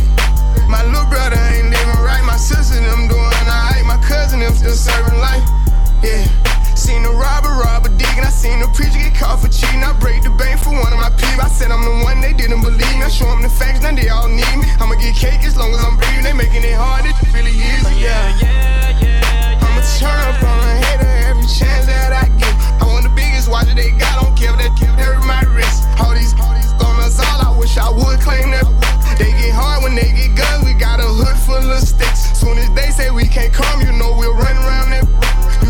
My 0.69 0.83
little 0.85 1.05
brother 1.09 1.35
ain't 1.51 1.73
living 1.73 2.01
right. 2.05 2.23
My 2.23 2.37
sister 2.37 2.79
them 2.79 3.07
doing 3.07 3.19
alright. 3.19 3.83
My 3.85 3.97
cousin 4.07 4.39
them 4.39 4.53
still 4.53 4.77
serving 4.77 5.19
life. 5.19 5.43
Yeah. 6.03 6.54
I 6.85 6.87
seen 6.87 7.01
the 7.01 7.09
robber 7.09 7.49
rob 7.49 7.81
a 7.87 7.89
dig 7.97 8.13
and 8.13 8.21
I 8.21 8.29
seen 8.29 8.61
the 8.61 8.69
preacher 8.69 9.01
get 9.01 9.17
caught 9.17 9.41
for 9.41 9.49
cheating. 9.49 9.81
I 9.81 9.97
break 9.97 10.21
the 10.21 10.29
bank 10.29 10.61
for 10.61 10.69
one 10.69 10.93
of 10.93 11.01
my 11.01 11.09
peeps. 11.17 11.41
I 11.41 11.49
said 11.49 11.73
I'm 11.73 11.81
the 11.81 12.05
one 12.05 12.21
they 12.21 12.29
didn't 12.29 12.61
believe 12.61 12.93
me. 12.93 13.01
I 13.01 13.09
show 13.09 13.25
them 13.25 13.41
the 13.41 13.49
facts, 13.49 13.81
now 13.81 13.89
they 13.89 14.05
all 14.13 14.29
need 14.29 14.45
me. 14.53 14.69
I'ma 14.77 14.93
get 15.01 15.17
cake 15.17 15.41
as 15.49 15.57
long 15.57 15.73
as 15.73 15.81
I'm 15.81 15.97
breathing. 15.97 16.21
They 16.21 16.37
making 16.37 16.61
it 16.61 16.77
hard, 16.77 17.09
it 17.09 17.17
really 17.33 17.57
is. 17.57 17.81
Yeah. 17.97 18.13
Yeah, 18.37 19.01
yeah. 19.01 19.65
I'ma 19.65 19.81
turn 19.97 20.13
up 20.29 20.37
on 20.45 20.61
a 20.61 20.73
hater 20.85 21.09
every 21.25 21.49
chance 21.49 21.89
that 21.89 22.13
I 22.13 22.29
get. 22.37 22.53
I 22.77 22.85
want 22.85 23.01
the 23.01 23.13
biggest 23.17 23.49
watch 23.49 23.65
that 23.65 23.81
they 23.81 23.89
got. 23.97 24.21
Don't 24.21 24.37
care 24.37 24.53
if 24.53 24.61
that 24.61 24.77
they 24.77 24.85
hurt 25.01 25.25
my 25.25 25.41
wrist. 25.57 25.89
All 25.97 26.13
these, 26.13 26.37
all 26.37 26.53
these 26.53 26.69
gunners, 26.77 27.17
all 27.17 27.49
I 27.49 27.51
wish 27.57 27.81
I 27.81 27.89
would 27.89 28.21
claim 28.21 28.53
that. 28.53 28.69
They 29.17 29.33
get 29.33 29.57
hard 29.57 29.81
when 29.81 29.97
they 29.97 30.13
get 30.13 30.37
guns. 30.37 30.61
We 30.61 30.77
got 30.77 31.01
a 31.01 31.09
hood 31.09 31.33
full 31.49 31.65
of 31.65 31.81
sticks. 31.81 32.37
Soon 32.37 32.61
as 32.61 32.69
they 32.77 32.93
say 32.93 33.09
we 33.09 33.25
can't 33.25 33.49
come, 33.49 33.81
you 33.81 33.89
know 33.89 34.13
we'll 34.13 34.37
run 34.37 34.53
around 34.61 34.93
that. 34.93 35.24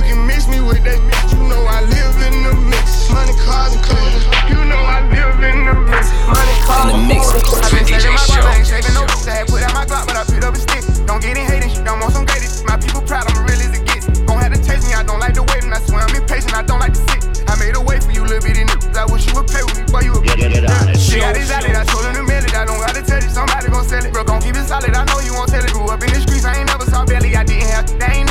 Can 0.06 0.26
mix 0.28 0.48
me 0.48 0.62
with 0.62 0.84
that. 0.86 1.00
You 1.34 1.42
know 1.50 1.66
I 1.66 1.82
live 1.82 2.16
in 2.22 2.36
the 2.46 2.54
mix. 2.70 3.10
Money, 3.10 3.34
cars, 3.42 3.74
and 3.74 3.84
clothes. 3.84 4.24
You 4.50 4.62
know 4.66 4.82
I 4.82 5.02
live 5.10 5.42
in 5.42 5.66
the 5.66 5.76
mix. 5.90 6.14
Money, 6.30 6.56
cars, 6.64 6.94
In 6.94 7.02
the 7.02 7.08
mix 7.10 7.34
and 7.34 7.44
clothes. 7.44 7.74
with 7.74 7.88
DJ 7.90 8.14
Show. 8.22 8.42
I 8.46 8.62
ain't 8.62 8.68
saving 8.68 8.94
no 8.94 9.06
sad. 9.18 9.48
Put 9.48 9.64
out 9.64 9.74
my 9.74 9.86
Glock, 9.86 10.06
but 10.08 10.16
I 10.16 10.24
picked 10.24 10.46
up 10.46 10.54
a 10.54 10.60
stick. 10.62 10.84
Don't 11.06 11.22
get 11.22 11.38
in 11.38 11.46
hating. 11.46 11.84
Don't 11.84 12.00
want 12.00 12.14
some 12.14 12.26
greatest. 12.26 12.66
My 12.66 12.78
people 12.78 13.02
proud, 13.02 13.26
I'm 13.30 13.46
real 13.46 13.58
as 13.62 13.74
it 13.74 13.86
gets. 13.86 14.06
Gon' 14.26 14.38
have 14.38 14.54
to 14.54 14.62
taste 14.62 14.86
me, 14.88 14.94
I 14.94 15.04
don't 15.04 15.20
like 15.20 15.34
the 15.34 15.44
waiting. 15.44 15.74
I 15.74 15.80
swear 15.82 16.02
I'm 16.06 16.16
impatient, 16.16 16.54
I 16.54 16.62
don't 16.62 16.80
like 16.80 16.94
to 16.94 17.02
sit. 17.10 17.22
I 17.50 17.54
made 17.62 17.76
a 17.78 17.82
way 17.82 18.00
for 18.02 18.10
you, 18.12 18.26
little 18.26 18.42
bitty 18.42 18.66
niggas. 18.66 18.98
I 18.98 19.06
wish 19.06 19.26
you 19.30 19.34
would 19.38 19.46
pay 19.48 19.62
with 19.62 19.78
me, 19.78 19.86
boy, 19.90 20.02
you 20.02 20.14
a 20.14 20.22
bitch. 20.22 20.98
She 20.98 21.22
got 21.22 21.38
it 21.38 21.46
valid, 21.46 21.78
I 21.78 21.86
told 21.86 22.06
him 22.06 22.16
to 22.18 22.24
mail 22.26 22.42
it. 22.44 22.54
I 22.58 22.66
don't 22.66 22.82
gotta 22.82 23.02
tell 23.06 23.22
you, 23.22 23.30
somebody 23.30 23.70
gon' 23.70 23.86
sell 23.86 24.04
it. 24.04 24.12
Bro, 24.14 24.26
gon' 24.26 24.42
keep 24.42 24.56
it 24.58 24.66
solid, 24.66 24.94
I 24.94 25.06
know 25.06 25.20
you 25.22 25.34
won't 25.34 25.50
tell 25.50 25.64
it. 25.64 25.72
Grew 25.74 25.86
up 25.90 26.02
in 26.02 26.10
the 26.10 26.22
streets, 26.22 26.46
I 26.46 26.58
ain't 26.58 26.68
never 26.68 26.86
saw 26.90 27.06
belly. 27.06 27.36
I 27.38 27.44
didn't 27.46 27.70
have, 27.70 27.86
I 28.02 28.18
ain't 28.18 28.25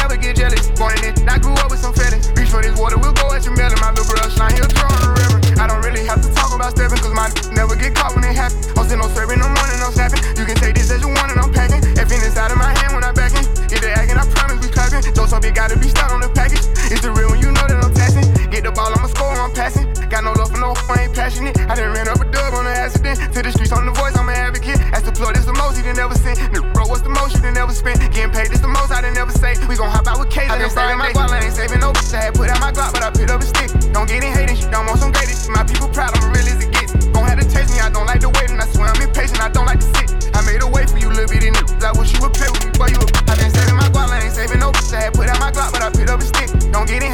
for 2.55 2.63
this 2.63 2.79
water, 2.79 2.99
we'll 3.03 3.13
go 3.19 3.27
at 3.35 3.43
your 3.43 3.59
melon. 3.59 3.75
My 3.83 3.91
little 3.91 4.07
brother 4.07 4.31
slime, 4.31 4.55
he'll 4.55 4.71
throw 4.71 4.87
on 4.87 5.03
the 5.03 5.11
river. 5.11 5.39
I 5.59 5.67
don't 5.67 5.83
really 5.83 6.07
have 6.07 6.23
to 6.23 6.31
talk 6.31 6.55
about 6.55 6.79
stepping, 6.79 7.03
cause 7.03 7.11
my 7.11 7.27
never 7.51 7.75
get 7.75 7.99
caught 7.99 8.15
when 8.15 8.23
it 8.23 8.39
happen. 8.39 8.55
I'm 8.79 8.87
still 8.87 9.03
no 9.03 9.11
serving, 9.11 9.43
no 9.43 9.51
morning, 9.51 9.79
no 9.83 9.91
snapping. 9.91 10.23
You 10.39 10.47
can 10.47 10.55
take 10.63 10.79
this 10.79 10.87
as 10.95 11.03
you 11.03 11.11
want 11.11 11.35
and 11.35 11.43
I'm 11.43 11.51
packing. 11.51 11.83
If 11.99 12.07
inside 12.15 12.55
of 12.55 12.59
my 12.59 12.71
hand 12.79 12.95
when 12.95 13.03
I 13.03 13.11
back 13.11 13.35
in. 13.35 13.43
Get 13.67 13.83
the 13.83 13.91
acting, 13.91 14.19
I 14.23 14.27
promise 14.31 14.63
we 14.63 14.71
clapping. 14.71 15.03
Those 15.19 15.35
up, 15.35 15.43
it 15.43 15.55
gotta 15.59 15.75
be 15.75 15.91
stuck 15.91 16.15
on 16.15 16.23
the 16.23 16.31
package. 16.31 16.63
It's 16.95 17.03
the 17.03 17.11
real 17.11 17.35
when 17.35 17.43
you 17.43 17.51
know 17.51 17.67
that 17.67 17.83
I'm 17.83 17.91
taxing. 17.91 18.23
Get 18.55 18.63
the 18.63 18.71
ball, 18.71 18.95
I'ma 18.95 19.11
score, 19.11 19.35
I'm 19.35 19.51
passing. 19.51 19.91
Got 20.07 20.23
no 20.23 20.33
love 20.39 20.55
for 20.55 20.63
no, 20.63 20.79
I 20.95 21.11
ain't 21.11 21.15
passionate. 21.15 21.59
I 21.67 21.75
done 21.75 21.91
ran 21.91 22.07
up 22.07 22.14
most 27.25 27.37
you 27.37 27.41
done 27.41 27.57
never 27.57 27.73
spent? 27.73 27.97
Getting 28.13 28.31
paid, 28.31 28.53
this 28.53 28.61
the 28.61 28.69
most 28.69 28.93
I 28.93 29.01
done 29.01 29.17
never 29.17 29.33
say. 29.33 29.57
We 29.65 29.81
gon' 29.81 29.89
hop 29.89 30.05
out 30.07 30.21
with 30.21 30.29
K's. 30.29 30.53
I 30.53 30.61
been 30.61 30.69
saving 30.69 31.01
my 31.01 31.09
I 31.09 31.41
ain't 31.41 31.57
saving 31.57 31.81
no 31.81 31.89
bitch. 31.97 32.13
I 32.13 32.29
had 32.29 32.35
put 32.37 32.53
out 32.53 32.61
my 32.61 32.69
Glock, 32.69 32.93
but 32.93 33.01
I 33.01 33.09
picked 33.09 33.33
up 33.33 33.41
a 33.41 33.49
stick. 33.49 33.73
Don't 33.97 34.05
get 34.05 34.21
in 34.21 34.29
hating, 34.29 34.57
shit, 34.61 34.69
don't 34.69 34.85
want 34.85 35.01
some 35.01 35.09
greatest. 35.11 35.49
My 35.49 35.65
people 35.65 35.89
proud, 35.89 36.13
I'm 36.13 36.29
real 36.37 36.45
as 36.45 36.61
it 36.61 36.69
gets. 36.69 36.93
Gon' 37.17 37.25
have 37.25 37.41
to 37.41 37.49
taste 37.49 37.73
me, 37.73 37.81
I 37.81 37.89
don't 37.89 38.05
like 38.05 38.21
the 38.21 38.29
waiting. 38.29 38.61
I 38.61 38.69
swear 38.69 38.93
I'm 38.93 39.01
impatient, 39.01 39.41
I 39.41 39.49
don't 39.49 39.65
like 39.65 39.81
to 39.81 39.89
sit. 39.97 40.37
I 40.37 40.45
made 40.45 40.61
a 40.61 40.69
way 40.69 40.85
for 40.85 41.01
you, 41.01 41.09
little 41.09 41.25
bitty 41.33 41.49
niggas. 41.49 41.81
I 41.81 41.97
wish 41.97 42.13
you 42.13 42.21
would 42.21 42.37
play 42.37 42.53
with 42.53 42.61
me, 42.61 42.71
boy, 42.77 42.93
you 42.93 43.01
a 43.01 43.09
I 43.25 43.33
been 43.41 43.49
saving 43.49 43.79
my 43.81 43.89
guap, 43.89 44.13
I 44.13 44.21
ain't 44.21 44.37
saving 44.37 44.61
no 44.61 44.69
bitch. 44.69 44.93
I 44.93 45.09
had 45.09 45.17
put 45.17 45.33
out 45.33 45.41
my 45.41 45.49
Glock, 45.49 45.73
but 45.73 45.81
I 45.81 45.89
picked 45.89 46.13
up 46.13 46.21
a 46.21 46.27
stick. 46.29 46.53
Don't 46.77 46.85
get 46.85 47.01
in 47.01 47.14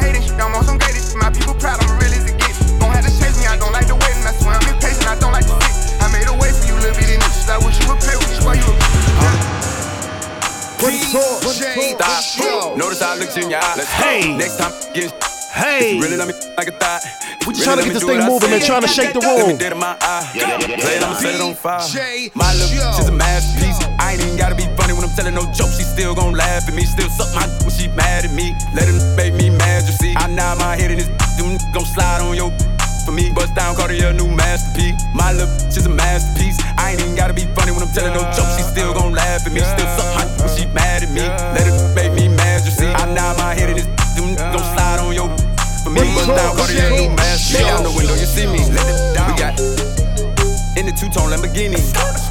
Stop. 10.81 12.77
Notice 12.77 13.01
I 13.01 13.15
looked 13.17 13.37
in 13.37 13.49
your 13.49 13.59
eyes. 13.61 13.87
Hey. 13.93 14.35
Next 14.35 14.57
time, 14.57 14.71
get 14.93 15.13
Hey. 15.53 15.99
Really 15.99 16.17
let 16.17 16.27
me 16.27 16.33
like 16.57 16.69
a 16.69 16.71
thought. 16.71 17.01
We 17.45 17.53
just 17.53 17.65
trying 17.65 17.77
to 17.77 17.83
get 17.83 17.93
this 17.93 18.03
thing 18.03 18.25
moving, 18.25 18.49
man. 18.49 18.61
Trying 18.61 18.81
to 18.81 18.87
shake 18.87 19.13
the 19.13 19.19
room. 19.19 19.57
Dead 19.57 19.73
in 19.73 19.77
my 19.77 19.95
eye. 20.01 20.25
Play 20.33 20.97
it, 20.97 21.03
I'ma 21.03 21.13
set 21.13 21.35
it 21.35 21.41
on 21.41 21.53
fire. 21.53 21.85
My 22.33 22.49
bitch 22.49 22.99
is 22.99 23.09
a 23.09 23.11
masterpiece. 23.11 23.77
I 23.99 24.13
ain't 24.13 24.21
even 24.21 24.37
gotta 24.37 24.55
be 24.55 24.65
funny 24.73 24.93
when 24.93 25.03
I'm 25.03 25.13
telling 25.15 25.35
no 25.35 25.45
jokes. 25.53 25.77
She 25.77 25.83
still 25.83 26.15
gon' 26.15 26.33
laugh 26.33 26.67
at 26.67 26.73
me. 26.73 26.83
Still 26.85 27.09
suck 27.09 27.29
my 27.35 27.45
when 27.61 27.69
she 27.69 27.87
mad 27.89 28.25
at 28.25 28.33
me. 28.33 28.55
Let 28.73 28.89
him 28.89 28.97
make 29.15 29.33
me 29.35 29.49
mad, 29.49 29.83
you 29.85 29.93
see. 29.93 30.15
I 30.17 30.27
nod 30.33 30.57
my 30.57 30.75
head 30.75 30.89
in 30.89 30.97
his 30.97 31.09
them 31.37 31.57
gon' 31.73 31.85
slide 31.85 32.21
on 32.21 32.35
your 32.35 32.51
for 33.05 33.11
me. 33.11 33.31
Bust 33.31 33.55
down, 33.55 33.75
Cartier, 33.75 34.09
a 34.09 34.13
new 34.13 34.27
masterpiece. 34.27 34.95
My 35.13 35.33
bitch 35.33 35.77
is 35.77 35.85
a 35.85 35.89
masterpiece. 35.89 36.57
I 36.77 36.91
ain't 36.91 37.01
even 37.01 37.15
gotta 37.15 37.33
be 37.33 37.45
funny 37.57 37.71
when 37.71 37.81
I'm 37.81 37.93
telling 37.93 38.13
no 38.13 38.21
jokes. 38.31 38.57
She 38.57 38.63
still 38.63 38.93
gon' 38.93 39.13
laugh 39.13 39.45
at 39.45 39.51
me. 39.51 39.61
Still 39.61 39.89
suck 39.97 40.09
my 40.15 40.25
when 40.39 40.49
she 40.57 40.65
mad 40.67 41.03
at 41.03 41.11
me. 41.11 41.21
Let 41.55 41.67
it 41.67 41.75
make 41.95 42.13
me 42.13 42.27
mad, 42.27 42.65
you 42.65 42.71
see. 42.71 42.87
I 42.87 43.05
nod 43.13 43.37
my 43.37 43.53
head 43.53 43.69
and 43.69 43.79
this 43.79 43.87
gon' 44.37 44.65
slide 44.75 44.99
on 44.99 45.13
your 45.13 45.29
for 45.83 45.89
me. 45.89 46.01
Bust 46.15 46.27
down, 46.27 46.55
Cartier, 46.55 46.89
new 46.91 47.15
mask. 47.15 47.53
Look 47.53 47.67
out 47.67 47.83
the 47.83 47.91
window, 47.91 48.13
you 48.13 48.27
see 48.29 48.47
me. 48.47 48.61
Let 48.69 48.85
it 48.85 49.15
down. 49.15 49.31
We 49.31 49.39
got 49.39 49.80
in 50.77 50.85
the 50.85 50.91
two-tone 50.91 51.31
Lamborghini. 51.31 51.79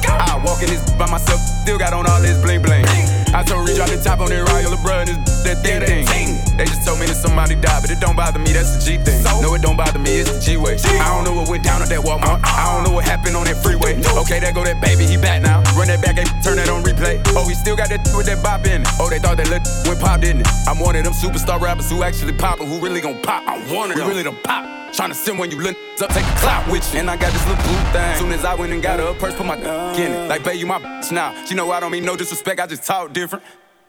I 0.07 0.41
walk 0.43 0.61
in 0.63 0.69
this 0.69 0.81
by 0.97 1.09
myself, 1.09 1.39
still 1.39 1.77
got 1.77 1.93
on 1.93 2.05
all 2.09 2.21
this 2.21 2.41
bling 2.41 2.61
bling. 2.61 2.85
I 3.33 3.43
told 3.43 3.67
Reach 3.67 3.77
drop 3.77 3.89
the 3.89 4.01
top 4.01 4.19
on 4.19 4.29
that 4.29 4.43
Royal 4.49 4.75
LeBron, 4.75 5.07
is 5.07 5.17
that 5.43 5.63
thing 5.63 5.79
thing. 5.81 6.35
They 6.57 6.65
just 6.65 6.85
told 6.85 6.99
me 6.99 7.05
that 7.05 7.15
somebody 7.15 7.55
died, 7.55 7.81
but 7.81 7.91
it 7.91 7.99
don't 7.99 8.15
bother 8.15 8.39
me, 8.39 8.51
that's 8.51 8.75
the 8.75 8.81
G 8.83 8.97
thing. 8.97 9.23
No, 9.41 9.53
it 9.55 9.61
don't 9.61 9.77
bother 9.77 9.99
me, 9.99 10.19
it's 10.19 10.31
the 10.31 10.39
G 10.41 10.57
way. 10.57 10.77
I 10.99 11.15
don't 11.15 11.23
know 11.23 11.33
what 11.33 11.49
went 11.49 11.63
down 11.63 11.81
at 11.81 11.89
that 11.89 12.01
Walmart. 12.01 12.41
I 12.43 12.73
don't 12.73 12.83
know 12.83 12.91
what 12.91 13.05
happened 13.05 13.35
on 13.35 13.45
that 13.45 13.61
freeway. 13.63 14.01
Okay, 14.25 14.39
there 14.39 14.51
go 14.51 14.63
that 14.63 14.81
baby, 14.81 15.05
he 15.05 15.17
back 15.17 15.41
now. 15.41 15.63
Run 15.77 15.87
that 15.87 16.01
back 16.01 16.17
and 16.17 16.27
turn 16.43 16.57
that 16.57 16.69
on 16.69 16.83
replay. 16.83 17.21
Oh, 17.37 17.47
he 17.47 17.55
still 17.55 17.75
got 17.75 17.89
that 17.89 18.03
with 18.15 18.25
that 18.25 18.43
bop 18.43 18.65
in 18.65 18.81
it. 18.81 18.87
Oh, 18.99 19.09
they 19.09 19.19
thought 19.19 19.37
that 19.37 19.49
look 19.49 19.63
went 19.87 20.01
pop, 20.01 20.21
didn't 20.21 20.41
it? 20.41 20.47
I'm 20.67 20.79
one 20.79 20.95
of 20.95 21.03
them 21.03 21.13
superstar 21.13 21.59
rappers 21.59 21.89
who 21.89 22.03
actually 22.03 22.33
pop, 22.33 22.59
and 22.59 22.67
who 22.67 22.81
really 22.81 23.01
gon' 23.01 23.21
pop. 23.21 23.47
I 23.47 23.57
wanted 23.73 23.97
them. 23.97 24.07
We 24.07 24.11
really 24.11 24.23
don't 24.23 24.41
pop. 24.43 24.80
Tryna 24.91 25.15
send 25.15 25.39
when 25.39 25.49
you 25.49 25.59
look 25.59 25.77
up, 26.01 26.09
take 26.09 26.25
a 26.25 26.35
clout 26.37 26.69
with 26.69 26.93
you. 26.93 26.99
And 26.99 27.09
I 27.09 27.15
got 27.15 27.31
this 27.31 27.47
little 27.47 27.63
blue 27.63 27.91
thing. 27.93 28.17
Soon 28.17 28.31
as 28.33 28.43
I 28.43 28.55
went 28.55 28.73
and 28.73 28.83
got 28.83 28.99
her 28.99 29.07
a 29.07 29.13
purse, 29.13 29.33
put 29.35 29.45
my 29.45 29.55
in 29.55 29.61
it. 29.63 30.25
Uh. 30.25 30.27
Like, 30.27 30.43
babe, 30.43 30.59
you 30.59 30.65
my 30.65 30.79
bitch 30.79 31.11
now. 31.11 31.33
She 31.45 31.55
know 31.55 31.71
I 31.71 31.79
don't 31.79 31.91
mean 31.91 32.03
no 32.03 32.15
disrespect, 32.17 32.59
I 32.59 32.67
just 32.67 32.83
talk 32.83 33.13
different. 33.13 33.43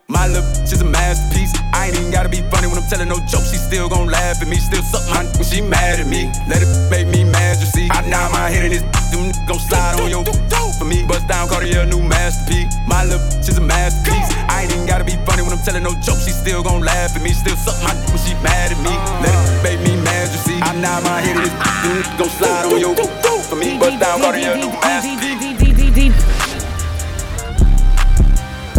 My 0.08 0.26
bitch 0.28 0.72
is 0.72 0.80
a 0.80 0.84
masterpiece. 0.84 1.52
I 1.72 1.86
ain't 1.86 1.96
even 1.96 2.10
gotta 2.10 2.28
be 2.28 2.42
funny 2.50 2.66
when 2.66 2.78
I'm 2.78 2.88
telling 2.88 3.08
no 3.08 3.16
jokes. 3.30 3.50
She 3.50 3.58
still 3.58 3.88
gon' 3.88 4.08
laugh 4.08 4.42
at 4.42 4.48
me, 4.48 4.56
still 4.56 4.82
suck 4.82 5.06
my 5.10 5.24
when 5.38 5.44
she 5.44 5.60
mad 5.62 6.00
at 6.00 6.06
me. 6.06 6.30
Let 6.48 6.62
it 6.62 6.70
make 6.90 7.08
me 7.08 7.24
mad, 7.24 7.58
you 7.60 7.66
see. 7.66 7.88
I 7.90 8.02
nod 8.08 8.32
my 8.32 8.50
head 8.50 8.64
and 8.64 8.74
this 8.74 8.82
them 9.10 9.32
gon' 9.46 9.58
slide 9.58 10.00
on 10.00 10.10
your 10.10 10.24
for 10.24 10.84
me. 10.84 11.06
Bust 11.06 11.28
down, 11.28 11.48
Cartier, 11.48 11.86
new 11.86 12.02
masterpiece. 12.02 12.74
My 12.86 13.04
bitch 13.06 13.48
is 13.48 13.58
a 13.58 13.60
masterpiece. 13.60 14.30
I 14.48 14.62
ain't 14.62 14.72
even 14.72 14.86
gotta 14.86 15.04
be 15.04 15.16
funny 15.24 15.42
when 15.42 15.52
I'm 15.52 15.62
telling 15.64 15.82
no 15.82 15.94
jokes. 16.02 16.26
She 16.26 16.32
still 16.32 16.62
gon' 16.62 16.82
laugh 16.82 17.14
at 17.14 17.22
me, 17.22 17.30
still 17.30 17.56
suck 17.56 17.78
my 17.82 17.94
when 18.10 18.18
she 18.18 18.34
mad 18.42 18.72
at 18.72 18.80
me. 18.82 18.94
Let 19.22 19.32
it 19.32 19.62
make 19.62 19.80
me 19.86 19.96
mad, 20.02 20.28
you 20.34 20.40
see. 20.42 20.58
I 20.60 20.74
nod 20.82 21.04
my 21.04 21.20
head 21.22 21.36
and 21.36 21.46
this 21.46 21.54
them 21.82 22.18
gon' 22.18 22.30
slide 22.30 22.66
on 22.72 22.80
your 22.80 22.94
for 23.46 23.56
me. 23.56 23.78
Bust 23.78 24.00
down, 24.00 24.20
Cartier, 24.20 24.56
new 24.56 24.70
masterpiece. 24.82 26.41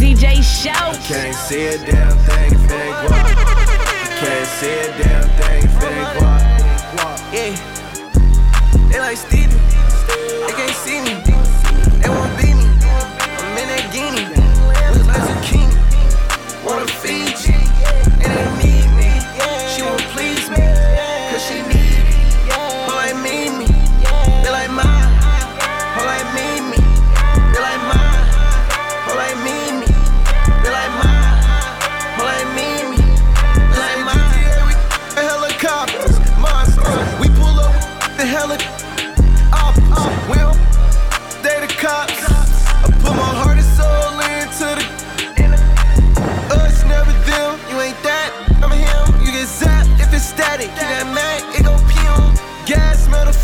DJ 0.04 0.44
Show. 0.44 0.92
Can't 1.08 1.34
see 1.34 1.68
a 1.68 1.78
damn 1.78 2.18
thing 2.28 2.52
if 2.52 2.66
it 2.66 2.72
ain't 2.74 2.96
guap. 3.08 3.26
Can't 4.20 4.48
see 4.60 4.68
a 4.68 4.88
damn 5.02 5.30
thing 5.40 5.64
if 5.64 5.78
it 5.78 5.92
ain't 5.92 6.10
guap. 6.18 6.44
Yeah. 7.32 8.90
They 8.90 9.00
like 9.00 9.16
Stevie. 9.16 9.56
They 10.46 10.54
can't 10.58 10.76
see 10.76 11.00
me. 11.00 11.33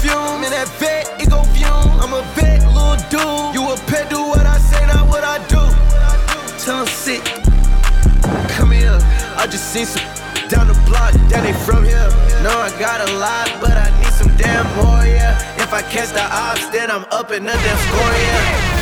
Gas, 0.02 0.12
smell 0.12 0.40
the 0.40 0.40
fume. 0.40 0.44
In 0.44 0.52
that 0.52 0.68
vet, 0.80 1.22
it 1.22 1.30
go 1.30 1.44
fume. 1.44 2.00
I'm 2.00 2.14
a 2.14 2.22
vet, 2.36 2.66
little 2.68 2.98
dude. 3.10 3.56
You 3.56 3.72
a 3.72 3.78
pet, 3.88 4.10
do 4.10 4.22
what 4.22 4.46
I 4.46 4.58
say, 4.58 4.86
not 4.88 5.08
what 5.08 5.24
I 5.24 5.38
do. 5.48 5.62
Tell 6.64 6.82
'em 6.82 6.88
sit. 6.88 7.24
Come 8.50 8.72
here. 8.72 9.00
I 9.38 9.48
just 9.48 9.72
seen 9.72 9.86
some 9.86 10.04
down 10.50 10.68
the 10.68 10.74
block 10.86 11.14
that 11.30 11.46
ain't 11.46 11.58
from 11.58 11.84
here. 11.84 12.10
No, 12.44 12.52
I 12.60 12.70
got 12.80 13.08
a 13.10 13.14
lot, 13.18 13.50
but 13.62 13.72
I 13.72 13.90
need 14.00 14.14
some 14.14 14.36
damn 14.38 14.66
more, 14.76 15.06
yeah. 15.06 15.38
If 15.58 15.74
I 15.74 15.82
catch 15.82 16.10
the 16.10 16.24
ops, 16.24 16.68
then 16.70 16.92
I'm 16.92 17.06
up 17.12 17.32
in 17.32 17.46
the 17.46 17.54
damn 17.54 17.78
score, 17.88 18.14
yeah. 18.28 18.76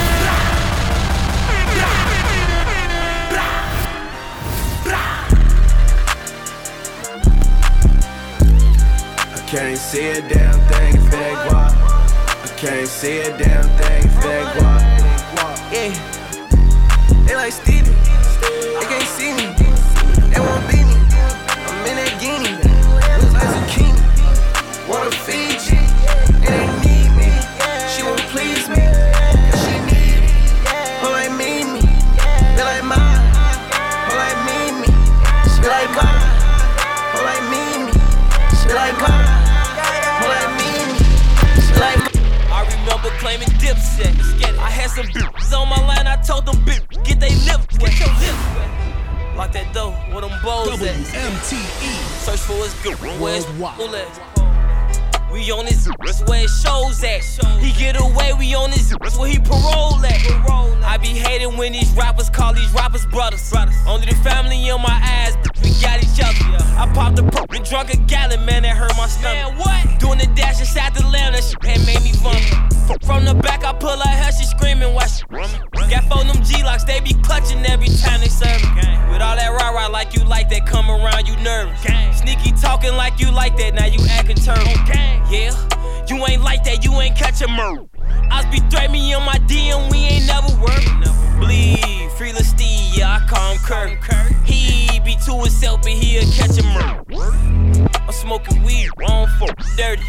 Can't 9.48 9.78
see 9.78 10.10
a 10.10 10.22
damn 10.28 10.60
thing 10.68 10.77
guap. 11.12 11.74
I 12.44 12.48
can't 12.58 12.88
see 12.88 13.20
a 13.20 13.38
damn 13.38 13.64
thing 13.78 14.04
guap. 14.22 14.82
Yeah. 15.72 15.92
They 17.26 17.36
like 17.36 17.52
Stevie. 17.52 17.92
They 18.42 18.86
can't 18.88 19.08
see 19.08 19.34
me. 19.34 19.46
They 20.32 20.40
won't 20.40 20.64
beat 20.70 20.86
me. 20.86 20.96
I'm 21.68 21.88
in 21.88 21.96
that 22.00 22.18
guinea. 22.20 22.54
Look 23.22 23.34
like 23.34 23.50
zucchini. 23.54 24.02
Wanna 24.88 25.12
dipset. 43.68 44.58
I 44.58 44.70
had 44.70 44.90
some 44.90 45.08
bitches 45.08 45.52
on 45.58 45.68
my 45.70 45.80
line. 45.86 46.08
I 46.08 46.16
told 46.18 46.46
them 46.46 46.56
bitch 46.66 46.82
get 47.04 47.20
they 47.20 47.36
lips. 47.46 47.78
Get 47.78 48.00
your 48.00 48.10
lip 48.24 48.38
wet. 48.56 49.36
Lock 49.36 49.52
that 49.52 49.74
door. 49.74 49.92
Where 50.12 50.22
them 50.22 50.34
bowls 50.44 50.82
at? 50.82 50.96
WMTE. 50.96 51.94
Search 52.24 52.40
for 52.40 52.54
what's 52.58 52.74
good. 52.82 52.96
Where's? 53.20 53.46
We 55.32 55.52
on 55.52 55.66
his 55.68 55.90
that's 56.06 56.24
where 56.24 56.46
it 56.46 56.50
shows 56.50 57.04
at. 57.04 57.22
He 57.60 57.72
get 57.74 58.00
away, 58.00 58.32
we 58.40 58.56
on 58.56 58.72
his 58.72 58.90
that's 58.90 59.18
where 59.18 59.30
he 59.30 59.40
parole 59.40 60.00
at. 60.06 60.24
I 60.84 60.98
be 60.98 61.10
hating 61.10 61.58
when 61.58 61.74
these 61.74 61.92
rappers 61.92 62.30
call 62.30 62.54
these 62.54 62.72
rappers 62.72 63.06
brothers. 63.08 63.52
Only 63.86 64.08
the 64.08 64.16
family 64.24 64.70
in 64.70 64.82
my 64.82 64.98
eyes, 65.04 65.36
we 65.62 65.70
got 65.82 66.02
each 66.02 66.18
other. 66.24 66.64
I 66.80 66.90
popped 66.96 67.20
a 67.20 67.24
perk 67.24 67.54
and 67.54 67.66
drunk 67.66 67.94
a 67.94 67.98
gallon, 68.08 68.46
man, 68.46 68.64
that 68.64 68.78
hurt 68.78 68.96
my 68.96 69.08
stomach. 69.08 69.36
Man, 69.36 69.58
what? 69.60 70.00
Doing 70.00 70.20
the 70.20 70.28
dash 70.34 70.62
inside 70.62 70.96
the 70.96 71.06
lamb, 71.08 71.34
that 71.34 71.44
shit 71.44 71.86
made 71.86 72.02
me 72.02 72.14
vomit. 72.14 72.77
From 73.04 73.26
the 73.26 73.36
back, 73.36 73.66
I 73.66 73.74
pull 73.74 73.98
her 73.98 74.10
hair, 74.10 74.32
she 74.32 74.46
screaming 74.46 74.94
while 74.94 75.08
she 75.08 75.24
Got 75.26 76.04
four 76.06 76.24
them 76.24 76.42
G-locks, 76.44 76.86
they 76.86 77.00
be 77.02 77.14
clutching 77.16 77.66
every 77.66 77.90
time 77.90 78.22
they 78.22 78.28
serve 78.30 78.62
me. 78.76 78.82
With 79.12 79.22
all 79.22 79.36
that 79.36 79.50
rah 79.50 79.72
rah 79.72 79.88
like 79.88 80.16
you 80.16 80.24
like 80.24 80.50
that, 80.50 80.66
come 80.66 80.90
around, 80.90 81.28
you 81.28 81.36
nervous. 81.44 81.80
Sneaky 82.18 82.52
talking 82.54 82.94
like 82.94 83.20
you 83.20 83.30
like 83.32 83.58
that, 83.58 83.74
now 83.74 83.86
you 83.86 84.00
acting 84.12 84.38
turtle. 84.38 84.64
Yeah, 85.30 85.52
you 86.08 86.26
ain't 86.28 86.42
like 86.44 86.64
that, 86.64 86.86
you 86.86 86.94
ain't 87.02 87.16
catching 87.18 87.52
murder. 87.52 87.86
I 88.32 88.50
be 88.52 88.60
threat 88.70 88.90
me 88.90 89.14
on 89.14 89.24
my 89.26 89.38
DM, 89.48 89.92
we 89.92 89.98
ain't 89.98 90.28
never 90.28 90.50
worked. 90.62 90.88
Bleed, 91.40 92.07
free 92.18 92.34
Lil 92.34 92.44
Steve, 92.44 92.98
yeah, 92.98 93.20
I 93.22 93.28
call 93.28 93.52
him 93.52 93.60
Kurt. 93.60 94.34
He 94.44 95.00
be 95.02 95.16
to 95.26 95.34
himself, 95.34 95.84
but 95.84 95.92
he'll 95.92 96.30
catch 96.32 96.58
a 96.58 96.64
murder. 96.74 97.92
I'm 97.94 98.12
smoking 98.12 98.64
weed, 98.64 98.90
wrong 98.98 99.28
for 99.38 99.48
dirty. 99.78 100.04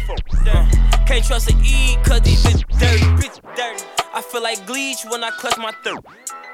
Uh, 0.47 0.67
can't 1.05 1.23
trust 1.23 1.51
a 1.51 1.55
E, 1.63 1.97
cause 2.03 2.21
these 2.21 2.43
bitch 2.43 2.63
dirty, 2.79 3.05
bitch 3.21 3.39
dirty. 3.55 3.83
I 4.13 4.21
feel 4.21 4.41
like 4.41 4.57
Gleech 4.65 5.09
when 5.11 5.23
I 5.23 5.29
clutch 5.29 5.57
my 5.59 5.71
throat. 5.83 6.03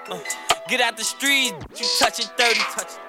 Uh, 0.09 0.19
get 0.67 0.81
out 0.81 0.97
the 0.97 1.03
streets, 1.03 1.53
you 1.79 1.85
touch 1.99 2.19
it 2.19 2.29
30. 2.37 2.59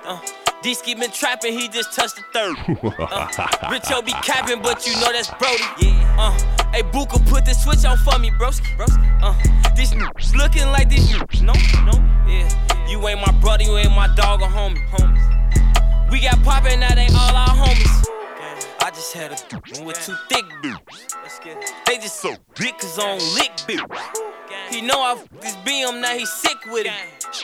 Uh, 0.04 0.20
D-Ski 0.66 0.96
been 0.96 1.12
trapping, 1.12 1.52
he 1.52 1.68
just 1.68 1.92
touched 1.92 2.16
the 2.16 2.24
third. 2.32 2.56
Uh, 2.98 3.28
Richo 3.70 4.04
be 4.04 4.10
capping, 4.10 4.60
but 4.60 4.84
you 4.84 4.92
know 4.94 5.12
that's 5.12 5.30
Brody. 5.34 5.62
Yeah. 5.78 6.16
Uh, 6.18 6.72
hey, 6.72 6.82
Booker, 6.82 7.20
put 7.30 7.44
the 7.44 7.54
switch 7.54 7.84
on 7.84 7.96
for 7.98 8.18
me, 8.18 8.30
broski. 8.30 8.66
broski. 8.76 8.98
Uh, 9.22 9.32
this 9.76 9.94
looking 10.34 10.66
like 10.72 10.90
this. 10.90 11.12
No, 11.40 11.52
no, 11.84 11.92
yeah. 12.26 12.48
You 12.88 13.06
ain't 13.06 13.20
my 13.20 13.30
brother, 13.40 13.62
you 13.62 13.76
ain't 13.76 13.92
my 13.92 14.08
dog 14.16 14.42
or 14.42 14.48
homie. 14.48 14.84
Homies. 14.90 16.10
We 16.10 16.20
got 16.20 16.42
poppin', 16.42 16.80
now 16.80 16.96
they 16.96 17.06
all 17.14 17.36
our 17.36 17.48
homies. 17.48 18.25
I 18.80 18.90
just 18.90 19.12
had 19.12 19.32
a 19.32 19.84
with 19.84 20.00
two 20.04 20.14
thick 20.28 20.44
dudes. 20.62 20.78
They 21.86 21.96
just 21.98 22.20
so 22.20 22.34
big 22.58 22.76
cause 22.78 22.98
I 22.98 23.16
don't 23.16 23.34
lick 23.34 23.52
bitch. 23.66 23.80
He 24.70 24.80
know 24.80 25.00
I 25.02 25.12
f- 25.12 25.28
this 25.40 25.56
BM, 25.56 26.00
now 26.00 26.12
he 26.16 26.24
sick 26.26 26.56
with 26.66 26.86
it. 26.86 26.92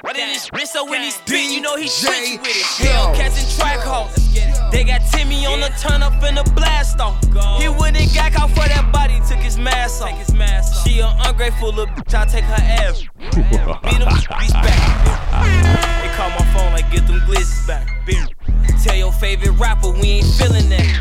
But 0.02 0.16
in 0.16 0.28
his 0.28 0.48
wrist, 0.52 0.72
so 0.72 0.88
when 0.88 1.02
he 1.02 1.10
spit, 1.10 1.50
you 1.50 1.60
know 1.60 1.76
he 1.76 1.88
switch 1.88 2.38
with 2.40 2.46
it. 2.46 2.86
Hellcats 2.86 3.38
and 3.38 3.48
Trackhawks. 3.58 4.70
They 4.70 4.84
got 4.84 5.00
Timmy 5.12 5.46
on 5.46 5.60
the 5.60 5.68
turn 5.80 6.02
up 6.02 6.22
in 6.22 6.34
the 6.34 6.44
blast 6.54 7.00
off. 7.00 7.20
He 7.60 7.68
wouldn't 7.68 8.14
got 8.14 8.32
caught 8.32 8.50
for 8.50 8.68
that 8.68 8.90
body, 8.92 9.20
took 9.28 9.38
his 9.38 9.58
mask 9.58 10.02
off. 10.02 10.84
She 10.84 11.00
an 11.00 11.14
ungrateful 11.26 11.68
little 11.70 11.86
bitch, 11.94 12.14
I 12.14 12.24
take 12.26 12.44
her 12.44 12.54
ass. 12.54 13.02
Beat 13.18 13.32
them 13.98 14.08
bitch 14.08 14.52
back. 14.52 16.02
They 16.02 16.08
call 16.16 16.30
my 16.30 16.44
phone 16.52 16.72
like 16.72 16.90
get 16.90 17.06
them 17.06 17.20
glizzes 17.20 17.66
back. 17.66 17.88
Tell 18.82 18.96
your 18.96 19.12
favorite 19.12 19.52
rapper 19.60 19.90
we 19.90 20.18
ain't 20.22 20.26
feeling 20.26 20.68
that. 20.70 20.91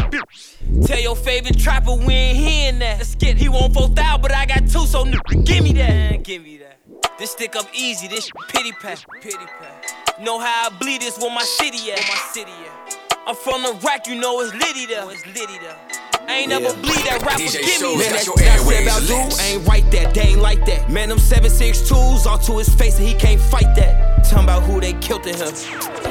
Tell 0.92 1.00
your 1.00 1.16
favorite 1.16 1.58
trapper 1.58 1.94
we 1.96 2.14
ain't 2.14 2.38
hearing 2.38 2.80
that. 2.80 2.98
Let's 2.98 3.16
get 3.16 3.38
he 3.38 3.48
want 3.48 3.74
4,000, 3.74 4.22
but 4.22 4.34
I 4.34 4.46
got 4.46 4.68
two, 4.68 4.86
so 4.86 5.06
n- 5.06 5.16
give 5.46 5.64
me 5.64 5.72
that. 5.72 6.22
Give 6.22 6.44
me 6.44 6.58
that. 6.58 6.80
This 7.18 7.32
stick 7.32 7.56
up 7.56 7.66
easy, 7.74 8.10
this 8.10 8.30
pity 8.50 8.74
pat. 8.74 9.02
Pity 9.22 9.38
pat. 9.38 10.20
Know 10.22 10.38
how 10.38 10.68
I 10.68 10.70
bleed 10.82 11.00
this 11.02 11.18
where 11.18 11.34
my 11.34 11.44
city 11.44 11.94
at. 11.94 11.98
Where 12.00 12.08
my 12.10 12.22
city 12.34 12.52
at. 12.52 12.98
I'm 13.26 13.36
from 13.38 13.64
the 13.64 13.80
rack, 13.86 14.06
you 14.06 14.16
know 14.20 14.42
it's 14.42 14.54
litty 14.54 14.86
there. 14.86 15.04
Oh, 15.06 15.10
it's 15.10 15.26
litty 15.28 15.60
there. 15.60 15.78
I 16.28 16.34
ain't 16.40 16.50
never 16.50 16.74
bleed 16.82 17.06
that 17.08 17.22
rapper, 17.26 17.40
DJ 17.40 17.54
give 17.62 17.64
me 17.64 17.72
Shows 17.72 18.10
that. 18.10 18.12
got 18.12 18.26
your 18.26 18.36
That 18.36 18.60
I 18.60 18.62
airwaves 18.62 18.68
said 18.68 18.84
about 18.84 19.02
lit. 19.02 19.32
dude, 19.32 19.40
ain't 19.40 19.68
right 19.68 19.92
that, 19.92 20.14
they 20.14 20.22
ain't 20.22 20.42
like 20.42 20.66
that. 20.66 20.90
Man, 20.92 21.08
them 21.08 21.20
762s 21.20 22.26
all 22.26 22.38
to 22.38 22.58
his 22.58 22.68
face 22.76 23.00
and 23.00 23.08
he 23.08 23.14
can't 23.14 23.40
fight 23.40 23.74
that. 23.78 24.21
Talking 24.32 24.48
about 24.48 24.64
who 24.64 24.80
they 24.80 24.94
killed 25.04 25.28
in 25.28 25.36
him. 25.36 25.52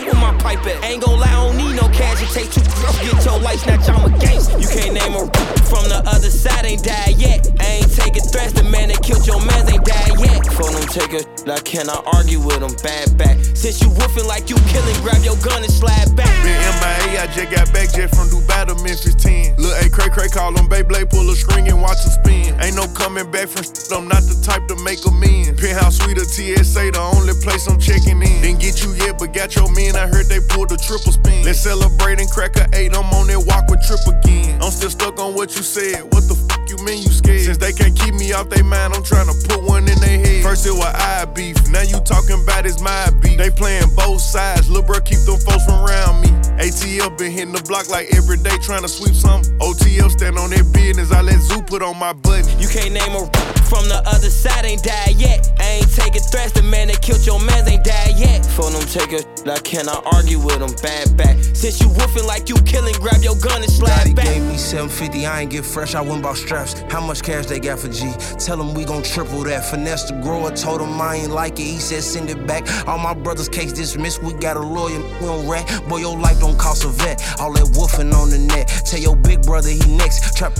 Where 0.05 0.12
my 0.12 0.36
pipe 0.44 0.60
at? 0.68 0.84
Ain't 0.84 1.01
gon' 1.01 1.18
lie, 1.18 1.32
I 1.32 1.40
don't 1.40 1.56
need 1.56 1.72
no 1.72 1.88
cash. 1.88 2.20
It 2.20 2.28
take 2.36 2.52
two 2.52 2.60
girls, 2.76 3.01
get 3.01 3.24
your 3.24 3.40
life 3.40 3.60
snatch, 3.64 3.88
I'm 3.88 4.12
a 4.12 4.18
gangster. 4.18 4.60
You 4.60 4.68
can't 4.68 4.92
name 4.92 5.16
a 5.16 5.24
from 5.64 5.88
the 5.88 6.05
other 6.05 6.28
side, 6.28 6.66
ain't 6.66 6.84
died 6.84 7.16
yet. 7.16 7.48
I 7.59 7.80
ain't 7.80 7.88
taking 7.88 8.20
threats, 8.28 8.52
the 8.52 8.64
man 8.64 8.92
that 8.92 9.01
killed 9.01 9.24
your 9.26 9.40
man 9.40 9.64
ain't 9.72 9.88
died 9.88 10.20
yet. 10.20 10.44
For 10.52 10.68
them 10.68 10.84
take 10.92 11.16
a 11.16 11.24
I 11.48 11.64
cannot 11.64 12.05
argue 12.12 12.44
with 12.44 12.60
them, 12.60 12.76
bad 12.84 13.16
back. 13.16 13.40
Since 13.56 13.80
you 13.80 13.88
woofing 13.88 14.28
like 14.28 14.51
you 14.51 14.56
killing, 14.68 15.01
grab 15.01 15.24
your 15.24 15.40
gun 15.40 15.64
and 15.64 15.72
slide 15.72 16.12
back. 16.12 16.28
Been 16.44 16.60
MIA, 16.60 17.24
I 17.24 17.26
just 17.32 17.48
got 17.48 17.72
back 17.72 17.88
jet 17.97 18.12
from 18.12 18.28
Dubai 18.28 18.68
to 18.68 18.76
Memphis 18.84 19.16
10. 19.16 19.56
Lil' 19.56 19.72
A 19.80 19.88
Cray 19.88 20.12
Cray 20.12 20.28
call 20.28 20.52
him 20.52 20.68
Beyblade, 20.68 21.09
pull 21.09 21.24
a 21.30 21.36
string 21.36 21.68
and 21.68 21.80
watch 21.80 22.05
him 22.05 22.12
spin. 22.20 22.52
Ain't 22.60 22.76
no 22.76 22.84
coming 22.92 23.30
back 23.30 23.48
from 23.48 23.64
I'm 23.97 24.09
not 24.09 24.22
the 24.22 24.36
type 24.42 24.66
to 24.68 24.76
make 24.84 25.05
amends. 25.06 25.60
Penthouse 25.60 25.98
suite 25.98 26.18
of 26.18 26.26
TSA, 26.26 26.92
the 26.92 27.01
only 27.14 27.34
place 27.42 27.66
I'm 27.68 27.78
checking 27.78 28.10
in. 28.19 28.43
Didn't 28.43 28.61
get 28.61 28.82
you 28.82 28.91
yet, 28.99 29.19
but 29.19 29.32
got 29.32 29.55
your 29.55 29.70
men. 29.73 29.95
I 29.95 30.07
heard 30.11 30.27
they 30.27 30.41
pulled 30.41 30.73
a 30.73 30.77
triple 30.77 31.12
spin. 31.12 31.45
Let's 31.45 31.61
celebrate 31.61 32.19
and 32.19 32.31
crack 32.31 32.57
a 32.57 32.66
eight, 32.74 32.91
I'm 32.91 33.07
on 33.15 33.28
that 33.28 33.39
walk 33.47 33.70
with 33.70 33.82
trip 33.87 34.03
again. 34.11 34.59
I'm 34.62 34.70
still 34.70 34.91
stuck 34.91 35.19
on 35.19 35.35
what 35.35 35.55
you 35.57 35.62
said. 35.62 36.05
What 36.12 36.27
the 36.28 36.35
fuck 36.49 36.69
you 36.69 36.77
mean 36.85 37.03
you 37.03 37.11
scared? 37.11 37.47
Since 37.47 37.59
they 37.59 37.73
can't 37.73 37.97
keep 37.97 38.15
me 38.15 38.32
off 38.32 38.49
they 38.51 38.62
mind, 38.62 38.95
I'm 38.95 39.03
trying 39.03 39.31
to 39.31 39.37
put 39.49 39.62
one 39.62 39.89
in 39.89 39.99
their 40.01 40.19
head. 40.19 40.43
First 40.43 40.66
it 40.66 40.73
was 40.73 40.93
I 40.95 41.24
beef, 41.27 41.57
now 41.70 41.82
you 41.82 42.01
talking 42.01 42.43
about 42.43 42.66
it's 42.66 42.81
my 42.81 43.11
beef. 43.20 43.39
They 43.39 43.51
playing 43.51 43.89
both 43.97 44.20
sides, 44.20 44.69
lil' 44.69 44.82
bro 44.82 45.01
keep 45.01 45.20
them 45.24 45.39
folks 45.39 45.65
from 45.65 45.85
around 45.85 46.20
me. 46.20 46.28
ATL 46.61 47.16
been 47.16 47.32
hitting 47.32 47.53
the 47.53 47.62
block 47.65 47.89
like 47.89 48.12
every 48.12 48.37
day 48.37 48.57
trying 48.61 48.82
to 48.82 48.89
sweep 48.89 49.15
some. 49.15 49.41
OTL 49.65 50.11
stand 50.11 50.37
on 50.37 50.51
their 50.51 50.65
business, 50.65 51.12
I 51.12 51.23
let 51.23 51.41
Zoo 51.41 51.62
put 51.62 51.82
on 51.82 51.99
my 51.99 52.12
button. 52.12 52.47
You 52.61 52.69
can't 52.69 52.93
name 52.93 53.16
a 53.16 53.24
from 53.70 53.87
the 53.89 54.03
other 54.05 54.28
side, 54.28 54.65
ain't 54.65 54.82
died 54.82 55.16
yet. 55.16 55.53
I 55.61 55.81
ain't 55.81 55.95
taking 55.95 56.20
threats, 56.20 56.53
the 56.53 56.62
man 56.62 56.89
that 56.89 57.01
killed 57.01 57.24
your 57.24 57.41
man 57.41 57.66
ain't 57.69 57.85
died 57.85 57.99
yet. 58.16 58.44
For 58.47 58.70
them 58.70 58.82
take 58.86 59.12
a 59.12 59.22
I 59.48 59.59
cannot 59.60 60.05
argue 60.12 60.39
with 60.39 60.59
them, 60.59 60.74
bad 60.82 61.16
back. 61.16 61.36
Since 61.55 61.81
you 61.81 61.89
woofing 61.89 62.27
like 62.27 62.48
you 62.48 62.56
killing, 62.62 62.94
grab 62.94 63.22
your 63.22 63.36
gun 63.36 63.62
and 63.62 63.70
slide 63.70 63.89
Daddy 63.89 64.14
back. 64.14 64.27
gave 64.27 64.43
me 64.43 64.56
750, 64.56 65.24
I 65.24 65.43
ain't 65.43 65.51
get 65.51 65.64
fresh, 65.64 65.94
I 65.94 66.02
went 66.02 66.22
bought 66.22 66.36
straps. 66.36 66.81
How 66.90 67.01
much 67.01 67.22
cash 67.22 67.47
they 67.47 67.59
got 67.59 67.78
for 67.78 67.89
G? 67.89 68.12
Tell 68.39 68.59
them 68.59 68.74
we 68.74 68.85
gon' 68.85 69.02
triple 69.02 69.43
that. 69.44 69.64
Finesse 69.64 70.10
the 70.10 70.20
grower, 70.20 70.51
told 70.51 70.82
him 70.82 71.01
I 71.01 71.16
ain't 71.16 71.31
like 71.31 71.59
it, 71.59 71.64
he 71.64 71.78
said 71.78 72.02
send 72.02 72.28
it 72.28 72.47
back. 72.47 72.66
All 72.86 72.98
my 72.98 73.14
brothers' 73.14 73.48
case 73.48 73.72
dismissed, 73.72 74.22
we 74.22 74.35
got 74.35 74.56
a 74.56 74.60
lawyer, 74.60 75.01
we 75.20 75.27
don't 75.27 75.48
rat. 75.48 75.66
Boy, 75.89 75.98
your 75.98 76.18
life 76.18 76.39
don't 76.40 76.59
cost 76.59 76.85
a 76.85 76.89
vet. 76.89 77.22
All 77.40 77.52
that 77.55 77.64
woofing 77.72 78.12
on 78.12 78.31
the 78.31 78.39
net. 78.39 78.68
Tell 78.85 79.01
your 79.01 79.16
big 79.16 79.43
brother 79.43 79.70
he 79.70 79.97
next. 79.97 80.36
Trap 80.36 80.55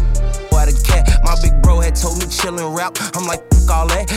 by 0.51 0.67
the 0.67 0.85
cat. 0.87 1.21
My 1.25 1.37
big 1.43 1.61
bro 1.63 1.81
had 1.81 1.97
told 1.97 2.19
me 2.19 2.27
chillin' 2.27 2.77
rap. 2.77 2.97
I'm 3.15 3.27
like, 3.27 3.43
fuck 3.53 3.71
all 3.71 3.87
that. 3.89 4.09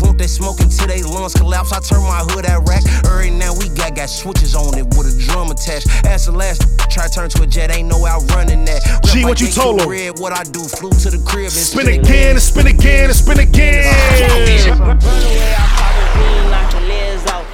Want 0.00 0.18
they 0.18 0.26
smoke 0.26 0.60
until 0.60 0.86
they 0.86 1.02
lungs 1.02 1.34
collapse. 1.34 1.72
I 1.72 1.80
turn 1.80 2.02
my 2.02 2.24
hood 2.30 2.46
at 2.46 2.60
rack. 2.70 2.82
Right 3.02 3.32
now 3.32 3.52
we 3.58 3.68
got 3.74 3.96
got 3.96 4.08
switches 4.08 4.54
on 4.54 4.78
it 4.78 4.86
with 4.94 5.10
a 5.10 5.14
drum 5.26 5.50
attached. 5.50 5.90
As 6.06 6.26
the 6.26 6.32
last 6.32 6.62
try 6.90 7.08
to 7.08 7.12
turn 7.12 7.28
to 7.30 7.42
a 7.42 7.46
jet, 7.46 7.74
ain't 7.74 7.88
no 7.88 8.06
outrunning 8.06 8.64
that. 8.66 8.80
Rep 8.86 9.12
G, 9.12 9.24
what 9.24 9.40
you 9.40 9.48
told 9.48 9.78
do 9.78 9.84
'em? 9.84 9.90
Red, 9.90 10.18
what 10.18 10.32
I 10.32 10.44
do, 10.44 10.62
flew 10.62 10.90
to 10.90 11.10
the 11.10 11.18
crib 11.26 11.50
and 11.50 11.66
Spin 11.70 11.88
again 11.88 12.38
and 12.38 12.42
spin 12.42 12.68
again 12.68 13.06
and 13.10 13.14
spin 13.16 13.40
again. 13.40 13.90
Run 13.90 14.86
away, 14.86 15.50
I 15.50 15.66
pop 15.78 15.94
a 15.98 16.06
bean, 16.14 16.50
knock 16.50 16.72
your 16.72 16.86
legs 16.86 17.24
off. 17.34 17.46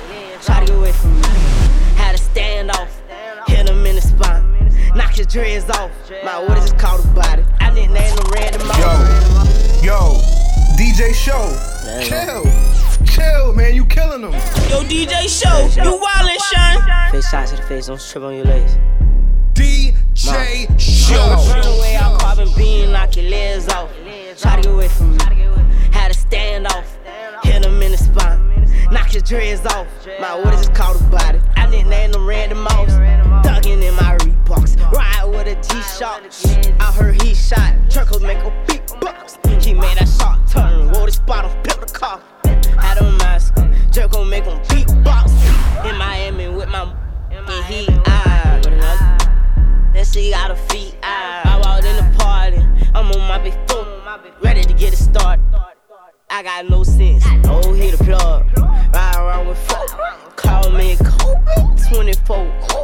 Try 0.45 0.61
to 0.61 0.67
get 0.67 0.77
away 0.77 0.93
from 0.93 1.13
me. 1.21 1.29
Had 1.97 2.17
to 2.17 2.23
stand 2.23 2.71
off, 2.71 2.93
hit 3.49 3.69
him 3.69 3.87
in 3.87 3.97
the 3.97 4.03
spine. 4.03 4.45
Knock 4.95 5.15
his 5.15 5.27
dreads 5.27 5.69
off. 5.71 5.91
My 6.25 6.39
what 6.39 6.59
is 6.59 6.71
this 6.71 6.81
called 6.81 7.05
a 7.05 7.09
body? 7.09 7.45
I 7.61 7.73
didn't 7.75 7.95
name 7.95 8.15
them 8.17 8.31
random 8.33 8.63
Yo, 8.81 8.93
yo, 9.83 10.01
DJ 10.77 11.13
Show, 11.15 11.45
chill, 12.03 12.45
chill, 13.17 13.53
man, 13.55 13.75
you 13.75 13.85
killing 13.87 14.23
them. 14.23 14.33
Yo, 14.33 14.83
DJ 14.85 15.29
Show, 15.29 15.83
you 15.83 15.99
wildin', 15.99 16.37
Shine. 16.53 17.11
Face 17.13 17.31
shots 17.31 17.51
to 17.51 17.57
the 17.57 17.63
face, 17.63 17.87
don't 17.87 18.01
trip 18.01 18.25
on 18.25 18.35
your 18.35 18.45
legs. 18.45 18.77
DJ 19.55 20.79
Show. 20.79 21.17
Run 21.17 21.67
away, 21.67 21.97
I'm 21.97 22.19
carbon 22.19 22.49
bean, 22.57 22.93
knock 22.93 23.17
your 23.17 23.31
legs 23.31 23.69
off. 23.69 23.91
Try 24.39 24.57
to 24.57 24.63
get 24.63 24.73
away 24.73 24.89
from 24.89 25.17
me. 25.17 25.25
Had 25.93 26.13
to 26.13 26.19
stand 26.19 26.67
off, 26.67 26.99
hit 27.43 27.65
him 27.65 27.81
in 27.81 27.93
the 27.93 27.99
spine. 27.99 28.43
Knock 28.91 29.11
his 29.11 29.23
dreads 29.23 29.65
off. 29.67 29.87
My 30.21 30.35
what 30.35 30.55
is 30.55 30.67
this 30.67 30.77
called 30.77 31.01
a 31.01 31.05
body? 31.05 31.41
I 31.57 31.69
didn't 31.71 31.89
name 31.89 32.13
them 32.13 32.27
random 32.27 32.63
mouse. 32.63 32.93
Thuggin' 33.45 33.83
in 33.83 33.95
my 33.95 34.17
Reeboks. 34.19 34.77
Ride 34.93 35.25
with 35.25 35.49
a 35.49 35.57
G-Shock. 35.61 36.23
I 36.81 36.93
heard 36.93 37.21
he 37.23 37.35
shot. 37.35 37.75
Truckle 37.91 38.21
make 38.21 38.39
a 38.39 38.51
beatbox. 38.67 39.63
He 39.63 39.75
made 39.75 39.97
that 39.99 40.09
shot 40.09 40.47
turn. 40.49 40.93
Wore 40.93 41.07
the 41.07 41.13
spot 41.13 41.45
on, 41.47 41.63
pimp 41.65 41.81
the 41.81 41.93
car. 41.93 42.21
Had 42.79 42.99
a 42.99 43.11
mask. 43.19 43.55
Jerk 43.91 44.13
gon' 44.13 44.29
make 44.29 44.45
him 44.45 44.59
beatbox. 44.65 45.31
In 45.89 45.97
Miami 45.97 46.49
with 46.49 46.69
my 46.69 46.93
and 47.31 47.65
he 47.67 47.87
ah. 48.07 48.61
Then 49.93 50.05
she 50.05 50.31
got 50.31 50.51
her 50.51 50.57
feet 50.69 50.95
out. 51.03 51.47
I 51.47 51.61
walked 51.63 51.85
in 51.85 51.97
the 51.97 52.19
party. 52.19 52.59
I'm 52.95 53.11
on 53.13 53.21
my 53.29 53.39
big 53.39 53.55
foot, 53.69 53.87
ready 54.43 54.63
to 54.63 54.73
get 54.73 54.93
it 54.93 54.97
started. 54.97 55.45
I 56.29 56.43
got 56.43 56.69
no 56.69 56.83
sense. 56.83 57.25
Oh, 57.45 57.73
hit 57.73 57.97
the 57.97 58.05
plug. 58.05 58.47
Ride 58.93 59.17
around 59.17 59.49
with 59.49 59.59
four. 59.59 59.87
Call 60.37 60.71
me 60.71 60.97
cold. 61.03 61.39
24. 61.91 62.37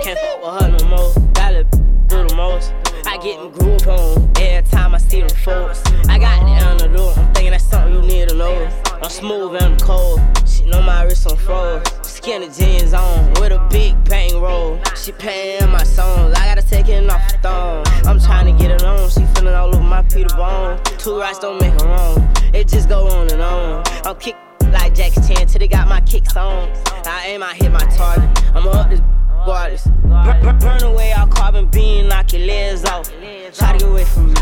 Can't 0.02 0.18
fuck 0.18 0.42
with 0.42 0.62
her 0.62 0.78
no 0.78 0.88
more. 0.88 1.12
Gotta 1.34 1.64
do 1.64 2.28
the 2.28 2.34
most. 2.34 2.72
I 3.06 3.18
get 3.18 3.38
them 3.38 3.50
groove 3.50 3.86
on 3.88 4.32
every 4.38 4.70
time 4.70 4.94
I 4.94 4.98
see 4.98 5.20
them 5.20 5.28
folks. 5.28 5.82
I 6.08 6.18
got 6.18 6.40
the 6.46 6.66
underdog. 6.66 7.18
I'm 7.18 7.34
thinking 7.34 7.50
that's 7.50 7.64
something 7.64 7.94
you 7.94 8.02
need 8.02 8.28
to 8.30 8.34
know. 8.36 8.91
I'm 9.02 9.10
smooth 9.10 9.56
and 9.56 9.64
I'm 9.64 9.76
cold. 9.78 10.20
She 10.46 10.64
know 10.64 10.80
my 10.80 11.02
wrist 11.02 11.28
on 11.28 11.36
froze. 11.36 11.82
Skinny 12.02 12.48
jeans 12.48 12.94
on 12.94 13.30
with 13.40 13.50
a 13.50 13.58
big 13.68 14.02
bang 14.04 14.40
roll. 14.40 14.80
She 14.94 15.10
paying 15.10 15.68
my 15.70 15.82
songs. 15.82 16.34
I 16.38 16.46
gotta 16.46 16.62
take 16.62 16.88
it 16.88 17.10
off 17.10 17.32
the 17.32 17.38
thong. 17.38 17.84
I'm 18.06 18.20
trying 18.20 18.46
to 18.46 18.62
get 18.62 18.70
it 18.70 18.84
on. 18.84 19.10
She 19.10 19.24
feeling 19.34 19.54
all 19.54 19.74
over 19.74 19.82
my 19.82 20.02
Peter 20.02 20.34
Bone. 20.36 20.80
Two 20.98 21.18
rights 21.18 21.40
don't 21.40 21.60
make 21.60 21.74
a 21.82 21.84
wrong. 21.84 22.32
It 22.54 22.68
just 22.68 22.88
go 22.88 23.08
on 23.08 23.28
and 23.32 23.42
on. 23.42 23.82
I'm 24.04 24.14
kick 24.16 24.36
like 24.70 24.94
Jackie 24.94 25.20
Chan 25.22 25.48
till 25.48 25.58
they 25.58 25.66
got 25.66 25.88
my 25.88 26.00
kicks 26.02 26.36
on. 26.36 26.70
I 27.04 27.24
aim, 27.26 27.42
I 27.42 27.54
hit 27.54 27.72
my 27.72 27.80
target. 27.96 28.30
I'm 28.54 28.68
up 28.68 28.88
this 28.88 29.00
waters. 29.44 29.84
Burn, 30.04 30.58
burn, 30.60 30.82
away 30.84 31.12
all 31.12 31.26
carbon 31.26 31.66
bean, 31.66 32.06
knock 32.06 32.32
your 32.32 32.46
legs 32.46 32.84
off. 32.84 33.10
Try 33.52 33.72
to 33.72 33.78
get 33.78 33.82
away 33.82 34.04
from 34.04 34.32
me. 34.32 34.40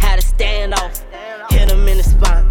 Had 0.00 0.20
to 0.20 0.26
stand 0.26 0.74
off, 0.74 1.04
hit 1.50 1.70
him 1.70 1.86
in 1.86 1.98
the 1.98 2.02
spine. 2.02 2.43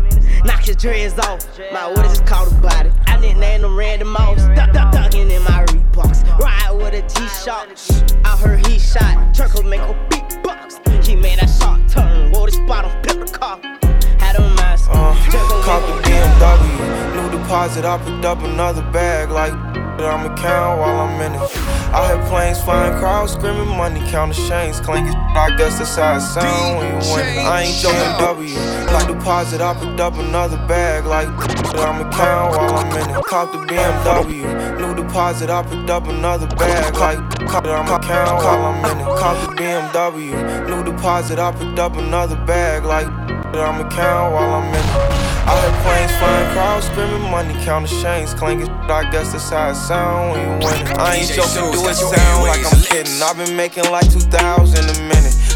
Knock 0.45 0.65
his 0.65 0.75
dreads 0.75 1.17
off. 1.19 1.47
My 1.71 1.87
what 1.87 2.05
is 2.05 2.19
called 2.21 2.51
a 2.51 2.55
body? 2.55 2.91
I 3.07 3.19
didn't 3.19 3.39
name 3.39 3.61
them 3.61 3.77
random 3.77 4.09
mouse. 4.09 4.41
Duck, 4.55 4.73
duck, 4.73 4.91
ducking 4.91 5.31
in 5.31 5.41
my 5.43 5.65
Reeboks. 5.65 6.37
Ride 6.37 6.71
with 6.71 6.93
a 6.93 7.01
G-Shock. 7.01 7.69
I 8.25 8.37
heard 8.37 8.65
he 8.67 8.79
shot. 8.79 9.33
Truckle 9.33 9.63
make 9.63 9.81
a 9.81 10.07
big 10.09 10.23
beatbox. 10.23 11.05
He 11.05 11.15
made 11.15 11.39
that 11.39 11.49
shot 11.49 11.87
turn. 11.87 12.31
Wore 12.31 12.47
the 12.47 12.53
spot 12.53 12.85
on, 12.85 13.01
pimp 13.03 13.25
the 13.25 13.31
car. 13.31 13.59
Had 14.19 14.35
a 14.35 14.41
mask. 14.55 14.89
Uh, 14.91 15.15
caught 15.63 15.81
the 15.87 16.09
him 16.09 16.29
BMW, 16.39 17.31
new 17.31 17.32
deposit. 17.53 17.85
I 17.85 17.99
picked 17.99 18.25
up 18.25 18.41
another 18.41 18.81
bag 18.91 19.29
like 19.29 19.53
that 19.53 20.09
I'ma 20.09 20.35
count 20.37 20.79
while 20.79 21.01
I'm 21.05 21.21
in 21.21 21.33
it. 21.33 21.41
I 21.93 22.07
hear 22.07 22.27
planes 22.27 22.59
flying, 22.59 22.97
crowds 22.97 23.33
screaming, 23.33 23.67
money 23.77 24.01
counting 24.09 24.33
chains 24.49 24.79
clinking. 24.79 25.13
I 25.13 25.55
guess 25.55 25.77
that's 25.77 25.95
how 25.95 26.17
it 26.17 26.21
sound 26.21 26.79
when 26.79 26.87
you 26.89 27.13
win. 27.13 27.45
I 27.45 27.61
ain't 27.61 27.77
joking 27.77 28.17
W. 28.17 28.57
New 28.57 29.13
deposit. 29.13 29.61
I 29.61 29.75
picked 29.75 29.99
up 29.99 30.15
another 30.15 30.57
bag 30.65 31.05
like 31.05 31.29
that 31.37 31.77
I'ma 31.77 32.09
count 32.09 32.57
while 32.57 32.73
I'm 32.73 32.91
in 32.97 33.15
it. 33.15 33.23
Caught 33.25 33.51
the 33.51 33.59
BMW, 33.69 34.79
new 34.81 34.95
deposit. 34.95 35.51
I 35.51 35.61
picked 35.61 35.91
up 35.91 36.07
another 36.07 36.47
bag 36.55 36.95
like 36.97 37.19
that 37.37 37.67
I'ma 37.67 37.99
count 37.99 38.43
while 38.43 38.65
I'm 38.65 38.83
in 38.89 38.97
it. 38.97 39.19
Caught 39.19 39.37
the 39.45 39.61
BMW, 39.61 40.33
new 40.67 40.83
deposit. 40.83 41.37
I 41.37 41.51
picked 41.51 41.77
up 41.77 41.95
another 41.97 42.35
bag 42.47 42.83
like 42.83 43.05
that 43.53 43.61
I'ma 43.61 43.87
count 43.91 44.33
while 44.33 44.55
I'm 44.55 44.73
in 44.73 45.29
it. 45.29 45.32
I 45.45 45.59
heard 45.59 45.75
planes 45.83 46.11
flying, 46.17 46.51
crowds 46.53 46.85
screaming, 46.87 47.29
money 47.29 47.53
counting 47.65 48.01
chains, 48.01 48.33
clanking. 48.33 48.69
I 48.69 49.09
guess 49.11 49.33
that's 49.33 49.49
how 49.49 49.71
it 49.71 49.75
sound 49.75 50.31
when 50.31 50.39
you 50.39 50.67
winning. 50.67 50.87
I 50.97 51.15
ain't 51.17 51.27
joking, 51.27 51.71
do 51.71 51.89
it 51.89 51.95
sound 51.95 52.47
like 52.47 52.63
I'm 52.63 52.81
kidding. 52.81 53.21
I've 53.21 53.37
been 53.37 53.55
making 53.55 53.91
like 53.91 54.09
2,000 54.11 54.79
a 54.79 54.99
minute. 55.01 55.12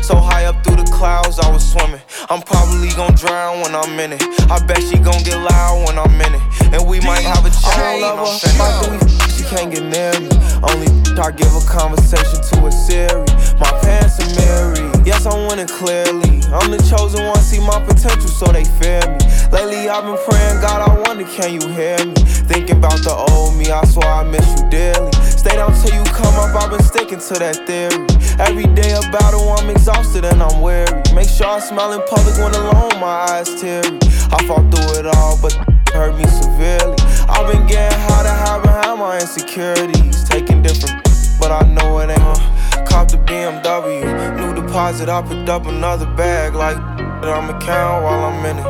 So 0.07 0.15
high 0.15 0.45
up 0.45 0.63
through 0.63 0.77
the 0.77 0.89
clouds, 0.89 1.37
I 1.37 1.51
was 1.51 1.69
swimming. 1.69 1.99
I'm 2.29 2.41
probably 2.41 2.87
gon' 2.95 3.15
drown 3.15 3.59
when 3.59 3.75
I'm 3.75 3.99
in 3.99 4.13
it. 4.13 4.23
I 4.47 4.55
bet 4.65 4.79
she 4.79 4.95
gon' 4.95 5.19
get 5.27 5.35
loud 5.35 5.83
when 5.83 5.99
I'm 5.99 6.15
in 6.15 6.31
it. 6.31 6.43
And 6.71 6.87
we 6.87 7.01
might 7.01 7.27
have 7.27 7.43
a 7.43 7.51
child. 7.51 7.75
I 7.75 7.99
love 7.99 8.23
her. 8.23 8.63
After 8.63 8.91
we 8.91 8.97
f- 9.03 9.35
she 9.35 9.43
can't 9.43 9.67
get 9.67 9.83
near 9.83 10.15
me. 10.15 10.31
Only 10.63 10.87
I 11.19 11.27
give 11.35 11.51
a 11.51 11.59
conversation 11.67 12.39
to 12.39 12.55
a 12.67 12.71
Siri. 12.71 13.27
My 13.59 13.67
pants 13.83 14.23
are 14.23 14.31
mirrored. 14.39 15.05
Yes, 15.05 15.25
I'm 15.25 15.43
winning 15.51 15.67
clearly. 15.67 16.39
I'm 16.55 16.71
the 16.71 16.79
chosen 16.87 17.27
one, 17.27 17.43
see 17.43 17.59
my 17.59 17.83
potential, 17.83 18.31
so 18.31 18.47
they 18.47 18.63
fear 18.79 19.03
me. 19.11 19.19
Lately, 19.51 19.91
I've 19.91 20.07
been 20.07 20.15
praying, 20.23 20.63
God, 20.63 20.87
I 20.87 21.03
wonder, 21.03 21.27
can 21.27 21.51
you 21.51 21.67
hear 21.75 21.99
me? 21.99 22.15
Thinking 22.47 22.77
about 22.77 23.03
the 23.03 23.11
old 23.11 23.59
me, 23.59 23.71
I 23.71 23.83
swear 23.83 24.07
I 24.07 24.23
miss 24.23 24.47
you 24.55 24.69
dearly. 24.69 25.11
Stay 25.35 25.59
down 25.59 25.75
till 25.83 25.91
you 25.91 26.03
come 26.15 26.31
up, 26.39 26.55
I've 26.55 26.71
been 26.71 26.83
sticking 26.83 27.19
to 27.19 27.33
that 27.43 27.67
theory. 27.67 28.16
Every 28.39 28.67
day 28.75 28.93
a 28.93 29.01
battle, 29.11 29.49
I'm 29.49 29.69
exhausted 29.69 30.23
and 30.23 30.43
I'm 30.43 30.61
weary. 30.61 31.01
Make 31.13 31.27
sure 31.27 31.47
I 31.47 31.59
smile 31.59 31.93
in 31.93 32.01
public 32.07 32.37
when 32.37 32.53
alone, 32.53 32.99
my 33.01 33.25
eyes 33.33 33.49
teary. 33.59 33.97
I 34.29 34.45
fought 34.45 34.69
through 34.69 34.99
it 34.99 35.07
all, 35.07 35.39
but 35.41 35.53
hurt 35.91 36.15
me 36.15 36.25
severely. 36.27 36.95
I've 37.27 37.51
been 37.51 37.65
getting 37.65 37.97
high 37.99 38.23
to 38.23 38.29
hide 38.29 38.61
behind 38.61 38.99
my 38.99 39.19
insecurities. 39.19 40.23
Taking 40.23 40.61
different, 40.61 41.03
but 41.39 41.51
I 41.51 41.67
know 41.67 41.97
it 41.99 42.11
ain't. 42.11 42.56
Cop 42.85 43.09
the 43.09 43.17
BMW, 43.17 44.37
new 44.37 44.61
deposit, 44.61 45.09
I 45.09 45.21
picked 45.21 45.49
up 45.49 45.65
another 45.65 46.05
bag 46.15 46.53
like 46.53 46.77
I'ma 46.77 47.59
count 47.59 48.03
while 48.03 48.25
I'm 48.25 48.45
in 48.45 48.57
it. 48.57 48.65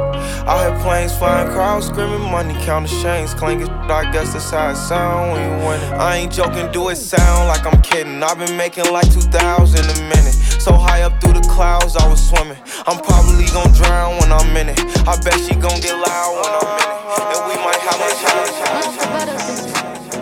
I 0.47 0.69
hear 0.69 0.79
planes 0.81 1.15
flying, 1.15 1.49
crowds 1.51 1.87
screaming, 1.87 2.21
money 2.31 2.53
counting 2.63 3.01
chains, 3.01 3.33
clanking. 3.33 3.67
I 3.67 4.09
guess 4.11 4.33
that's 4.33 4.49
how 4.49 4.69
it 4.71 4.75
sound 4.75 5.33
when 5.33 5.41
you 5.43 5.67
win 5.67 5.81
it. 5.81 5.93
I 5.93 6.15
ain't 6.15 6.31
joking, 6.31 6.71
do 6.71 6.89
it 6.89 6.95
sound 6.95 7.49
like 7.49 7.65
I'm 7.65 7.81
kidding. 7.81 8.23
I've 8.23 8.37
been 8.37 8.55
making 8.55 8.91
like 8.91 9.11
2,000 9.11 9.79
a 9.79 10.01
minute. 10.03 10.33
So 10.61 10.73
high 10.73 11.01
up 11.03 11.19
through 11.21 11.33
the 11.33 11.47
clouds, 11.49 11.97
I 11.97 12.07
was 12.07 12.25
swimming. 12.25 12.57
I'm 12.87 12.99
probably 13.03 13.45
gonna 13.47 13.73
drown 13.75 14.17
when 14.19 14.31
I'm 14.31 14.55
in 14.55 14.69
it. 14.69 14.79
I 15.07 15.19
bet 15.21 15.35
she 15.39 15.53
gonna 15.55 15.81
get 15.81 15.95
loud 15.95 16.31
when 16.39 16.51
I'm 16.55 16.67
in 16.71 16.87
it. 16.87 16.97
And 17.35 17.41
we 17.49 17.55
might 17.63 17.81
have 17.83 17.99
a 17.99 18.09
challenge. 18.23 18.57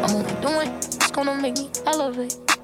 I'm 0.03 0.11
only 0.15 0.33
doing 0.41 0.69
it. 0.69 0.85
it's 0.85 1.11
gonna 1.11 1.35
make 1.35 1.57
me 1.57 1.69
elevate. 1.85 2.54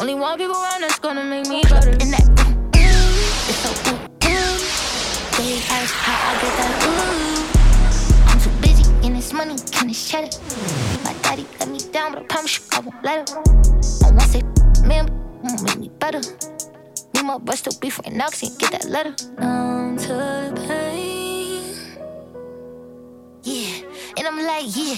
Only 0.00 0.14
one 0.14 0.38
people 0.38 0.54
around 0.54 0.82
that's 0.82 1.00
gonna 1.00 1.24
make 1.24 1.48
me 1.48 1.60
better. 1.62 1.90
And 1.90 2.12
that 2.12 2.22
ooh, 2.38 2.54
ooh, 2.78 3.50
it's 3.50 3.58
so 3.58 3.70
ooh, 3.90 3.98
ooh. 4.30 4.58
They 5.36 5.58
ask 5.58 5.92
how 5.92 6.14
I 6.14 6.38
get 6.40 6.54
that 6.56 6.72
ooh. 6.86 8.30
I'm 8.30 8.38
too 8.38 8.50
busy 8.60 8.84
in 9.04 9.14
this 9.14 9.32
money, 9.32 9.56
can 9.72 9.88
this 9.88 10.08
cheddar. 10.08 10.30
My 11.02 11.12
daddy 11.22 11.44
let 11.58 11.68
me 11.68 11.80
down, 11.90 12.12
but 12.12 12.22
I 12.22 12.26
promise 12.26 12.58
you 12.58 12.64
I 12.70 12.78
won't 12.78 13.02
let 13.02 13.28
her. 13.28 13.38
I 14.06 14.10
won't 14.10 14.22
say 14.22 14.42
man, 14.86 15.10
won't 15.42 15.62
make 15.64 15.78
me 15.78 15.90
better. 15.98 16.20
Need 17.14 17.24
my 17.24 17.38
breast 17.38 17.64
to 17.64 17.76
be 17.80 17.90
for 17.90 18.08
now, 18.08 18.28
cause 18.28 18.56
get 18.56 18.70
that 18.70 18.84
letter. 18.84 19.16
Numb 19.40 19.96
to 19.96 20.06
the 20.06 20.64
pain. 20.68 21.74
Yeah, 23.42 23.82
and 24.18 24.26
I'm 24.26 24.44
like, 24.44 24.66
yeah, 24.74 24.96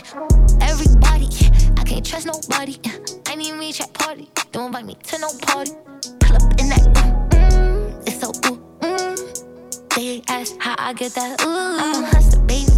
everybody. 0.63 1.29
I 1.77 1.85
can't 1.85 2.05
trust 2.05 2.27
nobody. 2.27 2.81
I 3.27 3.35
need 3.35 3.53
me 3.53 3.71
chat 3.73 3.93
party. 3.93 4.31
Don't 4.51 4.69
invite 4.69 4.87
me 4.87 4.95
to 4.95 5.19
no 5.19 5.29
party. 5.43 5.73
Pull 6.21 6.37
up 6.37 6.43
in 6.59 6.69
that, 6.71 6.81
mm, 6.95 7.31
mm, 7.31 8.07
it's 8.07 8.21
so 8.21 8.31
ooh, 8.51 8.59
mm. 8.81 9.95
They 9.95 10.23
ask 10.29 10.57
how 10.59 10.75
I 10.79 10.95
get 10.95 11.13
that, 11.15 11.43
ooh. 11.43 11.47
I'm 11.49 12.03
a 12.03 12.07
hustler, 12.07 12.43
baby. 12.45 12.73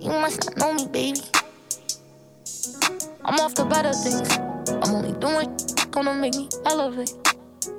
You 0.00 0.10
must 0.10 0.46
not 0.46 0.56
know 0.56 0.72
me, 0.72 0.86
baby. 0.86 1.20
I'm 3.24 3.38
off 3.40 3.54
the 3.54 3.66
better 3.66 3.92
things. 3.92 4.28
I'm 4.82 4.94
only 4.94 5.12
doing 5.20 5.54
gonna 5.90 6.14
make 6.14 6.34
me 6.34 6.48
elevate. 6.64 7.12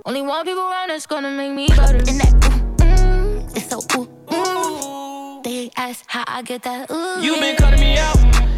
Only 0.05 0.21
one 0.21 0.45
people 0.45 0.61
around 0.61 0.89
that's 0.89 1.07
gonna 1.07 1.31
make 1.31 1.53
me 1.53 1.67
better. 1.69 1.97
In 1.97 2.17
that, 2.19 2.33
ooh, 2.45 2.83
mm, 2.85 3.57
it's 3.57 3.69
so 3.69 3.79
ooh, 3.97 4.07
ooh. 4.33 5.12
They 5.43 5.69
ask 5.75 6.05
how 6.07 6.23
I 6.25 6.41
get 6.41 6.63
that, 6.63 6.89
ooh. 6.89 7.21
You 7.21 7.37
been 7.37 7.57
cutting 7.57 7.81
me 7.81 7.97
out. 7.97 8.15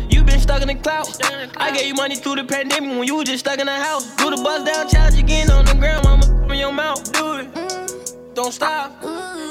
You 0.08 0.24
been 0.24 0.40
stuck 0.40 0.62
in 0.62 0.68
the 0.68 0.76
cloud. 0.76 1.08
I 1.58 1.76
gave 1.76 1.88
you 1.88 1.96
money 1.96 2.16
through 2.16 2.36
the 2.36 2.44
pandemic 2.44 2.92
when 2.92 3.08
you 3.08 3.16
was 3.16 3.26
just 3.26 3.40
stuck 3.40 3.58
in 3.58 3.66
the 3.66 3.74
house. 3.74 4.16
Do 4.18 4.30
the 4.30 4.38
bust 4.38 4.68
down 4.68 4.88
challenge 4.88 5.18
again 5.18 5.50
on 5.50 5.66
the 5.66 5.74
ground, 5.74 6.04
mama. 6.06 6.54
In 6.54 6.60
your 6.60 6.72
mouth, 6.72 7.12
do 7.12 7.38
it. 7.38 7.52
Mm. 7.54 8.36
Don't 8.36 8.54
stop. 8.54 9.02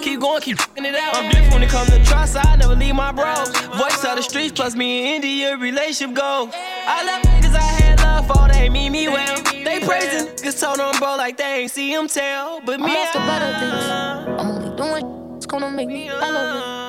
Keep 0.02 0.20
going, 0.20 0.42
keep 0.42 0.60
f***ing 0.60 0.84
it 0.84 0.94
out. 0.94 1.16
I'm 1.16 1.28
different 1.28 1.54
when 1.54 1.62
it 1.64 1.70
comes 1.70 1.90
to 1.90 2.04
trust. 2.04 2.36
I 2.36 2.54
never 2.54 2.76
leave 2.76 2.94
my 2.94 3.10
bros. 3.10 3.50
Voice 3.76 4.04
of 4.04 4.14
the 4.14 4.22
streets, 4.22 4.52
plus 4.52 4.76
me 4.76 5.16
and 5.16 5.24
India 5.24 5.56
relationship 5.56 6.14
goals. 6.14 6.50
I 6.54 7.04
love 7.04 7.22
niggas 7.22 7.56
I 7.56 7.62
had 7.62 8.00
love 8.00 8.28
for, 8.28 8.46
they 8.52 8.68
mean 8.68 8.92
me 8.92 9.08
well. 9.08 9.42
They 9.42 9.80
praising 9.80 10.28
niggas 10.36 10.60
told 10.60 10.78
on 10.78 10.96
bro 10.98 11.16
like 11.16 11.36
they 11.36 11.62
ain't 11.62 11.70
see 11.72 11.92
him 11.92 12.06
tell. 12.06 12.60
But 12.60 12.78
me, 12.78 12.86
I'm 12.86 12.96
off 12.96 13.12
the 13.12 13.18
better 13.18 13.58
things. 13.58 14.40
I'm 14.40 14.50
only 14.50 14.76
doing 14.76 15.36
it's 15.36 15.46
gonna 15.46 15.70
make 15.70 15.88
me 15.88 16.08
elevate. 16.08 16.83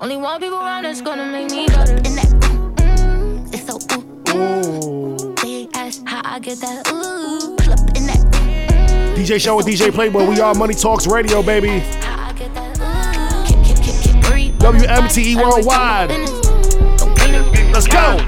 Only 0.00 0.16
one 0.16 0.40
people 0.40 0.58
around 0.58 0.84
that's 0.84 1.00
gonna 1.00 1.30
make 1.30 1.50
me 1.50 1.66
better. 1.68 1.94
In 1.94 2.14
that, 2.16 2.26
mm, 2.78 3.54
it's 3.54 3.66
so 3.66 3.78
ooh, 4.34 5.22
ooh. 5.22 5.34
They 5.42 5.68
ask 5.74 6.04
how 6.06 6.20
I 6.24 6.40
get 6.40 6.58
that, 6.58 6.88
ooh. 6.88 7.54
Pull 7.56 7.72
in 7.96 8.06
that, 8.06 9.14
DJ 9.16 9.40
Show 9.40 9.56
with 9.56 9.66
DJ 9.66 9.92
Playboy. 9.92 10.28
We 10.28 10.40
are 10.40 10.54
Money 10.54 10.74
Talks 10.74 11.06
Radio, 11.06 11.42
baby. 11.42 11.80
WMTE 14.58 15.24
E 15.24 15.36
Worldwide. 15.36 16.10
Let's 17.72 17.86
go. 17.86 18.18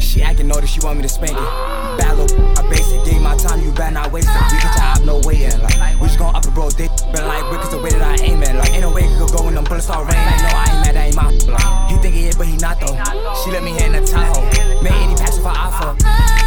She 0.00 0.22
acting 0.22 0.48
naughty, 0.48 0.66
she 0.66 0.80
want 0.80 0.96
me 0.96 1.02
to 1.02 1.08
spank 1.08 1.32
it. 1.32 1.98
Bad 1.98 2.18
little, 2.18 2.58
I 2.58 2.68
basic, 2.68 3.04
gave 3.04 3.22
my 3.22 3.36
time, 3.36 3.62
you 3.62 3.70
better 3.72 3.92
not 3.94 4.10
waste 4.10 4.28
it. 4.28 4.81
Get 5.02 5.10
no 5.10 5.20
waiting. 5.26 5.58
Like, 5.58 6.00
we 6.00 6.06
just 6.06 6.18
gon' 6.18 6.34
up 6.34 6.44
the 6.44 6.52
bro, 6.52 6.70
dick. 6.70 6.90
Been 7.10 7.26
like, 7.26 7.42
because 7.50 7.70
the 7.70 7.82
way 7.82 7.90
that 7.90 8.02
I 8.02 8.22
aim 8.22 8.40
it. 8.42 8.54
Like, 8.54 8.70
ain't 8.70 8.82
no 8.82 8.92
way 8.94 9.02
it 9.02 9.18
could 9.18 9.34
go 9.34 9.42
when 9.42 9.54
them 9.54 9.64
bullets 9.64 9.86
start 9.86 10.06
raining. 10.06 10.22
Like, 10.22 10.42
no, 10.46 10.50
I 10.54 10.62
ain't 10.62 10.80
mad, 10.86 10.94
that 10.94 11.06
ain't 11.10 11.18
my. 11.18 11.26
Like, 11.50 11.90
he 11.90 11.96
think 11.98 12.14
he 12.14 12.30
is, 12.30 12.36
but 12.38 12.46
he 12.46 12.56
not 12.58 12.78
though. 12.78 12.94
She 13.42 13.50
let 13.50 13.66
me 13.66 13.74
hit 13.74 13.90
in 13.90 13.98
the 13.98 14.06
Tahoe. 14.06 14.46
Made 14.78 14.94
any 14.94 15.18
pass 15.18 15.42
I 15.42 15.50
offer. 15.50 15.98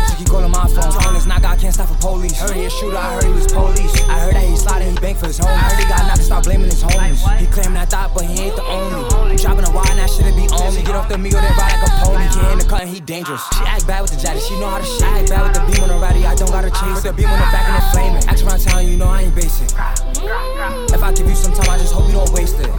She 0.08 0.24
keep 0.24 0.32
calling 0.32 0.52
my 0.52 0.72
phone. 0.72 0.88
Telling 0.88 1.20
this 1.20 1.28
knock, 1.28 1.44
I 1.44 1.60
can't 1.60 1.74
stop 1.74 1.92
for 1.92 2.00
police. 2.00 2.40
Heard 2.40 2.56
he 2.56 2.64
a 2.64 2.70
shooter, 2.70 2.96
I 2.96 3.20
heard 3.20 3.28
he 3.28 3.36
was 3.36 3.52
police. 3.52 3.92
I 4.08 4.24
heard 4.24 4.36
that 4.40 4.48
he 4.48 4.56
slotted 4.56 4.88
his 4.88 5.00
bank 5.04 5.20
for 5.20 5.28
his 5.28 5.38
home. 5.38 5.52
I 5.52 5.68
heard 5.68 5.84
he 5.84 5.88
got 5.92 6.08
knocked, 6.08 6.24
stop 6.24 6.44
blaming 6.48 6.72
his 6.72 6.80
homies. 6.80 7.20
He 7.36 7.48
claimed 7.52 7.76
I 7.76 7.84
thought, 7.84 8.16
but 8.16 8.24
he 8.24 8.40
ain't 8.40 8.56
the 8.56 8.64
only. 8.64 9.04
I'm 9.36 9.36
dropping 9.36 9.68
a 9.68 9.72
wide, 9.76 9.92
and 9.92 10.00
that 10.00 10.08
shouldn't 10.08 10.40
be 10.40 10.48
on 10.48 10.72
me. 10.72 10.80
Get 10.80 10.96
off 10.96 11.12
the 11.12 11.20
Migo, 11.20 11.44
they 11.44 11.54
ride 11.60 11.76
like 11.76 11.84
a 11.84 11.92
pony. 12.00 12.24
Kid 12.32 12.52
in 12.56 12.60
the 12.60 12.68
cut, 12.72 12.88
and 12.88 12.90
he 12.90 13.04
dangerous. 13.04 13.44
She 13.52 13.68
act 13.68 13.84
bad 13.84 14.00
with 14.00 14.16
the 14.16 14.20
jacket, 14.24 14.48
she 14.48 14.56
know 14.64 14.72
how 14.72 14.80
to 14.80 14.88
shit. 14.88 15.04
Act 15.04 15.28
bad 15.28 15.44
with 15.44 15.60
the 15.60 15.64
beam 15.68 15.84
on 15.84 15.90
the 15.92 16.00
ratty, 16.00 16.24
I 16.24 16.36
don't 16.40 16.48
gotta 16.48 16.72
chase. 16.72 17.04
With 17.04 17.04
the 17.04 17.14
beam 17.20 17.28
on 17.28 17.36
the 17.36 17.52
back 17.52 17.68
and 17.68 17.76
the 17.76 17.86
flaming. 17.92 18.24
Around 18.46 18.60
town, 18.60 18.88
you 18.88 18.98
know 18.98 19.08
I 19.08 19.22
ain't 19.24 19.36
basic. 19.36 19.70
If 19.72 21.04
I 21.04 21.14
give 21.14 21.28
you 21.28 21.36
some 21.36 21.54
time, 21.54 21.70
I 21.70 21.78
just 21.78 21.94
hope 21.94 22.08
you 22.08 22.14
don't 22.14 22.32
waste 22.32 22.60
it. 22.60 22.72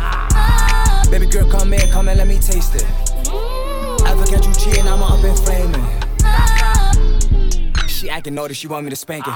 Baby 1.11 1.27
girl, 1.27 1.51
come 1.51 1.73
here, 1.73 1.87
come 1.89 2.09
and 2.09 2.19
let 2.19 2.27
me 2.27 2.39
taste 2.39 2.75
it. 2.75 2.85
Ever 4.07 4.25
catch 4.27 4.47
you 4.47 4.55
cheating, 4.55 4.87
I'ma 4.87 5.17
up 5.17 5.25
and 5.25 5.39
flaming. 5.39 5.87
She 7.89 8.11
acting 8.11 8.35
naughty, 8.35 8.55
she 8.55 8.67
want 8.67 8.85
me 8.85 8.91
to 8.91 8.97
spank 8.97 9.27
it. 9.27 9.35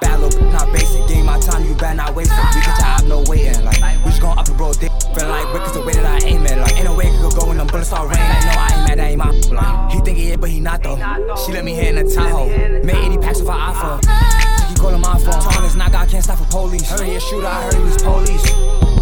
Bad 0.00 0.20
little, 0.20 0.42
not 0.52 0.72
basic. 0.72 1.06
Give 1.08 1.24
my 1.24 1.38
time, 1.38 1.64
you 1.64 1.74
better 1.74 1.94
not 1.94 2.14
waste 2.14 2.32
it. 2.32 2.54
We 2.54 2.60
get 2.60 2.78
your 2.78 2.86
op, 2.86 3.04
no 3.04 3.24
waiting. 3.30 3.64
Like, 3.64 3.80
we 4.04 4.10
just 4.10 4.20
gon' 4.20 4.38
up 4.38 4.46
the 4.46 4.52
bro, 4.52 4.72
dick. 4.72 4.90
Feel 5.14 5.28
like 5.28 5.66
is 5.66 5.72
the 5.72 5.82
way 5.82 5.92
that 5.92 6.22
I 6.22 6.26
aim 6.26 6.46
it. 6.46 6.58
Like, 6.58 6.76
ain't 6.76 6.84
no 6.84 6.96
way 6.96 7.06
it 7.06 7.20
could 7.20 7.38
go 7.38 7.46
when 7.48 7.58
them 7.58 7.66
bullets 7.66 7.88
start 7.88 8.08
raining. 8.08 8.28
Like, 8.28 8.44
no, 8.44 8.52
I 8.52 8.68
ain't 8.72 8.88
mad, 8.88 8.98
that 8.98 9.08
ain't 9.08 9.18
my. 9.18 9.30
Like, 9.54 9.92
he 9.92 10.00
think 10.00 10.18
he 10.18 10.30
is, 10.30 10.36
but 10.38 10.50
he 10.50 10.60
not 10.60 10.82
though. 10.82 10.96
She 11.44 11.52
let 11.52 11.64
me 11.64 11.74
hit 11.74 11.96
in 11.96 12.06
the 12.06 12.14
Tahoe. 12.14 12.48
Made 12.82 13.04
any 13.04 13.18
packs 13.18 13.40
if 13.40 13.48
I 13.48 13.54
offer. 13.54 14.61
Calling 14.82 15.00
my 15.00 15.16
phone. 15.16 15.40
Telling 15.40 15.62
this 15.62 15.76
knock, 15.76 15.94
I 15.94 16.06
can't 16.06 16.24
stop 16.24 16.38
for 16.38 16.44
police. 16.46 16.90
Heard 16.90 17.06
he 17.06 17.14
a 17.14 17.20
shooter, 17.20 17.46
I 17.46 17.62
heard 17.62 17.74
he 17.74 17.82
was 17.84 18.02
police. 18.02 19.01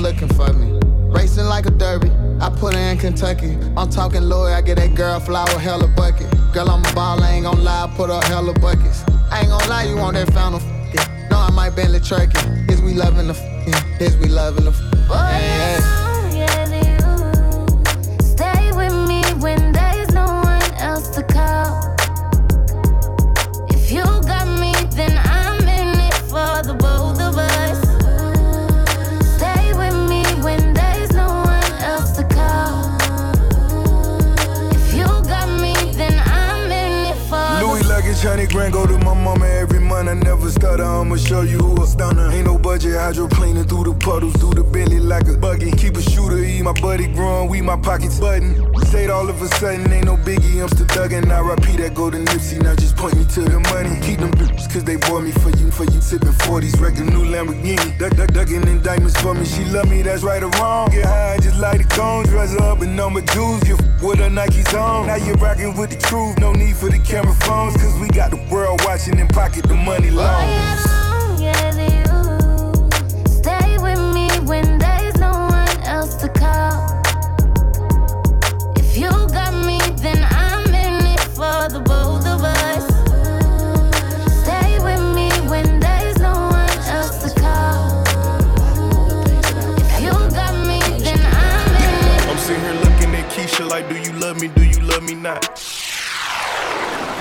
Looking 0.00 0.28
for 0.28 0.52
me? 0.52 0.78
Racing 1.12 1.44
like 1.46 1.66
a 1.66 1.70
derby. 1.70 2.10
I 2.40 2.48
put 2.50 2.74
her 2.74 2.80
in 2.80 2.98
Kentucky. 2.98 3.56
I'm 3.76 3.90
talking 3.90 4.22
Lloyd, 4.22 4.52
I 4.52 4.62
get 4.62 4.76
that 4.78 4.94
girl 4.94 5.20
flower 5.20 5.58
hella 5.58 5.88
bucket. 5.88 6.28
Girl, 6.52 6.70
I'm 6.70 6.84
a 6.84 6.94
ball, 6.94 7.22
I 7.22 7.32
ain't 7.32 7.44
gon' 7.44 7.62
lie, 7.62 7.84
I 7.84 7.96
put 7.96 8.08
her 8.10 8.20
hella 8.26 8.54
buckets. 8.54 9.02
I 9.30 9.40
ain't 9.40 9.48
gon' 9.48 9.68
lie, 9.68 9.84
you 9.84 9.96
want 9.96 10.14
that 10.14 10.32
fountain 10.32 10.60
f- 10.94 11.30
No, 11.30 11.38
I 11.38 11.50
might 11.50 11.76
Bentley 11.76 12.00
Turkey. 12.00 12.38
Is 12.72 12.80
we 12.82 12.94
loving 12.94 13.28
the 13.28 13.34
f- 13.34 14.00
Is 14.00 14.16
we 14.16 14.28
loving 14.28 14.64
the 14.64 14.70
f- 14.70 15.10
I 15.10 15.99
grand, 38.50 38.72
go 38.72 38.86
to 38.86 38.98
my 38.98 39.14
mama 39.14 39.46
every 39.46 39.80
month. 39.80 40.08
I 40.08 40.14
never 40.14 40.50
stutter, 40.50 40.84
I'ma 40.84 41.16
show 41.16 41.42
you 41.42 41.58
who 41.58 41.86
Ain't 42.00 42.46
no 42.46 42.56
budget, 42.56 42.94
hydroplaning 42.96 43.68
through 43.68 43.84
the 43.84 43.92
puddles, 43.92 44.32
through 44.36 44.54
the 44.54 44.64
belly 44.64 44.98
like 45.00 45.28
a 45.28 45.36
buggy. 45.36 45.70
Keep 45.72 45.98
a 45.98 46.02
shooter, 46.02 46.38
eat 46.38 46.62
my 46.62 46.72
buddy 46.80 47.06
growing, 47.12 47.50
we 47.50 47.60
my 47.60 47.76
pockets 47.76 48.18
button. 48.18 48.56
State 48.86 49.10
all 49.10 49.28
of 49.28 49.42
a 49.42 49.48
sudden, 49.60 49.92
ain't 49.92 50.06
no 50.06 50.16
biggie, 50.16 50.62
I'm 50.62 50.68
still 50.68 50.86
thuggin'. 50.86 51.30
I 51.30 51.40
repeat 51.40 51.76
that 51.76 51.94
go 51.94 52.08
to 52.08 52.16
Nipsey, 52.16 52.62
now 52.62 52.74
just 52.74 52.96
point 52.96 53.16
me 53.16 53.26
to 53.34 53.42
the 53.42 53.60
money. 53.60 54.00
Keep 54.00 54.20
them 54.20 54.30
bitches, 54.32 54.72
cause 54.72 54.82
they 54.82 54.96
bought 54.96 55.24
me 55.24 55.32
for 55.32 55.50
you, 55.50 55.70
for 55.70 55.84
you 55.84 56.00
sippin' 56.00 56.32
40s, 56.48 56.80
wreck 56.80 56.96
a 56.96 57.04
new 57.04 57.24
Lamborghini. 57.24 57.98
Duck, 57.98 58.16
duck, 58.16 58.32
duckin' 58.32 58.66
indictments 58.66 59.20
for 59.20 59.34
me, 59.34 59.44
she 59.44 59.66
love 59.66 59.90
me, 59.90 60.00
that's 60.00 60.22
right 60.22 60.42
or 60.42 60.48
wrong. 60.56 60.88
Get 60.90 61.04
high, 61.04 61.36
just 61.36 61.60
like 61.60 61.86
the 61.86 61.94
cone, 61.94 62.24
dress 62.24 62.58
up 62.60 62.80
in 62.80 62.96
number 62.96 63.20
jewels, 63.20 63.62
get 63.64 63.78
f- 63.78 64.02
with 64.02 64.20
a 64.20 64.30
Nikes 64.32 64.72
on. 64.72 65.06
Now 65.06 65.16
you're 65.16 65.36
rockin' 65.36 65.76
with 65.76 65.90
the 65.90 65.96
truth, 65.96 66.38
no 66.38 66.52
need 66.52 66.76
for 66.76 66.88
the 66.88 66.98
camera 67.00 67.34
phones, 67.44 67.76
cause 67.76 67.94
we 68.00 68.08
got 68.08 68.30
the 68.30 68.40
world 68.50 68.80
watching 68.86 69.20
and 69.20 69.28
pocket 69.28 69.64
the 69.64 69.74
money 69.74 70.10
long. 70.10 70.99
Get 71.40 71.74
you. 71.76 72.04
Stay 73.26 73.78
with 73.78 74.00
me 74.14 74.28
when 74.46 74.78
there's 74.78 75.16
no 75.18 75.32
one 75.32 75.76
else 75.84 76.14
to 76.16 76.28
call. 76.28 76.78
If 78.76 78.96
you 78.96 79.10
got 79.38 79.54
me, 79.66 79.78
then 80.04 80.20
I'm 80.30 80.66
in 80.74 81.06
it 81.14 81.20
for 81.20 81.68
the 81.74 81.80
both 81.84 82.26
of 82.26 82.42
us. 82.44 82.84
Stay 84.42 84.78
with 84.86 85.02
me 85.16 85.28
when 85.48 85.80
there's 85.80 86.18
no 86.18 86.34
one 86.60 86.78
else 86.96 87.16
to 87.24 87.40
call. 87.40 88.02
If 89.84 90.02
you 90.04 90.12
got 90.40 90.54
me, 90.68 90.80
then 91.06 91.20
I'm 91.24 91.68
in 91.86 91.94
it. 92.14 92.28
I'm 92.28 92.38
sitting 92.38 92.62
here 92.62 92.74
looking 92.84 93.14
at 93.14 93.30
Keisha 93.32 93.66
like, 93.68 93.88
Do 93.88 93.96
you 93.96 94.12
love 94.18 94.40
me? 94.40 94.48
do 94.48 94.64
you 94.64 94.79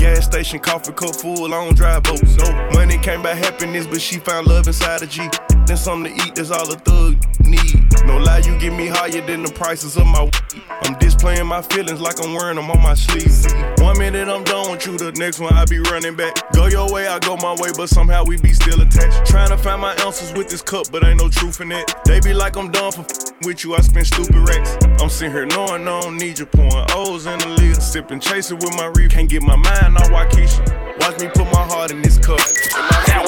Gas 0.00 0.24
station, 0.24 0.58
coffee 0.60 0.92
cup 0.92 1.14
full, 1.14 1.52
I 1.52 1.62
don't 1.62 1.76
drive 1.76 2.04
boats. 2.04 2.34
No 2.36 2.70
money 2.72 2.96
came 2.96 3.22
by 3.22 3.34
happiness, 3.34 3.86
but 3.86 4.00
she 4.00 4.18
found 4.18 4.46
love 4.46 4.66
inside 4.66 5.02
a 5.02 5.06
G. 5.06 5.28
Then 5.66 5.76
something 5.76 6.16
to 6.16 6.26
eat, 6.26 6.34
that's 6.34 6.50
all 6.50 6.70
a 6.70 6.76
thug 6.76 7.16
need. 7.44 7.86
No 8.06 8.18
lie, 8.18 8.38
you 8.38 8.58
get 8.58 8.72
me 8.72 8.86
higher 8.88 9.20
than 9.20 9.42
the 9.42 9.52
prices 9.52 9.96
of 9.96 10.06
my 10.06 10.24
weed. 10.24 10.62
I'm 10.82 10.98
displaying 10.98 11.46
my 11.46 11.62
feelings 11.62 12.00
like 12.00 12.22
I'm 12.22 12.34
wearing 12.34 12.56
them 12.56 12.70
on 12.70 12.82
my 12.82 12.94
sleeve. 12.94 13.30
One 13.78 13.98
minute 13.98 14.28
I'm 14.28 14.44
done 14.44 14.70
with 14.70 14.86
you, 14.86 14.96
the 14.98 15.12
next 15.12 15.38
one 15.38 15.52
I 15.54 15.64
be 15.66 15.78
running 15.78 16.16
back. 16.16 16.34
Go 16.52 16.66
your 16.66 16.92
way, 16.92 17.06
I 17.06 17.18
go 17.18 17.36
my 17.36 17.54
way, 17.60 17.70
but 17.76 17.88
somehow 17.88 18.24
we 18.24 18.36
be 18.38 18.52
still 18.52 18.80
attached. 18.80 19.26
Trying 19.26 19.50
to 19.50 19.58
find 19.58 19.80
my 19.80 19.94
answers 20.04 20.32
with 20.32 20.48
this 20.48 20.62
cup, 20.62 20.86
but 20.90 21.04
ain't 21.04 21.20
no 21.20 21.28
truth 21.28 21.60
in 21.60 21.72
it. 21.72 21.92
They 22.04 22.20
be 22.20 22.32
like 22.32 22.56
I'm 22.56 22.70
done 22.70 22.92
for 22.92 23.04
with 23.42 23.64
you, 23.64 23.74
I 23.74 23.80
spend 23.80 24.06
stupid 24.06 24.36
racks. 24.36 24.76
I'm 25.00 25.08
sitting 25.08 25.32
here 25.32 25.46
knowing 25.46 25.88
I 25.88 26.00
don't 26.00 26.16
need 26.16 26.38
you, 26.38 26.46
pouring 26.46 26.86
O's 26.90 27.26
in 27.26 27.38
the 27.38 27.48
lid, 27.48 27.82
sipping, 27.82 28.20
chasing 28.20 28.58
with 28.58 28.74
my 28.76 28.86
reef. 28.94 29.10
Can't 29.10 29.28
get 29.28 29.42
my 29.42 29.56
mind 29.56 29.96
on 29.96 30.10
Waukesha. 30.10 31.00
Watch 31.00 31.20
me 31.20 31.28
put 31.28 31.46
my 31.52 31.64
heart 31.64 31.90
in 31.90 32.02
this 32.02 32.18
cup. 32.18 32.40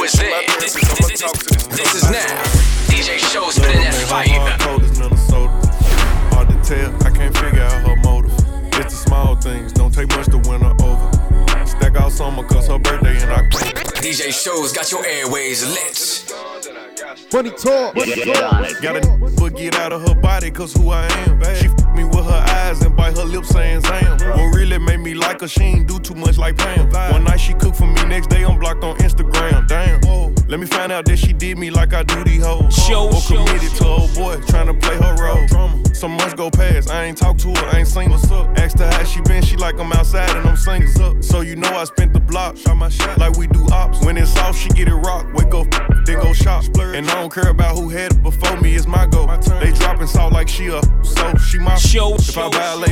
That 0.02 0.10
was 0.10 0.20
it. 0.20 0.60
This, 0.60 0.74
this, 0.74 1.22
this, 1.22 1.66
this 1.68 1.94
is 1.94 2.10
now. 2.10 2.42
DJ 2.90 3.18
Show 3.30 3.50
spinning 3.50 3.84
that 3.84 3.94
fire. 4.10 4.58
Cold 4.58 4.82
as 4.82 4.98
Minnesota. 4.98 5.48
Hard 6.34 6.48
to 6.48 6.58
tell, 6.66 7.06
I 7.06 7.10
can't 7.10 7.36
figure 7.36 7.62
out 7.62 7.86
her 7.86 7.94
motive. 8.02 8.32
It's 8.80 8.98
the 8.98 9.08
small 9.08 9.36
things, 9.36 9.72
don't 9.72 9.94
take 9.94 10.08
much 10.08 10.26
to 10.26 10.38
win 10.38 10.60
her 10.62 10.74
over. 10.82 11.66
Stack 11.66 11.94
out 11.94 12.10
summer 12.10 12.42
cause 12.42 12.66
her 12.66 12.80
birthday 12.80 13.22
in 13.22 13.28
October. 13.28 13.78
DJ 14.02 14.32
Show's 14.32 14.72
got 14.72 14.90
your 14.90 15.06
airways 15.06 15.62
lit. 15.70 16.32
Money 17.32 17.50
talk. 17.50 17.94
Got 17.94 18.96
a 18.96 19.34
but 19.38 19.54
get 19.54 19.76
out 19.76 19.92
of 19.92 20.02
her 20.08 20.16
body 20.16 20.50
cause 20.50 20.72
who 20.74 20.90
I 20.90 21.06
am. 21.28 21.40
She 21.54 21.68
f 21.68 21.94
me 21.94 22.02
with 22.02 22.24
her 22.24 22.44
eyes 22.48 22.82
and 22.82 22.91
bite 23.02 23.18
her 23.18 23.24
lips 23.24 23.48
saying 23.48 23.80
Zam. 23.80 24.18
What 24.36 24.54
really 24.54 24.78
made 24.78 25.00
me 25.00 25.14
like 25.14 25.40
her, 25.40 25.48
she 25.48 25.62
ain't 25.62 25.88
do 25.88 25.98
too 25.98 26.14
much 26.14 26.38
like 26.38 26.56
Pam. 26.56 26.88
One 27.12 27.24
night 27.24 27.40
she 27.40 27.52
cooked 27.54 27.76
for 27.76 27.86
me, 27.86 28.00
next 28.04 28.28
day 28.28 28.44
I'm 28.44 28.58
blocked 28.60 28.84
on 28.84 28.96
Instagram. 28.98 29.66
Damn. 29.66 30.00
Let 30.48 30.60
me 30.60 30.66
find 30.66 30.92
out 30.92 31.06
that 31.06 31.16
she 31.16 31.32
did 31.32 31.56
me 31.58 31.70
like 31.70 31.94
I 31.94 32.02
do 32.02 32.22
these 32.24 32.44
hoes. 32.44 32.74
Show, 32.74 33.06
or 33.06 33.20
show, 33.20 33.44
committed 33.44 33.72
to 33.78 33.86
old 33.86 34.14
boy, 34.14 34.36
trying 34.48 34.66
to 34.66 34.74
play 34.74 34.96
her 34.96 35.14
role. 35.16 35.94
Some 35.94 36.12
months 36.12 36.34
go 36.34 36.50
past, 36.50 36.90
I 36.90 37.04
ain't 37.04 37.16
talked 37.16 37.40
to 37.40 37.48
her, 37.48 37.66
I 37.72 37.78
ain't 37.78 37.88
seen 37.88 38.10
what's 38.10 38.30
up. 38.30 38.46
Asked 38.58 38.78
her 38.80 38.90
how 38.90 39.04
she 39.04 39.20
been, 39.22 39.42
she 39.42 39.56
like 39.56 39.78
I'm 39.78 39.92
outside 39.92 40.36
and 40.36 40.46
I'm 40.46 40.56
singing 40.56 40.88
up. 41.00 41.22
So 41.22 41.40
you 41.40 41.56
know 41.56 41.68
I 41.68 41.84
spent 41.84 42.12
the 42.12 42.20
block, 42.20 42.56
shot 42.56 42.76
my 42.76 42.88
shot 42.88 43.18
like 43.18 43.36
we 43.36 43.46
do 43.46 43.66
ops. 43.72 44.04
When 44.04 44.16
it's 44.16 44.36
off, 44.38 44.56
she 44.56 44.68
get 44.70 44.88
it 44.88 44.94
rock, 44.94 45.26
wake 45.32 45.54
up, 45.54 45.70
then 46.04 46.20
go 46.20 46.32
shop. 46.32 46.64
And 46.78 47.08
I 47.08 47.14
don't 47.14 47.32
care 47.32 47.48
about 47.48 47.78
who 47.78 47.88
had 47.88 48.12
it 48.12 48.22
before 48.22 48.60
me, 48.60 48.74
it's 48.74 48.86
my 48.86 49.06
go. 49.06 49.26
They 49.60 49.72
dropping 49.72 50.08
salt 50.08 50.32
like 50.32 50.48
she 50.48 50.70
up, 50.70 50.84
so 51.04 51.34
she 51.36 51.58
my 51.58 51.76
show. 51.76 52.14
If 52.16 52.36
I 52.36 52.50
violate 52.50 52.91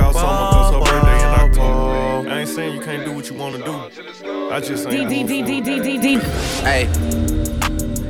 over. 0.00 0.12
Stack 0.12 0.14
out 0.14 0.14
summer 0.14 0.50
cause 0.50 0.74
her 0.74 0.80
birthday 0.80 1.18
in 1.18 1.50
October. 1.50 2.30
I 2.30 2.38
ain't 2.40 2.48
saying 2.48 2.74
you 2.76 2.80
can't 2.80 3.04
do 3.04 3.12
what 3.12 3.28
you 3.30 3.36
wanna 3.36 3.58
do. 3.58 3.72
I 4.50 4.60
just 4.60 4.88
ain't. 4.88 5.08
Hey, 6.62 6.88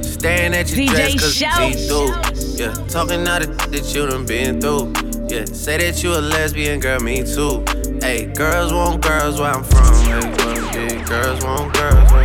staring 0.03 0.55
at 0.55 0.71
your 0.71 0.87
DJ 0.87 0.89
dress 0.89 1.21
cause 1.21 1.35
Shout. 1.35 1.69
you 1.69 1.75
see 1.75 1.89
through. 1.89 2.09
Yeah, 2.57 2.73
talking 2.87 3.27
all 3.27 3.41
the 3.41 3.47
that 3.71 3.95
you 3.95 4.07
done 4.07 4.27
been 4.27 4.61
through. 4.61 4.93
Yeah, 5.29 5.45
say 5.47 5.79
that 5.79 6.03
you 6.03 6.13
a 6.15 6.21
lesbian, 6.21 6.81
girl, 6.81 7.01
me 7.01 7.23
too. 7.23 7.65
Hey, 8.01 8.27
girls 8.27 8.73
want 8.73 9.03
girls 9.03 9.41
where 9.41 9.51
I'm 9.51 9.65
from. 9.65 9.95
Hey, 10.05 10.97
yeah, 10.97 11.05
girls 11.05 11.45
want 11.45 11.73
girls 11.75 12.13
where 12.13 12.25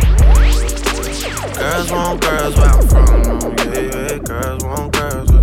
Girls 1.58 1.90
want 1.90 2.20
girls 2.20 2.56
where 2.56 2.68
I'm 2.68 2.88
from. 2.88 3.56
Yeah, 3.58 3.80
yeah, 3.80 4.18
girls 4.18 4.64
want 4.64 4.92
girls 4.92 5.32
where 5.32 5.42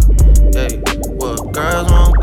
Hey, 0.54 0.82
well, 1.18 1.36
girls 1.36 1.92
want 1.92 2.15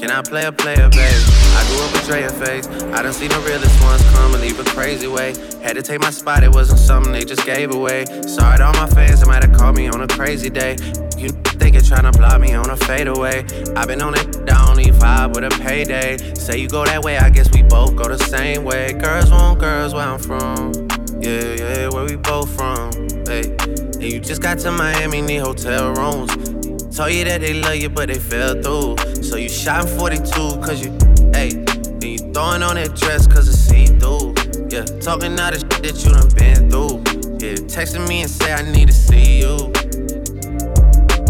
can 0.00 0.10
I 0.10 0.22
play 0.22 0.44
a 0.46 0.52
player, 0.52 0.88
babe? 0.88 1.22
I 1.52 1.64
grew 1.68 1.84
up 1.84 1.92
with 1.92 2.06
Drea 2.06 2.30
face. 2.30 2.66
I 2.96 3.02
done 3.02 3.12
seen 3.12 3.28
the 3.28 3.38
realest 3.40 3.82
ones 3.82 4.02
come 4.14 4.32
and 4.32 4.40
leave 4.40 4.58
a 4.58 4.64
crazy 4.64 5.06
way. 5.06 5.34
Had 5.62 5.74
to 5.74 5.82
take 5.82 6.00
my 6.00 6.10
spot, 6.10 6.42
it 6.42 6.50
wasn't 6.50 6.80
something 6.80 7.12
they 7.12 7.24
just 7.24 7.44
gave 7.44 7.70
away. 7.70 8.06
Sorry 8.26 8.56
to 8.56 8.64
all 8.64 8.72
my 8.72 8.88
fans, 8.88 9.20
they 9.20 9.26
might 9.26 9.44
have 9.44 9.54
called 9.54 9.76
me 9.76 9.88
on 9.88 10.00
a 10.00 10.08
crazy 10.08 10.48
day. 10.48 10.78
You 11.18 11.28
thinking 11.60 11.82
tryna 11.82 12.16
block 12.16 12.40
me 12.40 12.54
on 12.54 12.70
a 12.70 12.76
fadeaway. 12.78 13.44
i 13.76 13.84
been 13.84 14.00
on 14.00 14.14
it, 14.14 14.50
I 14.50 14.70
only 14.70 14.86
vibe 14.86 15.34
with 15.34 15.44
a 15.44 15.50
payday. 15.62 16.16
Say 16.34 16.58
you 16.58 16.68
go 16.68 16.86
that 16.86 17.02
way, 17.02 17.18
I 17.18 17.28
guess 17.28 17.52
we 17.52 17.62
both 17.62 17.94
go 17.94 18.04
the 18.04 18.18
same 18.18 18.64
way. 18.64 18.94
Girls 18.94 19.30
want 19.30 19.60
girls 19.60 19.92
where 19.92 20.06
I'm 20.06 20.18
from. 20.18 20.72
Yeah, 21.20 21.54
yeah, 21.58 21.88
where 21.90 22.06
we 22.06 22.16
both 22.16 22.48
from. 22.56 22.90
Hey, 23.26 23.54
and 23.60 24.02
you 24.02 24.18
just 24.18 24.40
got 24.40 24.58
to 24.60 24.72
Miami, 24.72 25.20
need 25.20 25.40
hotel 25.40 25.92
rooms. 25.92 26.49
Told 26.92 27.12
you 27.12 27.24
that 27.24 27.40
they 27.40 27.54
love 27.54 27.76
you, 27.76 27.88
but 27.88 28.08
they 28.08 28.18
fell 28.18 28.60
through. 28.60 29.22
So 29.22 29.36
you 29.36 29.48
shot 29.48 29.88
42, 29.88 30.26
cause 30.60 30.84
you, 30.84 30.90
hey, 31.32 31.50
then 31.50 32.02
you 32.02 32.18
throwing 32.18 32.64
on 32.64 32.74
that 32.74 32.96
dress, 32.96 33.28
cause 33.28 33.48
it's 33.48 33.58
see 33.58 33.86
through. 33.86 34.34
Yeah, 34.68 34.84
talking 35.00 35.38
all 35.38 35.52
the 35.52 35.60
shit 35.60 35.82
that 35.82 36.04
you 36.04 36.10
done 36.10 36.28
been 36.34 36.68
through. 36.68 36.98
Yeah, 37.38 37.54
texting 37.70 38.08
me 38.08 38.22
and 38.22 38.30
say 38.30 38.52
I 38.52 38.62
need 38.72 38.88
to 38.88 38.92
see 38.92 39.38
you. 39.38 39.72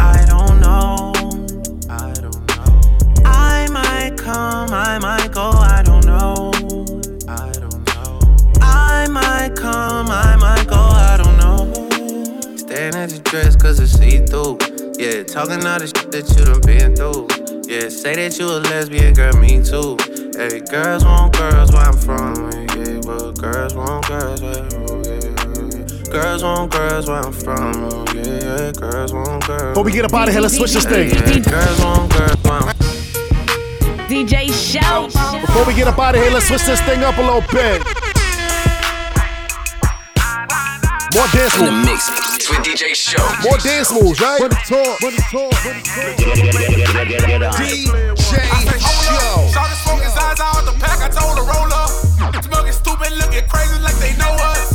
I 0.00 0.24
don't 0.24 0.60
know. 0.60 1.12
I 1.90 2.12
don't 2.14 2.40
know. 2.48 3.22
I 3.26 3.68
might 3.70 4.16
come, 4.16 4.70
I 4.72 4.98
might 4.98 5.30
go, 5.30 5.50
I 5.50 5.82
don't 5.84 6.06
know. 6.06 6.52
I 7.28 7.52
don't 7.52 7.86
know. 7.94 8.18
I 8.62 9.06
might 9.08 9.54
come, 9.54 10.08
I 10.08 10.36
might 10.36 10.66
go, 10.66 10.76
I 10.76 11.18
don't 11.22 11.36
know. 11.36 12.56
Staring 12.56 12.94
at 12.94 13.10
your 13.12 13.20
dress 13.20 13.56
cause 13.56 13.78
it's 13.78 13.92
see 13.92 14.24
through. 14.24 14.69
Yeah, 15.00 15.22
talking 15.22 15.64
all 15.64 15.78
the 15.78 15.86
shit 15.88 16.12
that 16.12 16.28
you 16.36 16.44
done 16.44 16.60
been 16.60 16.92
through. 16.92 17.24
Yeah, 17.64 17.88
say 17.88 18.20
that 18.20 18.36
you 18.36 18.44
a 18.44 18.60
lesbian, 18.68 19.14
girl, 19.14 19.32
me 19.40 19.56
too. 19.64 19.96
Hey, 20.36 20.60
girls 20.60 21.08
want 21.08 21.32
girls 21.32 21.72
where 21.72 21.88
I'm 21.88 21.96
from. 21.96 22.36
Yeah, 22.76 23.00
but 23.00 23.32
girls 23.40 23.72
want 23.72 24.04
girls 24.04 24.42
where 24.44 24.60
I'm 24.60 24.68
from. 24.68 26.12
Girls 26.12 26.42
want 26.42 26.70
girls 26.70 27.08
where 27.08 27.16
I'm 27.16 27.32
from. 27.32 27.88
Oh, 27.88 28.04
yeah, 28.12 28.44
yeah, 28.44 28.72
girls 28.76 29.14
want 29.14 29.46
girls. 29.46 29.74
But 29.74 29.86
we 29.86 29.92
get 29.92 30.04
up 30.04 30.12
out 30.12 30.28
of 30.28 30.34
here, 30.34 30.42
let's 30.42 30.58
switch 30.58 30.74
this 30.74 30.84
thing. 30.84 31.08
Girls 31.48 31.80
want 31.80 32.12
girls 32.12 32.36
where 32.44 32.60
I'm 32.60 32.76
from. 32.76 34.04
DJ 34.04 34.52
Shout. 34.52 35.16
Before 35.40 35.64
we 35.64 35.72
get 35.72 35.88
up 35.88 35.98
out 35.98 36.14
of 36.14 36.20
here, 36.20 36.30
let's 36.30 36.44
switch 36.44 36.68
this 36.68 36.82
thing 36.82 37.00
up 37.04 37.16
a 37.16 37.22
little 37.22 37.40
bit. 37.48 37.80
More 41.12 41.26
dance 41.32 41.58
moves. 41.58 41.70
In 41.70 41.74
the 41.74 41.90
mix 41.90 42.06
with 42.48 42.60
DJ 42.60 42.94
Show. 42.94 43.18
More 43.42 43.58
dance 43.58 43.90
moves, 43.92 44.20
right? 44.20 44.40
Money 44.40 44.54
talk, 44.62 45.02
money 45.02 45.18
talk, 45.26 45.50
money 45.64 45.82
talk. 45.82 45.98
DJ 47.58 48.78
Show. 48.78 49.50
Shot 49.50 49.70
smoke 49.82 50.02
his 50.02 50.16
eyes 50.16 50.38
out 50.38 50.64
the 50.64 50.72
pack. 50.78 51.02
I 51.02 51.08
told 51.10 51.36
her 51.36 51.42
roll 51.42 51.72
up. 51.74 51.90
Smoking 52.44 52.72
stupid, 52.72 53.10
looking 53.18 53.42
crazy 53.48 53.78
like 53.82 53.96
they 53.96 54.16
know 54.18 54.30
us. 54.38 54.69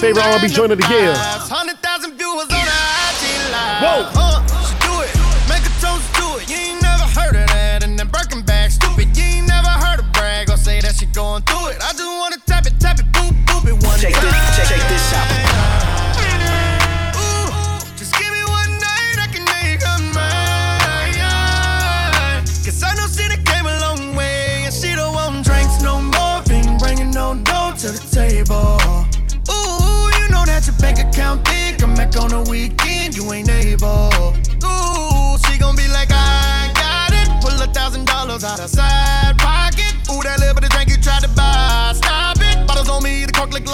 favorite 0.00 0.24
R&B 0.24 0.48
joint 0.48 0.72
of 0.72 0.78
the 0.78 0.88
year. 0.88 1.39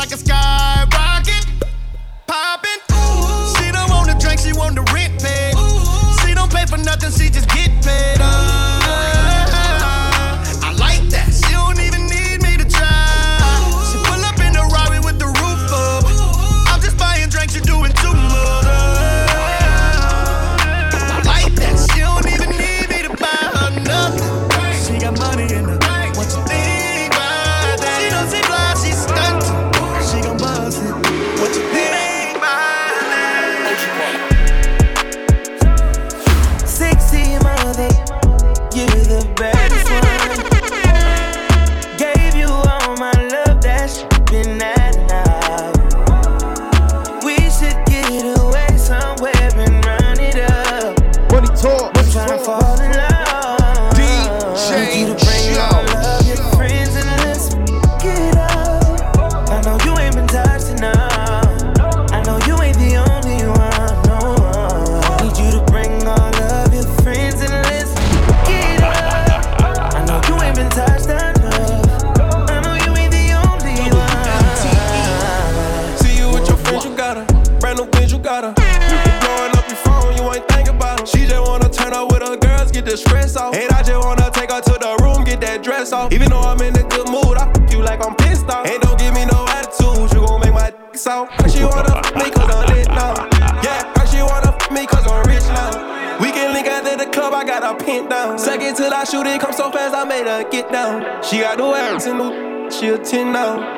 like 0.06 0.14
a 0.14 0.18
sky. 0.18 0.75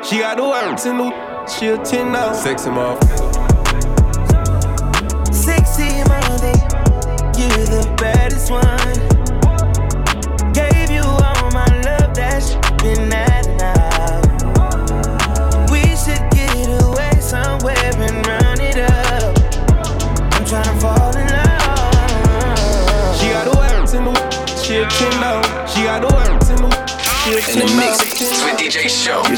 She 0.09 0.17
got 0.17 0.37
the 0.37 0.43
words 0.43 0.87
in 0.87 0.97
the 0.97 1.45
she 1.45 1.67
a 1.67 1.77
10 1.77 2.11
now. 2.11 2.33
Sexy 2.33 2.71
mom. 2.71 2.98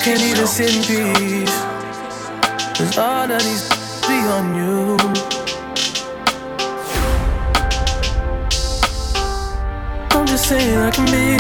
Can't 0.04 0.20
even 0.22 0.48
sit 0.48 0.76
in 0.76 0.82
peace. 0.82 1.58
Cause 2.76 2.98
all 2.98 3.32
of 3.32 3.44
these 3.44 3.70
be 4.08 4.18
on 4.36 4.56
you. 4.56 4.98
I'm 10.10 10.26
just 10.26 10.50
saying 10.50 10.78
I 10.80 10.90
can 10.90 11.06
be, 11.06 11.38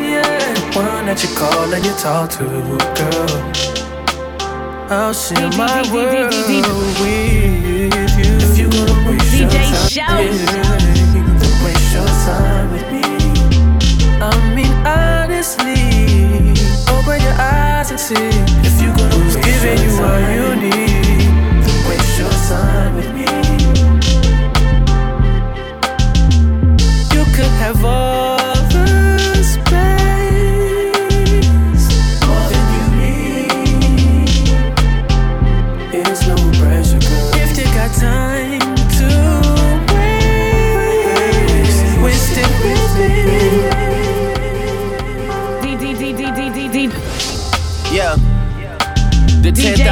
yeah, 0.00 0.76
one 0.76 1.06
that 1.06 1.20
you 1.24 1.34
call 1.34 1.74
and 1.74 1.84
you 1.84 1.92
talk 1.94 2.30
to, 2.38 2.44
girl. 2.94 3.68
I'll 4.90 5.12
share 5.12 5.50
my 5.58 5.82
world 5.92 6.32
with 6.32 6.48
you. 6.48 6.62
If 8.40 8.56
you 8.56 8.68
waste 9.10 9.34
your 9.34 9.50
DJ 9.50 10.06
time, 10.06 10.77
if 18.00 18.80
you 18.80 18.88
gonna 18.96 19.14
who's 19.16 19.34
giving 19.34 19.82
you 19.82 20.00
what 20.00 20.20
you 20.32 20.70
need. 20.70 20.87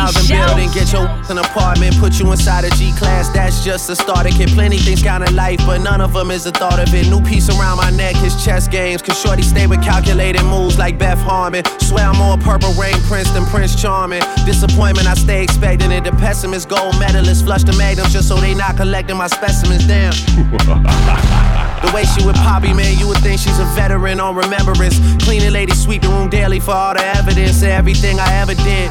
The 0.06 0.12
DJ 0.12 0.22
10,000 0.22 0.26
Shout. 0.26 0.48
building, 0.48 0.70
get 0.72 0.92
your 0.92 1.06
an 1.30 1.38
apartment, 1.38 1.98
put 1.98 2.18
you 2.20 2.30
inside 2.30 2.64
a 2.64 2.70
G 2.76 2.92
class. 2.92 3.28
That's 3.30 3.64
just 3.64 3.90
a 3.90 3.96
starter. 3.96 4.30
Kid, 4.30 4.50
plenty 4.50 4.78
things 4.78 5.02
count 5.02 5.28
in 5.28 5.34
life, 5.34 5.58
but 5.66 5.78
none 5.80 6.00
of 6.00 6.12
them 6.12 6.30
is 6.30 6.46
a 6.46 6.52
thought 6.52 6.78
of 6.78 6.94
it. 6.94 7.08
New 7.08 7.20
piece 7.22 7.48
around 7.48 7.78
my 7.78 7.90
neck, 7.90 8.14
his 8.16 8.44
chess 8.44 8.68
games. 8.68 9.02
Cause 9.02 9.20
Shorty 9.20 9.42
stay 9.42 9.66
with 9.66 9.82
calculated 9.82 10.44
moves 10.44 10.78
like 10.78 10.98
Beth 10.98 11.18
Harmon. 11.18 11.64
Swear 11.80 12.06
I'm 12.06 12.16
more 12.16 12.38
purple 12.38 12.72
rain 12.74 12.94
prince 13.08 13.30
than 13.30 13.44
Prince 13.46 13.80
Charming. 13.80 14.22
Disappointment, 14.44 15.08
I 15.08 15.14
stay 15.14 15.42
expecting 15.42 15.90
it. 15.90 16.04
The 16.04 16.12
pessimist, 16.12 16.68
gold 16.68 16.98
medalist, 17.00 17.44
flush 17.44 17.64
the 17.64 17.72
magnums 17.72 18.12
just 18.12 18.28
so 18.28 18.36
they 18.36 18.54
not 18.54 18.76
collecting 18.76 19.16
my 19.16 19.26
specimens. 19.26 19.86
Damn. 19.86 20.12
The 21.76 21.92
way 21.92 22.04
she 22.04 22.24
with 22.26 22.36
Poppy, 22.36 22.72
man, 22.72 22.98
you 22.98 23.06
would 23.06 23.18
think 23.18 23.38
she's 23.38 23.58
a 23.58 23.64
veteran 23.76 24.18
on 24.18 24.34
remembrance. 24.34 24.98
Cleaning 25.22 25.52
lady, 25.52 25.72
sweep 25.74 26.02
the 26.02 26.08
room 26.08 26.28
daily 26.28 26.58
for 26.58 26.72
all 26.72 26.94
the 26.94 27.04
evidence 27.04 27.62
of 27.62 27.68
everything 27.68 28.18
I 28.18 28.32
ever 28.40 28.54
did. 28.54 28.90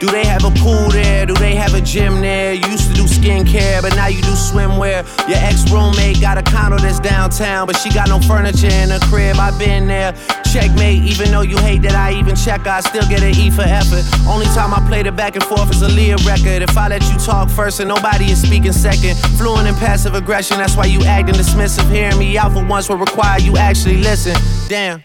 Do 0.00 0.06
they 0.06 0.24
have 0.24 0.44
a 0.44 0.50
pool 0.52 0.88
there? 0.88 1.26
Do 1.26 1.34
they 1.34 1.54
have 1.56 1.74
a 1.74 1.80
gym 1.82 2.22
there? 2.22 2.54
You 2.54 2.66
used 2.68 2.88
to 2.88 2.94
do 2.94 3.04
skincare, 3.04 3.82
but 3.82 3.94
now 3.94 4.06
you 4.06 4.22
do 4.22 4.32
swimwear. 4.32 5.04
Your 5.28 5.36
ex 5.36 5.70
roommate 5.70 6.22
got 6.22 6.38
a 6.38 6.42
condo 6.42 6.78
that's 6.78 6.98
downtown, 7.00 7.66
but 7.66 7.76
she 7.76 7.90
got 7.92 8.08
no 8.08 8.18
furniture 8.18 8.72
in 8.72 8.88
her 8.88 8.98
crib. 9.10 9.36
I've 9.36 9.58
been 9.58 9.86
there. 9.86 10.14
Checkmate, 10.50 11.02
even 11.04 11.30
though 11.30 11.42
you 11.42 11.58
hate 11.58 11.82
that 11.82 11.94
I 11.94 12.14
even 12.18 12.34
check, 12.34 12.66
I 12.66 12.80
still 12.80 13.06
get 13.10 13.22
an 13.22 13.36
E 13.36 13.50
for 13.50 13.60
effort. 13.60 14.02
Only 14.26 14.46
time 14.46 14.72
I 14.72 14.80
played 14.88 15.06
it 15.06 15.14
back 15.14 15.36
and 15.36 15.44
forth 15.44 15.70
is 15.70 15.82
a 15.82 15.88
Leah 15.88 16.16
record. 16.24 16.62
If 16.62 16.78
I 16.78 16.88
let 16.88 17.02
you 17.12 17.18
talk 17.18 17.50
first 17.50 17.78
and 17.78 17.88
nobody 17.88 18.32
is 18.32 18.40
speaking 18.40 18.72
second, 18.72 19.16
fluent 19.36 19.68
in 19.68 19.74
passive 19.74 20.14
aggression, 20.14 20.56
that's 20.56 20.76
why 20.76 20.86
you 20.86 21.04
acting 21.04 21.34
dismissive. 21.34 21.88
Hearing 21.92 22.18
me 22.18 22.38
out 22.38 22.52
for 22.52 22.64
once 22.64 22.88
will 22.88 22.96
require 22.96 23.38
you 23.38 23.58
actually 23.58 23.98
listen. 23.98 24.34
Damn. 24.66 25.04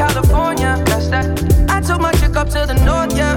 California. 0.00 0.82
That's 0.86 1.08
that. 1.08 1.26
I 1.68 1.80
took 1.82 2.00
my 2.00 2.12
chick 2.12 2.34
up 2.34 2.48
to 2.56 2.64
the 2.64 2.72
north, 2.88 3.14
yeah. 3.14 3.36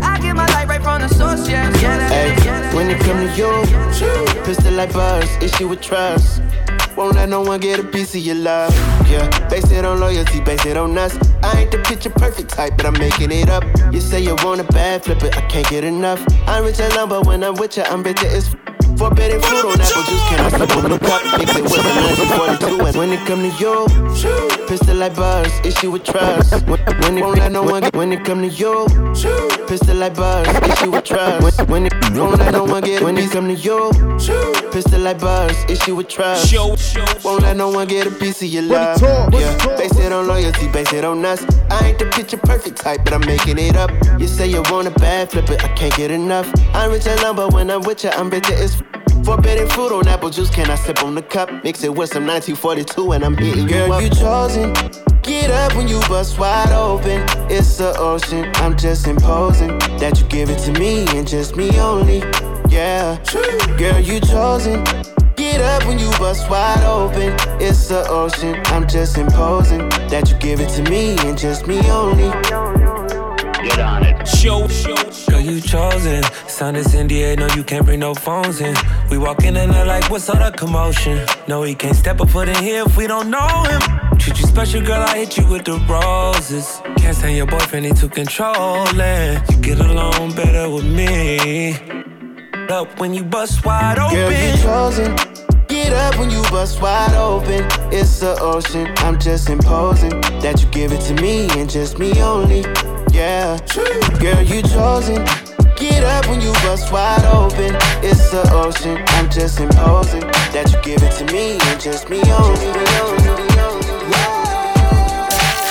I 0.00 0.20
get 0.20 0.36
my 0.36 0.46
light 0.54 0.68
right 0.68 0.80
from 0.80 1.00
the 1.00 1.08
source, 1.08 1.48
yeah. 1.48 1.68
Yeah, 1.80 1.98
that, 1.98 2.12
Ay, 2.12 2.44
yeah, 2.44 2.60
that. 2.60 2.74
when 2.74 2.88
it 2.88 3.00
come 3.00 3.18
to 3.18 3.28
you, 3.34 4.44
pistol 4.44 4.72
like 4.74 4.92
buzz, 4.92 5.28
issue 5.42 5.66
with 5.66 5.80
trust. 5.80 6.40
Won't 6.96 7.16
let 7.16 7.28
no 7.30 7.40
one 7.40 7.58
get 7.58 7.80
a 7.80 7.82
piece 7.84 8.14
of 8.14 8.20
your 8.20 8.36
love. 8.36 8.72
Yeah, 9.10 9.26
base 9.48 9.72
it 9.72 9.84
on 9.84 9.98
loyalty, 9.98 10.40
base 10.40 10.64
it 10.66 10.76
on 10.76 10.96
us. 10.96 11.18
I 11.42 11.62
ain't 11.62 11.72
the 11.72 11.78
picture 11.78 12.10
perfect 12.10 12.50
type, 12.50 12.76
but 12.76 12.86
I'm 12.86 12.96
making 12.98 13.32
it 13.32 13.48
up. 13.48 13.64
You 13.92 14.00
say 14.00 14.20
you 14.20 14.36
want 14.44 14.60
a 14.60 14.64
bad 14.64 15.02
flip 15.02 15.22
it, 15.24 15.36
I 15.36 15.40
can't 15.48 15.68
get 15.68 15.82
enough. 15.82 16.24
I'm 16.46 16.64
rich 16.64 16.78
alone, 16.78 17.08
but 17.08 17.26
when 17.26 17.42
I'm 17.42 17.54
with 17.54 17.76
you, 17.76 17.82
I'm 17.84 18.02
bitter 18.04 18.26
as 18.28 18.46
f- 18.46 18.56
Forbidden 19.02 19.40
fruit 19.40 19.64
on 19.64 19.80
apple 19.80 20.02
juice, 20.04 20.22
can 20.28 20.38
I 20.38 20.48
slip 20.48 20.76
on 20.76 20.90
the 20.90 20.98
cup? 20.98 21.22
Mix 21.36 21.56
it 21.56 21.62
with 21.64 21.74
a 21.74 21.92
1942. 22.62 22.86
And 22.86 22.96
when 22.96 23.10
it 23.10 23.26
come 23.26 23.42
to 23.42 23.50
you, 23.58 24.66
pistol 24.68 24.94
like 24.94 25.16
buzz, 25.16 25.50
issue 25.66 25.90
with 25.90 26.04
trust. 26.04 26.52
When, 26.68 26.78
when 27.02 27.18
it 27.18 27.22
won't 27.22 27.38
let 27.38 27.50
no 27.50 27.64
one 27.64 27.82
get, 27.82 27.96
when 27.96 28.12
it 28.12 28.24
come 28.24 28.42
to 28.42 28.46
you, 28.46 28.86
pistol 29.66 29.96
like 29.96 30.14
buzz, 30.14 30.46
issue 30.70 30.92
with 30.92 31.02
trust. 31.04 31.58
When, 31.58 31.66
when 31.68 31.86
it 31.86 31.94
won't 32.16 32.38
let 32.38 32.52
no 32.52 32.62
one 32.62 32.84
get, 32.84 33.02
when 33.02 33.18
it 33.18 33.28
come 33.32 33.48
to 33.48 33.54
you, 33.54 33.90
pistol 34.70 35.00
like 35.00 35.18
buzz, 35.18 35.56
issue 35.68 35.96
with 35.96 36.06
trust. 36.06 36.54
Won't 37.24 37.42
let 37.42 37.56
no 37.56 37.70
one 37.70 37.88
get 37.88 38.06
a 38.06 38.10
piece 38.12 38.40
of 38.40 38.48
your 38.48 38.62
love. 38.62 39.02
Yeah, 39.02 39.76
base 39.76 39.98
it 39.98 40.12
on 40.12 40.28
loyalty, 40.28 40.68
base 40.68 40.92
it 40.92 41.04
on 41.04 41.24
us. 41.24 41.44
I 41.72 41.88
ain't 41.88 41.98
the 41.98 42.06
picture 42.06 42.36
perfect 42.36 42.76
type, 42.78 43.00
but 43.04 43.12
I'm 43.14 43.24
making 43.26 43.58
it 43.58 43.76
up. 43.76 43.90
You 44.20 44.26
say 44.26 44.46
you 44.46 44.62
want 44.70 44.86
a 44.88 44.90
bad 44.90 45.30
flip 45.30 45.46
but 45.46 45.64
I 45.64 45.68
can't 45.74 45.94
get 45.96 46.10
enough. 46.10 46.46
I'm 46.74 46.90
rich 46.90 47.06
alone, 47.06 47.36
but 47.36 47.52
when 47.52 47.70
I'm 47.70 47.82
with 47.82 48.04
you, 48.04 48.10
I'm 48.10 48.28
bitter 48.30 48.54
as 48.54 48.74
f- 48.74 48.82
Forbidden 49.24 49.68
fruit 49.68 49.92
on 49.92 50.08
apple 50.08 50.30
juice, 50.30 50.50
can 50.50 50.68
I 50.68 50.74
sip 50.74 51.02
on 51.04 51.14
the 51.14 51.22
cup? 51.22 51.48
Mix 51.64 51.84
it 51.84 51.94
with 51.94 52.10
some 52.10 52.26
1942 52.26 53.12
and 53.12 53.24
I'm 53.24 53.36
hitting 53.36 53.62
you 53.62 53.68
Girl, 53.68 53.92
up. 53.92 54.02
you 54.02 54.10
chosen. 54.10 54.72
Get 55.22 55.50
up 55.50 55.74
when 55.76 55.86
you 55.86 56.00
bust 56.08 56.38
wide 56.38 56.72
open. 56.72 57.22
It's 57.48 57.78
the 57.78 57.96
ocean. 57.98 58.50
I'm 58.56 58.76
just 58.76 59.06
imposing 59.06 59.78
that 60.00 60.18
you 60.20 60.26
give 60.26 60.50
it 60.50 60.58
to 60.64 60.72
me 60.78 61.06
and 61.16 61.26
just 61.26 61.54
me 61.56 61.70
only. 61.78 62.18
Yeah, 62.68 63.16
true. 63.24 63.42
girl, 63.78 64.00
you 64.00 64.18
chosen. 64.20 64.82
Get 65.52 65.60
up 65.60 65.84
when 65.86 65.98
you 65.98 66.08
bust 66.12 66.48
wide 66.48 66.82
open. 66.82 67.34
It's 67.60 67.88
the 67.88 68.08
ocean. 68.08 68.58
I'm 68.72 68.88
just 68.88 69.18
imposing 69.18 69.86
that 70.08 70.30
you 70.30 70.38
give 70.38 70.60
it 70.60 70.70
to 70.70 70.82
me 70.90 71.14
and 71.28 71.36
just 71.36 71.66
me 71.66 71.78
only. 71.90 72.30
Get 73.62 73.78
on 73.78 74.02
it. 74.02 74.26
Show, 74.26 74.66
show, 74.68 74.96
Girl, 75.28 75.40
you 75.42 75.60
chosen. 75.60 76.22
Sign 76.48 76.72
this 76.72 76.94
NDA, 76.94 77.36
no, 77.36 77.48
you 77.54 77.62
can't 77.62 77.84
bring 77.84 78.00
no 78.00 78.14
phones 78.14 78.62
in. 78.62 78.74
We 79.10 79.18
walk 79.18 79.44
in 79.44 79.58
and 79.58 79.70
they're 79.70 79.84
like, 79.84 80.08
what's 80.10 80.30
all 80.30 80.38
the 80.38 80.56
commotion? 80.56 81.20
No, 81.46 81.64
he 81.64 81.74
can't 81.74 81.96
step 81.96 82.20
a 82.20 82.26
foot 82.26 82.48
in 82.48 82.56
here 82.56 82.84
if 82.86 82.96
we 82.96 83.06
don't 83.06 83.28
know 83.28 83.64
him. 83.64 83.82
Treat 84.16 84.40
you 84.40 84.46
special, 84.46 84.80
girl, 84.80 85.02
I 85.02 85.18
hit 85.18 85.36
you 85.36 85.46
with 85.48 85.66
the 85.66 85.78
roses. 85.86 86.80
Can't 86.96 87.14
stand 87.14 87.36
your 87.36 87.44
boyfriend, 87.44 87.84
he 87.84 87.92
too 87.92 88.08
controlling. 88.08 89.42
You 89.50 89.56
get 89.60 89.80
along 89.80 90.34
better 90.34 90.70
with 90.70 90.86
me. 90.86 92.11
Up 92.72 92.98
when 92.98 93.12
you 93.12 93.22
bust 93.22 93.66
wide 93.66 93.98
open. 93.98 94.16
Girl, 94.16 94.32
you 94.32 94.56
chosen. 94.62 95.14
Get 95.68 95.92
up 95.92 96.18
when 96.18 96.30
you 96.30 96.40
bust 96.44 96.80
wide 96.80 97.12
open. 97.12 97.66
It's 97.92 98.20
the 98.20 98.34
ocean. 98.40 98.90
I'm 99.04 99.20
just 99.20 99.50
imposing 99.50 100.08
that 100.40 100.62
you 100.62 100.70
give 100.70 100.90
it 100.90 101.02
to 101.02 101.14
me 101.20 101.50
and 101.50 101.68
just 101.68 101.98
me 101.98 102.18
only. 102.22 102.60
Yeah, 103.12 103.58
girl, 104.18 104.40
you 104.40 104.62
chosen. 104.62 105.16
Get 105.76 106.02
up 106.02 106.26
when 106.28 106.40
you 106.40 106.50
bust 106.64 106.90
wide 106.90 107.26
open. 107.26 107.76
It's 108.02 108.30
the 108.30 108.50
ocean. 108.54 108.96
I'm 109.18 109.28
just 109.28 109.60
imposing 109.60 110.22
that 110.54 110.72
you 110.72 110.80
give 110.80 111.02
it 111.02 111.12
to 111.18 111.26
me 111.30 111.58
and 111.60 111.78
just 111.78 112.08
me 112.08 112.22
only. 112.32 112.68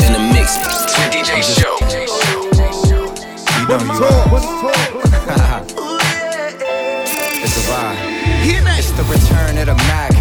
In 0.05 0.13
the 0.13 0.21
mix 0.31 0.55
DJ 1.09 1.41
Show. 1.41 1.81
You 3.71 3.87
know 3.87 5.05
you 5.05 5.10
the 9.01 9.13
return 9.13 9.57
of 9.57 9.65
the 9.65 9.75
Mac. 9.75 10.20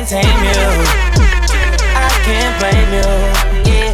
Can't 0.00 0.24
tame 0.24 0.44
you. 0.44 0.64
I 1.92 2.08
can't 2.24 2.54
blame 2.58 2.92
you. 2.96 3.10
Yeah, 3.68 3.92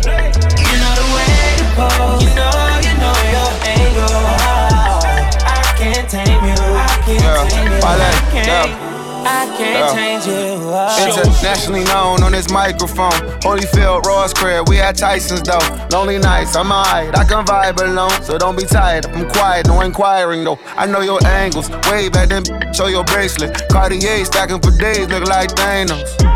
you 0.55 0.75
know 0.79 0.95
the 0.95 1.07
way 1.15 1.35
to 1.59 1.67
pose. 1.75 2.23
You 2.23 2.31
know, 2.37 2.55
you 2.87 2.95
know 3.03 3.17
your 3.35 3.51
angle. 3.67 4.23
I 5.43 5.75
can't 5.77 6.09
tame 6.09 6.45
you. 6.47 6.55
I 6.55 7.03
can't 7.05 7.51
tame 7.51 7.73
you. 7.73 7.81
I 7.83 8.31
can't. 8.31 9.06
I 9.27 9.57
can't 9.57 9.95
change. 9.95 10.25
Oh. 10.29 11.07
Internationally 11.07 11.85
known 11.85 12.23
on 12.23 12.33
this 12.33 12.51
microphone. 12.51 13.11
Holyfield, 13.41 14.05
Ross 14.05 14.33
Crab, 14.33 14.69
we 14.69 14.79
at 14.81 14.97
Tyson's 14.97 15.43
though. 15.43 15.59
Lonely 15.91 16.19
nights, 16.19 16.55
I'm 16.55 16.71
alright, 16.71 17.17
I 17.17 17.25
can 17.25 17.45
vibe 17.45 17.81
alone. 17.81 18.23
So 18.23 18.39
don't 18.39 18.57
be 18.57 18.65
tired, 18.65 19.07
I'm 19.07 19.29
quiet, 19.29 19.67
no 19.67 19.81
inquiring 19.81 20.45
though. 20.45 20.59
I 20.77 20.87
know 20.87 21.01
your 21.01 21.25
angles, 21.27 21.71
way 21.91 22.09
back 22.09 22.29
then, 22.29 22.45
show 22.73 22.87
your 22.87 23.05
bracelet. 23.05 23.69
Cartier 23.69 24.25
stacking 24.25 24.61
for 24.61 24.71
days, 24.79 25.09
look 25.09 25.25
like 25.29 25.51
Thanos. 25.51 26.36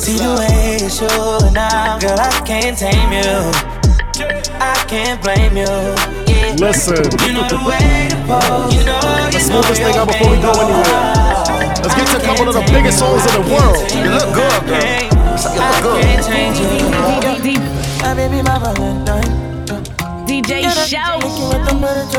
See 0.00 0.16
the 0.16 0.32
way 0.32 0.80
you 0.80 0.88
show 0.88 1.36
now, 1.52 2.00
girl. 2.00 2.16
I 2.16 2.32
can't 2.48 2.72
tame 2.72 3.12
you. 3.12 3.52
I 4.56 4.72
can't 4.88 5.20
blame 5.20 5.60
you. 5.60 5.68
Yeah. 6.24 6.56
Listen. 6.56 7.04
You 7.20 7.36
know 7.36 7.44
the 7.44 7.60
way 7.68 8.08
to 8.08 8.16
pose. 8.24 8.72
You 8.72 8.80
know, 8.88 8.96
you 8.96 9.28
Let's 9.28 9.52
know 9.52 9.60
move 9.60 9.68
this 9.68 9.76
thing 9.76 9.92
out 10.00 10.08
before 10.08 10.32
we 10.32 10.40
go 10.40 10.56
anywhere. 10.56 11.84
Let's 11.84 11.92
get 11.92 12.08
to 12.08 12.16
a 12.16 12.24
couple 12.24 12.48
of 12.48 12.56
the 12.56 12.64
biggest 12.72 12.96
songs 12.96 13.28
in 13.28 13.44
the 13.44 13.52
world. 13.52 13.76
You 13.92 14.08
look 14.08 14.24
good, 14.32 14.72
girl. 14.72 14.80
You 14.80 15.60
look 15.68 15.84
good. 15.84 16.00
can't 16.00 16.24
change 16.24 16.56
you. 16.64 16.80
My 18.00 18.16
baby, 18.16 18.40
my 18.40 18.56
Valentine. 18.56 19.28
DJ 20.24 20.64
Show. 20.88 21.20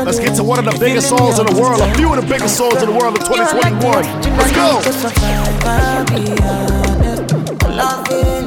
Let's 0.06 0.22
get 0.22 0.36
to 0.36 0.44
one 0.44 0.60
of 0.62 0.66
the 0.70 0.78
biggest 0.78 1.08
songs 1.08 1.40
in 1.40 1.46
the 1.50 1.60
world. 1.60 1.80
A 1.82 1.92
few 1.98 2.14
of 2.14 2.22
the 2.22 2.28
biggest 2.30 2.56
songs 2.56 2.78
in 2.78 2.86
the 2.86 2.94
world 2.94 3.18
of 3.18 3.26
2021. 3.26 4.06
Let's 4.38 4.54
go. 4.54 4.78
Loving 7.72 8.22
the 8.22 8.41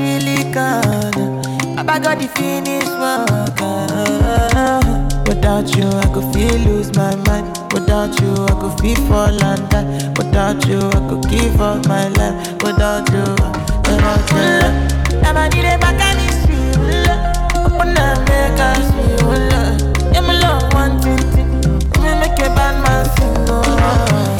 Really 0.00 0.36
silicone. 0.36 1.44
I 1.76 1.98
got 1.98 2.18
the 2.18 2.28
finish 2.28 2.88
work. 2.96 3.28
Without 5.28 5.76
you, 5.76 5.86
I 5.88 6.06
could 6.14 6.32
feel 6.32 6.56
lose 6.66 6.90
my 6.96 7.14
mind. 7.26 7.46
Without 7.74 8.18
you, 8.20 8.32
I 8.32 8.54
could 8.60 8.80
feel 8.80 8.96
fall 9.08 9.44
under. 9.44 9.82
Without 10.16 10.66
you, 10.66 10.78
I 10.78 11.00
could 11.08 11.28
give 11.30 11.60
up 11.60 11.86
my 11.86 12.08
life. 12.08 12.62
Without 12.62 13.10
you, 13.12 13.26
without 13.84 14.24
you. 14.32 15.20
I'm 15.26 15.36
a 15.36 15.48
need 15.50 15.66
a 15.66 15.76
back 15.78 16.00
and 16.00 16.20
it's 16.24 16.48
real. 16.48 17.12
Open 17.60 17.96
up, 17.98 18.18
make 18.28 18.58
us 18.58 18.88
real. 18.96 20.16
I'm 20.16 20.30
a 20.30 20.34
love 20.40 20.72
one, 20.72 20.96
two, 21.02 21.16
three. 21.30 21.44
I'm 21.94 22.04
a 22.06 22.20
make 22.20 22.38
a 22.38 22.48
bad 22.56 22.74
man 22.82 23.04
sing. 23.16 24.39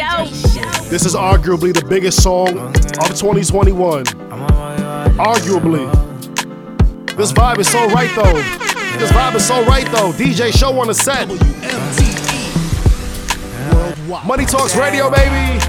show. 0.00 0.24
This 0.88 1.04
is 1.04 1.14
arguably 1.14 1.74
the 1.74 1.84
biggest 1.86 2.22
song 2.22 2.58
of 2.58 2.74
2021. 2.74 4.04
Arguably. 5.16 5.86
This 7.16 7.32
vibe 7.32 7.58
is 7.58 7.70
so 7.70 7.86
right 7.88 8.10
though. 8.14 8.32
This 8.98 9.10
vibe 9.12 9.34
is 9.34 9.46
so 9.46 9.64
right 9.66 9.84
though. 9.86 10.12
DJ 10.12 10.56
show 10.56 10.78
on 10.80 10.86
the 10.86 10.94
set. 10.94 11.28
Money 14.26 14.44
Talks 14.44 14.76
Radio, 14.76 15.10
baby. 15.10 15.60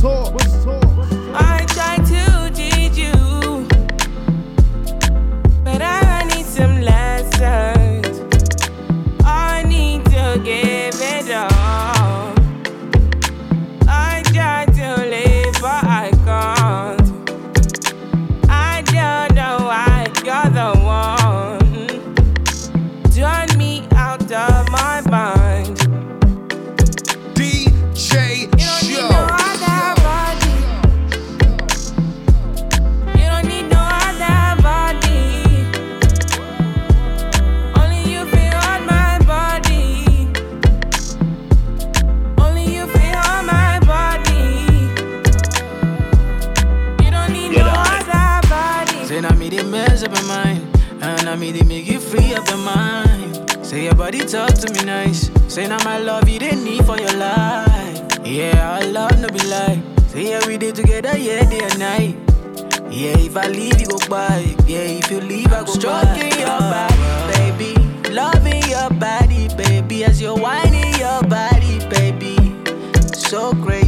tour. 0.00 0.39
Shorty 54.10 54.26
talk 54.26 54.54
to 54.54 54.72
me 54.72 54.84
nice. 54.84 55.30
Say 55.46 55.68
now 55.68 55.78
my 55.84 55.98
love 55.98 56.28
you 56.28 56.40
didn't 56.40 56.64
need 56.64 56.84
for 56.84 56.98
your 56.98 57.12
life. 57.12 58.18
Yeah, 58.24 58.78
I 58.80 58.84
love 58.84 59.20
no 59.20 59.28
be 59.28 59.38
lie. 59.46 59.80
Say 60.08 60.30
yeah, 60.30 60.44
we 60.48 60.58
did 60.58 60.74
together, 60.74 61.16
yeah, 61.16 61.48
day 61.48 61.60
and 61.62 61.78
night. 61.78 62.16
Yeah, 62.90 63.14
if 63.18 63.36
I 63.36 63.46
leave, 63.46 63.80
you 63.80 63.86
go 63.86 63.98
by. 64.08 64.56
Yeah, 64.66 64.98
if 64.98 65.12
you 65.12 65.20
leave, 65.20 65.52
I 65.52 65.60
go 65.60 65.66
Stroking 65.66 66.40
your 66.40 66.58
body, 66.58 66.98
baby. 67.38 68.10
Loving 68.10 68.68
your 68.68 68.90
body, 68.90 69.46
baby. 69.54 70.02
As 70.02 70.20
you're 70.20 70.36
whining 70.36 70.92
your 70.98 71.22
body, 71.22 71.78
baby. 71.88 72.34
So 73.14 73.52
crazy. 73.62 73.79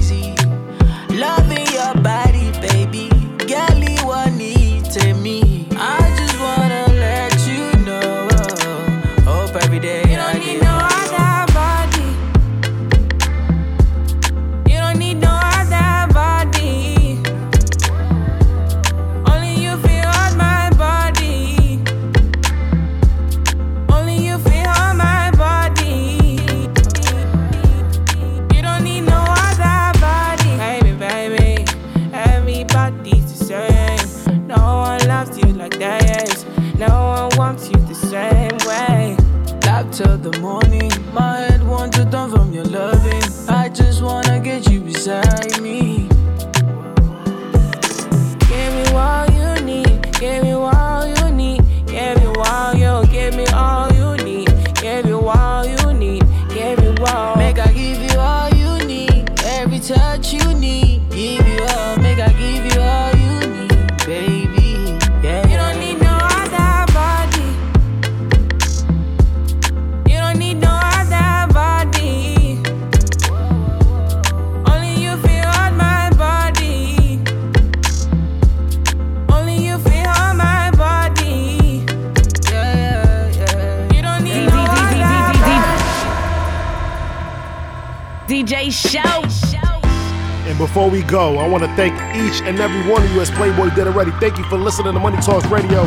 and 92.46 92.58
every 92.60 92.90
one 92.90 93.02
of 93.02 93.12
you, 93.12 93.20
as 93.20 93.30
Playboy 93.30 93.74
did 93.74 93.86
already. 93.86 94.10
Thank 94.12 94.38
you 94.38 94.44
for 94.44 94.58
listening 94.58 94.92
to 94.94 95.00
Money 95.00 95.18
Talks 95.18 95.46
Radio. 95.46 95.84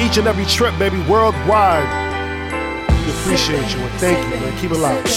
Each 0.00 0.16
and 0.16 0.26
every 0.26 0.46
trip, 0.46 0.76
baby, 0.78 0.98
worldwide. 1.08 1.86
We 3.06 3.10
appreciate 3.12 3.74
you 3.74 3.80
and 3.80 3.92
thank 4.00 4.18
you, 4.34 4.40
man. 4.40 4.58
Keep 4.58 4.72
it 4.72 4.78
locked. 4.78 5.08